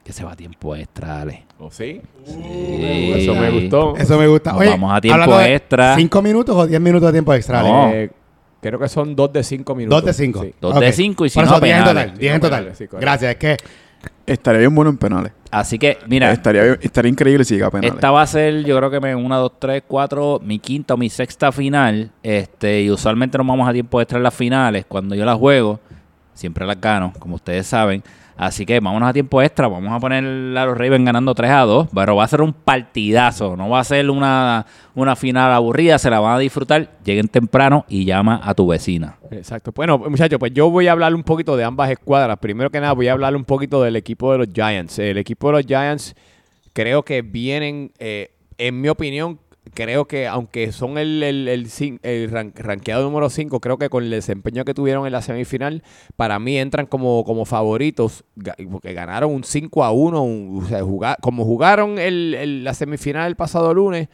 que 0.04 0.12
se 0.12 0.24
va 0.24 0.32
a 0.32 0.36
tiempo 0.36 0.74
extra, 0.74 1.20
Ale. 1.20 1.44
¿O 1.58 1.70
sí? 1.70 2.00
Sí. 2.24 3.12
Eso 3.14 3.34
me 3.34 3.50
gustó. 3.50 3.96
Eso 3.96 4.18
me 4.18 4.26
gusta. 4.26 4.52
Vamos 4.52 4.92
a 4.94 5.00
tiempo 5.00 5.40
extra. 5.40 5.96
¿Cinco 5.96 6.22
minutos 6.22 6.56
o 6.56 6.66
diez 6.66 6.80
minutos 6.80 7.08
de 7.08 7.12
tiempo 7.12 7.34
extra? 7.34 7.60
Ale? 7.60 7.68
No. 7.68 7.90
Eh, 7.92 8.10
creo 8.60 8.78
que 8.78 8.88
son 8.88 9.14
dos 9.14 9.32
de 9.32 9.42
cinco 9.42 9.74
minutos. 9.74 10.00
Dos 10.00 10.06
de 10.06 10.12
cinco. 10.14 10.42
Sí. 10.42 10.54
Dos 10.60 10.80
de 10.80 10.92
cinco 10.92 11.26
y 11.26 11.30
si 11.30 11.34
Por 11.38 11.44
no, 11.44 11.52
eso, 11.52 11.60
diez 11.60 11.76
en 11.76 11.84
total. 11.84 12.18
Diez 12.18 12.34
en 12.34 12.40
total. 12.40 12.72
Gracias. 13.00 13.32
Es 13.32 13.36
que 13.36 13.56
Estaría 14.26 14.61
bien 14.61 14.74
bueno 14.74 14.90
en 14.90 14.99
penales. 14.99 15.32
Así 15.51 15.78
que, 15.78 15.96
mira, 16.07 16.30
Estaría, 16.32 16.62
bien- 16.62 16.78
estaría 16.82 17.11
increíble 17.11 17.44
si 17.44 17.55
llega 17.55 17.68
a 17.68 17.70
penales. 17.70 17.94
esta 17.94 18.11
va 18.11 18.20
a 18.22 18.26
ser, 18.26 18.62
yo 18.64 18.76
creo 18.76 18.90
que 18.90 19.01
me 19.01 19.14
una, 19.14 19.36
dos, 19.36 19.53
tres, 19.59 19.82
cuatro, 19.86 20.38
mi 20.44 20.59
quinta 20.59 20.94
o 20.94 20.96
mi 20.99 21.09
sexta 21.09 21.51
final. 21.51 22.11
Este, 22.22 22.82
y 22.82 22.90
usualmente 22.90 23.38
nos 23.38 23.46
vamos 23.46 23.66
a 23.66 23.72
tiempo 23.72 24.01
extra 24.01 24.18
en 24.18 24.24
las 24.24 24.34
finales. 24.34 24.84
Cuando 24.86 25.14
yo 25.14 25.24
las 25.24 25.38
juego, 25.38 25.80
siempre 26.34 26.66
las 26.66 26.78
gano, 26.80 27.12
como 27.18 27.36
ustedes 27.36 27.66
saben. 27.66 28.03
Así 28.39 28.64
que 28.64 28.78
vámonos 28.78 29.09
a 29.09 29.12
tiempo 29.12 29.43
extra. 29.43 29.66
Vamos 29.66 29.93
a 29.93 29.99
poner 29.99 30.24
a 30.24 30.64
los 30.64 30.78
Ravens 30.78 31.05
ganando 31.05 31.34
3 31.34 31.51
a 31.51 31.61
2. 31.62 31.89
Pero 31.93 32.14
va 32.14 32.22
a 32.22 32.28
ser 32.28 32.41
un 32.41 32.53
partidazo. 32.53 33.57
No 33.57 33.68
va 33.68 33.80
a 33.80 33.84
ser 33.84 34.09
una, 34.09 34.64
una 34.95 35.16
final 35.16 35.53
aburrida. 35.53 35.99
Se 35.99 36.09
la 36.09 36.20
van 36.20 36.36
a 36.36 36.39
disfrutar. 36.39 36.89
Lleguen 37.05 37.26
temprano 37.26 37.84
y 37.89 38.05
llama 38.05 38.41
a 38.43 38.55
tu 38.55 38.68
vecina. 38.68 39.18
Exacto. 39.32 39.72
Bueno, 39.74 39.99
muchachos, 39.99 40.39
pues 40.39 40.53
yo 40.55 40.70
voy 40.70 40.86
a 40.86 40.93
hablar 40.93 41.14
un 41.16 41.24
poquito 41.24 41.57
de 41.57 41.64
ambas 41.64 41.91
escuadras. 41.91 42.39
Primero 42.39 42.70
que 42.70 42.80
nada, 42.80 42.93
voy 42.93 43.09
a 43.09 43.12
hablar 43.12 43.34
un 43.34 43.45
poquito 43.45 43.82
del 43.82 43.97
equipo 43.97 44.30
de 44.30 44.39
los 44.39 44.49
Giants. 44.55 45.01
El 45.01 45.18
equipo 45.18 45.49
de 45.49 45.53
los 45.55 45.66
Giants 45.66 46.14
creo 46.72 47.03
que 47.03 47.22
vienen, 47.22 47.91
eh, 47.99 48.30
en 48.57 48.80
mi 48.80 48.89
opinión, 48.89 49.41
creo 49.74 50.06
que 50.06 50.26
aunque 50.26 50.72
son 50.72 50.98
el, 50.98 51.22
el, 51.22 51.48
el 51.48 51.66
cin- 51.66 51.98
el 52.02 52.30
ran- 52.30 52.52
rankeado 52.54 53.02
número 53.04 53.30
5, 53.30 53.60
creo 53.60 53.78
que 53.78 53.88
con 53.90 54.04
el 54.04 54.10
desempeño 54.10 54.64
que 54.64 54.74
tuvieron 54.74 55.06
en 55.06 55.12
la 55.12 55.22
semifinal, 55.22 55.82
para 56.16 56.38
mí 56.38 56.58
entran 56.58 56.86
como, 56.86 57.24
como 57.24 57.44
favoritos, 57.44 58.24
porque 58.70 58.92
ganaron 58.92 59.32
un 59.32 59.44
5 59.44 59.84
a 59.84 59.90
1, 59.92 60.22
un- 60.22 60.62
o 60.64 60.68
sea, 60.68 60.82
juga- 60.82 61.16
como 61.20 61.44
jugaron 61.44 61.98
el- 61.98 62.34
el- 62.34 62.64
la 62.64 62.74
semifinal 62.74 63.26
el 63.28 63.36
pasado 63.36 63.72
lunes, 63.74 64.08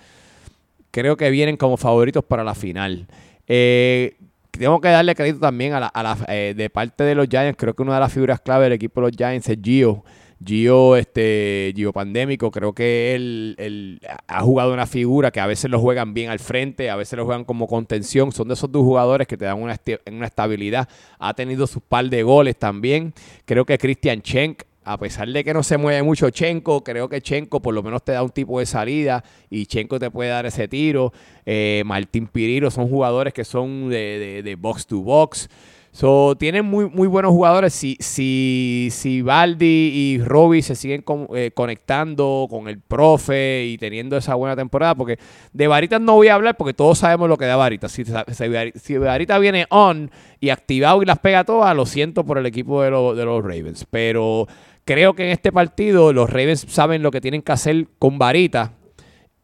creo 0.90 1.16
que 1.16 1.30
vienen 1.30 1.56
como 1.56 1.76
favoritos 1.76 2.24
para 2.24 2.44
la 2.44 2.54
final. 2.54 3.06
Eh, 3.48 4.16
tengo 4.52 4.80
que 4.80 4.88
darle 4.88 5.14
crédito 5.14 5.40
también 5.40 5.72
a 5.72 5.80
la, 5.80 5.86
a 5.88 6.02
la- 6.02 6.18
eh, 6.28 6.54
de 6.56 6.70
parte 6.70 7.02
de 7.04 7.14
los 7.14 7.26
Giants. 7.28 7.56
Creo 7.58 7.74
que 7.74 7.82
una 7.82 7.94
de 7.94 8.00
las 8.00 8.12
figuras 8.12 8.40
clave 8.40 8.64
del 8.64 8.74
equipo 8.74 9.00
de 9.00 9.08
los 9.08 9.16
Giants 9.16 9.48
es 9.48 9.58
Gio. 9.62 10.04
Gio, 10.44 10.96
este, 10.96 11.72
Gio 11.74 11.92
Pandémico, 11.92 12.50
creo 12.50 12.72
que 12.72 13.14
él, 13.14 14.00
ha 14.26 14.40
jugado 14.42 14.72
una 14.72 14.86
figura 14.86 15.30
que 15.30 15.40
a 15.40 15.46
veces 15.46 15.70
lo 15.70 15.80
juegan 15.80 16.14
bien 16.14 16.30
al 16.30 16.38
frente, 16.38 16.90
a 16.90 16.96
veces 16.96 17.16
lo 17.16 17.24
juegan 17.24 17.44
como 17.44 17.66
contención. 17.66 18.32
Son 18.32 18.48
de 18.48 18.54
esos 18.54 18.70
dos 18.70 18.82
jugadores 18.82 19.26
que 19.26 19.36
te 19.36 19.44
dan 19.44 19.60
una, 19.62 19.76
una 20.10 20.26
estabilidad. 20.26 20.88
Ha 21.18 21.34
tenido 21.34 21.66
sus 21.66 21.82
par 21.82 22.08
de 22.08 22.22
goles 22.22 22.56
también. 22.56 23.14
Creo 23.44 23.64
que 23.64 23.78
Christian 23.78 24.20
Schenk, 24.22 24.62
a 24.84 24.98
pesar 24.98 25.28
de 25.28 25.42
que 25.42 25.54
no 25.54 25.62
se 25.62 25.78
mueve 25.78 26.02
mucho 26.02 26.28
Chenko, 26.28 26.84
creo 26.84 27.08
que 27.08 27.22
Chenko 27.22 27.62
por 27.62 27.72
lo 27.72 27.82
menos 27.82 28.02
te 28.04 28.12
da 28.12 28.22
un 28.22 28.28
tipo 28.30 28.58
de 28.60 28.66
salida 28.66 29.24
y 29.48 29.64
Chenko 29.64 29.98
te 29.98 30.10
puede 30.10 30.28
dar 30.28 30.44
ese 30.44 30.68
tiro. 30.68 31.10
Eh, 31.46 31.82
Martín 31.86 32.26
Piriro 32.26 32.70
son 32.70 32.88
jugadores 32.88 33.32
que 33.32 33.44
son 33.44 33.88
de, 33.88 34.18
de- 34.18 34.42
de 34.42 34.54
box 34.56 34.86
to 34.86 35.00
box. 35.00 35.48
So, 35.96 36.34
tienen 36.36 36.64
muy, 36.64 36.90
muy 36.90 37.06
buenos 37.06 37.30
jugadores. 37.30 37.72
Si, 37.72 37.96
si, 38.00 38.88
si 38.90 39.22
Baldi 39.22 39.64
y 39.94 40.18
Robbie 40.18 40.60
se 40.60 40.74
siguen 40.74 41.04
eh, 41.36 41.52
conectando 41.54 42.48
con 42.50 42.66
el 42.66 42.80
profe 42.80 43.64
y 43.66 43.78
teniendo 43.78 44.16
esa 44.16 44.34
buena 44.34 44.56
temporada, 44.56 44.96
porque 44.96 45.20
de 45.52 45.68
Varitas 45.68 46.00
no 46.00 46.14
voy 46.14 46.26
a 46.26 46.34
hablar 46.34 46.56
porque 46.56 46.74
todos 46.74 46.98
sabemos 46.98 47.28
lo 47.28 47.36
que 47.36 47.44
da 47.44 47.54
Varitas. 47.54 47.92
Si, 47.92 48.04
si, 48.04 48.10
Vari- 48.12 48.72
si 48.74 48.98
Varita 48.98 49.38
viene 49.38 49.66
on 49.70 50.10
y 50.40 50.48
activado 50.50 51.00
y 51.00 51.06
las 51.06 51.20
pega 51.20 51.44
todas, 51.44 51.76
lo 51.76 51.86
siento 51.86 52.24
por 52.24 52.38
el 52.38 52.46
equipo 52.46 52.82
de, 52.82 52.90
los- 52.90 53.16
de 53.16 53.24
los 53.24 53.40
Ravens. 53.44 53.86
Pero 53.88 54.48
creo 54.84 55.14
que 55.14 55.26
en 55.26 55.30
este 55.30 55.52
partido 55.52 56.12
los 56.12 56.28
Ravens 56.28 56.66
saben 56.68 57.04
lo 57.04 57.12
que 57.12 57.20
tienen 57.20 57.40
que 57.40 57.52
hacer 57.52 57.86
con 58.00 58.18
Varita. 58.18 58.72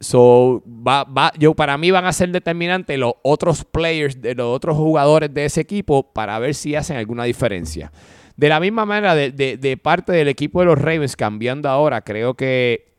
So, 0.02 0.62
va, 0.66 1.04
va, 1.04 1.30
yo, 1.38 1.54
para 1.54 1.76
mí 1.76 1.90
van 1.90 2.06
a 2.06 2.12
ser 2.14 2.30
determinantes 2.30 2.98
los 2.98 3.12
otros 3.22 3.64
players, 3.66 4.20
de 4.22 4.34
los 4.34 4.46
otros 4.46 4.76
jugadores 4.76 5.32
de 5.34 5.44
ese 5.44 5.60
equipo 5.60 6.10
para 6.14 6.38
ver 6.38 6.54
si 6.54 6.74
hacen 6.74 6.96
alguna 6.96 7.24
diferencia. 7.24 7.92
De 8.34 8.48
la 8.48 8.60
misma 8.60 8.86
manera, 8.86 9.14
de, 9.14 9.30
de- 9.30 9.76
parte 9.76 10.12
del 10.12 10.28
equipo 10.28 10.60
de 10.60 10.66
los 10.66 10.78
Ravens, 10.78 11.16
cambiando 11.16 11.68
ahora, 11.68 12.00
creo 12.00 12.32
que 12.32 12.94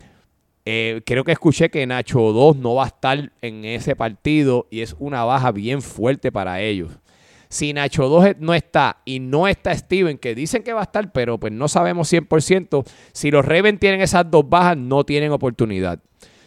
eh, 0.66 1.02
creo 1.04 1.24
que 1.24 1.32
escuché 1.32 1.72
que 1.72 1.88
Nacho 1.88 2.20
2 2.20 2.58
no 2.58 2.76
va 2.76 2.84
a 2.84 2.88
estar 2.88 3.32
en 3.42 3.66
ese 3.66 3.96
partido 3.96 4.68
y 4.70 4.82
es 4.82 4.96
una 5.00 5.24
baja 5.24 5.52
bien 5.52 5.82
fuerte 5.82 6.32
para 6.32 6.62
ellos. 6.62 6.92
Si 7.50 7.74
Nacho 7.74 8.08
2 8.10 8.36
no 8.40 8.54
está 8.54 8.98
y 9.04 9.20
no 9.20 9.48
está 9.48 9.76
Steven, 9.76 10.20
que 10.20 10.36
dicen 10.36 10.62
que 10.62 10.72
va 10.74 10.82
a 10.82 10.84
estar, 10.84 11.12
pero 11.12 11.40
pues 11.40 11.52
no 11.52 11.68
sabemos 11.68 12.14
100%, 12.14 12.86
si 13.12 13.32
los 13.32 13.44
Ravens 13.44 13.80
tienen 13.80 14.02
esas 14.02 14.30
dos 14.30 14.48
bajas, 14.48 14.78
no 14.78 15.04
tienen 15.04 15.32
oportunidad. 15.32 16.00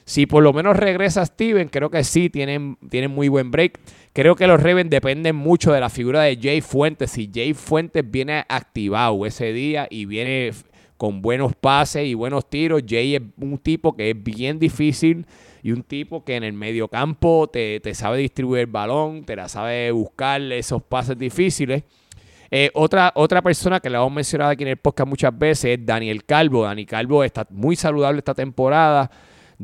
Si 0.04 0.26
por 0.26 0.42
lo 0.42 0.52
menos 0.52 0.76
regresa 0.76 1.24
Steven, 1.24 1.68
creo 1.68 1.90
que 1.90 2.04
sí, 2.04 2.28
tienen, 2.28 2.76
tienen 2.90 3.10
muy 3.10 3.28
buen 3.28 3.50
break. 3.50 3.80
Creo 4.12 4.36
que 4.36 4.46
los 4.46 4.62
Ravens 4.62 4.90
dependen 4.90 5.34
mucho 5.34 5.72
de 5.72 5.80
la 5.80 5.88
figura 5.88 6.22
de 6.22 6.38
Jay 6.40 6.60
Fuentes. 6.60 7.12
Si 7.12 7.30
Jay 7.32 7.54
Fuentes 7.54 8.08
viene 8.08 8.44
activado 8.48 9.24
ese 9.24 9.52
día 9.52 9.86
y 9.90 10.04
viene 10.04 10.52
con 10.96 11.22
buenos 11.22 11.54
pases 11.54 12.06
y 12.06 12.14
buenos 12.14 12.48
tiros, 12.48 12.82
Jay 12.86 13.16
es 13.16 13.22
un 13.40 13.58
tipo 13.58 13.96
que 13.96 14.10
es 14.10 14.22
bien 14.22 14.58
difícil 14.58 15.26
y 15.62 15.72
un 15.72 15.82
tipo 15.82 16.24
que 16.24 16.36
en 16.36 16.44
el 16.44 16.52
medio 16.52 16.88
campo 16.88 17.48
te, 17.50 17.80
te 17.80 17.94
sabe 17.94 18.18
distribuir 18.18 18.60
el 18.60 18.66
balón, 18.66 19.24
te 19.24 19.34
la 19.34 19.48
sabe 19.48 19.90
buscar 19.90 20.40
esos 20.40 20.82
pases 20.82 21.18
difíciles. 21.18 21.82
Eh, 22.50 22.70
otra, 22.74 23.10
otra 23.16 23.42
persona 23.42 23.80
que 23.80 23.90
le 23.90 23.96
hemos 23.96 24.12
mencionado 24.12 24.50
aquí 24.52 24.62
en 24.62 24.68
el 24.68 24.76
podcast 24.76 25.08
muchas 25.08 25.36
veces 25.36 25.78
es 25.78 25.86
Daniel 25.86 26.24
Calvo. 26.24 26.62
Dani 26.62 26.86
Calvo 26.86 27.24
está 27.24 27.46
muy 27.50 27.74
saludable 27.74 28.18
esta 28.18 28.34
temporada. 28.34 29.10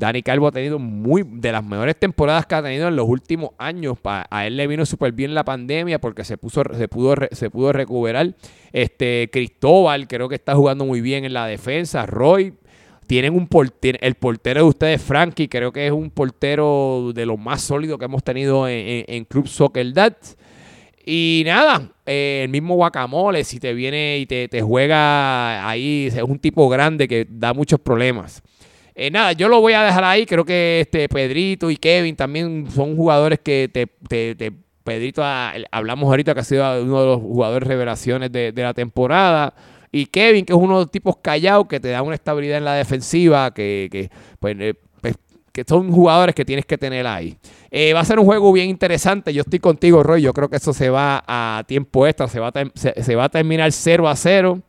Dani 0.00 0.22
Calvo 0.22 0.48
ha 0.48 0.50
tenido 0.50 0.78
muy 0.78 1.22
de 1.24 1.52
las 1.52 1.62
mejores 1.62 1.94
temporadas 1.94 2.46
que 2.46 2.54
ha 2.54 2.62
tenido 2.62 2.88
en 2.88 2.96
los 2.96 3.06
últimos 3.06 3.50
años. 3.58 3.98
a 4.02 4.46
él 4.46 4.56
le 4.56 4.66
vino 4.66 4.86
súper 4.86 5.12
bien 5.12 5.34
la 5.34 5.44
pandemia 5.44 6.00
porque 6.00 6.24
se 6.24 6.38
puso, 6.38 6.62
se 6.74 6.88
pudo, 6.88 7.14
se 7.30 7.50
pudo 7.50 7.72
recuperar. 7.72 8.34
Este 8.72 9.28
Cristóbal 9.30 10.08
creo 10.08 10.28
que 10.28 10.36
está 10.36 10.54
jugando 10.54 10.86
muy 10.86 11.02
bien 11.02 11.26
en 11.26 11.34
la 11.34 11.46
defensa. 11.46 12.06
Roy 12.06 12.54
tienen 13.06 13.34
un 13.34 13.46
portero, 13.46 13.98
el 14.00 14.14
portero 14.14 14.62
de 14.62 14.68
ustedes, 14.68 15.02
Frankie, 15.02 15.48
creo 15.48 15.70
que 15.70 15.86
es 15.86 15.92
un 15.92 16.10
portero 16.10 17.12
de 17.14 17.26
lo 17.26 17.36
más 17.36 17.60
sólido 17.60 17.98
que 17.98 18.06
hemos 18.06 18.24
tenido 18.24 18.66
en, 18.68 19.24
Club 19.26 19.48
Soccer 19.48 19.92
Dad. 19.92 20.16
Y 21.04 21.42
nada, 21.44 21.92
eh, 22.06 22.42
el 22.44 22.50
mismo 22.50 22.74
Guacamole, 22.76 23.44
si 23.44 23.60
te 23.60 23.74
viene 23.74 24.18
y 24.18 24.26
te, 24.26 24.48
te, 24.48 24.62
juega 24.62 25.68
ahí, 25.68 26.06
es 26.06 26.22
un 26.22 26.38
tipo 26.38 26.68
grande 26.70 27.06
que 27.06 27.26
da 27.28 27.52
muchos 27.52 27.80
problemas. 27.80 28.42
Eh, 28.94 29.10
nada, 29.10 29.32
yo 29.32 29.48
lo 29.48 29.60
voy 29.60 29.72
a 29.72 29.82
dejar 29.82 30.04
ahí. 30.04 30.26
Creo 30.26 30.44
que 30.44 30.80
este 30.80 31.08
Pedrito 31.08 31.70
y 31.70 31.76
Kevin 31.76 32.16
también 32.16 32.66
son 32.70 32.96
jugadores 32.96 33.38
que 33.40 33.70
te, 33.72 33.86
Pedrito, 34.82 35.22
ah, 35.24 35.52
hablamos 35.70 36.08
ahorita 36.08 36.34
que 36.34 36.40
ha 36.40 36.44
sido 36.44 36.82
uno 36.82 37.00
de 37.00 37.06
los 37.06 37.20
jugadores 37.20 37.68
revelaciones 37.68 38.32
de, 38.32 38.52
la 38.56 38.74
temporada. 38.74 39.54
Y 39.92 40.06
Kevin, 40.06 40.44
que 40.44 40.52
es 40.52 40.58
uno 40.58 40.78
de 40.78 40.84
los 40.84 40.90
tipos 40.90 41.16
callados 41.20 41.66
que 41.66 41.80
te 41.80 41.88
da 41.88 42.02
una 42.02 42.14
estabilidad 42.14 42.58
en 42.58 42.64
la 42.64 42.74
defensiva, 42.74 43.52
que, 43.52 44.10
pues, 44.38 44.56
eh, 44.58 44.74
pues, 45.00 45.16
que 45.52 45.64
son 45.66 45.90
jugadores 45.90 46.34
que 46.34 46.44
tienes 46.44 46.64
que 46.64 46.78
tener 46.78 47.06
ahí. 47.06 47.36
Eh, 47.70 47.92
va 47.92 48.00
a 48.00 48.04
ser 48.04 48.18
un 48.18 48.24
juego 48.24 48.52
bien 48.52 48.70
interesante. 48.70 49.32
Yo 49.32 49.42
estoy 49.42 49.58
contigo, 49.58 50.02
Roy. 50.02 50.22
Yo 50.22 50.32
creo 50.32 50.48
que 50.48 50.56
eso 50.56 50.72
se 50.72 50.90
va 50.90 51.24
a 51.26 51.64
tiempo 51.66 52.06
extra. 52.06 52.28
Se 52.28 52.40
va 52.40 52.48
a, 52.48 52.52
se 52.74 53.14
va 53.16 53.24
a 53.24 53.28
terminar 53.28 53.70
0 53.72 54.08
a 54.08 54.16
0. 54.16 54.60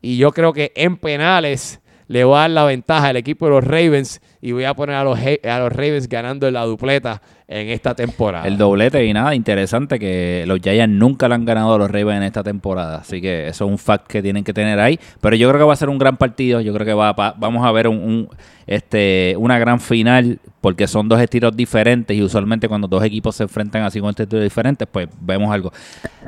Y 0.00 0.16
yo 0.16 0.32
creo 0.32 0.52
que 0.52 0.72
en 0.74 0.96
penales 0.96 1.81
le 2.12 2.24
voy 2.24 2.36
a 2.36 2.40
dar 2.40 2.50
la 2.50 2.64
ventaja 2.64 3.08
al 3.08 3.16
equipo 3.16 3.46
de 3.46 3.52
los 3.52 3.64
Ravens 3.64 4.20
y 4.42 4.52
voy 4.52 4.64
a 4.64 4.74
poner 4.74 4.96
a 4.96 5.04
los, 5.04 5.18
a 5.18 5.58
los 5.60 5.72
Ravens 5.72 6.10
ganando 6.10 6.46
en 6.46 6.52
la 6.52 6.64
dupleta 6.64 7.22
en 7.48 7.68
esta 7.68 7.94
temporada. 7.94 8.46
El 8.46 8.58
doblete 8.58 9.02
y 9.04 9.14
nada, 9.14 9.34
interesante 9.34 9.98
que 9.98 10.44
los 10.46 10.60
Giants 10.60 10.94
nunca 10.94 11.26
le 11.26 11.36
han 11.36 11.46
ganado 11.46 11.74
a 11.74 11.78
los 11.78 11.90
Ravens 11.90 12.18
en 12.18 12.22
esta 12.24 12.42
temporada. 12.42 12.98
Así 12.98 13.22
que 13.22 13.48
eso 13.48 13.64
es 13.64 13.70
un 13.70 13.78
fact 13.78 14.08
que 14.08 14.20
tienen 14.20 14.44
que 14.44 14.52
tener 14.52 14.78
ahí. 14.78 15.00
Pero 15.22 15.36
yo 15.36 15.48
creo 15.48 15.60
que 15.60 15.66
va 15.66 15.72
a 15.72 15.76
ser 15.76 15.88
un 15.88 15.98
gran 15.98 16.18
partido. 16.18 16.60
Yo 16.60 16.74
creo 16.74 16.86
que 16.86 16.94
va, 16.94 17.12
vamos 17.12 17.64
a 17.64 17.72
ver 17.72 17.88
un, 17.88 18.28
este, 18.66 19.34
una 19.38 19.58
gran 19.58 19.80
final 19.80 20.38
porque 20.60 20.86
son 20.86 21.08
dos 21.08 21.20
estilos 21.20 21.56
diferentes 21.56 22.16
y 22.16 22.22
usualmente 22.22 22.68
cuando 22.68 22.86
dos 22.86 23.02
equipos 23.02 23.34
se 23.34 23.42
enfrentan 23.42 23.82
así 23.82 24.00
con 24.00 24.10
estilos 24.10 24.42
diferentes, 24.42 24.86
pues 24.90 25.08
vemos 25.20 25.52
algo. 25.52 25.72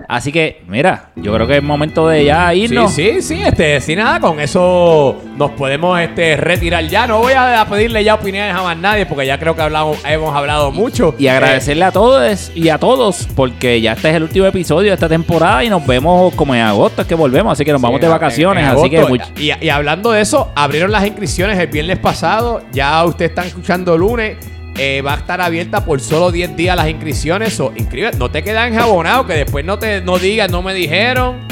Así 0.09 0.33
que, 0.33 0.63
mira, 0.67 1.13
yo 1.17 1.33
creo 1.35 1.47
que 1.47 1.59
es 1.59 1.63
momento 1.63 2.09
de 2.09 2.25
ya 2.25 2.53
irnos. 2.53 2.93
Sí, 2.93 3.13
sí, 3.15 3.23
sí, 3.23 3.43
este, 3.43 3.81
sin 3.81 3.99
nada, 3.99 4.19
con 4.21 4.41
eso 4.41 5.17
nos 5.37 5.51
podemos 5.53 5.99
este, 6.01 6.37
retirar 6.37 6.87
ya. 6.87 7.07
No 7.07 7.19
voy 7.19 7.33
a 7.35 7.67
pedirle 7.69 8.05
ya 8.05 8.15
opiniones 8.15 8.55
a 8.55 8.63
más 8.63 8.77
nadie 8.77 9.07
porque 9.07 9.27
ya 9.27 9.39
creo 9.39 9.55
que 9.55 9.63
hablamos, 9.63 9.99
hemos 10.05 10.35
hablado 10.35 10.71
mucho. 10.71 11.15
Y 11.19 11.29
agradecerle 11.29 11.85
a 11.85 11.93
todos 11.93 12.53
y 12.55 12.69
a 12.69 12.79
todos 12.79 13.29
porque 13.35 13.81
ya 13.81 13.93
este 13.93 14.11
es 14.11 14.17
el 14.17 14.23
último 14.23 14.47
episodio 14.47 14.89
de 14.89 14.95
esta 14.95 15.09
temporada 15.09 15.65
y 15.65 15.69
nos 15.69 15.87
vemos 15.87 16.35
como 16.35 16.55
en 16.55 16.63
agosto 16.63 17.03
es 17.03 17.09
que 17.09 17.15
volvemos, 17.15 17.53
así 17.53 17.65
que 17.65 17.73
nos 17.73 17.81
vamos 17.81 18.01
de 18.01 18.09
vacaciones. 18.09 18.67
así 18.67 18.91
que 18.91 19.05
y, 19.39 19.53
y 19.65 19.69
hablando 19.69 20.13
de 20.13 20.21
eso, 20.21 20.53
abrieron 20.55 20.93
las 20.93 21.07
inscripciones 21.07 21.59
el 21.59 21.69
viernes 21.69 21.99
pasado, 21.99 22.63
ya 22.73 23.05
ustedes 23.05 23.31
están 23.31 23.47
escuchando 23.47 23.97
lunes 23.99 24.37
eh, 24.77 25.03
va 25.03 25.15
a 25.15 25.17
estar 25.19 25.41
abierta 25.41 25.85
por 25.85 26.01
solo 26.01 26.33
10 26.33 26.57
días 26.57 26.77
las 26.77 26.89
inscripciones. 26.89 27.59
O 27.61 27.73
no 28.19 28.31
te 28.31 28.43
quedan 28.43 28.73
enjabonados, 28.73 29.27
que 29.27 29.35
después 29.35 29.65
no 29.65 29.79
te 29.79 30.01
no 30.01 30.19
digas, 30.19 30.51
no 30.51 30.63
me 30.63 30.75
dijeron. 30.75 31.47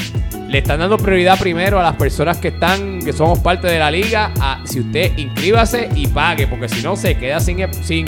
Le 0.52 0.58
están 0.58 0.80
dando 0.80 0.98
prioridad 0.98 1.38
primero 1.38 1.80
a 1.80 1.82
las 1.82 1.96
personas 1.96 2.36
que 2.36 2.48
están, 2.48 3.00
que 3.00 3.14
somos 3.14 3.38
parte 3.38 3.68
de 3.68 3.78
la 3.78 3.90
liga. 3.90 4.34
A, 4.38 4.60
si 4.64 4.80
usted 4.80 5.16
inscríbase 5.16 5.88
y 5.96 6.08
pague, 6.08 6.46
porque 6.46 6.68
si 6.68 6.82
no 6.82 6.94
se 6.94 7.16
queda 7.16 7.40
sin, 7.40 7.66
sin, 7.82 8.06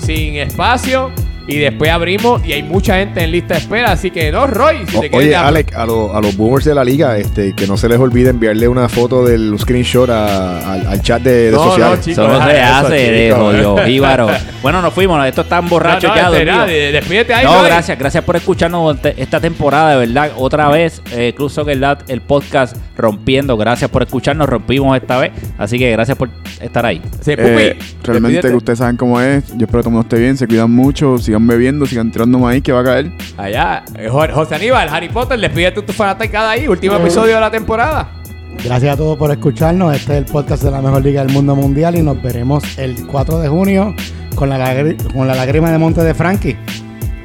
sin 0.00 0.34
espacio 0.34 1.12
y 1.46 1.58
después 1.58 1.90
abrimos 1.90 2.44
y 2.44 2.52
hay 2.52 2.62
mucha 2.62 2.96
gente 2.96 3.22
en 3.22 3.32
lista 3.32 3.54
de 3.54 3.60
espera. 3.60 3.92
Así 3.92 4.10
que 4.10 4.32
no, 4.32 4.46
Roy. 4.46 4.86
Si 4.86 5.00
te 5.00 5.16
oye, 5.16 5.36
Alex, 5.36 5.74
a, 5.74 5.82
a, 5.82 5.86
los 5.86 6.36
boomers 6.36 6.64
de 6.64 6.74
la 6.74 6.84
liga, 6.84 7.18
este, 7.18 7.54
que 7.54 7.66
no 7.66 7.76
se 7.76 7.88
les 7.88 7.98
olvide 7.98 8.30
enviarle 8.30 8.68
una 8.68 8.88
foto 8.88 9.24
del 9.24 9.58
screenshot 9.58 10.08
al, 10.08 11.02
chat 11.02 11.22
de, 11.22 11.50
de 11.50 11.56
sociales. 11.56 12.06
No, 12.06 12.12
Eso 12.12 12.28
no 12.28 12.46
se 12.46 12.60
hace, 12.62 13.28
yo, 13.28 13.76
Bueno, 14.62 14.80
nos 14.80 14.94
fuimos. 14.94 15.24
Esto 15.26 15.42
está 15.42 15.60
borrachos 15.60 16.10
ya. 16.14 16.30
Este, 16.30 16.92
despídete 16.92 17.34
ahí. 17.34 17.44
No, 17.44 17.62
gracias. 17.62 17.98
Gracias 17.98 18.24
por 18.24 18.36
escucharnos 18.36 18.98
esta 19.16 19.40
temporada, 19.40 19.90
de 19.98 20.06
verdad. 20.06 20.32
Otra 20.36 20.68
vez, 20.68 21.02
eh, 21.12 21.34
Cruz 21.36 21.52
Soccer 21.52 21.74
el 22.08 22.20
podcast 22.22 22.76
rompiendo. 22.96 23.56
Gracias 23.56 23.90
por 23.90 24.02
escucharnos. 24.02 24.48
Rompimos 24.48 24.96
esta 24.96 25.18
vez. 25.18 25.32
Así 25.58 25.78
que 25.78 25.90
gracias 25.90 26.16
por 26.16 26.30
estar 26.60 26.86
ahí. 26.86 27.02
Eh, 27.26 27.78
realmente 28.02 28.48
que 28.48 28.54
ustedes 28.54 28.78
saben 28.78 28.96
cómo 28.96 29.20
es. 29.20 29.48
Yo 29.48 29.64
espero 29.64 29.66
que 29.66 29.82
todo 29.82 29.88
el 29.88 29.92
mundo 29.92 30.02
esté 30.02 30.18
bien. 30.18 30.36
Se 30.36 30.46
cuidan 30.46 30.70
mucho 30.70 31.18
sigan 31.34 31.46
bebiendo, 31.48 31.84
sigan 31.86 32.12
tirando 32.12 32.38
maíz 32.38 32.62
que 32.62 32.70
va 32.70 32.80
a 32.80 32.84
caer. 32.84 33.10
Allá, 33.36 33.84
eh, 33.98 34.08
José 34.08 34.54
Aníbal, 34.54 34.88
Harry 34.88 35.08
Potter, 35.08 35.40
despídete 35.40 35.82
tu 35.82 35.92
fanaticada 35.92 36.50
ahí, 36.50 36.68
último 36.68 36.94
episodio 36.96 37.34
de 37.34 37.40
la 37.40 37.50
temporada. 37.50 38.08
Gracias 38.64 38.94
a 38.94 38.96
todos 38.96 39.18
por 39.18 39.32
escucharnos. 39.32 39.96
Este 39.96 40.12
es 40.12 40.18
el 40.18 40.24
podcast 40.26 40.62
de 40.62 40.70
la 40.70 40.80
mejor 40.80 41.02
liga 41.02 41.24
del 41.24 41.32
mundo 41.32 41.56
mundial 41.56 41.96
y 41.96 42.02
nos 42.02 42.22
veremos 42.22 42.78
el 42.78 43.04
4 43.06 43.40
de 43.40 43.48
junio 43.48 43.96
con 44.36 44.48
la, 44.48 44.94
con 45.12 45.26
la 45.26 45.34
lágrima 45.34 45.72
de 45.72 45.78
monte 45.78 46.02
de 46.04 46.14
Frankie. 46.14 46.56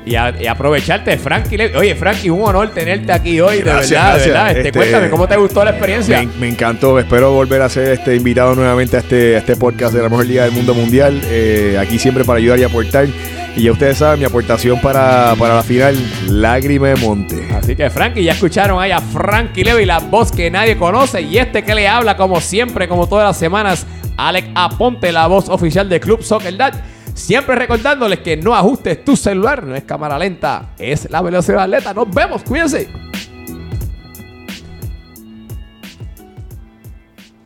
Y, 0.05 0.15
aprovecharte, 0.15 1.17
Frankie. 1.17 1.71
Oye, 1.75 1.93
Frankie, 1.95 2.29
un 2.29 2.41
honor 2.41 2.71
tenerte 2.71 3.11
aquí 3.11 3.39
hoy, 3.39 3.57
de 3.57 3.63
verdad, 3.63 4.17
de 4.17 4.25
verdad. 4.25 4.47
Este, 4.49 4.67
este, 4.67 4.71
cuéntame, 4.71 5.09
¿cómo 5.09 5.27
te 5.27 5.35
gustó 5.35 5.63
la 5.63 5.71
experiencia? 5.71 6.25
Me, 6.39 6.47
encantó, 6.47 6.97
espero 6.97 7.31
volver 7.31 7.61
a 7.61 7.69
ser 7.69 7.89
este 7.89 8.15
invitado 8.15 8.55
nuevamente 8.55 8.97
a 8.97 8.99
este, 9.01 9.37
este 9.37 9.55
podcast 9.55 9.93
de 9.93 10.01
la 10.01 10.09
mejor 10.09 10.25
liga 10.25 10.43
del 10.45 10.53
mundo 10.53 10.73
mundial. 10.73 11.21
Eh, 11.25 11.77
aquí 11.79 11.99
siempre 11.99 12.23
para 12.23 12.37
ayudar 12.37 12.59
y 12.59 12.63
aportar. 12.63 13.07
Y 13.55 13.63
ya 13.63 13.71
ustedes 13.71 13.97
saben, 13.97 14.19
mi 14.19 14.25
aportación 14.25 14.79
para, 14.79 15.35
la 15.35 15.63
final, 15.63 15.97
lágrima 16.27 16.89
de 16.89 16.95
monte. 16.95 17.47
Así 17.53 17.75
que, 17.75 17.89
Frankie, 17.89 18.23
ya 18.23 18.33
escucharon 18.33 18.81
ahí 18.81 18.91
a 18.91 19.01
Frankie 19.01 19.63
Levy, 19.63 19.85
la 19.85 19.99
voz 19.99 20.31
que 20.31 20.49
nadie 20.49 20.77
conoce. 20.77 21.21
Y 21.21 21.37
este 21.37 21.63
que 21.63 21.75
le 21.75 21.87
habla, 21.87 22.15
como 22.15 22.39
siempre, 22.39 22.87
como 22.87 23.07
todas 23.07 23.27
las 23.27 23.37
semanas, 23.37 23.85
Alex 24.17 24.49
Aponte, 24.55 25.11
la 25.11 25.27
voz 25.27 25.49
oficial 25.49 25.89
de 25.89 25.99
Club 25.99 26.23
Soccer 26.23 26.55
Dad. 26.55 26.73
Siempre 27.20 27.53
recordándoles 27.55 28.20
que 28.20 28.38
no 28.38 28.55
ajustes 28.55 29.03
tu 29.03 29.15
celular, 29.15 29.63
no 29.63 29.76
es 29.76 29.84
cámara 29.84 30.17
lenta, 30.17 30.70
es 30.80 31.11
la 31.11 31.22
velocidad 31.22 31.63
atleta. 31.63 31.93
Nos 31.93 32.09
vemos, 32.09 32.41
cuídense. 32.43 33.09